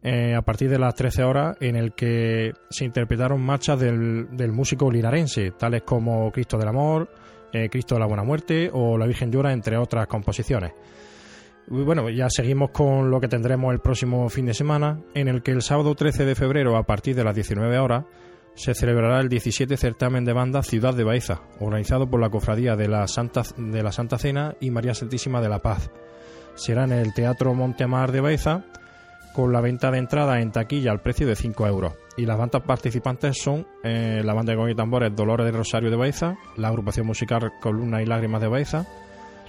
eh, 0.03 0.35
a 0.35 0.43
partir 0.43 0.70
de 0.70 0.79
las 0.79 0.95
13 0.95 1.24
horas, 1.24 1.57
en 1.61 1.74
el 1.74 1.93
que 1.93 2.53
se 2.70 2.85
interpretaron 2.85 3.41
marchas 3.41 3.81
del, 3.81 4.29
del 4.37 4.53
músico 4.53 4.91
linarense, 4.91 5.51
tales 5.53 5.83
como 5.83 6.31
Cristo 6.31 6.57
del 6.57 6.68
Amor, 6.68 7.09
eh, 7.53 7.68
Cristo 7.68 7.95
de 7.95 8.01
la 8.01 8.07
Buena 8.07 8.22
Muerte 8.22 8.70
o 8.72 8.97
La 8.97 9.07
Virgen 9.07 9.33
Llora, 9.33 9.53
entre 9.53 9.76
otras 9.76 10.07
composiciones. 10.07 10.72
Bueno, 11.66 12.09
ya 12.11 12.31
seguimos 12.31 12.70
con 12.70 13.11
lo 13.11 13.20
que 13.20 13.29
tendremos 13.29 13.72
el 13.72 13.81
próximo 13.81 14.29
fin 14.29 14.47
de 14.47 14.55
semana, 14.55 15.01
en 15.14 15.29
el 15.29 15.43
que 15.43 15.51
el 15.51 15.62
sábado 15.62 15.95
13 15.95 16.24
de 16.24 16.35
febrero, 16.35 16.76
a 16.76 16.85
partir 16.85 17.14
de 17.14 17.24
las 17.24 17.35
19 17.35 17.79
horas, 17.79 18.05
se 18.55 18.74
celebrará 18.74 19.20
el 19.20 19.29
17 19.29 19.76
certamen 19.76 20.24
de 20.24 20.33
banda 20.33 20.62
Ciudad 20.62 20.95
de 20.95 21.05
Baeza, 21.05 21.43
organizado 21.61 22.09
por 22.09 22.20
la 22.20 22.31
Cofradía 22.31 22.74
de 22.74 22.89
la 22.89 23.07
Santa, 23.07 23.43
de 23.57 23.83
la 23.83 23.93
Santa 23.93 24.18
Cena 24.18 24.57
y 24.61 24.70
María 24.70 24.95
Santísima 24.95 25.41
de 25.41 25.49
la 25.49 25.61
Paz. 25.61 25.91
Será 26.59 26.85
en 26.85 26.93
el 26.93 27.15
Teatro 27.15 27.55
Montemar 27.55 28.11
de 28.11 28.21
Baeza, 28.21 28.65
con 29.33 29.53
la 29.53 29.61
venta 29.61 29.93
de 29.93 29.99
entrada 29.99 30.41
en 30.41 30.51
taquilla 30.51 30.91
al 30.91 31.01
precio 31.01 31.25
de 31.25 31.37
5 31.37 31.69
euros. 31.69 31.95
Y 32.17 32.27
las 32.27 32.37
bandas 32.37 32.63
participantes 32.63 33.41
son 33.41 33.65
eh, 33.85 34.23
la 34.25 34.35
banda 34.35 34.51
de 34.51 34.57
gong 34.57 34.71
y 34.71 34.75
tambores 34.75 35.15
Dolores 35.15 35.47
de 35.47 35.53
Rosario 35.53 35.89
de 35.89 35.97
Baeza, 35.97 36.37
la 36.57 36.67
agrupación 36.67 37.07
musical 37.07 37.53
Columna 37.61 38.03
y 38.03 38.07
Lágrimas 38.07 38.41
de 38.41 38.49
Baeza, 38.49 38.89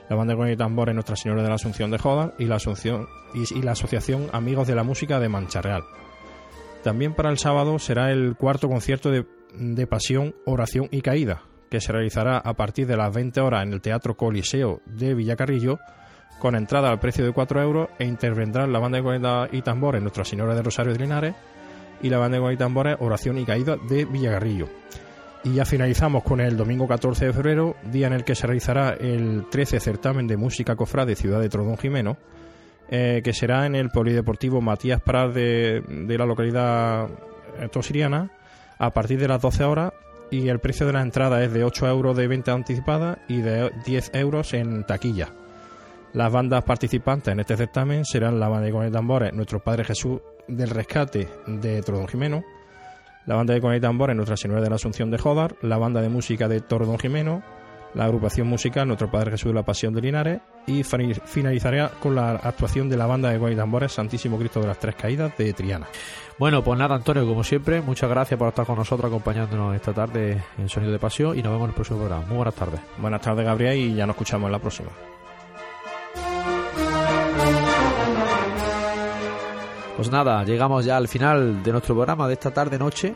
la 0.08 0.16
banda 0.16 0.34
de 0.34 0.38
gong 0.38 0.52
y 0.52 0.56
tambores 0.56 0.94
Nuestra 0.94 1.16
Señora 1.16 1.42
de 1.42 1.50
la 1.50 1.56
Asunción 1.56 1.90
de 1.90 1.98
Jodar 1.98 2.36
y 2.38 2.46
la, 2.46 2.58
Asunción, 2.58 3.08
y, 3.34 3.62
la 3.64 3.72
Asociación 3.72 4.28
Amigos 4.32 4.68
de 4.68 4.76
la 4.76 4.84
Música 4.84 5.20
de 5.20 5.30
Mancha 5.30 5.64
Real. 5.64 5.82
También 6.84 7.16
para 7.16 7.32
el 7.32 7.40
sábado 7.40 7.80
será 7.80 8.12
el 8.12 8.36
cuarto 8.36 8.70
concierto 8.70 9.10
de, 9.10 9.26
de 9.56 9.88
Pasión, 9.88 10.36
Oración 10.46 10.88
y 10.92 11.02
Caída, 11.02 11.42
que 11.72 11.82
se 11.82 11.92
realizará 11.92 12.38
a 12.38 12.54
partir 12.54 12.86
de 12.86 12.98
las 12.98 13.12
20 13.12 13.42
horas 13.42 13.64
en 13.64 13.74
el 13.74 13.82
Teatro 13.82 14.16
Coliseo 14.16 14.82
de 14.86 15.16
Villacarrillo, 15.16 15.80
con 16.40 16.56
entrada 16.56 16.90
al 16.90 17.00
precio 17.00 17.26
de 17.26 17.32
4 17.32 17.62
euros 17.62 17.90
e 18.00 18.06
intervendrán 18.06 18.74
la 18.74 18.80
banda 18.80 18.98
de 18.98 19.04
cuerda 19.04 19.48
y 19.52 19.62
tambores 19.62 20.02
Nuestra 20.02 20.26
Señora 20.26 20.56
de 20.56 20.64
Rosario 20.64 20.94
de 20.94 21.00
Linares 21.00 21.36
y 22.02 22.10
la 22.10 22.18
banda 22.18 22.38
de 22.38 22.42
cuerda 22.42 22.54
y 22.54 22.58
tambores 22.58 22.98
Oración 23.00 23.38
y 23.38 23.46
Caída 23.46 23.78
de 23.78 24.06
Villagarrillo. 24.06 24.68
Y 25.44 25.54
ya 25.54 25.66
finalizamos 25.66 26.24
con 26.24 26.42
el 26.42 26.58
domingo 26.58 26.88
14 26.88 27.28
de 27.28 27.34
febrero, 27.34 27.76
día 27.92 28.08
en 28.08 28.14
el 28.14 28.24
que 28.24 28.36
se 28.36 28.48
realizará 28.48 28.90
el 28.90 29.46
13 29.50 29.80
certamen 29.80 30.28
de 30.28 30.38
música 30.38 30.76
cofrade 30.76 31.16
Ciudad 31.16 31.40
de 31.40 31.50
Trodón 31.50 31.78
Jimeno, 31.78 32.18
eh, 32.90 33.22
que 33.24 33.34
será 33.34 33.66
en 33.66 33.76
el 33.76 33.90
Polideportivo 33.90 34.62
Matías 34.62 35.02
Prat 35.02 35.32
de, 35.32 35.82
de 35.88 36.18
la 36.18 36.26
localidad 36.26 37.08
eh, 37.60 37.70
tosiriana 37.70 38.32
a 38.78 38.92
partir 38.92 39.20
de 39.20 39.28
las 39.28 39.42
12 39.42 39.64
horas 39.64 39.94
y 40.32 40.48
el 40.48 40.60
precio 40.60 40.86
de 40.86 40.94
la 40.94 41.02
entrada 41.02 41.44
es 41.44 41.54
de 41.54 41.64
8 41.64 41.88
euros 41.88 42.18
de 42.18 42.28
venta 42.28 42.54
anticipada 42.54 43.20
y 43.28 43.42
de 43.42 43.72
10 43.86 44.12
euros 44.14 44.54
en 44.54 44.86
taquilla. 44.86 45.30
Las 46.14 46.32
bandas 46.32 46.64
participantes 46.64 47.32
en 47.32 47.40
este 47.40 47.56
certamen 47.56 48.04
serán 48.04 48.40
la 48.40 48.50
banda 48.50 48.66
de 48.66 48.72
Coney 48.72 48.92
Tambores 48.92 49.32
Nuestro 49.34 49.60
Padre 49.60 49.84
Jesús 49.84 50.20
del 50.48 50.72
Rescate 50.72 51.28
de 51.46 51.84
Tordón 51.84 52.08
Jimeno, 52.08 52.44
la 53.28 53.36
banda 53.36 53.54
de 53.54 53.62
Coney 53.62 53.80
Tambores 53.80 54.16
Nuestra 54.16 54.36
Señora 54.36 54.62
de 54.62 54.70
la 54.70 54.78
Asunción 54.78 55.12
de 55.12 55.20
Jodar, 55.20 55.56
la 55.62 55.78
banda 55.78 56.02
de 56.02 56.10
música 56.10 56.48
de 56.48 56.62
Tordón 56.62 56.98
Jimeno, 56.98 57.44
la 57.94 58.06
agrupación 58.06 58.48
musical 58.48 58.88
Nuestro 58.88 59.12
Padre 59.12 59.32
Jesús 59.32 59.52
de 59.52 59.54
la 59.54 59.64
Pasión 59.64 59.94
de 59.94 60.02
Linares 60.02 60.42
y 60.66 60.84
finalizará 60.84 61.92
con 62.00 62.16
la 62.16 62.32
actuación 62.32 62.90
de 62.90 62.98
la 62.98 63.06
banda 63.06 63.30
de 63.30 63.38
Coney 63.38 63.56
Tambores 63.56 63.92
Santísimo 63.92 64.40
Cristo 64.40 64.62
de 64.62 64.68
las 64.68 64.80
Tres 64.80 64.96
Caídas 64.96 65.38
de 65.38 65.54
Triana. 65.54 65.88
Bueno, 66.40 66.64
pues 66.64 66.80
nada, 66.80 66.96
Antonio, 66.96 67.28
como 67.28 67.44
siempre, 67.44 67.82
muchas 67.82 68.10
gracias 68.10 68.38
por 68.40 68.48
estar 68.48 68.66
con 68.66 68.78
nosotros 68.78 69.10
acompañándonos 69.12 69.76
esta 69.76 69.94
tarde 69.94 70.42
en 70.58 70.70
Sonido 70.70 70.92
de 70.92 71.00
Pasión 71.00 71.38
y 71.38 71.44
nos 71.44 71.52
vemos 71.52 71.66
en 71.66 71.70
el 71.70 71.76
próximo 71.76 72.00
programa. 72.00 72.26
Muy 72.26 72.38
buenas 72.38 72.56
tardes. 72.56 72.80
Buenas 72.98 73.22
tardes 73.22 73.46
Gabriel 73.46 73.78
y 73.78 73.94
ya 73.94 74.08
nos 74.08 74.16
escuchamos 74.16 74.48
en 74.48 74.54
la 74.54 74.60
próxima. 74.60 74.90
Pues 80.10 80.26
nada, 80.26 80.44
llegamos 80.44 80.86
ya 80.86 80.98
al 80.98 81.08
final 81.08 81.62
de 81.62 81.72
nuestro 81.72 81.94
programa 81.94 82.28
de 82.28 82.34
esta 82.34 82.50
tarde-noche 82.50 83.16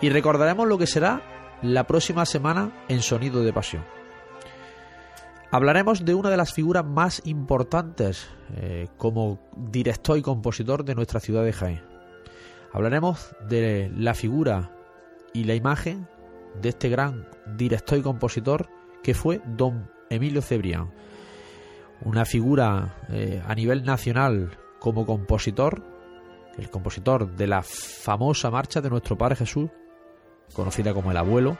y 0.00 0.08
recordaremos 0.08 0.66
lo 0.66 0.76
que 0.76 0.88
será 0.88 1.22
la 1.62 1.86
próxima 1.86 2.26
semana 2.26 2.72
en 2.88 3.02
Sonido 3.02 3.44
de 3.44 3.52
Pasión. 3.52 3.84
Hablaremos 5.52 6.04
de 6.04 6.16
una 6.16 6.28
de 6.28 6.36
las 6.36 6.52
figuras 6.52 6.84
más 6.84 7.22
importantes 7.24 8.26
eh, 8.56 8.88
como 8.96 9.38
director 9.56 10.18
y 10.18 10.22
compositor 10.22 10.84
de 10.84 10.96
nuestra 10.96 11.20
ciudad 11.20 11.44
de 11.44 11.52
Jaén. 11.52 11.82
Hablaremos 12.72 13.36
de 13.48 13.88
la 13.96 14.14
figura 14.14 14.72
y 15.32 15.44
la 15.44 15.54
imagen 15.54 16.08
de 16.60 16.70
este 16.70 16.88
gran 16.88 17.28
director 17.56 17.96
y 17.96 18.02
compositor 18.02 18.68
que 19.04 19.14
fue 19.14 19.40
don 19.46 19.88
Emilio 20.10 20.42
Cebrián. 20.42 20.90
Una 22.00 22.24
figura 22.24 22.96
eh, 23.08 23.40
a 23.46 23.54
nivel 23.54 23.84
nacional 23.84 24.58
como 24.80 25.06
compositor, 25.06 25.82
el 26.58 26.70
compositor 26.70 27.30
de 27.36 27.46
la 27.46 27.62
famosa 27.62 28.50
marcha 28.50 28.80
de 28.80 28.90
nuestro 28.90 29.16
Padre 29.16 29.36
Jesús, 29.36 29.70
conocida 30.52 30.92
como 30.92 31.10
el 31.10 31.16
abuelo, 31.16 31.56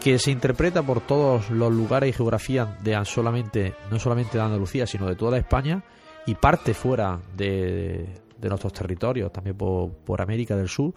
que 0.00 0.18
se 0.18 0.30
interpreta 0.30 0.82
por 0.82 1.00
todos 1.00 1.50
los 1.50 1.72
lugares 1.72 2.10
y 2.10 2.12
geografías 2.12 2.82
de 2.82 2.94
no 2.94 3.04
solamente 3.04 3.74
de 3.90 4.40
Andalucía, 4.40 4.86
sino 4.86 5.06
de 5.06 5.16
toda 5.16 5.38
España 5.38 5.84
y 6.26 6.34
parte 6.34 6.74
fuera 6.74 7.20
de, 7.36 8.20
de 8.40 8.48
nuestros 8.48 8.72
territorios, 8.72 9.32
también 9.32 9.56
por, 9.56 9.92
por 9.92 10.22
América 10.22 10.56
del 10.56 10.68
Sur. 10.68 10.94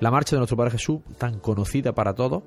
La 0.00 0.10
marcha 0.10 0.36
de 0.36 0.40
nuestro 0.40 0.56
Padre 0.56 0.72
Jesús, 0.72 1.00
tan 1.18 1.38
conocida 1.38 1.94
para 1.94 2.14
todos. 2.14 2.42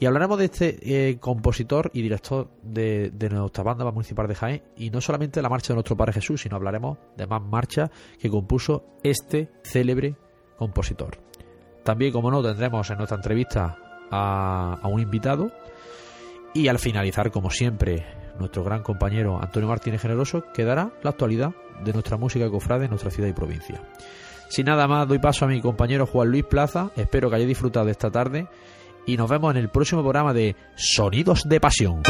Y 0.00 0.06
hablaremos 0.06 0.38
de 0.38 0.46
este 0.46 1.10
eh, 1.10 1.18
compositor 1.18 1.90
y 1.92 2.00
director 2.00 2.50
de, 2.62 3.12
nuestra 3.30 3.62
banda 3.62 3.84
municipal 3.90 4.26
de 4.26 4.34
Jaén. 4.34 4.62
Y 4.74 4.88
no 4.88 5.02
solamente 5.02 5.40
de 5.40 5.42
la 5.42 5.50
marcha 5.50 5.74
de 5.74 5.74
nuestro 5.74 5.94
Padre 5.94 6.14
Jesús, 6.14 6.40
sino 6.40 6.56
hablaremos 6.56 6.96
de 7.18 7.26
más 7.26 7.42
marchas 7.42 7.90
que 8.18 8.30
compuso 8.30 8.86
este 9.02 9.50
célebre 9.62 10.16
compositor. 10.56 11.18
También, 11.84 12.12
como 12.12 12.30
no, 12.30 12.42
tendremos 12.42 12.88
en 12.88 12.96
nuestra 12.96 13.16
entrevista 13.16 13.76
a, 14.10 14.78
a 14.80 14.88
un 14.88 15.02
invitado. 15.02 15.52
Y 16.54 16.68
al 16.68 16.78
finalizar, 16.78 17.30
como 17.30 17.50
siempre, 17.50 18.06
nuestro 18.38 18.64
gran 18.64 18.82
compañero 18.82 19.38
Antonio 19.38 19.68
Martínez 19.68 20.00
Generoso, 20.00 20.44
que 20.54 20.64
dará 20.64 20.94
la 21.02 21.10
actualidad 21.10 21.52
de 21.84 21.92
nuestra 21.92 22.16
música 22.16 22.48
cofrade 22.48 22.84
en 22.84 22.90
nuestra 22.90 23.10
ciudad 23.10 23.28
y 23.28 23.34
provincia. 23.34 23.82
Sin 24.48 24.64
nada 24.64 24.88
más, 24.88 25.06
doy 25.06 25.18
paso 25.18 25.44
a 25.44 25.48
mi 25.48 25.60
compañero 25.60 26.06
Juan 26.06 26.28
Luis 26.30 26.44
Plaza. 26.44 26.90
Espero 26.96 27.28
que 27.28 27.36
hayáis 27.36 27.48
disfrutado 27.50 27.86
de 27.86 27.92
esta 27.92 28.10
tarde. 28.10 28.48
Y 29.06 29.16
nos 29.16 29.28
vemos 29.28 29.52
en 29.52 29.58
el 29.58 29.68
próximo 29.68 30.02
programa 30.02 30.32
de 30.32 30.56
Sonidos 30.76 31.48
de 31.48 31.60
Pasión. 31.60 32.02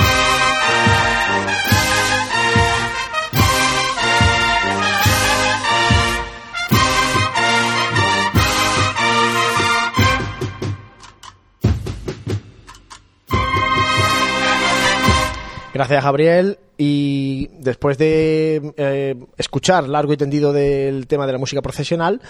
Gracias, 15.73 16.03
Gabriel. 16.03 16.59
Y 16.83 17.49
después 17.59 17.99
de 17.99 18.73
eh, 18.79 19.15
escuchar 19.37 19.87
largo 19.87 20.15
y 20.15 20.17
tendido 20.17 20.51
del 20.51 21.07
tema 21.07 21.27
de 21.27 21.33
la 21.33 21.39
música 21.39 21.61
profesional, 21.61 22.23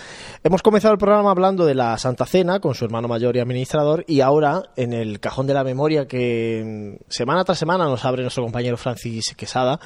hemos 0.43 0.61
comenzado 0.61 0.93
el 0.93 0.99
programa 0.99 1.31
hablando 1.31 1.65
de 1.65 1.77
la 1.77 1.97
Santa 1.99 2.27
Cena 2.27 2.59
con 2.59 2.75
su 2.75 2.85
hermano 2.85 3.07
mayor 3.07 3.37
y 3.37 3.39
administrador. 3.39 4.05
Y 4.09 4.23
ahora, 4.23 4.65
en 4.75 4.93
el 4.93 5.21
cajón 5.21 5.47
de 5.47 5.55
la 5.55 5.63
memoria 5.63 6.09
que 6.09 6.99
mm, 6.99 7.05
semana 7.09 7.45
tras 7.45 7.59
semana 7.59 7.85
nos 7.85 8.05
abre 8.05 8.23
nuestro 8.23 8.43
compañero 8.43 8.77
Francis 8.77 9.35
Quesada, 9.37 9.79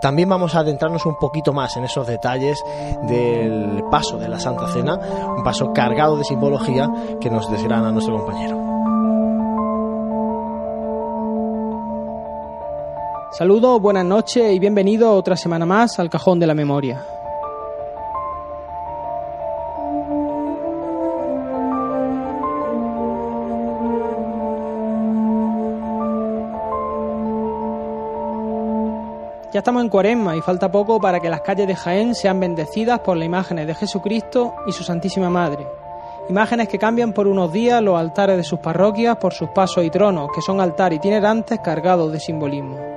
también 0.00 0.30
vamos 0.30 0.54
a 0.54 0.60
adentrarnos 0.60 1.04
un 1.04 1.18
poquito 1.18 1.52
más 1.52 1.76
en 1.76 1.84
esos 1.84 2.06
detalles 2.06 2.58
del 3.06 3.82
paso 3.90 4.16
de 4.16 4.28
la 4.28 4.40
Santa 4.40 4.72
Cena, 4.72 4.94
un 5.36 5.44
paso 5.44 5.74
cargado 5.74 6.16
de 6.16 6.24
simbología 6.24 6.88
que 7.20 7.28
nos 7.28 7.50
desgrana 7.50 7.92
nuestro 7.92 8.16
compañero. 8.16 8.65
Saludos, 13.36 13.82
buenas 13.82 14.06
noches 14.06 14.50
y 14.50 14.58
bienvenido 14.58 15.12
otra 15.12 15.36
semana 15.36 15.66
más 15.66 15.98
al 15.98 16.08
Cajón 16.08 16.40
de 16.40 16.46
la 16.46 16.54
Memoria. 16.54 17.04
Ya 29.52 29.58
estamos 29.58 29.82
en 29.82 29.90
cuaresma 29.90 30.34
y 30.34 30.40
falta 30.40 30.72
poco 30.72 30.98
para 30.98 31.20
que 31.20 31.28
las 31.28 31.42
calles 31.42 31.66
de 31.66 31.76
Jaén 31.76 32.14
sean 32.14 32.40
bendecidas 32.40 33.00
por 33.00 33.18
las 33.18 33.26
imágenes 33.26 33.66
de 33.66 33.74
Jesucristo 33.74 34.54
y 34.66 34.72
su 34.72 34.82
Santísima 34.82 35.28
Madre. 35.28 35.66
Imágenes 36.30 36.68
que 36.68 36.78
cambian 36.78 37.12
por 37.12 37.26
unos 37.26 37.52
días 37.52 37.82
los 37.82 37.98
altares 37.98 38.38
de 38.38 38.44
sus 38.44 38.60
parroquias 38.60 39.18
por 39.18 39.34
sus 39.34 39.50
pasos 39.50 39.84
y 39.84 39.90
tronos, 39.90 40.30
que 40.34 40.40
son 40.40 40.58
altares 40.58 40.96
itinerantes 40.96 41.60
cargados 41.62 42.10
de 42.10 42.18
simbolismo. 42.18 42.95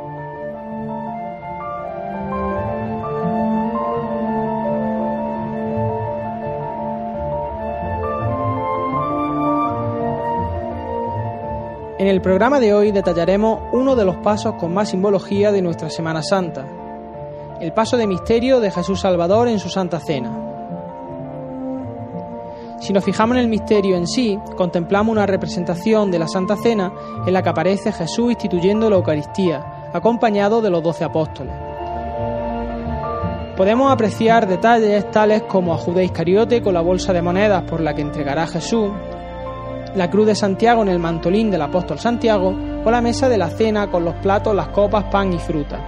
En 12.00 12.08
el 12.08 12.22
programa 12.22 12.62
de 12.62 12.74
hoy 12.74 12.94
detallaremos 12.94 13.60
uno 13.74 13.94
de 13.94 14.06
los 14.06 14.16
pasos 14.16 14.54
con 14.54 14.74
más 14.74 14.88
simbología 14.88 15.52
de 15.52 15.62
nuestra 15.62 15.90
Semana 15.90 16.24
Santa, 16.24 16.66
el 17.60 17.74
paso 17.74 17.98
de 17.98 18.08
misterio 18.08 18.62
de 18.62 18.72
Jesús 18.72 19.02
Salvador 19.02 19.50
en 19.50 19.60
su 19.60 19.68
Santa 19.68 20.00
Cena. 20.00 20.32
Si 22.80 22.94
nos 22.94 23.04
fijamos 23.04 23.36
en 23.36 23.44
el 23.44 23.50
misterio 23.50 23.98
en 23.98 24.08
sí, 24.08 24.40
contemplamos 24.56 25.12
una 25.12 25.26
representación 25.26 26.10
de 26.10 26.20
la 26.20 26.30
Santa 26.30 26.56
Cena 26.56 26.94
en 27.28 27.34
la 27.34 27.44
que 27.44 27.50
aparece 27.50 27.92
Jesús 27.92 28.32
instituyendo 28.32 28.90
la 28.90 28.96
Eucaristía, 28.96 29.90
acompañado 29.92 30.62
de 30.62 30.70
los 30.70 30.82
doce 30.82 31.04
apóstoles. 31.04 31.54
Podemos 33.58 33.92
apreciar 33.92 34.48
detalles 34.48 35.12
tales 35.12 35.44
como 35.44 35.74
a 35.74 35.78
Judas 35.78 36.06
Iscariote 36.06 36.62
con 36.62 36.74
la 36.74 36.80
bolsa 36.80 37.12
de 37.12 37.22
monedas 37.22 37.64
por 37.64 37.82
la 37.82 37.94
que 37.94 38.04
entregará 38.04 38.48
Jesús, 38.48 38.90
la 39.96 40.10
cruz 40.10 40.28
de 40.28 40.36
Santiago 40.36 40.82
en 40.82 40.90
el 40.90 41.00
mantolín 41.00 41.50
del 41.50 41.62
apóstol 41.62 42.00
Santiago 42.00 42.56
o 42.86 42.92
la 42.92 43.02
mesa 43.02 43.28
de 43.28 43.38
la 43.38 43.50
cena 43.50 43.90
con 43.90 44.06
los 44.06 44.16
platos, 44.16 44.56
las 44.56 44.70
copas, 44.70 45.06
pan 45.06 45.34
y 45.34 45.40
fruta. 45.40 45.80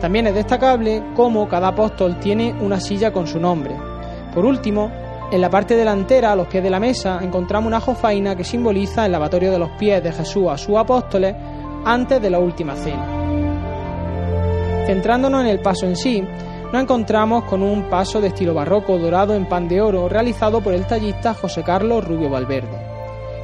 También 0.00 0.26
es 0.28 0.34
destacable 0.34 1.02
cómo 1.14 1.48
cada 1.48 1.68
apóstol 1.68 2.18
tiene 2.18 2.54
una 2.60 2.80
silla 2.80 3.12
con 3.12 3.26
su 3.26 3.38
nombre. 3.38 3.76
Por 4.34 4.44
último, 4.44 4.90
en 5.30 5.40
la 5.40 5.50
parte 5.50 5.76
delantera, 5.76 6.32
a 6.32 6.36
los 6.36 6.48
pies 6.48 6.62
de 6.62 6.70
la 6.70 6.80
mesa, 6.80 7.20
encontramos 7.22 7.68
una 7.68 7.80
jofaina 7.80 8.34
que 8.34 8.44
simboliza 8.44 9.06
el 9.06 9.12
lavatorio 9.12 9.52
de 9.52 9.58
los 9.58 9.70
pies 9.72 10.02
de 10.02 10.12
Jesús 10.12 10.48
a 10.48 10.56
sus 10.56 10.76
apóstoles 10.76 11.36
antes 11.84 12.20
de 12.20 12.30
la 12.30 12.38
última 12.38 12.74
cena. 12.74 13.06
Centrándonos 14.86 15.42
en 15.42 15.48
el 15.48 15.60
paso 15.60 15.86
en 15.86 15.96
sí, 15.96 16.24
nos 16.72 16.82
encontramos 16.82 17.44
con 17.44 17.62
un 17.62 17.88
paso 17.88 18.20
de 18.20 18.28
estilo 18.28 18.54
barroco 18.54 18.98
dorado 18.98 19.34
en 19.34 19.46
pan 19.46 19.68
de 19.68 19.80
oro 19.80 20.08
realizado 20.08 20.60
por 20.60 20.72
el 20.72 20.86
tallista 20.86 21.34
José 21.34 21.62
Carlos 21.62 22.04
Rubio 22.04 22.30
Valverde. 22.30 22.89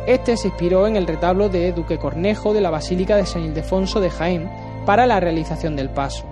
Este 0.07 0.36
se 0.36 0.48
inspiró 0.48 0.86
en 0.86 0.94
el 0.94 1.04
retablo 1.04 1.48
de 1.48 1.72
Duque 1.72 1.98
Cornejo 1.98 2.54
de 2.54 2.61
la 2.61 2.70
Basílica 2.70 3.16
de 3.16 3.26
San 3.26 3.42
Ildefonso 3.42 4.00
de 4.00 4.09
Jaén 4.09 4.48
para 4.86 5.04
la 5.04 5.18
realización 5.18 5.74
del 5.74 5.90
paso, 5.90 6.24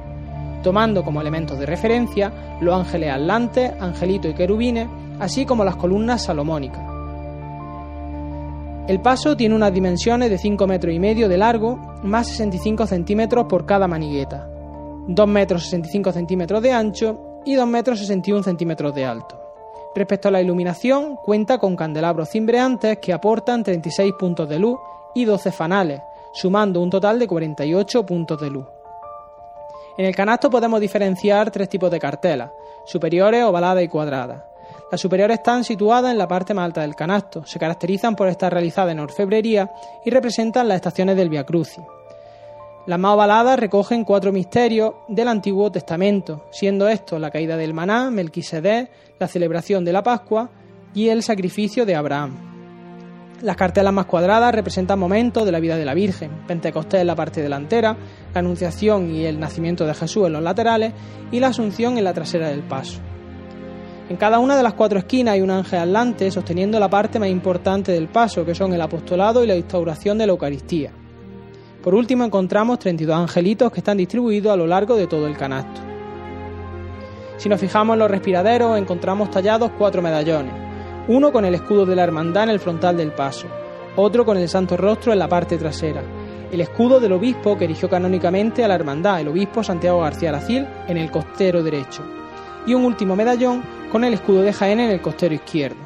tomando 0.62 1.04
como 1.04 1.20
elementos 1.20 1.58
de 1.58 1.66
referencia 1.66 2.32
los 2.60 2.72
ángeles 2.72 3.10
atlantes, 3.10 3.72
angelito 3.80 4.28
y 4.28 4.34
querubines, 4.34 4.88
así 5.18 5.44
como 5.44 5.64
las 5.64 5.74
columnas 5.74 6.22
salomónicas. 6.22 6.82
El 8.86 9.00
paso 9.00 9.36
tiene 9.36 9.56
unas 9.56 9.72
dimensiones 9.72 10.30
de 10.30 10.38
5 10.38 10.66
metros 10.68 10.94
y 10.94 11.00
medio 11.00 11.28
de 11.28 11.38
largo, 11.38 11.76
más 12.04 12.28
65 12.28 12.86
centímetros 12.86 13.46
por 13.48 13.66
cada 13.66 13.88
manigueta, 13.88 14.48
2 15.08 15.26
metros 15.26 15.64
65 15.64 16.12
centímetros 16.12 16.62
de 16.62 16.72
ancho 16.72 17.40
y 17.44 17.54
2 17.54 17.66
metros 17.66 17.98
61 17.98 18.44
centímetros 18.44 18.94
de 18.94 19.04
alto. 19.04 19.43
Respecto 19.94 20.28
a 20.28 20.30
la 20.30 20.42
iluminación, 20.42 21.16
cuenta 21.16 21.58
con 21.58 21.76
candelabros 21.76 22.30
cimbreantes 22.30 22.98
que 22.98 23.12
aportan 23.12 23.62
36 23.62 24.12
puntos 24.18 24.48
de 24.48 24.58
luz 24.58 24.78
y 25.14 25.24
12 25.24 25.52
fanales, 25.52 26.00
sumando 26.32 26.80
un 26.80 26.90
total 26.90 27.18
de 27.18 27.28
48 27.28 28.04
puntos 28.04 28.40
de 28.40 28.50
luz. 28.50 28.66
En 29.96 30.04
el 30.04 30.16
canasto 30.16 30.50
podemos 30.50 30.80
diferenciar 30.80 31.52
tres 31.52 31.68
tipos 31.68 31.90
de 31.90 32.00
cartelas, 32.00 32.50
superiores, 32.84 33.44
ovaladas 33.44 33.84
y 33.84 33.88
cuadradas. 33.88 34.42
Las 34.90 35.00
superiores 35.00 35.38
están 35.38 35.62
situadas 35.62 36.10
en 36.10 36.18
la 36.18 36.26
parte 36.26 36.52
más 36.52 36.64
alta 36.64 36.80
del 36.80 36.96
canasto, 36.96 37.46
se 37.46 37.60
caracterizan 37.60 38.16
por 38.16 38.28
estar 38.28 38.52
realizadas 38.52 38.92
en 38.92 39.00
orfebrería 39.00 39.70
y 40.04 40.10
representan 40.10 40.66
las 40.66 40.76
estaciones 40.76 41.16
del 41.16 41.28
Via 41.28 41.44
Crucis. 41.44 41.84
Las 42.86 42.98
más 42.98 43.14
ovaladas 43.14 43.58
recogen 43.58 44.04
cuatro 44.04 44.30
misterios 44.30 44.94
del 45.08 45.28
Antiguo 45.28 45.72
Testamento, 45.72 46.44
siendo 46.50 46.86
estos 46.86 47.20
la 47.20 47.30
caída 47.30 47.56
del 47.56 47.72
maná, 47.72 48.10
Melquisedec, 48.10 48.90
la 49.18 49.28
celebración 49.28 49.84
de 49.84 49.92
la 49.92 50.02
Pascua 50.02 50.50
y 50.94 51.08
el 51.08 51.22
sacrificio 51.22 51.86
de 51.86 51.94
Abraham. 51.94 52.54
Las 53.42 53.56
cartelas 53.56 53.92
más 53.92 54.06
cuadradas 54.06 54.54
representan 54.54 54.98
momentos 54.98 55.44
de 55.44 55.52
la 55.52 55.60
vida 55.60 55.76
de 55.76 55.84
la 55.84 55.94
Virgen, 55.94 56.30
Pentecostés 56.46 57.00
en 57.00 57.06
la 57.06 57.16
parte 57.16 57.42
delantera, 57.42 57.96
la 58.32 58.40
Anunciación 58.40 59.14
y 59.14 59.24
el 59.24 59.38
nacimiento 59.38 59.86
de 59.86 59.94
Jesús 59.94 60.26
en 60.26 60.32
los 60.32 60.42
laterales 60.42 60.92
y 61.30 61.40
la 61.40 61.48
Asunción 61.48 61.98
en 61.98 62.04
la 62.04 62.14
trasera 62.14 62.48
del 62.48 62.62
paso. 62.62 63.00
En 64.08 64.16
cada 64.16 64.38
una 64.38 64.56
de 64.56 64.62
las 64.62 64.74
cuatro 64.74 64.98
esquinas 64.98 65.34
hay 65.34 65.40
un 65.40 65.50
ángel 65.50 65.80
atlante 65.80 66.30
sosteniendo 66.30 66.78
la 66.78 66.90
parte 66.90 67.18
más 67.18 67.28
importante 67.28 67.92
del 67.92 68.08
paso, 68.08 68.44
que 68.44 68.54
son 68.54 68.72
el 68.72 68.80
apostolado 68.80 69.42
y 69.42 69.46
la 69.46 69.56
instauración 69.56 70.18
de 70.18 70.26
la 70.26 70.32
Eucaristía. 70.32 70.92
Por 71.82 71.94
último 71.94 72.24
encontramos 72.24 72.78
32 72.78 73.16
angelitos 73.16 73.72
que 73.72 73.80
están 73.80 73.98
distribuidos 73.98 74.52
a 74.52 74.56
lo 74.56 74.66
largo 74.66 74.96
de 74.96 75.06
todo 75.06 75.26
el 75.26 75.36
canasto. 75.36 75.93
Si 77.36 77.48
nos 77.48 77.60
fijamos 77.60 77.94
en 77.94 78.00
los 78.00 78.10
respiraderos 78.10 78.78
encontramos 78.78 79.30
tallados 79.30 79.72
cuatro 79.76 80.02
medallones, 80.02 80.54
uno 81.08 81.32
con 81.32 81.44
el 81.44 81.54
escudo 81.54 81.84
de 81.84 81.96
la 81.96 82.04
hermandad 82.04 82.44
en 82.44 82.50
el 82.50 82.60
frontal 82.60 82.96
del 82.96 83.12
paso, 83.12 83.46
otro 83.96 84.24
con 84.24 84.36
el 84.36 84.48
santo 84.48 84.76
rostro 84.76 85.12
en 85.12 85.18
la 85.18 85.28
parte 85.28 85.58
trasera, 85.58 86.02
el 86.50 86.60
escudo 86.60 87.00
del 87.00 87.12
obispo 87.12 87.58
que 87.58 87.64
erigió 87.64 87.88
canónicamente 87.88 88.64
a 88.64 88.68
la 88.68 88.76
hermandad, 88.76 89.20
el 89.20 89.28
obispo 89.28 89.62
Santiago 89.62 90.00
García 90.00 90.30
Aracil, 90.30 90.66
en 90.86 90.96
el 90.96 91.10
costero 91.10 91.62
derecho, 91.62 92.02
y 92.66 92.74
un 92.74 92.84
último 92.84 93.16
medallón 93.16 93.62
con 93.90 94.04
el 94.04 94.14
escudo 94.14 94.42
de 94.42 94.52
Jaén 94.52 94.80
en 94.80 94.90
el 94.90 95.02
costero 95.02 95.34
izquierdo. 95.34 95.83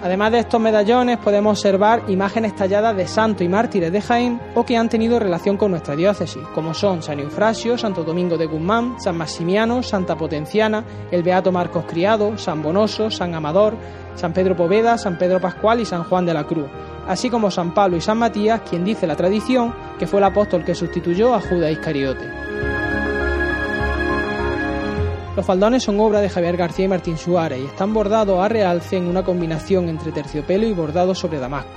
Además 0.00 0.30
de 0.30 0.38
estos 0.38 0.60
medallones 0.60 1.18
podemos 1.18 1.58
observar 1.58 2.04
imágenes 2.06 2.54
talladas 2.54 2.96
de 2.96 3.08
santos 3.08 3.44
y 3.44 3.48
mártires 3.48 3.90
de 3.90 4.00
Jaén 4.00 4.40
o 4.54 4.64
que 4.64 4.76
han 4.76 4.88
tenido 4.88 5.18
relación 5.18 5.56
con 5.56 5.72
nuestra 5.72 5.96
diócesis, 5.96 6.42
como 6.54 6.72
son 6.72 7.02
San 7.02 7.18
Eufrasio, 7.18 7.76
Santo 7.76 8.04
Domingo 8.04 8.38
de 8.38 8.46
Guzmán, 8.46 9.00
San 9.00 9.16
Maximiano, 9.16 9.82
Santa 9.82 10.16
Potenciana, 10.16 10.84
el 11.10 11.24
Beato 11.24 11.50
Marcos 11.50 11.84
Criado, 11.88 12.38
San 12.38 12.62
Bonoso, 12.62 13.10
San 13.10 13.34
Amador, 13.34 13.74
San 14.14 14.32
Pedro 14.32 14.54
Poveda, 14.54 14.98
San 14.98 15.18
Pedro 15.18 15.40
Pascual 15.40 15.80
y 15.80 15.84
San 15.84 16.04
Juan 16.04 16.26
de 16.26 16.34
la 16.34 16.44
Cruz, 16.44 16.68
así 17.08 17.28
como 17.28 17.50
San 17.50 17.74
Pablo 17.74 17.96
y 17.96 18.00
San 18.00 18.18
Matías, 18.18 18.60
quien 18.68 18.84
dice 18.84 19.06
la 19.06 19.16
tradición 19.16 19.74
que 19.98 20.06
fue 20.06 20.20
el 20.20 20.24
apóstol 20.24 20.64
que 20.64 20.76
sustituyó 20.76 21.34
a 21.34 21.40
Judas 21.40 21.72
Iscariote. 21.72 22.67
Los 25.38 25.46
faldones 25.46 25.84
son 25.84 26.00
obra 26.00 26.20
de 26.20 26.28
Javier 26.28 26.56
García 26.56 26.86
y 26.86 26.88
Martín 26.88 27.16
Suárez 27.16 27.60
y 27.60 27.66
están 27.66 27.94
bordados 27.94 28.40
a 28.40 28.48
realce 28.48 28.96
en 28.96 29.06
una 29.06 29.22
combinación 29.22 29.88
entre 29.88 30.10
terciopelo 30.10 30.66
y 30.66 30.72
bordado 30.72 31.14
sobre 31.14 31.38
damasco. 31.38 31.70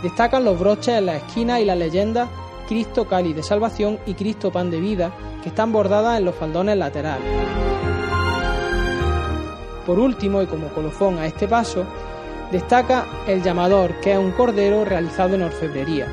Destacan 0.00 0.44
los 0.44 0.56
broches 0.56 0.98
en 0.98 1.06
la 1.06 1.16
esquina 1.16 1.58
y 1.58 1.64
la 1.64 1.74
leyenda 1.74 2.28
Cristo 2.68 3.04
cáliz 3.08 3.34
de 3.34 3.42
salvación 3.42 3.98
y 4.06 4.14
Cristo 4.14 4.52
pan 4.52 4.70
de 4.70 4.78
vida 4.78 5.10
que 5.42 5.48
están 5.48 5.72
bordadas 5.72 6.18
en 6.18 6.24
los 6.24 6.36
faldones 6.36 6.76
laterales. 6.76 7.26
Por 9.84 9.98
último, 9.98 10.40
y 10.40 10.46
como 10.46 10.68
colofón 10.68 11.18
a 11.18 11.26
este 11.26 11.48
paso, 11.48 11.84
destaca 12.52 13.06
el 13.26 13.42
llamador, 13.42 13.98
que 13.98 14.12
es 14.12 14.18
un 14.18 14.30
cordero 14.30 14.84
realizado 14.84 15.34
en 15.34 15.42
orfebrería, 15.42 16.06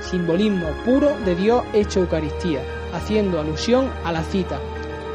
simbolismo 0.00 0.66
puro 0.84 1.16
de 1.24 1.36
Dios 1.36 1.62
hecho 1.72 2.00
Eucaristía, 2.00 2.58
haciendo 2.92 3.38
alusión 3.38 3.88
a 4.04 4.10
la 4.10 4.24
cita, 4.24 4.58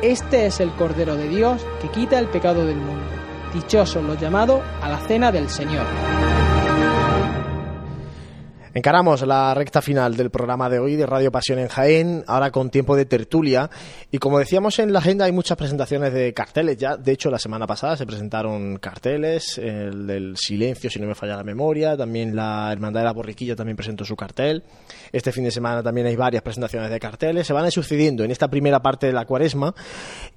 este 0.02 0.46
es 0.46 0.60
el 0.60 0.72
Cordero 0.72 1.16
de 1.16 1.28
Dios 1.28 1.66
que 1.82 1.90
quita 1.90 2.20
el 2.20 2.28
pecado 2.28 2.66
del 2.66 2.78
mundo. 2.78 3.06
Dichosos 3.54 4.04
los 4.04 4.20
llamados 4.20 4.62
a 4.82 4.90
la 4.90 5.00
cena 5.00 5.32
del 5.32 5.50
Señor. 5.50 5.86
Encaramos 8.72 9.26
la 9.26 9.56
recta 9.56 9.82
final 9.82 10.16
del 10.16 10.30
programa 10.30 10.70
de 10.70 10.78
hoy 10.78 10.96
de 10.96 11.08
Radio 11.08 11.32
Pasión 11.32 11.58
en 11.58 11.70
Jaén, 11.70 12.24
ahora 12.28 12.52
con 12.52 12.70
tiempo 12.70 12.96
de 12.96 13.06
tertulia. 13.06 13.68
Y 14.12 14.20
como 14.20 14.38
decíamos 14.38 14.78
en 14.78 14.94
la 14.94 15.00
agenda, 15.00 15.26
hay 15.26 15.32
muchas 15.32 15.58
presentaciones 15.58 16.14
de 16.14 16.36
carteles 16.36 16.78
ya. 16.78 16.96
De 16.96 17.12
hecho, 17.12 17.32
la 17.32 17.40
semana 17.40 17.66
pasada 17.66 17.98
se 17.98 18.06
presentaron 18.06 18.78
carteles, 18.78 19.58
el 19.58 20.06
del 20.06 20.38
silencio, 20.38 20.88
si 20.92 21.00
no 21.00 21.08
me 21.08 21.16
falla 21.16 21.36
la 21.36 21.44
memoria. 21.44 21.98
También 21.98 22.36
la 22.36 22.72
Hermandad 22.72 23.02
de 23.02 23.06
la 23.06 23.14
Borriquilla 23.14 23.56
también 23.56 23.76
presentó 23.76 24.06
su 24.06 24.16
cartel. 24.16 24.64
Este 25.12 25.32
fin 25.32 25.46
de 25.46 25.52
semana 25.52 25.82
también 25.82 26.06
hay 26.06 26.16
varias 26.16 26.44
presentaciones 26.44 26.92
de 26.92 27.00
carteles. 27.00 27.48
Se 27.48 27.54
van 27.54 27.64
a 27.64 27.68
ir 27.68 27.74
sucediendo 27.74 28.24
en 28.24 28.30
esta 28.30 28.50
primera 28.50 28.80
parte 28.82 29.08
de 29.08 29.14
la 29.14 29.26
cuaresma. 29.26 29.74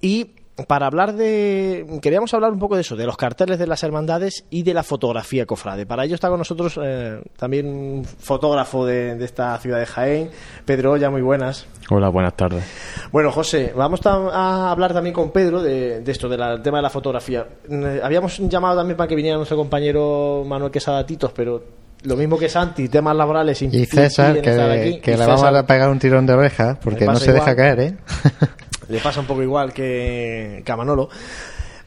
Y 0.01 0.42
para 0.67 0.87
hablar 0.87 1.15
de. 1.15 1.87
Queríamos 2.03 2.33
hablar 2.35 2.53
un 2.53 2.59
poco 2.59 2.75
de 2.75 2.83
eso, 2.83 2.95
de 2.95 3.07
los 3.07 3.17
carteles 3.17 3.59
de 3.59 3.67
las 3.67 3.83
hermandades 3.83 4.45
y 4.51 4.63
de 4.63 4.75
la 4.75 4.83
fotografía 4.83 5.47
cofrade. 5.47 5.87
Para 5.87 6.05
ello 6.05 6.15
está 6.15 6.29
con 6.29 6.39
nosotros 6.39 6.79
eh, 6.83 7.21
también 7.37 7.67
un 7.67 8.05
fotógrafo 8.05 8.85
de, 8.85 9.17
de, 9.17 9.25
esta 9.25 9.59
ciudad 9.59 9.79
de 9.79 9.87
Jaén, 9.87 10.31
Pedro 10.65 10.93
Olla, 10.93 11.11
muy 11.11 11.23
buenas. 11.23 11.67
Hola, 11.91 12.11
buenas 12.11 12.37
tardes. 12.37 12.65
Bueno, 13.11 13.33
José, 13.33 13.73
vamos 13.75 14.01
a 14.05 14.71
hablar 14.71 14.93
también 14.93 15.15
con 15.15 15.31
Pedro 15.31 15.63
de, 15.63 16.01
de 16.01 16.13
esto, 16.13 16.29
del 16.29 16.63
tema 16.63 16.79
de 16.79 16.83
la 16.83 16.91
fotografía. 16.91 17.47
Eh, 17.71 18.01
habíamos 18.03 18.39
llamado 18.39 18.77
también 18.77 18.97
para 18.97 19.09
que 19.09 19.17
viniera 19.17 19.37
nuestro 19.37 19.57
compañero 19.57 20.45
Manuel 20.47 20.71
Quesada 20.71 21.07
Titos, 21.07 21.33
pero 21.33 21.63
lo 22.05 22.17
mismo 22.17 22.39
que 22.39 22.49
Santi, 22.49 22.89
temas 22.89 23.17
laborales 23.17 23.63
y 23.63 23.87
César, 23.87 24.41
que, 24.41 24.51
aquí. 24.51 25.01
que 25.01 25.13
y 25.13 25.15
le 25.15 25.25
César, 25.25 25.29
vamos 25.29 25.45
a 25.45 25.67
pegar 25.67 25.89
un 25.89 25.99
tirón 25.99 26.27
de 26.27 26.35
orejas 26.35 26.77
porque 26.83 27.07
no 27.07 27.17
se 27.17 27.31
igual. 27.31 27.41
deja 27.41 27.57
caer, 27.57 27.81
¿eh? 27.81 27.97
le 28.93 29.01
pasa 29.01 29.21
un 29.21 29.27
poco 29.27 29.43
igual 29.43 29.73
que, 29.73 30.63
que 30.65 30.73
a 30.73 30.77
Manolo, 30.77 31.09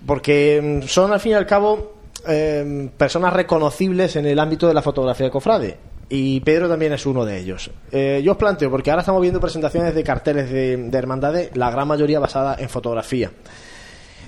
porque 0.05 0.81
mm, 0.83 0.87
son 0.87 1.13
al 1.13 1.19
fin 1.19 1.33
y 1.33 1.35
al 1.35 1.45
cabo 1.45 1.93
eh, 2.27 2.89
personas 2.97 3.31
reconocibles 3.31 4.15
en 4.15 4.25
el 4.25 4.39
ámbito 4.39 4.67
de 4.67 4.73
la 4.73 4.81
fotografía 4.81 5.27
de 5.27 5.31
cofrade. 5.31 5.77
Y 6.09 6.39
Pedro 6.41 6.67
también 6.67 6.93
es 6.93 7.05
uno 7.05 7.25
de 7.25 7.39
ellos. 7.39 7.71
Eh, 7.91 8.21
yo 8.23 8.33
os 8.33 8.37
planteo, 8.37 8.69
porque 8.69 8.91
ahora 8.91 9.01
estamos 9.01 9.21
viendo 9.21 9.39
presentaciones 9.39 9.93
de 9.93 10.03
carteles 10.03 10.51
de, 10.51 10.77
de 10.77 10.97
hermandades, 10.97 11.55
la 11.55 11.71
gran 11.71 11.87
mayoría 11.87 12.19
basada 12.19 12.55
en 12.59 12.69
fotografía. 12.69 13.31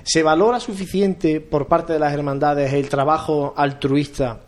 ¿Se 0.04 0.24
valora 0.24 0.60
suficiente 0.60 1.42
por 1.42 1.68
parte 1.68 1.94
de 1.94 2.00
las 2.00 2.14
hermandades 2.14 2.74
el 2.74 2.90
trabajo 2.90 3.54
altruista, 3.58 4.40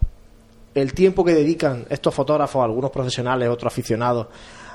el 0.74 0.94
tiempo 0.94 1.26
que 1.26 1.34
dedican 1.34 1.86
estos 1.90 2.14
fotógrafos, 2.14 2.64
algunos 2.64 2.92
profesionales, 2.92 3.50
otros 3.50 3.74
aficionados, 3.74 4.28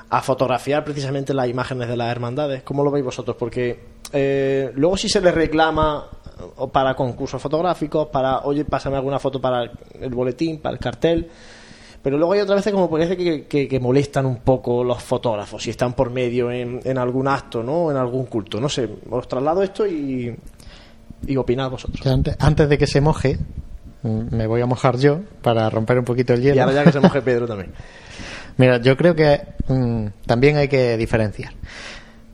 a 0.09 0.21
fotografiar 0.21 0.83
precisamente 0.83 1.33
las 1.33 1.47
imágenes 1.47 1.87
de 1.87 1.97
las 1.97 2.11
hermandades. 2.11 2.63
¿Cómo 2.63 2.83
lo 2.83 2.91
veis 2.91 3.05
vosotros? 3.05 3.35
Porque 3.37 3.79
eh, 4.13 4.71
luego 4.75 4.97
si 4.97 5.09
se 5.09 5.21
les 5.21 5.33
reclama 5.33 6.07
para 6.71 6.95
concursos 6.95 7.41
fotográficos, 7.41 8.07
para, 8.07 8.39
oye, 8.41 8.65
pásame 8.65 8.97
alguna 8.97 9.19
foto 9.19 9.41
para 9.41 9.71
el 9.99 10.13
boletín, 10.13 10.59
para 10.59 10.73
el 10.73 10.79
cartel. 10.79 11.29
Pero 12.01 12.17
luego 12.19 12.33
hay 12.33 12.41
otras 12.41 12.57
veces 12.57 12.71
como 12.71 12.89
parece 12.89 13.17
que, 13.17 13.47
que, 13.47 13.67
que 13.67 13.79
molestan 13.79 14.27
un 14.27 14.37
poco 14.37 14.83
los 14.83 15.01
fotógrafos 15.01 15.63
si 15.63 15.71
están 15.71 15.93
por 15.93 16.11
medio 16.11 16.51
en, 16.51 16.79
en 16.83 16.97
algún 16.99 17.27
acto, 17.27 17.63
¿no? 17.63 17.89
En 17.89 17.97
algún 17.97 18.27
culto. 18.27 18.61
No 18.61 18.69
sé, 18.69 18.87
os 19.09 19.27
traslado 19.27 19.63
esto 19.63 19.87
y, 19.87 20.35
y 21.25 21.37
opinad 21.37 21.71
vosotros. 21.71 22.05
Antes, 22.05 22.35
antes 22.39 22.69
de 22.69 22.77
que 22.77 22.85
se 22.85 23.01
moje, 23.01 23.39
me 24.03 24.45
voy 24.45 24.61
a 24.61 24.67
mojar 24.67 24.97
yo 24.97 25.21
para 25.41 25.67
romper 25.71 25.97
un 25.97 26.05
poquito 26.05 26.33
el 26.33 26.43
hielo. 26.43 26.55
Y 26.55 26.59
ahora 26.59 26.73
ya 26.73 26.83
que 26.83 26.91
se 26.91 26.99
moje 26.99 27.23
Pedro 27.23 27.47
también. 27.47 27.73
Mira, 28.57 28.77
yo 28.77 28.95
creo 28.95 29.15
que 29.15 29.41
mmm, 29.67 30.07
también 30.25 30.57
hay 30.57 30.67
que 30.67 30.97
diferenciar. 30.97 31.53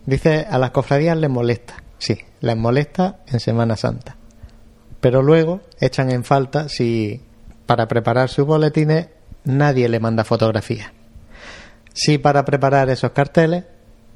Dice, 0.06 0.46
a 0.50 0.58
las 0.58 0.72
cofradías 0.72 1.18
les 1.18 1.30
molesta. 1.30 1.76
Sí, 1.98 2.20
les 2.42 2.58
molesta 2.58 3.20
en 3.28 3.40
Semana 3.40 3.76
Santa. 3.76 4.16
Pero 5.00 5.22
luego 5.22 5.62
echan 5.80 6.12
en 6.12 6.24
falta 6.24 6.70
si 6.70 7.22
para 7.66 7.88
preparar 7.88 8.30
sus 8.30 8.46
boletines 8.46 9.08
nadie 9.44 9.90
le 9.90 10.00
manda 10.00 10.24
fotografías. 10.24 10.92
Si 11.94 12.18
para 12.18 12.46
preparar 12.46 12.90
esos 12.90 13.12
carteles 13.12 13.66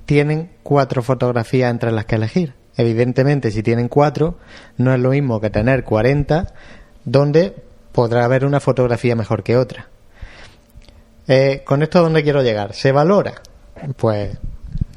tienen 0.05 0.51
cuatro 0.63 1.03
fotografías 1.03 1.71
entre 1.71 1.91
las 1.91 2.05
que 2.05 2.15
elegir. 2.15 2.53
Evidentemente, 2.77 3.51
si 3.51 3.63
tienen 3.63 3.87
cuatro, 3.87 4.37
no 4.77 4.93
es 4.93 4.99
lo 4.99 5.11
mismo 5.11 5.39
que 5.39 5.49
tener 5.49 5.83
40, 5.83 6.53
donde 7.05 7.55
podrá 7.91 8.25
haber 8.25 8.45
una 8.45 8.59
fotografía 8.59 9.15
mejor 9.15 9.43
que 9.43 9.57
otra. 9.57 9.87
Eh, 11.27 11.63
¿Con 11.65 11.81
esto 11.81 12.01
dónde 12.01 12.23
quiero 12.23 12.43
llegar? 12.43 12.73
¿Se 12.73 12.91
valora? 12.91 13.41
Pues 13.97 14.37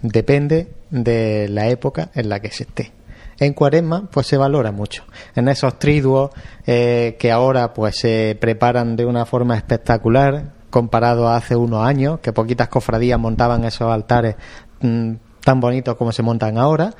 depende 0.03 0.68
de 0.91 1.49
la 1.49 1.68
época 1.68 2.11
en 2.14 2.29
la 2.29 2.41
que 2.41 2.51
se 2.51 2.64
esté. 2.64 2.93
En 3.39 3.55
cuaresma, 3.55 4.09
pues 4.11 4.26
se 4.26 4.37
valora 4.37 4.72
mucho. 4.72 5.05
En 5.35 5.49
esos 5.49 5.79
triduos 5.79 6.31
eh, 6.66 7.16
que 7.18 7.31
ahora 7.31 7.72
pues 7.72 7.97
se 7.97 8.37
preparan 8.41 8.97
de 8.97 9.07
una 9.07 9.24
forma 9.24 9.57
espectacular, 9.57 10.53
comparado 10.70 11.29
a 11.29 11.37
hace 11.37 11.55
unos 11.57 11.87
años, 11.87 12.20
que 12.20 12.33
poquitas 12.33 12.68
cofradías 12.68 13.18
montaban 13.18 13.64
esos 13.64 13.91
altares 13.91 14.37
mmm, 14.81 15.12
tan 15.43 15.61
bonitos 15.61 15.95
como 15.97 16.12
se 16.12 16.22
montan 16.22 16.59
ahora, 16.59 16.93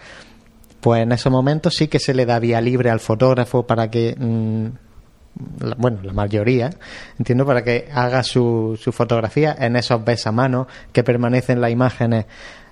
pues 0.81 1.03
en 1.03 1.13
esos 1.13 1.31
momentos 1.31 1.75
sí 1.75 1.89
que 1.89 1.99
se 1.99 2.15
le 2.15 2.25
da 2.25 2.39
vía 2.39 2.61
libre 2.61 2.89
al 2.89 3.01
fotógrafo 3.01 3.67
para 3.67 3.91
que 3.91 4.15
mmm, 4.17 4.69
la, 5.61 5.75
bueno, 5.77 5.99
la 6.03 6.13
mayoría, 6.13 6.71
entiendo, 7.19 7.47
para 7.47 7.63
que 7.63 7.89
haga 7.93 8.23
su, 8.23 8.79
su 8.81 8.93
fotografía 8.93 9.57
en 9.59 9.77
esos 9.77 10.05
besamanos 10.05 10.67
que 10.93 11.05
permanecen 11.05 11.61
las 11.61 11.71
imágenes 11.71 12.27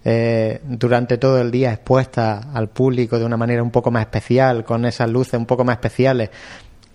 eh, 0.09 0.61
durante 0.63 1.19
todo 1.19 1.41
el 1.41 1.51
día 1.51 1.73
expuestas 1.73 2.47
al 2.55 2.69
público 2.69 3.19
de 3.19 3.25
una 3.25 3.37
manera 3.37 3.61
un 3.61 3.73
poco 3.73 3.91
más 3.91 4.03
especial, 4.03 4.65
con 4.65 4.85
esas 4.85 5.11
luces 5.11 5.35
un 5.35 5.47
poco 5.47 5.65
más 5.65 5.79
especiales. 5.79 6.31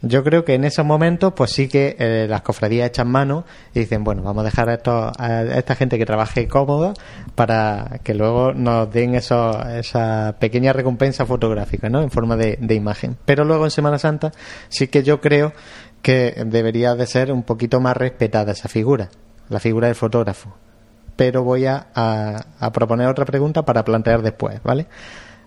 Yo 0.04 0.24
creo 0.24 0.44
que 0.44 0.56
en 0.56 0.64
esos 0.64 0.84
momentos, 0.84 1.34
pues 1.36 1.52
sí 1.52 1.68
que 1.68 1.96
eh, 2.00 2.26
las 2.28 2.42
cofradías 2.42 2.88
echan 2.88 3.08
mano 3.08 3.46
y 3.74 3.82
dicen, 3.82 4.04
bueno, 4.04 4.24
vamos 4.24 4.42
a 4.42 4.46
dejar 4.46 4.70
a, 4.70 4.74
esto, 4.74 5.12
a 5.18 5.44
esta 5.44 5.76
gente 5.76 6.00
que 6.00 6.06
trabaje 6.06 6.48
cómoda 6.48 6.94
para 7.36 8.00
que 8.04 8.16
luego 8.16 8.54
nos 8.54 8.92
den 8.92 9.14
eso, 9.14 9.52
esa 9.68 10.36
pequeña 10.40 10.74
recompensa 10.74 11.26
fotográfica, 11.26 11.90
¿no? 11.90 12.02
En 12.02 12.10
forma 12.10 12.36
de, 12.36 12.58
de 12.60 12.74
imagen. 12.74 13.16
Pero 13.26 13.44
luego 13.44 13.66
en 13.66 13.72
Semana 13.72 14.00
Santa 14.00 14.32
sí 14.70 14.88
que 14.88 15.04
yo 15.04 15.22
creo 15.22 15.54
que 16.02 16.44
debería 16.46 16.96
de 16.96 17.06
ser 17.06 17.32
un 17.32 17.44
poquito 17.44 17.80
más 17.80 17.96
respetada 17.96 18.52
esa 18.52 18.70
figura, 18.70 19.10
la 19.50 19.60
figura 19.60 19.88
del 19.88 19.96
fotógrafo. 19.96 20.54
Pero 21.16 21.44
voy 21.44 21.66
a, 21.66 21.88
proponer 22.74 23.08
otra 23.08 23.26
pregunta 23.26 23.64
para 23.64 23.84
plantear 23.84 24.22
después, 24.22 24.62
¿vale? 24.64 24.88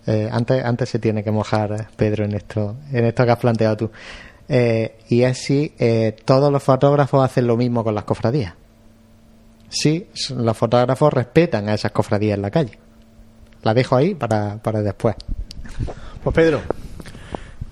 Eh, 0.06 0.28
antes, 0.30 0.62
antes 0.64 0.90
se 0.90 0.98
tiene 0.98 1.24
que 1.24 1.30
mojar 1.30 1.88
Pedro 1.96 2.24
en 2.24 2.34
esto, 2.34 2.76
en 2.92 3.06
esto 3.06 3.24
que 3.24 3.30
has 3.30 3.38
planteado 3.38 3.76
tú. 3.76 3.90
Eh, 4.48 4.98
y 5.08 5.22
es 5.22 5.38
si 5.38 5.74
eh, 5.78 6.14
todos 6.24 6.52
los 6.52 6.62
fotógrafos 6.62 7.24
hacen 7.24 7.46
lo 7.46 7.56
mismo 7.56 7.82
con 7.82 7.94
las 7.94 8.04
cofradías. 8.04 8.54
Si 9.68 10.06
los 10.36 10.56
fotógrafos 10.56 11.12
respetan 11.12 11.68
a 11.68 11.74
esas 11.74 11.92
cofradías 11.92 12.36
en 12.36 12.42
la 12.42 12.50
calle. 12.50 12.78
La 13.62 13.74
dejo 13.74 13.96
ahí 13.96 14.14
para, 14.14 14.58
para 14.58 14.82
después. 14.82 15.16
Pues 16.22 16.34
Pedro. 16.34 16.60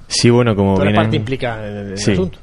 Sí, 0.09 0.31
bueno, 0.31 0.57
como 0.57 0.79
bien. 0.79 0.95
parte 0.95 1.17
implica 1.17 1.67
en 1.67 1.77
el 1.91 1.99
sí. 1.99 2.13
asunto. 2.13 2.39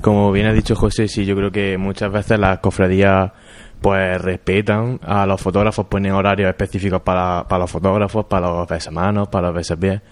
Como 0.00 0.30
bien 0.32 0.46
ha 0.46 0.52
dicho 0.52 0.74
José, 0.76 1.08
sí, 1.08 1.24
yo 1.24 1.34
creo 1.34 1.50
que 1.50 1.76
muchas 1.76 2.12
veces 2.12 2.38
las 2.38 2.60
cofradías 2.60 3.32
pues 3.80 4.20
respetan 4.20 5.00
a 5.02 5.26
los 5.26 5.40
fotógrafos, 5.40 5.86
ponen 5.86 6.12
horarios 6.12 6.48
específicos 6.50 7.00
para, 7.02 7.46
para 7.48 7.60
los 7.60 7.70
fotógrafos, 7.70 8.26
para 8.26 8.48
los 8.48 8.68
besamanos, 8.68 9.28
para 9.28 9.48
los 9.48 9.56
besapiés 9.56 10.02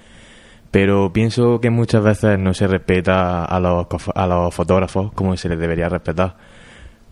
pero 0.70 1.12
pienso 1.12 1.60
que 1.60 1.70
muchas 1.70 2.02
veces 2.02 2.38
no 2.38 2.54
se 2.54 2.66
respeta 2.66 3.44
a 3.44 3.60
los, 3.60 3.86
a 4.14 4.26
los 4.26 4.54
fotógrafos 4.54 5.12
como 5.12 5.36
se 5.36 5.48
les 5.48 5.58
debería 5.58 5.88
respetar. 5.88 6.36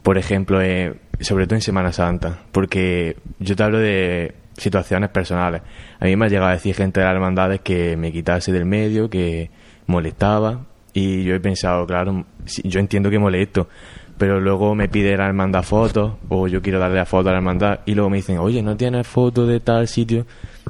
Por 0.03 0.19
ejemplo, 0.19 0.61
eh, 0.63 0.95
sobre 1.21 1.47
todo 1.47 1.57
en 1.57 1.63
Semana 1.63 1.93
Santa, 1.93 2.39
porque 2.53 3.17
yo 3.39 3.57
te 3.57 3.63
hablo 3.63 3.79
de 3.79 4.35
situaciones 4.57 5.11
personales. 5.11 5.63
A 5.99 6.05
mí 6.05 6.17
me 6.17 6.27
ha 6.27 6.29
llegado 6.29 6.49
a 6.49 6.53
decir 6.53 6.75
gente 6.75 7.01
de 7.01 7.07
las 7.07 7.15
hermandades 7.15 7.61
que 7.61 7.97
me 7.97 8.13
quitase 8.13 8.53
del 8.53 8.67
medio, 8.67 9.11
que 9.11 9.51
molestaba, 9.87 10.67
y 10.93 11.25
yo 11.25 11.35
he 11.35 11.41
pensado, 11.41 11.87
claro, 11.87 12.25
yo 12.65 12.81
entiendo 12.81 13.11
que 13.11 13.19
molesto, 13.19 13.69
pero 14.17 14.41
luego 14.41 14.75
me 14.75 14.89
pide 14.89 15.17
la 15.17 15.27
hermandad 15.27 15.63
fotos, 15.63 16.15
o 16.29 16.49
yo 16.49 16.63
quiero 16.63 16.79
darle 16.79 16.97
la 16.97 17.05
foto 17.05 17.29
a 17.29 17.33
la 17.33 17.39
hermandad, 17.39 17.81
y 17.85 17.95
luego 17.95 18.09
me 18.09 18.17
dicen, 18.17 18.39
oye, 18.39 18.63
¿no 18.63 18.77
tienes 18.77 19.07
foto 19.07 19.47
de 19.47 19.61
tal 19.61 19.89
sitio? 19.89 20.27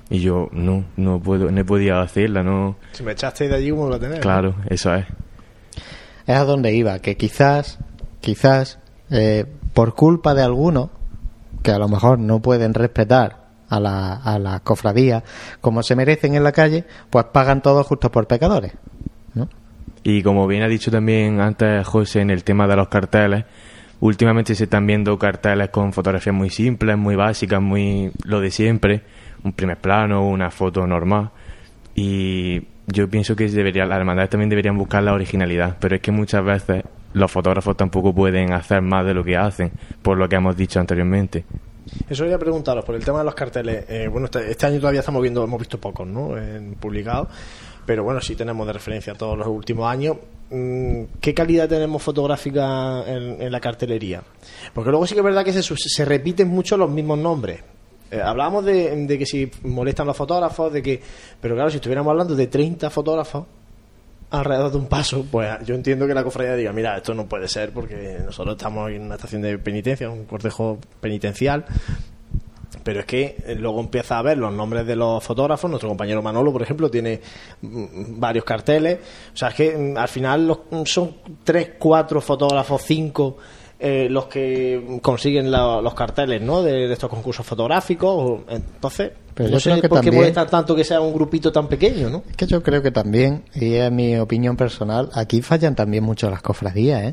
Y 0.08 0.20
yo, 0.20 0.48
no, 0.52 0.84
no 0.96 1.20
puedo, 1.20 1.50
no 1.50 1.60
he 1.60 1.64
podido 1.64 1.98
hacerla, 1.98 2.42
no. 2.42 2.76
Si 2.92 3.02
me 3.02 3.12
echaste 3.12 3.48
de 3.48 3.54
allí, 3.56 3.70
¿cómo 3.70 3.88
lo 3.88 3.98
tenés? 3.98 4.20
Claro, 4.20 4.54
¿no? 4.58 4.64
eso 4.68 4.94
es. 4.94 5.06
Es 6.26 6.36
a 6.36 6.44
donde 6.44 6.74
iba, 6.74 6.98
que 7.00 7.16
quizás, 7.16 7.78
quizás, 8.20 8.78
eh, 9.10 9.46
por 9.72 9.94
culpa 9.94 10.34
de 10.34 10.42
algunos, 10.42 10.90
que 11.62 11.70
a 11.70 11.78
lo 11.78 11.88
mejor 11.88 12.18
no 12.18 12.40
pueden 12.40 12.74
respetar 12.74 13.46
a 13.68 13.80
la, 13.80 14.14
a 14.14 14.38
la 14.38 14.60
cofradía 14.60 15.24
como 15.60 15.82
se 15.82 15.96
merecen 15.96 16.34
en 16.34 16.44
la 16.44 16.52
calle, 16.52 16.84
pues 17.10 17.26
pagan 17.32 17.62
todos 17.62 17.86
justos 17.86 18.10
por 18.10 18.26
pecadores, 18.26 18.72
¿no? 19.34 19.48
Y 20.04 20.22
como 20.22 20.46
bien 20.46 20.62
ha 20.62 20.68
dicho 20.68 20.92
también 20.92 21.40
antes 21.40 21.84
José 21.84 22.20
en 22.20 22.30
el 22.30 22.44
tema 22.44 22.68
de 22.68 22.76
los 22.76 22.86
carteles, 22.86 23.44
últimamente 24.00 24.54
se 24.54 24.64
están 24.64 24.86
viendo 24.86 25.18
carteles 25.18 25.70
con 25.70 25.92
fotografías 25.92 26.34
muy 26.34 26.50
simples, 26.50 26.96
muy 26.96 27.16
básicas, 27.16 27.60
muy 27.60 28.10
lo 28.24 28.40
de 28.40 28.50
siempre, 28.50 29.02
un 29.44 29.52
primer 29.52 29.78
plano, 29.78 30.26
una 30.26 30.50
foto 30.50 30.86
normal. 30.86 31.30
Y 31.94 32.62
yo 32.86 33.08
pienso 33.08 33.34
que 33.34 33.48
debería, 33.48 33.86
las 33.86 33.98
hermandades 33.98 34.30
también 34.30 34.50
deberían 34.50 34.76
buscar 34.76 35.02
la 35.02 35.12
originalidad, 35.12 35.76
pero 35.80 35.96
es 35.96 36.02
que 36.02 36.12
muchas 36.12 36.44
veces 36.44 36.84
los 37.14 37.30
fotógrafos 37.30 37.76
tampoco 37.76 38.14
pueden 38.14 38.52
hacer 38.52 38.82
más 38.82 39.06
de 39.06 39.14
lo 39.14 39.24
que 39.24 39.36
hacen, 39.36 39.72
por 40.02 40.18
lo 40.18 40.28
que 40.28 40.36
hemos 40.36 40.56
dicho 40.56 40.78
anteriormente. 40.78 41.44
Eso 42.08 42.24
quería 42.24 42.38
preguntaros 42.38 42.84
por 42.84 42.94
el 42.94 43.04
tema 43.04 43.20
de 43.20 43.24
los 43.24 43.34
carteles. 43.34 43.86
Eh, 43.88 44.08
bueno, 44.08 44.26
este, 44.26 44.50
este 44.50 44.66
año 44.66 44.78
todavía 44.78 45.00
estamos 45.00 45.22
viendo, 45.22 45.42
hemos 45.44 45.58
visto 45.58 45.80
pocos, 45.80 46.06
¿no? 46.06 46.36
En 46.36 46.74
publicados, 46.74 47.28
pero 47.86 48.04
bueno, 48.04 48.20
sí 48.20 48.34
tenemos 48.34 48.66
de 48.66 48.72
referencia 48.72 49.14
todos 49.14 49.38
los 49.38 49.46
últimos 49.46 49.88
años. 49.88 50.16
Mm, 50.50 51.04
¿Qué 51.20 51.32
calidad 51.32 51.68
tenemos 51.68 52.02
fotográfica 52.02 53.04
en, 53.06 53.50
la 53.50 53.60
cartelería? 53.60 54.22
Porque 54.74 54.90
luego 54.90 55.06
sí 55.06 55.14
que 55.14 55.20
es 55.20 55.24
verdad 55.24 55.44
que 55.44 55.52
se, 55.52 55.62
se 55.62 56.04
repiten 56.04 56.48
mucho 56.48 56.76
los 56.76 56.90
mismos 56.90 57.18
nombres. 57.18 57.60
Eh, 58.10 58.20
hablábamos 58.20 58.64
de, 58.64 59.06
de 59.06 59.18
que 59.18 59.26
si 59.26 59.50
molestan 59.62 60.06
los 60.06 60.16
fotógrafos, 60.16 60.72
de 60.72 60.82
que, 60.82 61.00
pero 61.40 61.54
claro, 61.54 61.70
si 61.70 61.76
estuviéramos 61.76 62.10
hablando 62.10 62.34
de 62.34 62.46
30 62.46 62.90
fotógrafos 62.90 63.46
alrededor 64.30 64.72
de 64.72 64.78
un 64.78 64.86
paso, 64.86 65.24
pues 65.30 65.48
yo 65.64 65.74
entiendo 65.74 66.06
que 66.06 66.14
la 66.14 66.24
cofradía 66.24 66.54
diga, 66.54 66.72
mira, 66.72 66.96
esto 66.96 67.14
no 67.14 67.26
puede 67.26 67.48
ser 67.48 67.70
porque 67.70 68.18
nosotros 68.24 68.56
estamos 68.56 68.90
en 68.90 69.02
una 69.02 69.14
estación 69.16 69.42
de 69.42 69.58
penitencia, 69.58 70.10
un 70.10 70.24
cortejo 70.24 70.78
penitencial, 71.00 71.64
pero 72.86 73.00
es 73.00 73.06
que 73.06 73.36
eh, 73.44 73.56
luego 73.58 73.80
empieza 73.80 74.16
a 74.16 74.22
ver 74.22 74.38
los 74.38 74.52
nombres 74.52 74.86
de 74.86 74.94
los 74.94 75.20
fotógrafos. 75.24 75.68
Nuestro 75.68 75.88
compañero 75.88 76.22
Manolo, 76.22 76.52
por 76.52 76.62
ejemplo, 76.62 76.88
tiene 76.88 77.20
mm, 77.60 78.20
varios 78.20 78.44
carteles. 78.44 79.00
O 79.34 79.36
sea, 79.36 79.48
es 79.48 79.54
que 79.56 79.76
mm, 79.76 79.98
al 79.98 80.06
final 80.08 80.46
los- 80.46 80.58
mm, 80.70 80.82
son 80.84 81.16
tres, 81.42 81.70
cuatro 81.80 82.20
fotógrafos, 82.20 82.82
cinco. 82.82 83.36
eh, 83.78 84.06
los 84.08 84.24
que 84.26 84.98
consiguen 85.02 85.50
la- 85.50 85.82
los 85.82 85.92
carteles 85.92 86.40
¿no? 86.40 86.62
de, 86.62 86.86
de 86.88 86.92
estos 86.94 87.10
concursos 87.10 87.44
fotográficos 87.44 88.40
entonces 88.48 89.10
Pero 89.34 89.50
no 89.50 89.54
yo 89.56 89.60
sé 89.60 89.70
creo 89.72 89.82
que 89.82 89.88
por 89.90 89.98
qué 90.00 90.04
también- 90.06 90.22
molesta 90.22 90.46
tanto 90.46 90.74
que 90.74 90.82
sea 90.82 91.02
un 91.02 91.12
grupito 91.12 91.52
tan 91.52 91.66
pequeño 91.68 92.08
¿no? 92.08 92.22
Es 92.30 92.36
que 92.36 92.46
yo 92.46 92.62
creo 92.62 92.80
que 92.80 92.90
también, 92.90 93.44
y 93.54 93.74
es 93.74 93.92
mi 93.92 94.16
opinión 94.16 94.56
personal, 94.56 95.10
aquí 95.12 95.42
fallan 95.42 95.74
también 95.74 96.04
mucho 96.04 96.30
las 96.30 96.40
cofradías, 96.40 97.02
¿eh? 97.02 97.12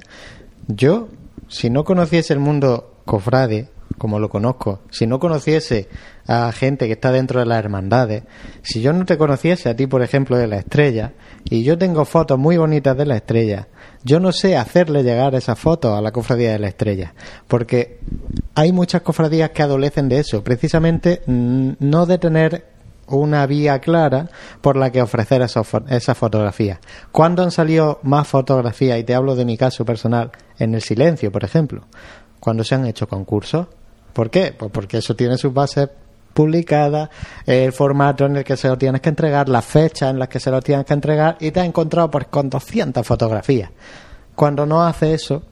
Yo, 0.67 1.09
si 1.49 1.69
no 1.69 1.83
conociese 1.83 2.31
el 2.31 2.39
mundo 2.39 2.93
cofrade, 3.03 3.67
como 3.97 4.19
lo 4.19 4.29
conozco, 4.29 4.81
si 4.89 5.07
no 5.07 5.19
conociese 5.19 5.87
a 6.27 6.51
gente 6.51 6.87
que 6.87 6.93
está 6.93 7.11
dentro 7.11 7.39
de 7.39 7.45
las 7.45 7.59
hermandades, 7.59 8.23
si 8.61 8.81
yo 8.81 8.93
no 8.93 9.05
te 9.05 9.17
conociese 9.17 9.69
a 9.69 9.75
ti, 9.75 9.87
por 9.87 10.01
ejemplo, 10.01 10.37
de 10.37 10.47
la 10.47 10.57
estrella, 10.57 11.13
y 11.43 11.63
yo 11.63 11.77
tengo 11.77 12.05
fotos 12.05 12.39
muy 12.39 12.57
bonitas 12.57 12.97
de 12.97 13.05
la 13.05 13.15
estrella, 13.15 13.67
yo 14.03 14.19
no 14.19 14.31
sé 14.31 14.57
hacerle 14.57 15.03
llegar 15.03 15.35
esas 15.35 15.59
fotos 15.59 15.97
a 15.97 16.01
la 16.01 16.11
cofradía 16.11 16.51
de 16.51 16.59
la 16.59 16.67
estrella, 16.67 17.13
porque 17.47 17.99
hay 18.55 18.71
muchas 18.71 19.01
cofradías 19.01 19.51
que 19.51 19.63
adolecen 19.63 20.09
de 20.09 20.19
eso, 20.19 20.43
precisamente 20.43 21.21
mm, 21.25 21.71
no 21.79 22.05
de 22.05 22.17
tener 22.17 22.73
una 23.07 23.45
vía 23.45 23.79
clara 23.79 24.29
por 24.61 24.77
la 24.77 24.91
que 24.91 25.01
ofrecer 25.01 25.41
esas 25.41 26.17
fotografías. 26.17 26.79
¿Cuándo 27.11 27.43
han 27.43 27.51
salido 27.51 27.99
más 28.03 28.27
fotografías? 28.27 28.99
Y 28.99 29.03
te 29.03 29.15
hablo 29.15 29.35
de 29.35 29.45
mi 29.45 29.57
caso 29.57 29.85
personal, 29.85 30.31
en 30.57 30.73
el 30.75 30.81
silencio, 30.81 31.31
por 31.31 31.43
ejemplo. 31.43 31.83
Cuando 32.39 32.63
se 32.63 32.75
han 32.75 32.85
hecho 32.85 33.07
concursos. 33.07 33.67
¿Por 34.13 34.29
qué? 34.29 34.53
Pues 34.57 34.71
porque 34.71 34.97
eso 34.97 35.15
tiene 35.15 35.37
sus 35.37 35.53
bases 35.53 35.89
publicadas, 36.33 37.09
el 37.45 37.71
formato 37.73 38.25
en 38.25 38.37
el 38.37 38.43
que 38.43 38.57
se 38.57 38.67
lo 38.67 38.77
tienes 38.77 39.01
que 39.01 39.09
entregar, 39.09 39.49
las 39.49 39.65
fechas 39.65 40.09
en 40.09 40.19
las 40.19 40.29
que 40.29 40.39
se 40.39 40.51
lo 40.51 40.61
tienes 40.61 40.85
que 40.85 40.93
entregar 40.93 41.37
y 41.39 41.51
te 41.51 41.59
has 41.59 41.67
encontrado 41.67 42.09
pues, 42.09 42.27
con 42.27 42.49
200 42.49 43.05
fotografías. 43.05 43.69
Cuando 44.35 44.65
no 44.65 44.83
hace 44.83 45.13
eso, 45.13 45.43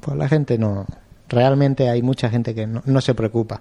pues 0.00 0.16
la 0.16 0.28
gente 0.28 0.58
no. 0.58 0.86
Realmente 1.28 1.88
hay 1.88 2.02
mucha 2.02 2.28
gente 2.28 2.54
que 2.54 2.66
no, 2.66 2.82
no 2.84 3.00
se 3.00 3.14
preocupa. 3.14 3.60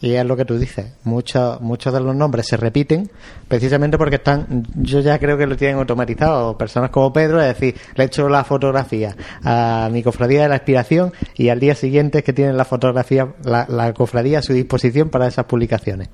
Y 0.00 0.14
es 0.14 0.24
lo 0.24 0.36
que 0.36 0.44
tú 0.44 0.58
dices, 0.58 0.86
muchos 1.04 1.60
muchos 1.60 1.92
de 1.92 2.00
los 2.00 2.16
nombres 2.16 2.46
se 2.46 2.56
repiten 2.56 3.10
precisamente 3.48 3.98
porque 3.98 4.16
están, 4.16 4.66
yo 4.76 5.00
ya 5.00 5.18
creo 5.18 5.36
que 5.36 5.46
lo 5.46 5.56
tienen 5.56 5.76
automatizado. 5.76 6.56
Personas 6.56 6.90
como 6.90 7.12
Pedro, 7.12 7.40
es 7.40 7.48
decir, 7.48 7.74
le 7.96 8.04
echo 8.04 8.28
la 8.28 8.44
fotografía 8.44 9.14
a 9.44 9.90
mi 9.92 10.02
cofradía 10.02 10.42
de 10.42 10.48
la 10.48 10.56
inspiración 10.56 11.12
y 11.34 11.50
al 11.50 11.60
día 11.60 11.74
siguiente 11.74 12.18
es 12.18 12.24
que 12.24 12.32
tienen 12.32 12.56
la 12.56 12.64
fotografía, 12.64 13.34
la 13.44 13.92
cofradía 13.92 14.38
a 14.38 14.42
su 14.42 14.52
disposición 14.54 15.10
para 15.10 15.26
esas 15.26 15.44
publicaciones. 15.44 16.08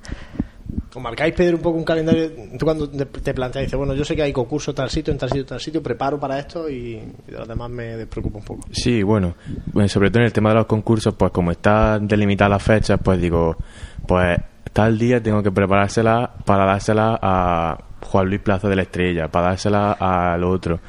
¿Os 0.93 1.01
marcáis, 1.03 1.33
Pedro, 1.35 1.57
un 1.57 1.61
poco 1.61 1.77
un 1.77 1.83
calendario? 1.83 2.31
Tú 2.57 2.65
cuando 2.65 2.89
te, 2.89 3.05
te 3.05 3.33
planteas, 3.33 3.65
dices, 3.65 3.77
bueno, 3.77 3.93
yo 3.93 4.03
sé 4.03 4.15
que 4.15 4.23
hay 4.23 4.33
concurso 4.33 4.73
tal 4.73 4.89
sitio, 4.89 5.11
en 5.13 5.19
tal 5.19 5.29
sitio, 5.29 5.45
tal 5.45 5.59
sitio, 5.59 5.83
preparo 5.83 6.19
para 6.19 6.39
esto 6.39 6.67
y, 6.69 6.95
y 7.27 7.31
de 7.31 7.37
los 7.37 7.47
demás 7.47 7.69
me 7.69 7.97
despreocupo 7.97 8.39
un 8.39 8.43
poco. 8.43 8.67
Sí, 8.71 9.03
bueno, 9.03 9.35
bueno, 9.67 9.87
sobre 9.87 10.09
todo 10.09 10.21
en 10.21 10.25
el 10.25 10.33
tema 10.33 10.49
de 10.49 10.55
los 10.55 10.65
concursos, 10.65 11.13
pues 11.13 11.31
como 11.31 11.51
está 11.51 11.99
delimitada 11.99 12.49
las 12.49 12.63
fechas, 12.63 12.99
pues 13.03 13.21
digo, 13.21 13.55
pues 14.07 14.39
tal 14.73 14.97
día 14.97 15.21
tengo 15.21 15.43
que 15.43 15.51
preparársela 15.51 16.33
para 16.45 16.65
dársela 16.65 17.19
a 17.21 17.77
Juan 18.01 18.27
Luis 18.27 18.41
Plaza 18.41 18.67
de 18.67 18.75
la 18.75 18.81
Estrella, 18.83 19.27
para 19.27 19.49
dársela 19.49 19.93
al 19.93 20.43
otro. 20.43 20.79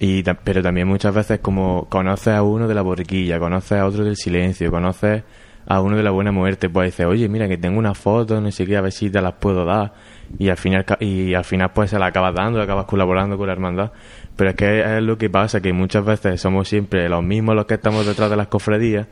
Y, 0.00 0.22
pero 0.22 0.62
también 0.62 0.88
muchas 0.88 1.14
veces 1.14 1.40
como 1.40 1.86
conoces 1.88 2.34
a 2.34 2.42
uno 2.42 2.66
de 2.66 2.74
la 2.74 2.82
borriquilla, 2.82 3.38
conoces 3.38 3.78
a 3.78 3.86
otro 3.86 4.04
del 4.04 4.16
silencio, 4.16 4.70
conoces 4.70 5.22
a 5.66 5.80
uno 5.80 5.96
de 5.96 6.02
la 6.02 6.10
buena 6.10 6.32
muerte, 6.32 6.68
pues 6.68 6.92
dices, 6.92 7.06
oye, 7.06 7.28
mira 7.28 7.48
que 7.48 7.56
tengo 7.56 7.78
una 7.78 7.94
foto, 7.94 8.40
no 8.40 8.50
sé 8.50 8.66
qué, 8.66 8.76
a 8.76 8.80
ver 8.80 8.92
si 8.92 9.10
te 9.10 9.20
las 9.20 9.34
puedo 9.34 9.64
dar. 9.64 9.92
Y 10.38 10.48
al 10.48 10.56
final, 10.56 10.84
y 11.00 11.34
al 11.34 11.44
final 11.44 11.70
pues 11.72 11.90
se 11.90 11.98
la 11.98 12.06
acabas 12.06 12.34
dando, 12.34 12.60
acabas 12.60 12.86
colaborando 12.86 13.36
con 13.36 13.46
la 13.46 13.52
hermandad. 13.52 13.92
Pero 14.36 14.50
es 14.50 14.56
que 14.56 14.96
es 14.98 15.02
lo 15.02 15.16
que 15.16 15.30
pasa, 15.30 15.60
que 15.60 15.72
muchas 15.72 16.04
veces 16.04 16.40
somos 16.40 16.68
siempre 16.68 17.08
los 17.08 17.22
mismos 17.22 17.54
los 17.54 17.66
que 17.66 17.74
estamos 17.74 18.06
detrás 18.06 18.30
de 18.30 18.36
las 18.36 18.48
cofradías 18.48 19.06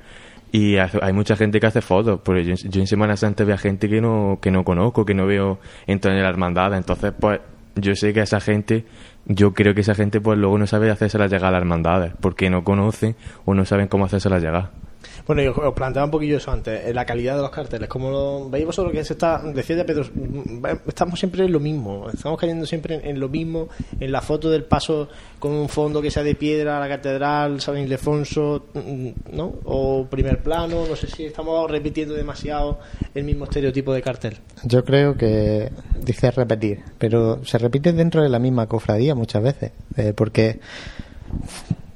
y 0.53 0.77
hay 0.77 1.13
mucha 1.15 1.35
gente 1.35 1.59
que 1.59 1.67
hace 1.67 1.81
fotos. 1.81 2.21
Porque 2.23 2.45
yo, 2.45 2.55
en 2.81 2.87
Semana 2.87 3.17
Santa 3.17 3.43
veo 3.45 3.55
a 3.55 3.59
gente 3.59 3.89
que 3.89 4.01
no, 4.03 4.39
que 4.41 4.51
no 4.51 4.65
conozco, 4.65 5.07
que 5.07 5.15
no 5.15 5.27
veo 5.27 5.59
entrar 5.87 6.15
en 6.15 6.23
la 6.23 6.29
hermandad. 6.29 6.75
Entonces, 6.75 7.13
pues 7.19 7.41
yo 7.75 7.97
sé 7.97 8.13
que 8.13 8.21
esa 8.21 8.39
gente, 8.39 8.85
yo 9.25 9.55
creo 9.55 9.75
que 9.75 9.81
esa 9.81 9.95
gente 9.95 10.21
pues 10.21 10.39
luego 10.39 10.59
no 10.59 10.67
sabe 10.67 10.91
hacérselas 10.91 11.31
llegar 11.31 11.49
a 11.49 11.53
las 11.53 11.63
hermandades, 11.63 12.13
porque 12.21 12.51
no 12.51 12.65
conocen 12.65 13.17
o 13.47 13.55
no 13.55 13.65
saben 13.65 13.89
cómo 13.89 14.05
hacérselas 14.05 14.43
llegar. 14.43 14.82
Bueno, 15.27 15.43
yo 15.43 15.53
os 15.53 15.75
planteaba 15.75 16.07
un 16.07 16.11
poquillo 16.11 16.37
eso 16.37 16.51
antes, 16.51 16.87
eh, 16.87 16.95
la 16.95 17.05
calidad 17.05 17.37
de 17.37 17.43
los 17.43 17.51
carteles. 17.51 17.89
Como 17.89 18.11
lo 18.11 18.51
veis 18.51 18.67
vosotros 18.67 18.93
que 18.93 19.05
se 19.05 19.15
está, 19.15 19.43
decía 19.55 19.77
ya 19.77 19.87
Pedro, 19.87 20.05
mm, 20.13 20.65
estamos 20.87 21.19
siempre 21.19 21.45
en 21.45 21.53
lo 21.53 21.61
mismo, 21.61 22.09
estamos 22.13 22.39
cayendo 22.39 22.67
siempre 22.67 23.01
en, 23.03 23.21
lo 23.21 23.29
mismo, 23.29 23.69
en 23.99 24.13
la 24.13 24.21
foto 24.21 24.51
del 24.51 24.65
paso 24.65 25.09
con 25.39 25.53
un 25.53 25.69
fondo 25.69 26.03
que 26.03 26.11
sea 26.11 26.23
de 26.23 26.35
piedra, 26.35 26.79
la 26.81 26.89
catedral, 26.89 27.61
San 27.61 27.79
Ildefonso, 27.79 28.67
mm, 28.75 29.09
¿no? 29.33 29.55
O 29.65 30.07
primer 30.07 30.43
plano, 30.43 30.87
no 30.89 30.97
sé 30.97 31.07
si 31.07 31.25
estamos 31.25 31.71
repitiendo 31.71 32.15
demasiado 32.15 32.81
el 33.15 33.25
mismo 33.25 33.45
estereotipo 33.45 33.93
de 33.93 34.03
cartel. 34.03 34.39
Yo 34.65 34.85
creo 34.85 35.17
que 35.17 35.71
dice 36.01 36.31
repetir, 36.31 36.81
pero 36.99 37.45
se 37.45 37.59
repite 37.59 37.93
dentro 37.93 38.23
de 38.23 38.29
la 38.29 38.39
misma 38.39 38.67
cofradía 38.67 39.15
muchas 39.15 39.43
veces, 39.43 39.73
eh, 39.97 40.13
porque 40.15 40.61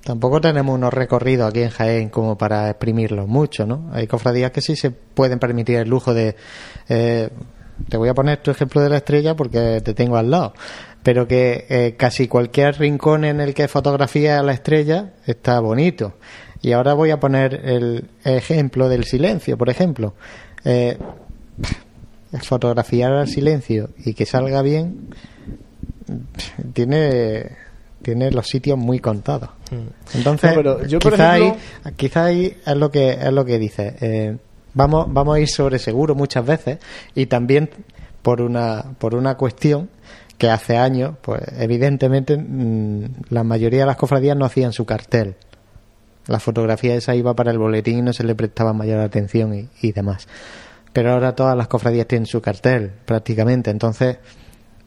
tampoco 0.07 0.41
tenemos 0.41 0.73
unos 0.73 0.95
recorridos 0.95 1.49
aquí 1.51 1.63
en 1.63 1.71
Jaén 1.71 2.09
como 2.11 2.39
para 2.39 2.71
exprimirlos 2.71 3.27
mucho, 3.27 3.67
¿no? 3.67 3.91
Hay 3.93 4.07
cofradías 4.07 4.53
que 4.53 4.61
sí 4.61 4.77
se 4.77 4.93
pueden 4.93 5.41
permitir 5.41 5.79
el 5.79 5.89
lujo 5.89 6.15
de... 6.15 6.37
eh, 6.89 7.29
te 7.89 7.97
voy 7.97 8.09
a 8.09 8.15
poner 8.15 8.39
tu 8.39 8.53
ejemplo 8.53 8.81
de 8.81 8.89
la 8.89 8.99
estrella 8.99 9.35
porque 9.35 9.83
te 9.85 9.95
tengo 9.95 10.17
al 10.17 10.31
lado, 10.31 10.55
pero 11.03 11.27
que 11.27 11.67
eh, 11.69 11.95
casi 11.99 12.29
cualquier 12.29 12.79
rincón 12.79 13.25
en 13.25 13.41
el 13.41 13.53
que 13.53 13.67
fotografía 13.67 14.39
a 14.39 14.45
la 14.45 14.53
estrella 14.53 15.15
está 15.27 15.59
bonito. 15.59 16.15
Y 16.63 16.71
ahora 16.71 16.95
voy 16.95 17.11
a 17.11 17.19
poner 17.19 17.55
el 17.65 18.09
ejemplo 18.25 18.89
del 18.89 19.05
silencio, 19.05 19.59
por 19.59 19.69
ejemplo. 19.71 20.15
Eh, 20.65 20.97
fotografiar 22.43 23.13
al 23.13 23.29
silencio 23.29 23.91
y 24.05 24.15
que 24.15 24.25
salga 24.25 24.63
bien 24.63 25.09
tiene 26.75 27.66
tiene 28.07 28.31
los 28.31 28.47
sitios 28.47 28.79
muy 28.79 28.99
contados 29.01 29.51
entonces 30.15 30.53
Mm. 30.53 30.55
No, 30.55 30.63
pero 30.63 30.87
yo, 30.87 30.99
por 30.99 31.13
quizá, 31.13 31.37
ejemplo- 31.39 31.61
ahí, 31.85 31.93
quizá 31.97 32.25
ahí 32.25 32.57
es 32.67 32.77
lo 32.77 32.91
que 32.91 33.11
es 33.11 33.33
lo 33.33 33.45
que 33.45 33.59
dice 33.59 33.97
eh, 34.01 34.37
vamos 34.75 35.07
vamos 35.13 35.37
a 35.37 35.41
ir 35.41 35.49
sobre 35.49 35.79
seguro 35.79 36.15
muchas 36.15 36.45
veces 36.47 36.79
y 37.15 37.27
también 37.27 37.69
por 38.23 38.41
una 38.41 38.85
por 38.99 39.15
una 39.15 39.37
cuestión 39.37 39.89
que 40.39 40.51
hace 40.51 40.77
años 40.77 41.17
pues 41.23 41.43
evidentemente 41.59 42.37
mm, 42.37 43.05
la 43.31 43.43
mayoría 43.45 43.81
de 43.81 43.87
las 43.87 43.97
cofradías 43.97 44.37
no 44.37 44.45
hacían 44.45 44.73
su 44.73 44.85
cartel 44.85 45.35
la 46.29 46.41
fotografía 46.41 46.95
esa 46.97 47.15
iba 47.15 47.35
para 47.35 47.51
el 47.53 47.59
boletín 47.59 47.99
y 47.99 48.03
no 48.03 48.13
se 48.13 48.25
le 48.25 48.35
prestaba 48.35 48.73
mayor 48.73 48.99
atención 49.01 49.55
y, 49.55 49.69
y 49.81 49.93
demás. 49.93 50.27
Pero 50.93 51.13
ahora 51.13 51.37
todas 51.37 51.57
las 51.57 51.69
cofradías 51.69 52.09
tienen 52.09 52.27
su 52.27 52.41
cartel, 52.41 52.91
prácticamente. 53.05 53.71
Entonces, 53.71 54.17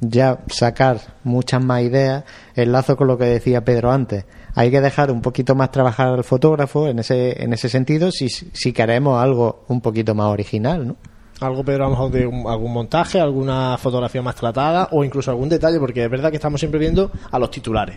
ya 0.02 0.40
sacar 0.48 1.00
muchas 1.24 1.64
más 1.64 1.82
ideas, 1.82 2.24
enlazo 2.56 2.96
con 2.96 3.08
lo 3.08 3.18
que 3.18 3.26
decía 3.26 3.64
Pedro 3.64 3.92
antes. 3.92 4.26
Hay 4.56 4.72
que 4.72 4.82
dejar 4.82 5.12
un 5.12 5.22
poquito 5.22 5.56
más 5.56 5.72
trabajar 5.72 6.08
al 6.08 6.24
fotógrafo 6.24 6.88
en 6.88 7.00
ese, 7.00 7.42
en 7.44 7.54
ese 7.54 7.70
sentido 7.70 8.12
si, 8.12 8.30
si 8.30 8.74
queremos 8.74 9.22
algo 9.22 9.64
un 9.68 9.82
poquito 9.82 10.16
más 10.16 10.28
original, 10.28 10.88
¿no? 10.88 10.96
Algo, 11.40 11.64
Pedro, 11.64 11.86
a 11.86 11.88
lo 11.88 11.92
mejor 11.92 12.12
de 12.12 12.24
algún 12.24 12.74
montaje, 12.74 13.20
alguna 13.20 13.78
fotografía 13.78 14.22
más 14.22 14.36
tratada 14.36 14.90
o 14.92 15.06
incluso 15.06 15.32
algún 15.32 15.48
detalle, 15.48 15.80
porque 15.80 16.04
es 16.04 16.10
verdad 16.10 16.32
que 16.32 16.36
estamos 16.36 16.60
siempre 16.60 16.80
viendo 16.82 17.12
a 17.32 17.40
los 17.40 17.50
titulares, 17.50 17.96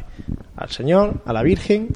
al 0.54 0.70
Señor, 0.70 1.22
a 1.24 1.32
la 1.32 1.42
Virgen, 1.42 1.88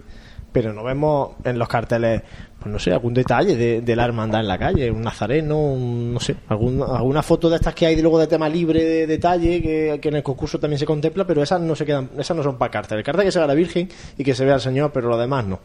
pero 0.57 0.73
no 0.73 0.83
vemos 0.83 1.33
en 1.45 1.59
los 1.59 1.69
carteles, 1.69 2.23
pues 2.59 2.73
no 2.73 2.79
sé, 2.79 2.91
algún 2.91 3.13
detalle 3.13 3.55
de, 3.55 3.83
de 3.83 3.95
la 3.95 4.07
hermandad 4.07 4.41
en 4.41 4.49
la 4.49 4.57
calle, 4.57 4.91
un 4.91 5.03
nazareno, 5.03 5.59
un- 5.59 6.15
no 6.15 6.19
sé, 6.19 6.35
algún- 6.49 6.81
alguna 6.83 7.23
foto 7.23 7.51
de 7.51 7.57
estas 7.57 7.75
que 7.75 7.85
hay 7.85 8.01
luego 8.01 8.19
de 8.19 8.27
tema 8.27 8.49
libre 8.49 8.83
de 8.83 9.07
detalle 9.07 9.61
que, 9.61 10.01
en 10.09 10.17
el 10.17 10.23
concurso 10.23 10.59
también 10.59 10.79
se 10.79 10.87
contempla, 10.87 11.27
pero 11.27 11.43
esas 11.43 11.61
no 11.61 11.75
se 11.75 11.85
quedan, 11.85 12.09
esas 12.19 12.35
no 12.35 12.43
son 12.43 12.57
para 12.57 12.71
cartel. 12.71 12.97
El 12.97 13.05
cartel 13.05 13.27
que 13.27 13.33
se 13.33 13.39
vea 13.39 13.47
la 13.49 13.53
Virgen 13.55 13.87
y 14.17 14.25
que 14.25 14.35
se 14.35 14.47
vea 14.47 14.55
el 14.55 14.61
Señor, 14.63 14.93
pero 14.95 15.11
lo 15.11 15.19
demás 15.19 15.47
no. 15.47 15.61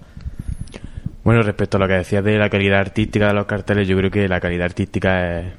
Bueno, 1.24 1.42
respecto 1.44 1.78
a 1.78 1.80
lo 1.80 1.88
que 1.88 1.94
decías 1.94 2.24
de 2.24 2.38
la 2.38 2.50
calidad 2.50 2.80
artística 2.80 3.28
de 3.28 3.34
los 3.34 3.46
carteles, 3.46 3.88
yo 3.88 3.96
creo 3.96 4.12
que 4.12 4.28
la 4.28 4.42
calidad 4.42 4.66
artística 4.66 5.40
es 5.40 5.54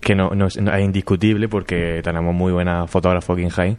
que 0.00 0.14
no, 0.16 0.32
es, 0.46 0.56
es 0.56 0.80
indiscutible 0.80 1.48
porque 1.48 2.00
tenemos 2.02 2.34
muy 2.34 2.50
buenas 2.52 2.90
fotógrafos 2.90 3.34
aquí 3.34 3.44
en 3.44 3.50
Jaén, 3.50 3.78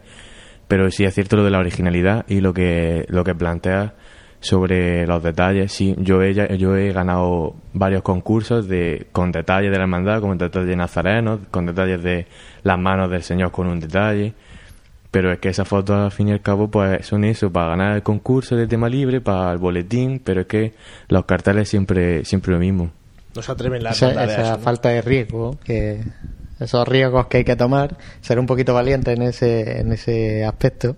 pero 0.68 0.90
sí 0.90 1.04
es 1.04 1.12
cierto 1.12 1.36
lo 1.36 1.44
de 1.44 1.50
la 1.50 1.58
originalidad 1.58 2.24
y 2.28 2.40
lo 2.40 2.54
que 2.54 3.04
lo 3.08 3.24
que 3.24 3.34
plantea 3.34 3.92
sobre 4.44 5.06
los 5.06 5.22
detalles. 5.22 5.72
Sí, 5.72 5.94
yo 5.98 6.22
he, 6.22 6.34
yo 6.58 6.76
he 6.76 6.92
ganado 6.92 7.54
varios 7.72 8.02
concursos 8.02 8.68
de 8.68 9.06
con 9.10 9.32
detalles 9.32 9.70
de 9.70 9.78
la 9.78 9.84
hermandad, 9.84 10.20
con 10.20 10.36
detalles 10.36 10.68
de 10.68 10.76
nazarenos, 10.76 11.40
con 11.50 11.64
detalles 11.64 12.02
de 12.02 12.26
las 12.62 12.78
manos 12.78 13.10
del 13.10 13.22
Señor 13.22 13.50
con 13.50 13.66
un 13.66 13.80
detalle. 13.80 14.34
Pero 15.10 15.32
es 15.32 15.38
que 15.38 15.48
esas 15.48 15.66
fotos, 15.66 15.96
al 15.96 16.10
fin 16.10 16.28
y 16.28 16.32
al 16.32 16.42
cabo, 16.42 16.68
pues 16.68 17.06
son 17.06 17.24
eso, 17.24 17.50
para 17.50 17.68
ganar 17.68 17.96
el 17.96 18.02
concurso 18.02 18.54
de 18.54 18.66
tema 18.66 18.88
libre, 18.88 19.20
para 19.20 19.50
el 19.52 19.58
boletín, 19.58 20.20
pero 20.22 20.42
es 20.42 20.46
que 20.46 20.74
los 21.08 21.24
carteles 21.24 21.68
siempre 21.68 22.24
siempre 22.24 22.52
lo 22.52 22.58
mismo. 22.58 22.90
No 23.34 23.40
se 23.40 23.50
atreven 23.50 23.82
las 23.82 23.96
esa, 23.96 24.24
esa 24.24 24.42
eso, 24.42 24.50
¿no? 24.50 24.58
falta 24.58 24.90
de 24.90 25.00
riesgo, 25.00 25.58
que 25.64 26.02
esos 26.60 26.86
riesgos 26.86 27.28
que 27.28 27.38
hay 27.38 27.44
que 27.44 27.56
tomar, 27.56 27.96
ser 28.20 28.38
un 28.38 28.46
poquito 28.46 28.74
valiente 28.74 29.12
en 29.12 29.22
ese, 29.22 29.80
en 29.80 29.92
ese 29.92 30.44
aspecto, 30.44 30.96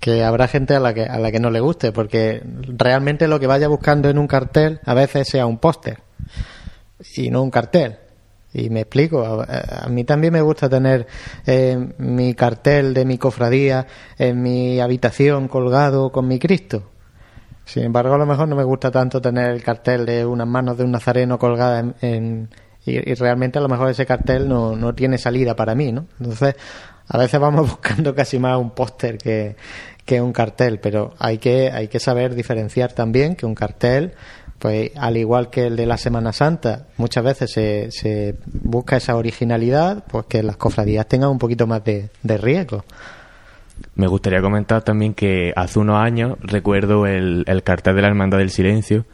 que 0.00 0.24
habrá 0.24 0.48
gente 0.48 0.74
a 0.74 0.80
la 0.80 0.94
que, 0.94 1.02
a 1.02 1.18
la 1.18 1.32
que 1.32 1.40
no 1.40 1.50
le 1.50 1.60
guste, 1.60 1.92
porque 1.92 2.42
realmente 2.76 3.28
lo 3.28 3.40
que 3.40 3.46
vaya 3.46 3.68
buscando 3.68 4.08
en 4.08 4.18
un 4.18 4.26
cartel 4.26 4.80
a 4.84 4.94
veces 4.94 5.28
sea 5.28 5.46
un 5.46 5.58
póster 5.58 6.00
y 7.16 7.30
no 7.30 7.42
un 7.42 7.50
cartel. 7.50 7.98
Y 8.52 8.70
me 8.70 8.80
explico, 8.80 9.24
a, 9.24 9.84
a 9.84 9.88
mí 9.88 10.04
también 10.04 10.32
me 10.32 10.40
gusta 10.40 10.68
tener 10.68 11.06
eh, 11.46 11.94
mi 11.98 12.34
cartel 12.34 12.94
de 12.94 13.04
mi 13.04 13.18
cofradía 13.18 13.86
en 14.18 14.40
mi 14.40 14.80
habitación 14.80 15.48
colgado 15.48 16.10
con 16.10 16.26
mi 16.26 16.38
Cristo. 16.38 16.90
Sin 17.66 17.84
embargo, 17.84 18.14
a 18.14 18.18
lo 18.18 18.24
mejor 18.24 18.48
no 18.48 18.56
me 18.56 18.64
gusta 18.64 18.90
tanto 18.90 19.20
tener 19.20 19.50
el 19.50 19.62
cartel 19.62 20.06
de 20.06 20.24
unas 20.24 20.48
manos 20.48 20.78
de 20.78 20.84
un 20.84 20.92
nazareno 20.92 21.38
colgada 21.38 21.94
en, 22.00 22.48
y, 22.86 23.10
y 23.10 23.14
realmente 23.14 23.58
a 23.58 23.62
lo 23.62 23.68
mejor 23.68 23.90
ese 23.90 24.06
cartel 24.06 24.48
no, 24.48 24.74
no 24.74 24.94
tiene 24.94 25.18
salida 25.18 25.54
para 25.54 25.74
mí, 25.74 25.92
¿no? 25.92 26.06
Entonces, 26.18 26.56
a 27.08 27.18
veces 27.18 27.40
vamos 27.40 27.68
buscando 27.70 28.14
casi 28.14 28.38
más 28.38 28.58
un 28.58 28.70
póster 28.70 29.18
que, 29.18 29.56
que 30.04 30.20
un 30.20 30.32
cartel, 30.32 30.78
pero 30.80 31.14
hay 31.18 31.38
que, 31.38 31.70
hay 31.70 31.88
que 31.88 32.00
saber 32.00 32.34
diferenciar 32.34 32.92
también 32.92 33.36
que 33.36 33.46
un 33.46 33.54
cartel, 33.54 34.12
pues 34.58 34.90
al 34.96 35.16
igual 35.16 35.50
que 35.50 35.66
el 35.66 35.76
de 35.76 35.86
la 35.86 35.96
Semana 35.96 36.32
Santa, 36.32 36.86
muchas 36.96 37.24
veces 37.24 37.52
se, 37.52 37.90
se 37.90 38.36
busca 38.46 38.96
esa 38.96 39.16
originalidad, 39.16 40.04
pues 40.08 40.26
que 40.26 40.42
las 40.42 40.56
cofradías 40.56 41.06
tengan 41.06 41.30
un 41.30 41.38
poquito 41.38 41.66
más 41.66 41.84
de, 41.84 42.10
de 42.22 42.38
riesgo. 42.38 42.84
Me 43.94 44.08
gustaría 44.08 44.40
comentar 44.40 44.82
también 44.82 45.14
que 45.14 45.52
hace 45.54 45.78
unos 45.78 45.96
años 45.96 46.36
recuerdo 46.40 47.06
el, 47.06 47.44
el 47.46 47.62
cartel 47.62 47.94
de 47.94 48.02
la 48.02 48.08
Hermandad 48.08 48.38
del 48.38 48.50
Silencio, 48.50 49.04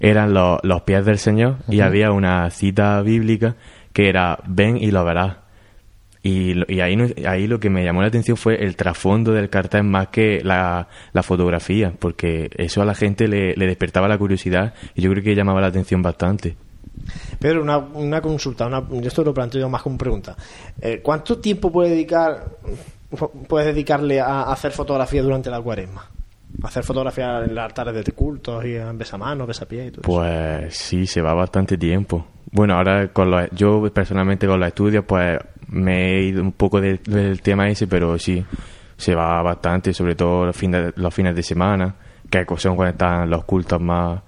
eran 0.00 0.34
los, 0.34 0.58
los 0.62 0.82
pies 0.82 1.04
del 1.04 1.18
Señor 1.18 1.56
y 1.68 1.80
había 1.80 2.12
una 2.12 2.50
cita 2.50 3.00
bíblica 3.02 3.56
que 3.92 4.08
era 4.08 4.38
ven 4.46 4.76
y 4.76 4.90
lo 4.90 5.04
verás. 5.04 5.36
Y, 6.26 6.54
y 6.66 6.80
ahí, 6.80 6.96
ahí 7.24 7.46
lo 7.46 7.60
que 7.60 7.70
me 7.70 7.84
llamó 7.84 8.00
la 8.00 8.08
atención 8.08 8.36
fue 8.36 8.56
el 8.56 8.74
trasfondo 8.74 9.30
del 9.30 9.48
cartel 9.48 9.84
más 9.84 10.08
que 10.08 10.40
la, 10.42 10.88
fotografía, 11.22 11.92
porque 11.96 12.50
eso 12.56 12.82
a 12.82 12.84
la 12.84 12.96
gente 12.96 13.28
le, 13.28 13.54
despertaba 13.54 14.08
la 14.08 14.18
curiosidad 14.18 14.74
y 14.96 15.02
yo 15.02 15.10
creo 15.12 15.22
que 15.22 15.36
llamaba 15.36 15.60
la 15.60 15.68
atención 15.68 16.02
bastante. 16.02 16.56
Pedro, 17.38 17.62
una, 17.62 17.78
una 17.78 18.20
consulta, 18.20 18.66
una, 18.66 18.82
esto 19.04 19.22
lo 19.22 19.32
planteo 19.32 19.68
más 19.68 19.82
como 19.82 19.96
pregunta. 19.96 20.34
Eh, 20.80 20.98
¿Cuánto 21.00 21.38
tiempo 21.38 21.70
puede 21.70 21.90
dedicar, 21.90 22.56
puedes 23.46 23.68
dedicarle 23.68 24.20
a 24.20 24.50
hacer 24.50 24.72
fotografía 24.72 25.22
durante 25.22 25.48
la 25.48 25.60
cuaresma? 25.60 26.10
Hacer 26.62 26.84
fotografía 26.84 27.44
en 27.44 27.54
los 27.54 27.64
altares 27.64 28.04
de 28.04 28.12
cultos 28.12 28.64
y 28.64 28.76
en 28.76 28.96
besamanos, 28.96 29.46
besapiés 29.46 29.88
y 29.88 29.90
todo. 29.90 30.02
Pues 30.02 30.76
sí, 30.76 31.06
se 31.06 31.20
va 31.20 31.34
bastante 31.34 31.76
tiempo. 31.76 32.26
Bueno, 32.50 32.74
ahora 32.74 33.08
con 33.12 33.30
los, 33.30 33.50
yo 33.52 33.92
personalmente 33.92 34.46
con 34.46 34.58
los 34.60 34.68
estudios 34.68 35.04
pues 35.04 35.38
me 35.68 36.14
he 36.14 36.22
ido 36.24 36.42
un 36.42 36.52
poco 36.52 36.80
del 36.80 37.40
tema 37.42 37.68
ese, 37.68 37.86
pero 37.86 38.18
sí, 38.18 38.44
se 38.96 39.14
va 39.14 39.42
bastante, 39.42 39.92
sobre 39.92 40.14
todo 40.14 40.46
los 40.46 40.56
fines, 40.56 40.92
los 40.96 41.14
fines 41.14 41.34
de 41.34 41.42
semana, 41.42 41.94
que 42.30 42.44
son 42.56 42.76
cuando 42.76 42.92
están 42.92 43.30
los 43.30 43.44
cultos 43.44 43.80
más... 43.80 44.22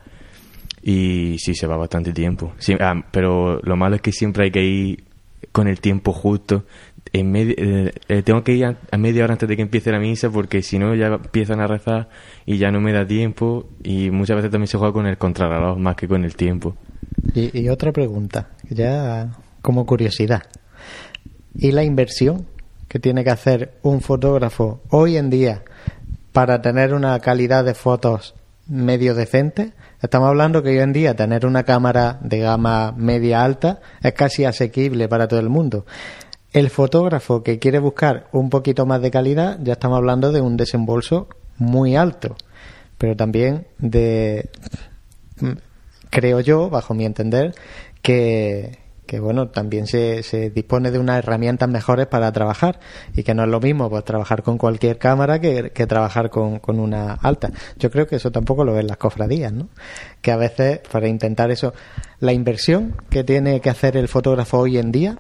Y 0.80 1.36
sí, 1.38 1.55
se 1.55 1.66
va 1.66 1.76
bastante 1.76 2.12
tiempo. 2.12 2.52
Sí, 2.59 2.74
ah, 2.80 2.94
pero 3.10 3.60
lo 3.62 3.76
malo 3.76 3.96
es 3.96 4.00
que 4.00 4.12
siempre 4.12 4.44
hay 4.44 4.50
que 4.50 4.62
ir 4.62 5.05
con 5.52 5.66
el 5.66 5.80
tiempo 5.80 6.12
justo. 6.12 6.64
En 7.12 7.30
medio, 7.30 7.55
eh, 7.56 7.93
eh, 8.09 8.22
tengo 8.22 8.43
que 8.44 8.52
ir 8.52 8.64
a, 8.64 8.98
media 8.98 9.24
hora 9.24 9.35
antes 9.35 9.48
de 9.48 9.56
que 9.56 9.62
empiece 9.62 9.90
la 9.90 9.98
misa 9.98 10.30
porque 10.30 10.62
si 10.62 10.78
no 10.78 10.94
ya 10.94 11.06
empiezan 11.06 11.60
a 11.60 11.66
rezar 11.66 12.09
y 12.47 12.59
ya 12.59 12.70
no 12.70 12.80
me 12.80 12.93
da 12.93 13.06
tiempo 13.06 13.68
y 13.82 14.10
muchas 14.10 14.36
veces 14.36 14.51
también 14.51 14.68
se 14.68 14.78
juega 14.78 14.93
con 14.93 15.06
el 15.06 15.18
contrarreloj 15.18 15.78
más 15.78 15.97
que 15.97 16.06
con 16.06 16.24
el 16.24 16.36
tiempo. 16.36 16.76
Y, 17.35 17.59
y 17.59 17.68
otra 17.68 17.93
pregunta, 17.93 18.51
ya 18.68 19.30
como 19.62 19.86
curiosidad. 19.86 20.43
¿Y 21.55 21.72
la 21.72 21.85
inversión 21.85 22.47
que 22.89 22.98
tiene 22.98 23.24
que 23.24 23.30
hacer 23.30 23.78
un 23.82 24.01
fotógrafo 24.01 24.80
hoy 24.90 25.16
en 25.16 25.30
día 25.30 25.62
para 26.32 26.62
tener 26.62 26.94
una 26.94 27.18
calidad 27.20 27.64
de 27.64 27.74
fotos 27.74 28.35
medio 28.66 29.14
decente? 29.14 29.72
Estamos 30.01 30.28
hablando 30.28 30.62
que 30.62 30.70
hoy 30.70 30.78
en 30.78 30.93
día 30.93 31.16
tener 31.16 31.44
una 31.44 31.64
cámara 31.64 32.18
de 32.22 32.39
gama 32.39 32.93
media 32.97 33.43
alta 33.43 33.80
es 34.01 34.12
casi 34.12 34.44
asequible 34.44 35.09
para 35.09 35.26
todo 35.26 35.40
el 35.40 35.48
mundo. 35.48 35.86
El 36.52 36.70
fotógrafo 36.70 37.42
que 37.42 37.58
quiere 37.58 37.78
buscar 37.78 38.28
un 38.32 38.48
poquito 38.50 38.86
más 38.86 39.02
de 39.02 39.10
calidad, 39.10 39.58
ya 39.62 39.74
estamos 39.74 39.98
hablando 39.98 40.32
de 40.32 40.40
un 40.40 40.56
desembolso 40.56 41.28
muy 41.58 41.96
alto, 41.96 42.36
pero 42.96 43.16
también 43.16 43.66
de 43.78 44.48
creo 46.10 46.40
yo, 46.40 46.70
bajo 46.70 46.94
mi 46.94 47.04
entender, 47.04 47.54
que, 48.02 48.78
que 49.06 49.20
bueno, 49.20 49.48
también 49.48 49.86
se, 49.86 50.22
se 50.22 50.50
dispone 50.50 50.90
de 50.90 50.98
unas 50.98 51.18
herramientas 51.18 51.68
mejores 51.68 52.06
para 52.06 52.32
trabajar 52.32 52.80
y 53.14 53.22
que 53.22 53.34
no 53.34 53.44
es 53.44 53.48
lo 53.48 53.60
mismo 53.60 53.90
pues 53.90 54.04
trabajar 54.04 54.42
con 54.42 54.58
cualquier 54.58 54.98
cámara 54.98 55.40
que, 55.40 55.70
que 55.70 55.86
trabajar 55.86 56.30
con, 56.30 56.58
con 56.60 56.80
una 56.80 57.14
alta. 57.14 57.50
Yo 57.78 57.90
creo 57.90 58.06
que 58.06 58.16
eso 58.16 58.30
tampoco 58.30 58.64
lo 58.64 58.72
ven 58.72 58.86
las 58.86 58.96
cofradías, 58.96 59.52
¿no? 59.52 59.68
Que 60.22 60.32
a 60.32 60.36
veces 60.36 60.80
para 60.90 61.08
intentar 61.08 61.50
eso, 61.50 61.74
la 62.20 62.32
inversión 62.32 62.96
que 63.10 63.24
tiene 63.24 63.60
que 63.60 63.70
hacer 63.70 63.96
el 63.96 64.08
fotógrafo 64.08 64.58
hoy 64.58 64.78
en 64.78 64.92
día, 64.92 65.18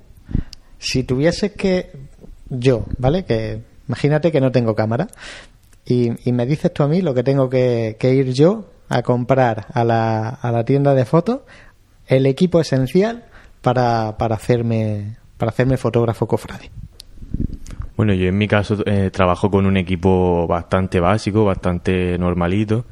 si 0.78 1.04
tuviese 1.04 1.52
que 1.52 1.90
yo, 2.48 2.84
¿vale? 2.98 3.24
Que 3.24 3.62
imagínate 3.88 4.32
que 4.32 4.40
no 4.40 4.52
tengo 4.52 4.74
cámara 4.74 5.08
y, 5.84 6.12
y 6.28 6.32
me 6.32 6.46
dices 6.46 6.72
tú 6.72 6.82
a 6.82 6.88
mí 6.88 7.00
lo 7.00 7.14
que 7.14 7.22
tengo 7.22 7.48
que, 7.48 7.96
ir 8.00 8.32
yo 8.32 8.66
a 8.88 9.02
comprar 9.02 9.66
a 9.72 9.84
la, 9.84 10.28
a 10.28 10.52
la 10.52 10.64
tienda 10.64 10.94
de 10.94 11.04
fotos 11.04 11.40
el 12.06 12.26
equipo 12.26 12.60
esencial 12.60 13.24
para, 13.60 14.16
para 14.18 14.36
hacerme 14.36 15.16
para 15.38 15.50
hacerme 15.50 15.76
fotógrafo 15.76 16.26
cofrade. 16.26 16.70
Bueno, 17.96 18.12
yo 18.12 18.26
en 18.26 18.36
mi 18.36 18.46
caso 18.48 18.76
eh, 18.86 19.10
trabajo 19.10 19.50
con 19.50 19.66
un 19.66 19.76
equipo 19.76 20.46
bastante 20.46 21.00
básico, 21.00 21.44
bastante 21.44 22.18
normalito. 22.18 22.84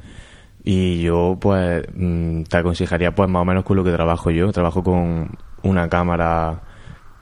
Y 0.64 1.02
yo, 1.02 1.36
pues, 1.40 1.84
mm, 1.94 2.42
te 2.42 2.56
aconsejaría, 2.56 3.14
pues, 3.14 3.28
más 3.28 3.42
o 3.42 3.44
menos 3.44 3.64
con 3.64 3.76
lo 3.76 3.84
que 3.84 3.92
trabajo 3.92 4.30
yo. 4.30 4.50
Trabajo 4.50 4.82
con 4.82 5.30
una 5.62 5.88
cámara 5.88 6.62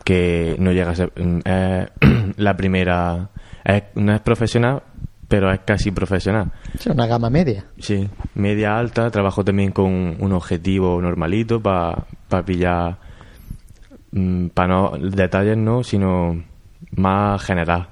que 0.04 0.56
no 0.58 0.70
llega 0.72 0.90
a 0.90 0.94
ser 0.94 1.12
mm, 1.16 1.38
es 1.44 1.88
la 2.36 2.56
primera. 2.56 3.30
es- 3.64 3.84
no 3.94 4.12
es 4.14 4.20
profesional, 4.20 4.82
pero 5.28 5.50
es 5.52 5.60
casi 5.60 5.90
profesional. 5.90 6.52
Es 6.74 6.86
una 6.86 7.06
gama 7.06 7.30
media. 7.30 7.64
Sí, 7.78 8.08
media 8.34 8.78
alta. 8.78 9.10
Trabajo 9.10 9.44
también 9.44 9.72
con 9.72 10.16
un 10.20 10.32
objetivo 10.32 11.00
normalito 11.00 11.60
para 11.62 12.04
pillar. 12.44 12.98
Para 14.54 14.68
no. 14.68 14.92
Detalles 14.98 15.56
no, 15.56 15.82
sino 15.82 16.40
más 16.96 17.42
general. 17.42 17.88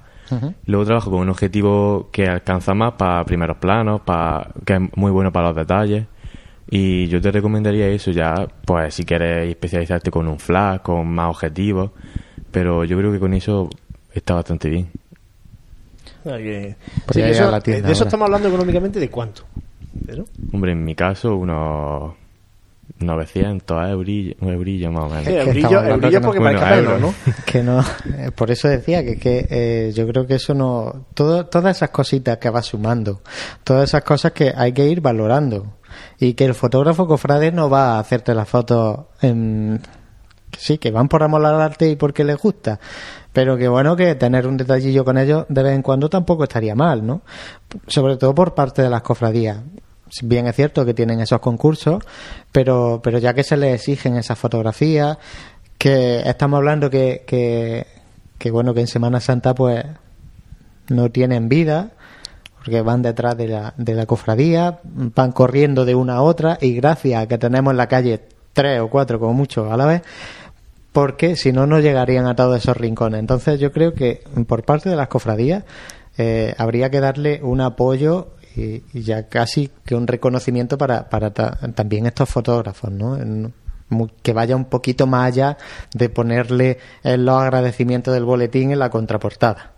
Luego 0.65 0.85
trabajo 0.85 1.11
con 1.11 1.19
un 1.19 1.29
objetivo 1.29 2.09
que 2.11 2.27
alcanza 2.27 2.73
más 2.73 2.93
para 2.93 3.23
primeros 3.23 3.57
planos, 3.57 4.01
para 4.01 4.47
que 4.65 4.73
es 4.75 4.79
muy 4.95 5.11
bueno 5.11 5.31
para 5.31 5.47
los 5.49 5.55
detalles. 5.55 6.07
Y 6.69 7.07
yo 7.07 7.21
te 7.21 7.31
recomendaría 7.31 7.87
eso 7.87 8.11
ya, 8.11 8.47
pues 8.65 8.93
si 8.95 9.03
quieres 9.05 9.49
especializarte 9.49 10.09
con 10.09 10.27
un 10.27 10.39
flash, 10.39 10.79
con 10.81 11.07
más 11.07 11.29
objetivos. 11.29 11.91
Pero 12.51 12.83
yo 12.85 12.97
creo 12.97 13.11
que 13.11 13.19
con 13.19 13.33
eso 13.33 13.69
está 14.13 14.35
bastante 14.35 14.69
bien. 14.69 14.89
Pues 16.23 16.75
Sí, 17.11 17.21
eso- 17.21 17.51
la 17.51 17.59
de 17.59 17.77
eso 17.77 17.85
ahora. 17.85 17.91
estamos 17.91 18.25
hablando 18.25 18.47
económicamente 18.47 18.99
de 18.99 19.09
cuánto. 19.09 19.43
Pero, 20.05 20.25
Hombre, 20.51 20.71
en 20.71 20.83
mi 20.83 20.95
caso, 20.95 21.35
unos 21.35 22.13
900 22.99 23.89
eurillos, 23.89 24.35
un 24.41 24.53
eurillo 24.53 24.91
más 24.91 25.03
o 25.03 25.09
menos. 25.09 25.25
Sí, 25.25 25.33
eurillo, 25.35 25.83
eurillo 25.83 26.21
porque 26.21 26.39
no- 26.39 26.45
bueno, 26.45 26.75
euros. 26.75 27.15
que 27.45 27.61
no 27.63 27.83
por 28.35 28.51
eso 28.51 28.67
decía 28.67 29.03
que, 29.03 29.17
que 29.17 29.47
eh, 29.49 29.91
yo 29.93 30.07
creo 30.07 30.25
que 30.25 30.35
eso 30.35 30.53
no 30.53 31.05
todo, 31.13 31.45
todas 31.45 31.77
esas 31.77 31.89
cositas 31.89 32.37
que 32.37 32.49
va 32.49 32.61
sumando 32.61 33.21
todas 33.63 33.89
esas 33.89 34.03
cosas 34.03 34.31
que 34.31 34.53
hay 34.55 34.71
que 34.73 34.85
ir 34.87 35.01
valorando 35.01 35.77
y 36.19 36.33
que 36.33 36.45
el 36.45 36.53
fotógrafo 36.53 37.07
cofrade 37.07 37.51
no 37.51 37.69
va 37.69 37.95
a 37.95 37.99
hacerte 37.99 38.33
las 38.33 38.47
fotos 38.47 39.01
en 39.21 39.81
sí 40.57 40.77
que 40.77 40.91
van 40.91 41.07
por 41.07 41.23
amor 41.23 41.45
al 41.45 41.61
arte 41.61 41.89
y 41.89 41.95
porque 41.95 42.23
les 42.23 42.37
gusta. 42.37 42.79
Pero 43.31 43.57
que 43.57 43.67
bueno 43.67 43.95
que 43.95 44.15
tener 44.15 44.47
un 44.47 44.57
detallillo 44.57 45.03
con 45.03 45.17
ellos 45.17 45.45
de 45.49 45.63
vez 45.63 45.73
en 45.73 45.81
cuando 45.81 46.09
tampoco 46.09 46.43
estaría 46.43 46.75
mal 46.75 47.05
no 47.05 47.21
sobre 47.87 48.17
todo 48.17 48.35
por 48.35 48.53
parte 48.53 48.81
de 48.81 48.89
las 48.89 49.01
cofradías. 49.01 49.59
Bien 50.21 50.45
es 50.45 50.55
cierto 50.55 50.85
que 50.85 50.93
tienen 50.93 51.19
esos 51.19 51.39
concursos 51.39 52.03
pero 52.51 53.01
pero 53.03 53.17
ya 53.17 53.33
que 53.33 53.43
se 53.43 53.57
les 53.57 53.75
exigen 53.75 54.15
esas 54.15 54.37
fotografías 54.37 55.17
que 55.77 56.21
estamos 56.29 56.57
hablando 56.57 56.89
que, 56.89 57.23
que, 57.27 57.87
que, 58.37 58.51
bueno 58.51 58.73
que 58.73 58.81
en 58.81 58.87
Semana 58.87 59.19
Santa 59.19 59.55
pues 59.55 59.83
no 60.89 61.09
tienen 61.09 61.49
vida 61.49 61.91
porque 62.63 62.81
van 62.81 63.01
detrás 63.01 63.35
de 63.37 63.47
la, 63.47 63.73
de 63.77 63.93
la 63.93 64.05
cofradía 64.05 64.79
van 64.83 65.31
corriendo 65.31 65.85
de 65.85 65.95
una 65.95 66.15
a 66.15 66.21
otra 66.21 66.57
y 66.61 66.73
gracias 66.75 67.21
a 67.23 67.27
que 67.27 67.37
tenemos 67.37 67.71
en 67.71 67.77
la 67.77 67.87
calle 67.87 68.21
tres 68.53 68.79
o 68.79 68.87
cuatro 68.89 69.19
como 69.19 69.33
mucho 69.33 69.71
a 69.71 69.77
la 69.77 69.85
vez 69.85 70.01
porque 70.91 71.35
si 71.35 71.51
no 71.51 71.65
no 71.65 71.79
llegarían 71.79 72.25
a 72.27 72.35
todos 72.35 72.57
esos 72.57 72.77
rincones 72.77 73.19
entonces 73.19 73.59
yo 73.59 73.71
creo 73.71 73.93
que 73.93 74.23
por 74.47 74.63
parte 74.63 74.89
de 74.89 74.95
las 74.95 75.07
cofradías 75.07 75.63
eh, 76.17 76.53
habría 76.57 76.89
que 76.89 76.99
darle 76.99 77.39
un 77.43 77.61
apoyo 77.61 78.29
y, 78.55 78.83
ya 79.01 79.27
casi 79.29 79.71
que 79.83 79.95
un 79.95 80.05
reconocimiento 80.05 80.77
para, 80.77 81.09
para 81.09 81.31
ta- 81.33 81.57
también 81.73 82.05
estos 82.05 82.29
fotógrafos 82.29 82.91
¿no? 82.91 83.17
En- 83.17 83.53
que 84.23 84.33
vaya 84.33 84.55
un 84.55 84.65
poquito 84.65 85.05
más 85.05 85.27
allá 85.27 85.57
de 85.93 86.09
ponerle 86.09 86.79
eh, 87.03 87.17
los 87.17 87.39
agradecimientos 87.39 88.11
del 88.13 88.23
boletín 88.25 88.71
en 88.71 88.79
la 88.79 88.89
contraportada. 88.89 89.72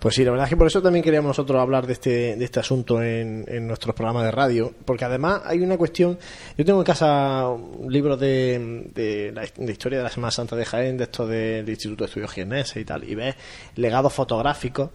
Pues 0.00 0.14
sí, 0.14 0.24
la 0.24 0.30
verdad 0.30 0.46
es 0.46 0.50
que 0.50 0.56
por 0.56 0.66
eso 0.66 0.80
también 0.80 1.02
queríamos 1.04 1.28
nosotros 1.28 1.60
hablar 1.60 1.86
de 1.86 1.92
este, 1.92 2.34
de 2.34 2.42
este 2.44 2.58
asunto 2.58 3.02
en, 3.02 3.44
en 3.46 3.66
nuestros 3.66 3.94
programas 3.94 4.24
de 4.24 4.30
radio, 4.30 4.72
porque 4.86 5.04
además 5.04 5.42
hay 5.44 5.60
una 5.60 5.76
cuestión, 5.76 6.18
yo 6.56 6.64
tengo 6.64 6.78
en 6.80 6.86
casa 6.86 7.46
un 7.48 7.92
libro 7.92 8.16
de, 8.16 8.90
de 8.94 9.72
historia 9.72 9.98
de 9.98 10.04
la 10.04 10.10
Semana 10.10 10.30
Santa 10.30 10.56
de 10.56 10.64
Jaén, 10.64 10.96
de 10.96 11.04
esto 11.04 11.26
del 11.26 11.68
Instituto 11.68 12.04
de 12.04 12.08
Estudios 12.08 12.32
Jienenses 12.32 12.78
y 12.78 12.84
tal, 12.86 13.04
y 13.04 13.14
ves 13.14 13.34
legados 13.76 14.10
fotográficos, 14.14 14.88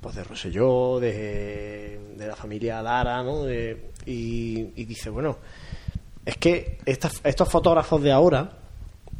pues 0.00 0.14
de 0.14 0.22
Rosselló, 0.22 1.00
de, 1.00 1.98
de 2.16 2.26
la 2.28 2.36
familia 2.36 2.80
Lara, 2.80 3.24
¿no? 3.24 3.42
De- 3.42 3.90
y, 4.06 4.68
y 4.76 4.84
dice, 4.84 5.10
bueno, 5.10 5.38
es 6.24 6.36
que 6.36 6.78
estas- 6.86 7.20
estos 7.24 7.48
fotógrafos 7.48 8.00
de 8.04 8.12
ahora, 8.12 8.52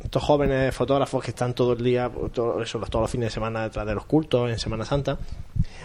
estos 0.05 0.23
jóvenes 0.23 0.75
fotógrafos 0.75 1.25
que 1.25 1.31
están 1.31 1.55
todo 1.55 1.73
el 1.73 1.83
día, 1.83 2.11
todo, 2.33 2.63
todos 2.63 3.03
los 3.03 3.11
fines 3.11 3.29
de 3.29 3.31
semana 3.31 3.65
detrás 3.65 3.87
de 3.87 3.95
los 3.95 4.05
cultos 4.05 4.51
en 4.51 4.59
Semana 4.59 4.85
Santa, 4.85 5.19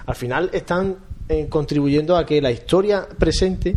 al 0.05 0.15
final 0.15 0.49
están 0.53 0.97
eh, 1.27 1.47
contribuyendo 1.49 2.17
a 2.17 2.25
que 2.25 2.41
la 2.41 2.51
historia 2.51 3.07
presente 3.17 3.75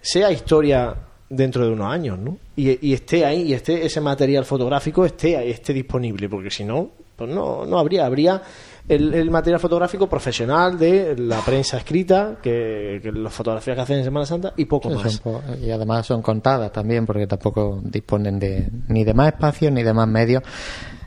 sea 0.00 0.30
historia 0.30 0.94
dentro 1.30 1.64
de 1.64 1.72
unos 1.72 1.90
años, 1.90 2.18
¿no? 2.18 2.38
Y, 2.56 2.88
y 2.88 2.92
esté 2.92 3.24
ahí, 3.24 3.42
y 3.42 3.54
esté 3.54 3.84
ese 3.84 4.00
material 4.00 4.44
fotográfico 4.44 5.04
esté 5.04 5.36
ahí, 5.36 5.50
esté 5.50 5.72
disponible, 5.72 6.28
porque 6.28 6.50
si 6.50 6.64
no, 6.64 6.90
pues 7.16 7.30
no, 7.30 7.64
no 7.64 7.78
habría, 7.78 8.04
habría 8.04 8.42
el, 8.88 9.12
el 9.14 9.30
material 9.30 9.60
fotográfico 9.60 10.08
profesional 10.08 10.78
de 10.78 11.14
la 11.18 11.40
prensa 11.40 11.76
escrita, 11.76 12.36
que, 12.42 13.00
que 13.02 13.12
las 13.12 13.32
fotografías 13.32 13.74
que 13.76 13.82
hacen 13.82 13.98
en 13.98 14.04
Semana 14.04 14.26
Santa, 14.26 14.52
y 14.56 14.64
poco 14.64 14.88
Sí, 14.90 14.96
más. 14.96 15.18
po- 15.20 15.42
y 15.62 15.70
además 15.70 16.06
son 16.06 16.22
contadas 16.22 16.72
también 16.72 17.04
porque 17.06 17.26
tampoco 17.26 17.80
disponen 17.82 18.38
de 18.38 18.68
ni 18.88 19.04
de 19.04 19.14
más 19.14 19.28
espacio 19.28 19.70
ni 19.70 19.82
de 19.82 19.92
más 19.92 20.08
medios. 20.08 20.42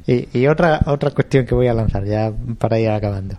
Y, 0.07 0.39
y 0.39 0.47
otra 0.47 0.81
otra 0.87 1.11
cuestión 1.11 1.45
que 1.45 1.53
voy 1.53 1.67
a 1.67 1.73
lanzar 1.73 2.03
ya 2.05 2.31
para 2.57 2.79
ir 2.79 2.89
acabando. 2.89 3.35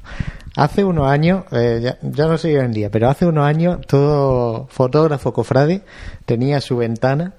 Hace 0.57 0.85
unos 0.85 1.09
años, 1.09 1.45
eh, 1.51 1.81
ya, 1.83 1.99
ya 2.03 2.27
no 2.27 2.37
sé 2.39 2.57
hoy 2.59 2.65
en 2.65 2.73
día, 2.73 2.91
pero 2.91 3.09
hace 3.09 3.27
unos 3.27 3.45
años 3.47 3.79
todo 3.87 4.67
fotógrafo 4.69 5.33
cofrade 5.33 5.83
tenía 6.27 6.61
su 6.61 6.77
ventana 6.77 7.35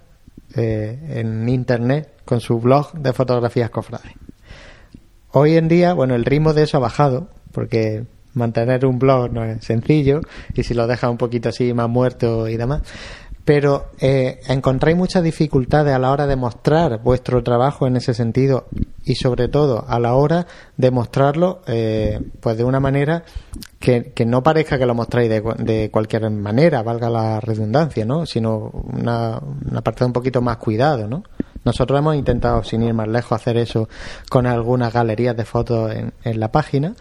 eh, 0.55 0.99
en 1.21 1.47
internet 1.47 2.09
con 2.25 2.39
su 2.41 2.59
blog 2.59 2.91
de 2.93 3.13
fotografías 3.13 3.69
cofrades. 3.69 4.11
Hoy 5.35 5.57
en 5.57 5.67
día, 5.67 5.93
bueno, 5.93 6.13
el 6.13 6.25
ritmo 6.25 6.53
de 6.53 6.61
eso 6.61 6.77
ha 6.77 6.79
bajado, 6.79 7.27
porque 7.51 8.05
mantener 8.35 8.85
un 8.85 8.99
blog 8.99 9.33
no 9.33 9.43
es 9.43 9.65
sencillo, 9.65 10.21
y 10.53 10.61
si 10.61 10.75
lo 10.75 10.85
dejas 10.85 11.09
un 11.09 11.17
poquito 11.17 11.49
así 11.49 11.73
más 11.73 11.89
muerto 11.89 12.47
y 12.47 12.55
demás. 12.55 12.83
Pero 13.43 13.87
eh, 13.99 14.41
encontráis 14.47 14.95
muchas 14.95 15.23
dificultades 15.23 15.91
a 15.91 15.97
la 15.97 16.11
hora 16.11 16.27
de 16.27 16.35
mostrar 16.35 17.01
vuestro 17.01 17.41
trabajo 17.41 17.87
en 17.87 17.95
ese 17.95 18.13
sentido, 18.13 18.67
y 19.05 19.15
sobre 19.15 19.47
todo 19.47 19.83
a 19.87 19.99
la 19.99 20.13
hora 20.13 20.45
de 20.77 20.91
mostrarlo 20.91 21.63
eh, 21.65 22.19
pues 22.39 22.55
de 22.55 22.63
una 22.63 22.79
manera 22.79 23.23
que, 23.79 24.13
no 24.27 24.43
parezca 24.43 24.77
que 24.77 24.85
lo 24.85 24.93
mostráis 24.93 25.31
de, 25.31 25.41
de 25.57 25.89
cualquier 25.89 26.29
manera, 26.29 26.83
valga 26.83 27.09
la 27.09 27.39
redundancia, 27.39 28.05
¿no? 28.05 28.27
Sino 28.27 28.69
una, 28.69 29.41
una 29.67 29.81
parte 29.81 30.01
de 30.01 30.05
un 30.05 30.13
poquito 30.13 30.43
más 30.43 30.57
cuidado, 30.57 31.07
¿no? 31.07 31.23
Nosotros 31.65 31.97
hemos 31.99 32.15
intentado, 32.15 32.63
sin 32.63 32.81
ir 32.83 32.93
más 32.93 33.07
lejos, 33.07 33.31
hacer 33.31 33.57
eso 33.57 33.87
con 34.29 34.45
algunas 34.47 34.91
galerías 34.93 35.35
de 35.37 35.45
fotos 35.45 35.91
en, 35.95 36.13
en 36.23 36.39
la 36.39 36.51
página. 36.51 36.93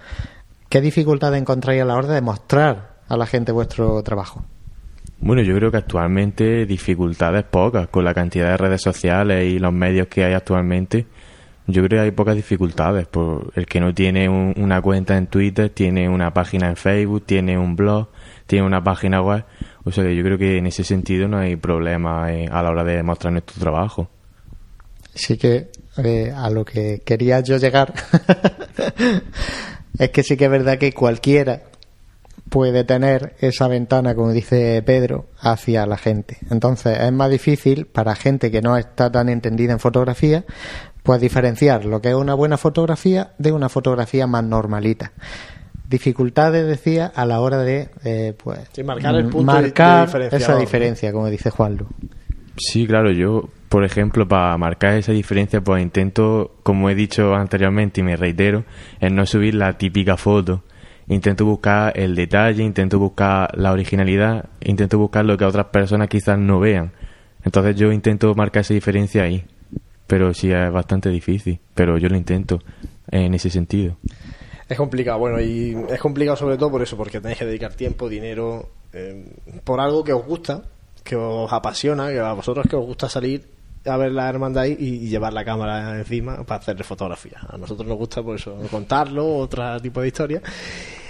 ¿Qué 0.69 0.81
dificultades 0.81 1.41
encontráis 1.41 1.83
a 1.83 1.85
la 1.85 1.97
hora 1.97 2.09
de 2.09 2.21
mostrar 2.21 2.97
a 3.09 3.17
la 3.17 3.27
gente 3.27 3.53
vuestro 3.53 4.03
trabajo? 4.03 4.45
Bueno, 5.21 5.43
yo 5.43 5.55
creo 5.55 5.71
que 5.71 5.77
actualmente 5.77 6.67
dificultades 6.67 7.45
pocas 7.45 7.89
con 7.89 8.05
la 8.05 8.15
cantidad 8.15 8.49
de 8.51 8.57
redes 8.57 8.83
sociales 8.83 9.45
y 9.53 9.59
los 9.59 9.73
medios 9.73 10.09
que 10.09 10.25
hay 10.25 10.33
actualmente. 10.33 11.07
Yo 11.69 11.83
creo 11.85 12.01
que 12.01 12.05
hay 12.07 12.11
pocas 12.11 12.35
dificultades. 12.35 13.07
Por 13.07 13.53
el 13.55 13.67
que 13.67 13.81
no 13.81 13.95
tiene 13.95 14.29
un- 14.29 14.53
una 14.57 14.81
cuenta 14.83 15.17
en 15.17 15.29
Twitter, 15.29 15.71
tiene 15.71 16.09
una 16.09 16.33
página 16.35 16.69
en 16.69 16.77
Facebook, 16.77 17.25
tiene 17.25 17.57
un 17.57 17.77
blog, 17.77 18.09
tiene 18.47 18.67
una 18.67 18.83
página 18.83 19.23
web. 19.23 19.45
O 19.85 19.93
sea 19.93 20.03
que 20.03 20.17
yo 20.17 20.25
creo 20.25 20.39
que 20.39 20.59
en 20.59 20.67
ese 20.67 20.83
sentido 20.83 21.29
no 21.29 21.39
hay 21.39 21.55
problema 21.55 22.33
eh, 22.33 22.49
a 22.51 22.63
la 22.63 22.71
hora 22.71 22.83
de 22.83 23.03
mostrar 23.05 23.33
nuestro 23.33 23.61
trabajo. 23.61 24.09
Sí 25.15 25.37
que 25.37 25.71
eh, 25.99 26.33
a 26.35 26.49
lo 26.51 26.65
que 26.65 27.03
quería 27.05 27.41
yo 27.41 27.57
llegar 27.59 27.93
es 29.99 30.11
que 30.11 30.23
sí 30.23 30.37
que 30.37 30.47
es 30.47 30.51
verdad 30.51 30.79
que 30.79 30.93
cualquiera 30.93 31.63
puede 32.49 32.85
tener 32.85 33.35
esa 33.41 33.67
ventana, 33.69 34.15
como 34.15 34.33
dice 34.33 34.83
Pedro, 34.85 35.27
hacia 35.41 35.87
la 35.87 35.97
gente. 35.97 36.37
Entonces 36.51 36.99
es 37.01 37.13
más 37.13 37.31
difícil 37.31 37.87
para 37.87 38.15
gente 38.15 38.51
que 38.51 38.61
no 38.61 38.77
está 38.77 39.11
tan 39.11 39.29
entendida 39.29 39.73
en 39.73 39.79
fotografía, 39.81 40.45
pues 41.03 41.21
diferenciar 41.21 41.85
lo 41.85 42.01
que 42.03 42.11
es 42.11 42.15
una 42.15 42.35
buena 42.35 42.59
fotografía 42.59 43.33
de 43.39 43.53
una 43.53 43.69
fotografía 43.69 44.27
más 44.27 44.45
normalita. 44.45 45.13
Dificultades, 45.89 46.67
decía, 46.67 47.11
a 47.15 47.27
la 47.27 47.41
hora 47.41 47.59
de 47.59 47.89
eh, 48.05 48.35
pues, 48.43 48.61
Sí, 48.73 48.83
marcar 48.83 49.15
el 49.17 49.25
punto 49.27 49.45
marcar 49.53 50.11
de- 50.11 50.31
de 50.31 50.37
esa 50.37 50.57
diferencia, 50.57 51.13
como 51.13 51.29
dice 51.29 51.51
Juanlu. 51.51 51.87
Sí, 52.57 52.87
claro, 52.87 53.11
yo, 53.13 53.49
por 53.73 53.85
ejemplo, 53.85 54.29
para 54.29 54.55
marcar 54.59 54.97
esa 54.99 55.13
diferencia, 55.13 55.63
pues 55.63 55.83
intento, 55.83 56.57
como 56.63 56.91
he 56.91 56.95
dicho 56.95 57.35
anteriormente 57.35 58.03
y 58.03 58.05
me 58.05 58.17
reitero, 58.17 58.65
en 59.01 59.15
no 59.15 59.25
subir 59.25 59.55
la 59.55 59.79
típica 59.79 60.19
foto. 60.19 60.63
Intento 61.09 61.47
buscar 61.47 61.99
el 61.99 62.15
detalle, 62.15 62.63
intento 62.63 62.99
buscar 62.99 63.57
la 63.57 63.73
originalidad, 63.73 64.51
intento 64.61 64.99
buscar 64.99 65.25
lo 65.25 65.39
que 65.39 65.47
otras 65.47 65.69
personas 65.69 66.09
quizás 66.09 66.39
no 66.39 66.61
vean. 66.61 66.93
Entonces 67.45 67.75
yo 67.75 67.91
intento 67.93 68.35
marcar 68.35 68.61
esa 68.61 68.75
diferencia 68.75 69.23
ahí. 69.23 69.43
Pero 70.07 70.35
sí 70.35 70.53
es 70.53 70.71
bastante 70.71 71.09
difícil, 71.09 71.59
pero 71.73 71.97
yo 71.97 72.11
lo 72.11 72.19
intento 72.19 72.59
en 73.11 73.33
ese 73.33 73.49
sentido. 73.49 73.97
Es 74.69 74.77
complicado, 74.77 75.19
bueno, 75.19 75.41
y 75.41 75.75
es 75.89 75.99
complicado 75.99 76.37
sobre 76.37 76.59
todo 76.59 76.73
por 76.73 76.83
eso, 76.83 76.99
porque 76.99 77.23
tenéis 77.23 77.39
que 77.39 77.47
dedicar 77.47 77.73
tiempo, 77.73 78.11
dinero, 78.11 78.69
eh, 78.93 79.25
por 79.65 79.81
algo 79.81 80.05
que 80.05 80.13
os 80.13 80.27
gusta, 80.27 80.63
que 81.03 81.17
os 81.17 81.51
apasiona, 81.51 82.11
que 82.11 82.21
a 82.21 82.35
vosotros 82.35 82.67
que 82.69 82.77
os 82.77 82.85
gusta 82.85 83.09
salir 83.09 83.52
a 83.85 83.97
ver 83.97 84.13
la 84.13 84.29
hermandad 84.29 84.65
y, 84.67 84.77
y 84.79 85.09
llevar 85.09 85.33
la 85.33 85.45
cámara 85.45 85.99
encima 85.99 86.45
para 86.45 86.61
hacer 86.61 86.83
fotografía. 86.85 87.39
A 87.49 87.57
nosotros 87.57 87.87
nos 87.87 87.99
gusta 87.99 88.23
por 88.23 88.37
eso 88.37 88.57
contarlo, 88.71 89.37
otro 89.39 89.81
tipo 89.81 90.01
de 90.01 90.09
historia. 90.09 90.43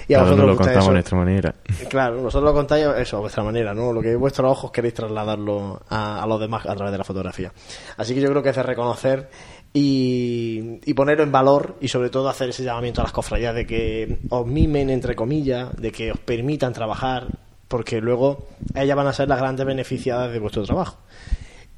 Y 0.09 0.15
a 0.15 0.19
uno 0.19 0.27
vosotros 0.27 0.47
lo 0.47 0.53
os 0.53 0.59
gusta 0.59 0.73
contamos 0.73 0.85
eso. 0.85 0.90
a 0.90 0.94
nuestra 0.94 1.19
manera. 1.19 1.55
Claro, 1.89 2.16
nosotros 2.16 2.43
lo 2.51 2.55
contáis 2.55 2.86
eso, 2.99 3.19
a 3.19 3.20
vuestra 3.20 3.44
manera, 3.44 3.73
¿no? 3.73 3.93
Lo 3.93 4.03
que 4.03 4.16
vuestros 4.16 4.51
ojos 4.51 4.70
queréis 4.73 4.94
trasladarlo 4.94 5.81
a, 5.89 6.23
a 6.23 6.27
los 6.27 6.40
demás 6.40 6.66
a 6.66 6.74
través 6.74 6.90
de 6.93 6.99
la 6.99 7.05
fotografía. 7.05 7.53
Así 7.97 8.15
que 8.15 8.20
yo 8.20 8.28
creo 8.28 8.43
que 8.43 8.49
es 8.51 8.57
de 8.57 8.62
reconocer 8.65 9.31
y, 9.73 10.81
y 10.85 10.94
ponerlo 10.94 11.23
en 11.23 11.32
valor 11.32 11.77
y 11.81 11.89
sobre 11.89 12.11
todo 12.11 12.28
hacer 12.28 12.49
ese 12.51 12.65
llamamiento 12.65 13.01
a 13.01 13.05
las 13.05 13.12
cofradías 13.12 13.55
de 13.55 13.65
que 13.66 14.19
os 14.28 14.47
mimen, 14.47 14.90
entre 14.90 15.15
comillas, 15.15 15.74
de 15.77 15.93
que 15.93 16.11
os 16.11 16.19
permitan 16.19 16.73
trabajar, 16.73 17.28
porque 17.69 18.01
luego 18.01 18.49
ellas 18.74 18.97
van 18.97 19.07
a 19.07 19.12
ser 19.12 19.28
las 19.28 19.39
grandes 19.39 19.65
beneficiadas 19.65 20.32
de 20.32 20.40
vuestro 20.40 20.65
trabajo. 20.65 20.99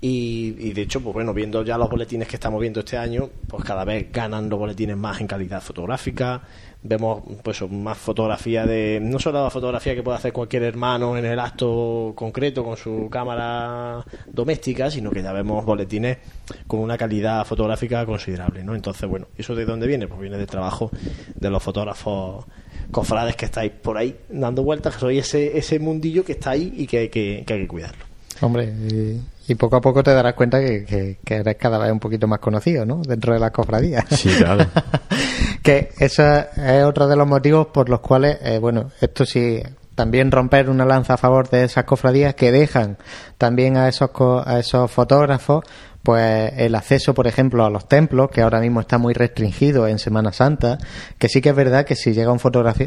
Y, 0.07 0.55
y, 0.59 0.75
de 0.75 0.83
hecho, 0.83 1.01
pues 1.01 1.15
bueno, 1.15 1.33
viendo 1.33 1.65
ya 1.65 1.79
los 1.79 1.89
boletines 1.89 2.29
que 2.29 2.37
estamos 2.37 2.61
viendo 2.61 2.81
este 2.81 2.99
año, 2.99 3.31
pues 3.49 3.65
cada 3.65 3.87
vez 3.87 4.13
ganan 4.13 4.51
los 4.51 4.59
boletines 4.59 4.99
más 4.99 5.19
en 5.23 5.27
calidad 5.27 5.63
fotográfica. 5.63 6.43
Vemos 6.83 7.23
pues 7.43 7.63
más 7.71 7.97
fotografía 7.97 8.67
de. 8.67 9.01
No 9.01 9.19
solo 9.19 9.43
la 9.43 9.49
fotografía 9.49 9.95
que 9.95 10.03
puede 10.03 10.19
hacer 10.19 10.35
cualquier 10.35 10.65
hermano 10.65 11.17
en 11.17 11.25
el 11.25 11.41
acto 11.41 12.13
concreto 12.15 12.63
con 12.63 12.77
su 12.77 13.09
cámara 13.11 14.05
doméstica, 14.31 14.91
sino 14.91 15.11
que 15.11 15.23
ya 15.23 15.33
vemos 15.33 15.65
boletines 15.65 16.19
con 16.67 16.81
una 16.81 16.99
calidad 16.99 17.43
fotográfica 17.47 18.05
considerable, 18.05 18.63
¿no? 18.63 18.75
Entonces, 18.75 19.09
bueno, 19.09 19.29
¿eso 19.39 19.55
de 19.55 19.65
dónde 19.65 19.87
viene? 19.87 20.07
Pues 20.07 20.21
viene 20.21 20.37
del 20.37 20.47
trabajo 20.47 20.91
de 21.35 21.49
los 21.49 21.63
fotógrafos 21.63 22.45
cofrades 22.91 23.37
que 23.37 23.47
estáis 23.47 23.73
por 23.73 23.97
ahí 23.97 24.15
dando 24.29 24.63
vueltas, 24.65 24.97
que 24.97 25.01
sois 25.01 25.21
ese, 25.21 25.57
ese 25.57 25.79
mundillo 25.79 26.23
que 26.27 26.33
está 26.33 26.51
ahí 26.51 26.75
y 26.77 26.87
que 26.87 26.99
hay 26.99 27.09
que, 27.09 27.43
que, 27.47 27.55
hay 27.55 27.61
que 27.63 27.69
cuidarlo. 27.69 28.05
Hombre, 28.43 28.67
y, 28.67 29.34
y, 29.47 29.55
poco 29.55 29.77
a 29.77 29.81
poco 29.81 30.03
te 30.03 30.13
darás 30.13 30.35
cuenta 30.35 30.61
que, 30.61 30.85
que, 30.85 31.19
que, 31.25 31.35
eres 31.37 31.57
cada 31.57 31.79
vez 31.79 31.91
un 31.93 32.01
poquito 32.01 32.27
más 32.27 32.39
conocido, 32.39 32.85
¿no? 32.85 33.03
Dentro 33.03 33.35
de 33.35 33.41
las 33.41 33.51
cofradías. 33.51 34.05
Sí, 34.11 34.31
claro. 34.31 34.67
que 35.63 35.91
eso 35.99 36.23
es 36.57 36.85
otro 36.85 37.07
de 37.09 37.17
los 37.17 37.27
motivos 37.27 37.69
por 37.69 37.89
los 37.89 38.01
cuales, 38.01 38.39
eh, 38.43 38.59
bueno, 38.59 38.91
esto 39.01 39.25
sí, 39.25 39.63
también 39.95 40.31
romper 40.31 40.69
una 40.69 40.85
lanza 40.85 41.15
a 41.15 41.17
favor 41.17 41.49
de 41.49 41.65
esas 41.65 41.85
cofradías 41.85 42.35
que 42.35 42.53
dejan 42.53 42.99
también 43.39 43.77
a 43.77 43.89
esos, 43.89 44.11
a 44.45 44.59
esos 44.59 44.91
fotógrafos 44.91 45.65
pues 46.05 46.53
el 46.59 46.75
acceso, 46.75 47.15
por 47.15 47.27
ejemplo, 47.27 47.65
a 47.65 47.71
los 47.71 47.89
templos, 47.89 48.29
que 48.31 48.43
ahora 48.43 48.61
mismo 48.61 48.81
está 48.81 48.99
muy 48.99 49.15
restringido 49.15 49.89
en 49.89 49.99
Semana 49.99 50.35
Santa, 50.35 50.77
que 51.19 51.31
sí 51.31 51.41
que 51.41 51.49
es 51.49 51.57
verdad 51.57 51.87
que 51.87 51.97
si 51.97 52.13
llega 52.13 52.31
un, 52.31 52.39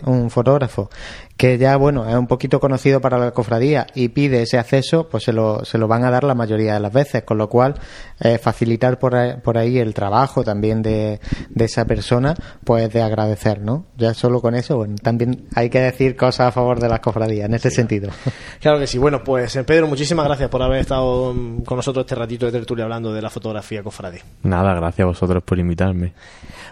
un 0.06 0.30
fotógrafo 0.30 0.92
que 1.38 1.58
ya, 1.60 1.78
bueno, 1.78 2.08
es 2.10 2.16
un 2.16 2.28
poquito 2.28 2.60
conocido 2.60 3.00
para 3.00 3.20
la 3.20 3.32
cofradía 3.32 3.86
y 3.94 4.10
pide 4.10 4.42
ese 4.42 4.58
acceso, 4.58 5.08
pues 5.08 5.24
se 5.24 5.34
lo, 5.34 5.64
se 5.64 5.78
lo 5.78 5.88
van 5.88 6.04
a 6.04 6.10
dar 6.10 6.24
la 6.24 6.34
mayoría 6.34 6.74
de 6.74 6.80
las 6.80 6.92
veces, 6.92 7.24
con 7.24 7.38
lo 7.38 7.48
cual 7.48 7.76
eh, 8.20 8.40
facilitar 8.40 8.98
por 8.98 9.16
ahí, 9.16 9.36
por 9.44 9.58
ahí 9.58 9.78
el 9.78 9.94
trabajo 9.94 10.44
también 10.44 10.82
de, 10.82 11.20
de 11.50 11.66
esa 11.66 11.86
persona, 11.86 12.34
pues 12.64 12.92
de 12.92 13.04
agradecer, 13.04 13.62
¿no? 13.62 13.86
Ya 13.98 14.16
solo 14.16 14.42
con 14.42 14.56
eso, 14.56 14.78
bueno, 14.78 14.96
también 15.02 15.46
hay 15.54 15.70
que 15.70 15.80
decir 15.80 16.16
cosas 16.16 16.48
a 16.48 16.52
favor 16.52 16.80
de 16.80 16.90
las 16.90 17.00
cofradías, 17.00 17.46
en 17.46 17.54
este 17.54 17.70
sí. 17.70 17.76
sentido. 17.78 18.10
Claro 18.60 18.80
que 18.80 18.88
sí. 18.88 18.98
Bueno, 18.98 19.24
pues 19.24 19.58
Pedro, 19.66 19.88
muchísimas 19.88 20.26
gracias 20.26 20.50
por 20.50 20.64
haber 20.64 20.80
estado 20.80 21.34
con 21.64 21.78
nosotros 21.78 22.06
este 22.06 22.16
ratito 22.16 22.48
de 22.48 22.52
tertulia 22.52 22.86
hablando 22.86 23.14
de 23.14 23.22
la 23.22 23.30
fotografía 23.30 23.84
cofradí. 23.84 24.18
Nada, 24.44 24.74
gracias 24.74 25.06
a 25.06 25.08
vosotros 25.08 25.44
por 25.44 25.60
invitarme. 25.60 26.14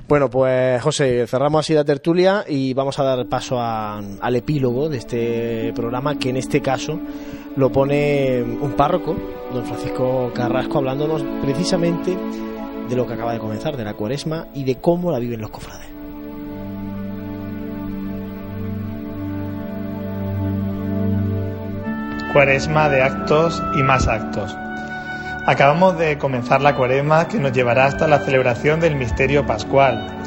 Bueno, 0.07 0.29
pues 0.29 0.81
José, 0.81 1.25
cerramos 1.27 1.59
así 1.59 1.73
la 1.73 1.83
tertulia 1.83 2.43
y 2.47 2.73
vamos 2.73 2.97
a 2.99 3.03
dar 3.03 3.25
paso 3.27 3.59
a, 3.59 3.97
al 3.97 4.35
epílogo 4.56 4.88
de 4.88 4.98
este 4.98 5.73
programa, 5.76 6.18
que 6.18 6.30
en 6.30 6.38
este 6.38 6.61
caso 6.61 6.98
lo 7.57 7.73
pone 7.73 8.41
un 8.41 8.72
párroco, 8.77 9.14
don 9.53 9.65
Francisco 9.65 10.32
Carrasco, 10.34 10.77
hablándonos 10.77 11.26
precisamente 11.41 12.18
de 12.88 12.95
lo 12.95 13.06
que 13.06 13.15
acaba 13.15 13.34
de 13.34 13.40
comenzar, 13.40 13.76
de 13.76 13.84
la 13.84 13.95
cuaresma 13.95 14.48
y 14.53 14.64
de 14.64 14.76
cómo 14.76 15.11
la 15.11 15.19
viven 15.19 15.41
los 15.41 15.49
cofrades. 15.49 15.90
Cuaresma 22.32 22.88
de 22.88 23.02
actos 23.02 23.61
y 23.77 23.84
más 23.84 24.07
actos. 24.07 24.56
Acabamos 25.48 25.98
de 25.98 26.18
comenzar 26.18 26.61
la 26.61 26.77
cuaresma 26.77 27.27
que 27.27 27.40
nos 27.40 27.52
llevará 27.52 27.88
hasta 27.88 28.07
la 28.07 28.19
celebración 28.19 28.80
del 28.80 28.95
misterio 28.95 29.45
pascual. 29.45 30.22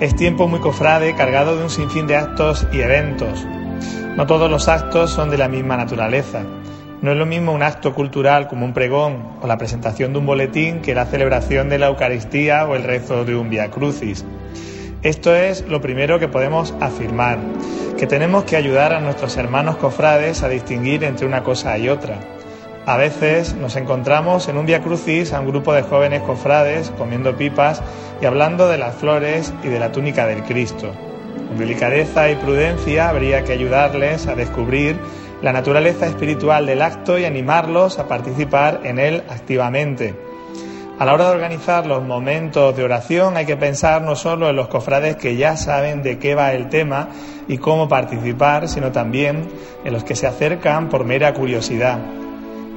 Es 0.00 0.16
tiempo 0.16 0.48
muy 0.48 0.60
cofrade, 0.60 1.14
cargado 1.14 1.56
de 1.56 1.64
un 1.64 1.70
sinfín 1.70 2.06
de 2.06 2.16
actos 2.16 2.66
y 2.72 2.80
eventos. 2.80 3.46
No 4.16 4.26
todos 4.26 4.50
los 4.50 4.68
actos 4.68 5.10
son 5.10 5.30
de 5.30 5.38
la 5.38 5.48
misma 5.48 5.76
naturaleza. 5.76 6.42
No 7.02 7.12
es 7.12 7.16
lo 7.16 7.26
mismo 7.26 7.52
un 7.52 7.62
acto 7.62 7.92
cultural 7.94 8.48
como 8.48 8.64
un 8.64 8.72
pregón 8.72 9.36
o 9.42 9.46
la 9.46 9.58
presentación 9.58 10.12
de 10.12 10.20
un 10.20 10.26
boletín 10.26 10.80
que 10.80 10.94
la 10.94 11.04
celebración 11.04 11.68
de 11.68 11.78
la 11.78 11.88
Eucaristía 11.88 12.66
o 12.66 12.76
el 12.76 12.82
rezo 12.82 13.24
de 13.24 13.36
un 13.36 13.50
Via 13.50 13.70
Crucis. 13.70 14.24
Esto 15.02 15.34
es 15.34 15.68
lo 15.68 15.82
primero 15.82 16.18
que 16.18 16.28
podemos 16.28 16.74
afirmar, 16.80 17.38
que 17.98 18.06
tenemos 18.06 18.44
que 18.44 18.56
ayudar 18.56 18.94
a 18.94 19.00
nuestros 19.00 19.36
hermanos 19.36 19.76
cofrades 19.76 20.42
a 20.42 20.48
distinguir 20.48 21.04
entre 21.04 21.26
una 21.26 21.42
cosa 21.42 21.76
y 21.76 21.90
otra. 21.90 22.20
A 22.86 22.96
veces 22.96 23.54
nos 23.54 23.76
encontramos 23.76 24.48
en 24.48 24.56
un 24.56 24.64
Via 24.64 24.80
Crucis 24.80 25.32
a 25.32 25.40
un 25.40 25.48
grupo 25.48 25.74
de 25.74 25.82
jóvenes 25.82 26.22
cofrades 26.22 26.90
comiendo 26.96 27.36
pipas 27.36 27.82
y 28.22 28.26
hablando 28.26 28.68
de 28.68 28.78
las 28.78 28.94
flores 28.94 29.52
y 29.62 29.68
de 29.68 29.78
la 29.78 29.92
túnica 29.92 30.26
del 30.26 30.42
Cristo. 30.42 30.92
Con 31.48 31.58
delicadeza 31.58 32.30
y 32.30 32.36
prudencia 32.36 33.08
habría 33.08 33.44
que 33.44 33.52
ayudarles 33.52 34.26
a 34.26 34.34
descubrir 34.34 34.98
la 35.42 35.52
naturaleza 35.52 36.06
espiritual 36.06 36.66
del 36.66 36.82
acto 36.82 37.18
y 37.18 37.24
animarlos 37.24 37.98
a 37.98 38.08
participar 38.08 38.80
en 38.84 38.98
él 38.98 39.22
activamente. 39.28 40.14
A 40.98 41.04
la 41.04 41.12
hora 41.12 41.28
de 41.28 41.34
organizar 41.34 41.86
los 41.86 42.02
momentos 42.02 42.76
de 42.76 42.84
oración 42.84 43.36
hay 43.36 43.46
que 43.46 43.56
pensar 43.56 44.02
no 44.02 44.14
solo 44.14 44.48
en 44.48 44.56
los 44.56 44.68
cofrades 44.68 45.16
que 45.16 45.36
ya 45.36 45.56
saben 45.56 46.02
de 46.02 46.18
qué 46.18 46.34
va 46.34 46.52
el 46.52 46.68
tema 46.68 47.08
y 47.48 47.58
cómo 47.58 47.88
participar, 47.88 48.68
sino 48.68 48.92
también 48.92 49.48
en 49.84 49.92
los 49.92 50.04
que 50.04 50.14
se 50.14 50.26
acercan 50.26 50.88
por 50.88 51.04
mera 51.04 51.34
curiosidad. 51.34 51.98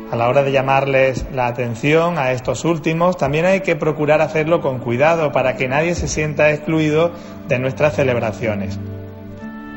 A 0.10 0.16
la 0.16 0.30
hora 0.30 0.44
de 0.44 0.54
llamarles 0.54 1.26
la 1.34 1.48
atención 1.48 2.18
a 2.18 2.32
estos 2.32 2.64
últimos, 2.64 3.18
también 3.18 3.46
hay 3.46 3.60
que 3.60 3.76
procurar 3.76 4.22
hacerlo 4.22 4.62
con 4.62 4.80
cuidado 4.80 5.34
para 5.34 5.58
que 5.58 5.68
nadie 5.68 5.96
se 5.96 6.08
sienta 6.08 6.50
excluido 6.52 7.12
de 7.50 7.60
nuestras 7.60 7.96
celebraciones. 7.96 8.80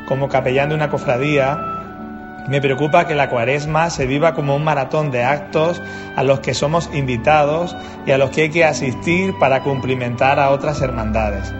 Como 0.07 0.29
capellán 0.29 0.69
de 0.69 0.75
una 0.75 0.89
cofradía, 0.89 1.59
me 2.47 2.61
preocupa 2.61 3.07
que 3.07 3.13
la 3.13 3.29
cuaresma 3.29 3.89
se 3.89 4.07
viva 4.07 4.33
como 4.33 4.55
un 4.55 4.63
maratón 4.63 5.11
de 5.11 5.23
actos 5.25 5.81
a 6.15 6.23
los 6.23 6.39
que 6.39 6.53
somos 6.53 6.89
invitados 6.93 7.75
y 8.05 8.11
a 8.11 8.17
los 8.17 8.29
que 8.29 8.43
hay 8.43 8.49
que 8.49 8.63
asistir 8.63 9.33
para 9.37 9.63
cumplimentar 9.63 10.39
a 10.39 10.51
otras 10.51 10.81
hermandades. 10.81 11.53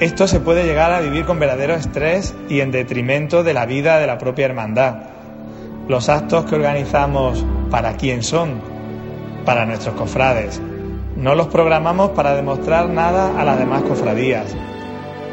Esto 0.00 0.26
se 0.26 0.40
puede 0.40 0.64
llegar 0.64 0.90
a 0.90 1.00
vivir 1.00 1.26
con 1.26 1.38
verdadero 1.38 1.74
estrés 1.74 2.34
y 2.48 2.60
en 2.60 2.70
detrimento 2.70 3.44
de 3.44 3.54
la 3.54 3.66
vida 3.66 3.98
de 3.98 4.06
la 4.06 4.16
propia 4.16 4.46
hermandad. 4.46 5.13
Los 5.86 6.08
actos 6.08 6.46
que 6.46 6.54
organizamos, 6.54 7.44
¿para 7.70 7.98
quién 7.98 8.22
son? 8.22 8.62
Para 9.44 9.66
nuestros 9.66 9.94
cofrades. 9.96 10.62
No 11.14 11.34
los 11.34 11.48
programamos 11.48 12.10
para 12.12 12.34
demostrar 12.34 12.88
nada 12.88 13.38
a 13.38 13.44
las 13.44 13.58
demás 13.58 13.82
cofradías. 13.82 14.56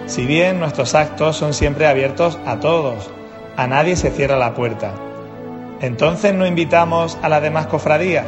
Si 0.08 0.26
bien 0.26 0.60
nuestros 0.60 0.94
actos 0.94 1.38
son 1.38 1.54
siempre 1.54 1.88
abiertos 1.88 2.38
a 2.46 2.60
todos, 2.60 3.10
a 3.56 3.66
nadie 3.66 3.96
se 3.96 4.12
cierra 4.12 4.38
la 4.38 4.54
puerta. 4.54 4.92
Entonces 5.80 6.34
no 6.34 6.46
invitamos 6.46 7.18
a 7.22 7.30
las 7.30 7.42
demás 7.42 7.68
cofradías. 7.68 8.28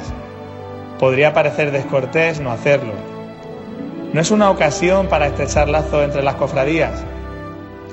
Podría 0.99 1.33
parecer 1.33 1.71
descortés 1.71 2.39
no 2.39 2.51
hacerlo. 2.51 2.93
¿No 4.13 4.21
es 4.21 4.31
una 4.31 4.49
ocasión 4.49 5.07
para 5.07 5.27
estrechar 5.27 5.67
lazo 5.67 6.01
entre 6.01 6.23
las 6.23 6.35
cofradías? 6.35 7.03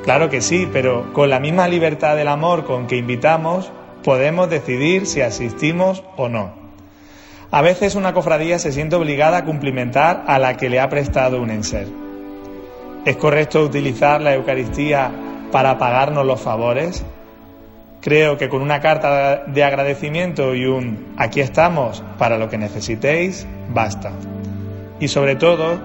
Claro 0.04 0.30
que 0.30 0.40
sí, 0.40 0.68
pero 0.72 1.12
con 1.12 1.30
la 1.30 1.40
misma 1.40 1.66
libertad 1.66 2.14
del 2.14 2.28
amor 2.28 2.64
con 2.64 2.86
que 2.86 2.96
invitamos, 2.96 3.72
podemos 4.02 4.48
decidir 4.48 5.06
si 5.06 5.20
asistimos 5.20 6.02
o 6.16 6.28
no. 6.28 6.60
A 7.52 7.62
veces 7.62 7.96
una 7.96 8.12
cofradía 8.12 8.58
se 8.58 8.70
siente 8.70 8.96
obligada 8.96 9.38
a 9.38 9.44
cumplimentar 9.44 10.24
a 10.26 10.38
la 10.38 10.56
que 10.56 10.68
le 10.68 10.78
ha 10.78 10.88
prestado 10.88 11.40
un 11.40 11.50
enser. 11.50 11.88
¿Es 13.04 13.16
correcto 13.16 13.64
utilizar 13.64 14.20
la 14.20 14.34
Eucaristía 14.34 15.10
para 15.50 15.76
pagarnos 15.78 16.24
los 16.24 16.40
favores? 16.40 17.04
Creo 18.00 18.38
que 18.38 18.48
con 18.48 18.62
una 18.62 18.80
carta 18.80 19.44
de 19.46 19.64
agradecimiento 19.64 20.54
y 20.54 20.66
un 20.66 21.14
aquí 21.18 21.40
estamos 21.40 22.04
para 22.18 22.38
lo 22.38 22.48
que 22.48 22.56
necesitéis, 22.56 23.46
basta. 23.68 24.12
Y 25.00 25.08
sobre 25.08 25.34
todo, 25.34 25.80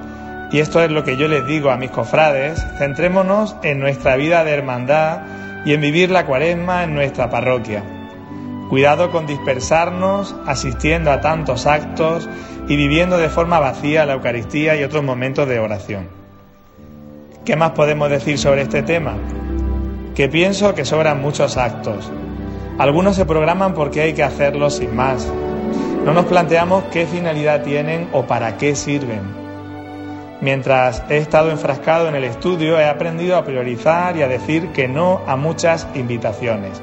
y 0.52 0.60
esto 0.60 0.84
es 0.84 0.92
lo 0.92 1.04
que 1.04 1.18
yo 1.18 1.28
les 1.28 1.48
digo 1.48 1.72
a 1.72 1.78
mis 1.78 1.90
cofrades, 1.90 2.64
centrémonos 2.78 3.56
en 3.64 3.80
nuestra 3.80 4.18
vida 4.18 4.44
de 4.44 4.52
hermandad 4.52 5.22
y 5.66 5.74
en 5.74 5.82
vivir 5.82 6.12
la 6.12 6.26
cuaresma 6.26 6.84
en 6.84 6.94
nuestra 6.94 7.30
parroquia. 7.30 7.95
Cuidado 8.70 9.12
con 9.12 9.28
dispersarnos 9.28 10.36
asistiendo 10.46 11.12
a 11.12 11.22
tantos 11.22 11.66
actos 11.66 12.28
y 12.68 12.76
viviendo 12.76 13.18
de 13.18 13.30
forma 13.30 13.60
vacía 13.60 14.06
la 14.06 14.14
Eucaristía 14.14 14.76
y 14.76 14.84
otros 14.84 15.04
momentos 15.04 15.48
de 15.48 15.60
oración. 15.60 16.08
¿Qué 17.46 17.56
más 17.56 17.72
podemos 17.72 18.10
decir 18.10 18.40
sobre 18.40 18.64
este 18.64 18.82
tema? 18.82 19.14
que 20.16 20.30
pienso 20.30 20.74
que 20.74 20.86
sobran 20.86 21.22
muchos 21.22 21.58
actos. 21.58 22.10
Algunos 22.80 23.18
se 23.18 23.26
programan 23.26 23.74
porque 23.74 24.02
hay 24.02 24.14
que 24.14 24.24
hacerlos 24.24 24.78
sin 24.78 24.96
más. 24.96 25.30
No 26.06 26.14
nos 26.14 26.26
planteamos 26.26 26.86
qué 26.86 27.06
finalidad 27.06 27.64
tienen 27.64 28.08
o 28.14 28.26
para 28.26 28.58
qué 28.58 28.76
sirven. 28.76 29.22
Mientras 30.42 31.04
he 31.10 31.18
estado 31.18 31.52
enfrascado 31.52 32.08
en 32.08 32.16
el 32.16 32.24
estudio, 32.24 32.80
he 32.80 32.88
aprendido 32.88 33.36
a 33.36 33.44
priorizar 33.44 34.16
y 34.16 34.22
a 34.22 34.28
decir 34.28 34.70
que 34.70 34.88
no 34.88 35.22
a 35.28 35.36
muchas 35.36 35.88
invitaciones. 35.96 36.82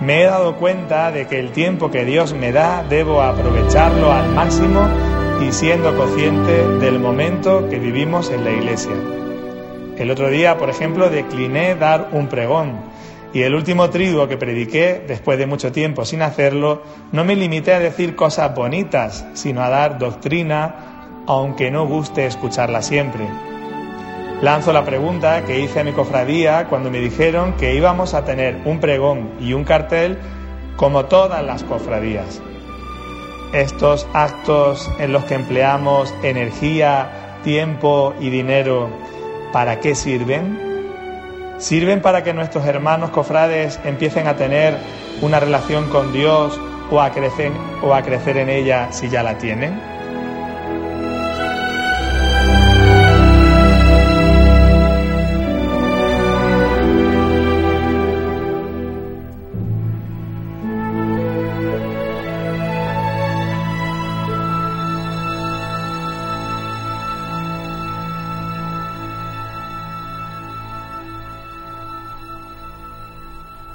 Me 0.00 0.22
he 0.22 0.26
dado 0.26 0.56
cuenta 0.56 1.10
de 1.10 1.26
que 1.26 1.38
el 1.38 1.52
tiempo 1.52 1.90
que 1.90 2.04
Dios 2.04 2.34
me 2.34 2.52
da 2.52 2.84
debo 2.88 3.22
aprovecharlo 3.22 4.12
al 4.12 4.30
máximo 4.32 4.86
y 5.40 5.52
siendo 5.52 5.96
consciente 5.96 6.68
del 6.78 6.98
momento 6.98 7.68
que 7.68 7.78
vivimos 7.78 8.30
en 8.30 8.44
la 8.44 8.50
iglesia. 8.50 8.92
El 9.96 10.10
otro 10.10 10.28
día, 10.28 10.58
por 10.58 10.68
ejemplo, 10.68 11.08
decliné 11.08 11.74
dar 11.74 12.10
un 12.12 12.28
pregón. 12.28 12.74
Y 13.32 13.42
el 13.42 13.54
último 13.54 13.88
triduo 13.88 14.28
que 14.28 14.36
prediqué, 14.36 15.02
después 15.06 15.38
de 15.38 15.46
mucho 15.46 15.72
tiempo 15.72 16.04
sin 16.04 16.20
hacerlo, 16.22 16.82
no 17.12 17.24
me 17.24 17.34
limité 17.34 17.72
a 17.72 17.78
decir 17.78 18.14
cosas 18.14 18.54
bonitas, 18.54 19.26
sino 19.32 19.62
a 19.62 19.70
dar 19.70 19.98
doctrina, 19.98 21.22
aunque 21.26 21.70
no 21.70 21.86
guste 21.86 22.26
escucharla 22.26 22.82
siempre. 22.82 23.26
Lanzo 24.42 24.74
la 24.74 24.84
pregunta 24.84 25.44
que 25.46 25.60
hice 25.60 25.80
a 25.80 25.84
mi 25.84 25.92
cofradía 25.92 26.66
cuando 26.68 26.90
me 26.90 26.98
dijeron 27.00 27.54
que 27.54 27.74
íbamos 27.74 28.12
a 28.12 28.26
tener 28.26 28.60
un 28.66 28.80
pregón 28.80 29.30
y 29.40 29.54
un 29.54 29.64
cartel 29.64 30.18
como 30.76 31.06
todas 31.06 31.42
las 31.42 31.64
cofradías. 31.64 32.42
Estos 33.54 34.06
actos 34.12 34.90
en 34.98 35.14
los 35.14 35.24
que 35.24 35.34
empleamos 35.34 36.14
energía, 36.22 37.38
tiempo 37.44 38.12
y 38.20 38.28
dinero, 38.28 38.90
¿para 39.54 39.80
qué 39.80 39.94
sirven? 39.94 40.58
¿Sirven 41.56 42.02
para 42.02 42.22
que 42.22 42.34
nuestros 42.34 42.66
hermanos 42.66 43.08
cofrades 43.10 43.80
empiecen 43.84 44.26
a 44.26 44.36
tener 44.36 44.76
una 45.22 45.40
relación 45.40 45.88
con 45.88 46.12
Dios 46.12 46.60
o 46.90 47.00
a 47.00 47.10
crecer, 47.10 47.52
o 47.82 47.94
a 47.94 48.02
crecer 48.02 48.36
en 48.36 48.50
ella 48.50 48.88
si 48.92 49.08
ya 49.08 49.22
la 49.22 49.38
tienen? 49.38 49.95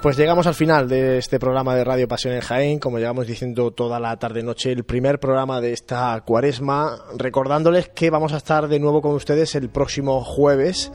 Pues 0.02 0.18
llegamos 0.18 0.48
al 0.48 0.56
final 0.56 0.90
de 0.90 1.19
este 1.19 1.38
programa 1.38 1.76
de 1.76 1.84
Radio 1.84 2.07
Pasión 2.07 2.34
en 2.34 2.41
Jaén, 2.41 2.80
como 2.80 2.98
llevamos 2.98 3.28
diciendo 3.28 3.69
toda 3.69 3.99
la 3.99 4.18
tarde-noche, 4.18 4.72
el 4.72 4.84
primer 4.84 5.19
programa 5.19 5.61
de 5.61 5.73
esta 5.73 6.19
cuaresma, 6.26 6.98
recordándoles 7.19 7.90
que 7.90 8.10
vamos 8.10 8.34
a 8.34 8.38
estar 8.38 8.68
de 8.68 8.80
nuevo 8.80 9.03
con 9.03 9.14
ustedes 9.14 9.53
el 9.53 9.69
próximo 9.69 10.23
jueves 10.23 10.91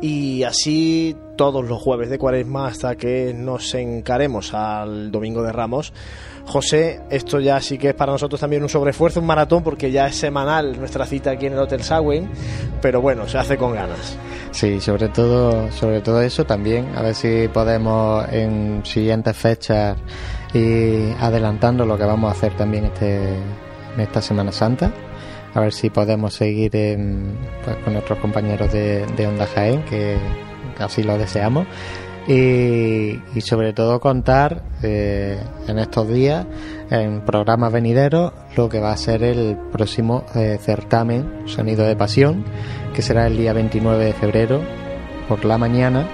y 0.00 0.42
así 0.42 1.16
todos 1.36 1.64
los 1.64 1.80
jueves 1.80 2.10
de 2.10 2.18
cuaresma 2.18 2.66
hasta 2.66 2.96
que 2.96 3.32
nos 3.34 3.74
encaremos 3.74 4.54
al 4.54 5.10
Domingo 5.10 5.42
de 5.42 5.52
Ramos. 5.52 5.92
José, 6.46 7.00
esto 7.10 7.40
ya 7.40 7.60
sí 7.60 7.76
que 7.76 7.88
es 7.88 7.94
para 7.94 8.12
nosotros 8.12 8.40
también 8.40 8.62
un 8.62 8.68
sobreesfuerzo, 8.68 9.20
un 9.20 9.26
maratón, 9.26 9.64
porque 9.64 9.90
ya 9.90 10.06
es 10.06 10.16
semanal 10.16 10.78
nuestra 10.78 11.04
cita 11.04 11.32
aquí 11.32 11.46
en 11.46 11.54
el 11.54 11.58
Hotel 11.58 11.82
Sagüen, 11.82 12.30
pero 12.80 13.00
bueno, 13.00 13.28
se 13.28 13.36
hace 13.36 13.56
con 13.56 13.74
ganas. 13.74 14.16
Sí, 14.52 14.80
sobre 14.80 15.08
todo, 15.08 15.70
sobre 15.72 16.00
todo 16.00 16.22
eso 16.22 16.44
también, 16.44 16.94
a 16.94 17.02
ver 17.02 17.14
si 17.14 17.48
podemos 17.48 18.26
en 18.32 18.80
siguientes 18.84 19.36
fechas 19.36 19.98
ir 20.54 21.14
adelantando 21.20 21.84
lo 21.84 21.98
que 21.98 22.04
vamos 22.04 22.28
a 22.28 22.32
hacer 22.32 22.56
también 22.56 22.84
este, 22.86 23.34
en 23.34 24.00
esta 24.00 24.22
Semana 24.22 24.52
Santa. 24.52 24.92
A 25.56 25.60
ver 25.60 25.72
si 25.72 25.88
podemos 25.88 26.34
seguir 26.34 26.70
pues, 26.70 27.76
con 27.82 27.94
nuestros 27.94 28.18
compañeros 28.18 28.70
de, 28.72 29.06
de 29.06 29.26
Onda 29.26 29.46
Jaén, 29.46 29.82
que 29.84 30.18
así 30.78 31.02
lo 31.02 31.16
deseamos 31.16 31.66
y, 32.28 33.20
sobre 33.40 33.72
todo 33.72 34.00
contar 34.00 34.62
eh, 34.82 35.38
en 35.68 35.78
estos 35.78 36.08
días 36.08 36.44
en 36.90 37.20
programas 37.24 37.72
venideros 37.72 38.32
lo 38.56 38.68
que 38.68 38.80
va 38.80 38.92
a 38.92 38.96
ser 38.96 39.22
el 39.22 39.56
próximo 39.72 40.24
eh, 40.34 40.58
certamen 40.60 41.42
Sonido 41.46 41.84
de 41.84 41.94
Pasión 41.94 42.44
que 42.94 43.02
será 43.02 43.26
el 43.26 43.36
día 43.36 43.52
29 43.52 44.04
de 44.04 44.12
febrero 44.12 44.60
por 45.28 45.44
la 45.44 45.56
mañana 45.56 46.08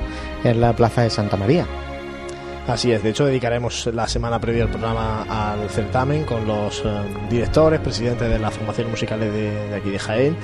en 0.45 0.61
la 0.61 0.75
Plaza 0.75 1.03
de 1.03 1.11
Santa 1.11 1.37
María. 1.37 1.67
Así 2.67 2.93
es, 2.93 3.03
de 3.03 3.11
hecho 3.11 3.27
dedicaremos 3.27 3.87
la 3.93 4.07
semana 4.07 4.39
previa 4.39 4.65
al 4.65 4.71
programa 4.71 5.23
al 5.29 5.69
certamen 5.69 6.25
con 6.25 6.47
los 6.47 6.83
eh, 6.85 6.89
directores, 7.29 7.81
presidentes 7.81 8.29
de 8.29 8.39
las 8.39 8.55
formaciones 8.55 8.91
musicales 8.91 9.33
de 9.33 9.75
aquí 9.75 9.91
de 9.91 9.99
Jaén 9.99 10.37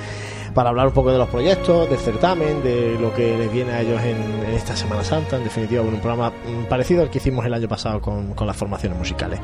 para 0.53 0.69
hablar 0.69 0.87
un 0.87 0.93
poco 0.93 1.11
de 1.11 1.17
los 1.17 1.29
proyectos, 1.29 1.89
del 1.89 1.99
certamen, 1.99 2.61
de 2.63 2.97
lo 2.99 3.13
que 3.13 3.37
les 3.37 3.51
viene 3.51 3.71
a 3.71 3.81
ellos 3.81 4.01
en, 4.01 4.19
esta 4.53 4.75
Semana 4.75 5.03
Santa. 5.03 5.37
En 5.37 5.43
definitiva, 5.43 5.81
un 5.81 5.99
programa 5.99 6.33
parecido 6.67 7.01
al 7.01 7.09
que 7.09 7.19
hicimos 7.19 7.45
el 7.45 7.53
año 7.53 7.67
pasado 7.67 8.01
con, 8.01 8.33
con 8.33 8.47
las 8.47 8.57
formaciones 8.57 8.97
musicales. 8.97 9.39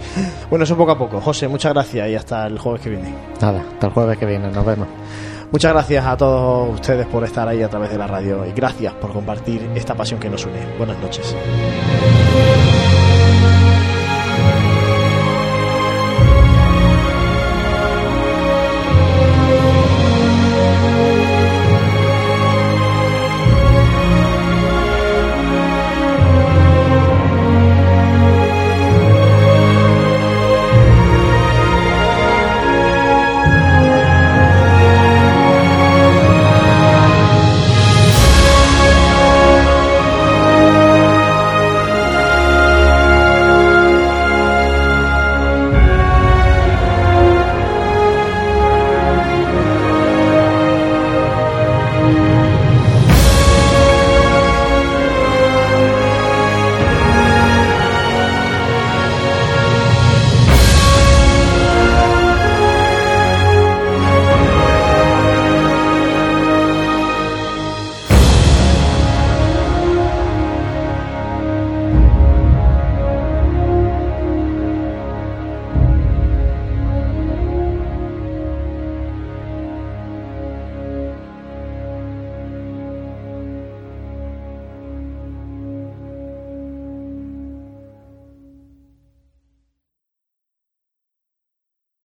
Bueno, 0.50 0.64
eso 0.64 0.76
poco 0.76 0.92
a 0.92 0.98
poco. 0.98 1.22
José, 1.22 1.48
muchas 1.48 1.74
gracias 1.74 2.10
y 2.10 2.16
hasta 2.16 2.48
el 2.48 2.60
jueves 2.60 2.82
que 2.82 2.90
viene. 2.90 3.14
Nada, 3.42 3.62
hasta 3.74 3.88
el 3.88 3.94
jueves 3.94 4.18
que 4.18 4.26
viene, 4.26 4.50
nos 4.52 4.66
vemos. 4.66 4.88
Muchas 5.56 5.72
gracias 5.72 6.06
a 6.06 6.18
todos 6.18 6.74
ustedes 6.74 7.08
por 7.08 7.24
estar 7.24 7.48
ahí 7.48 7.64
a 7.64 7.70
través 7.70 7.90
de 7.90 7.98
la 7.98 8.08
radio 8.08 8.46
y 8.46 8.52
gracias 8.52 8.94
por 8.96 9.14
compartir 9.14 9.72
esta 9.74 9.96
pasión 9.96 10.20
que 10.20 10.30
nos 10.30 10.46
une. 10.46 10.60
Buenas 10.78 11.00
noches. 11.00 11.34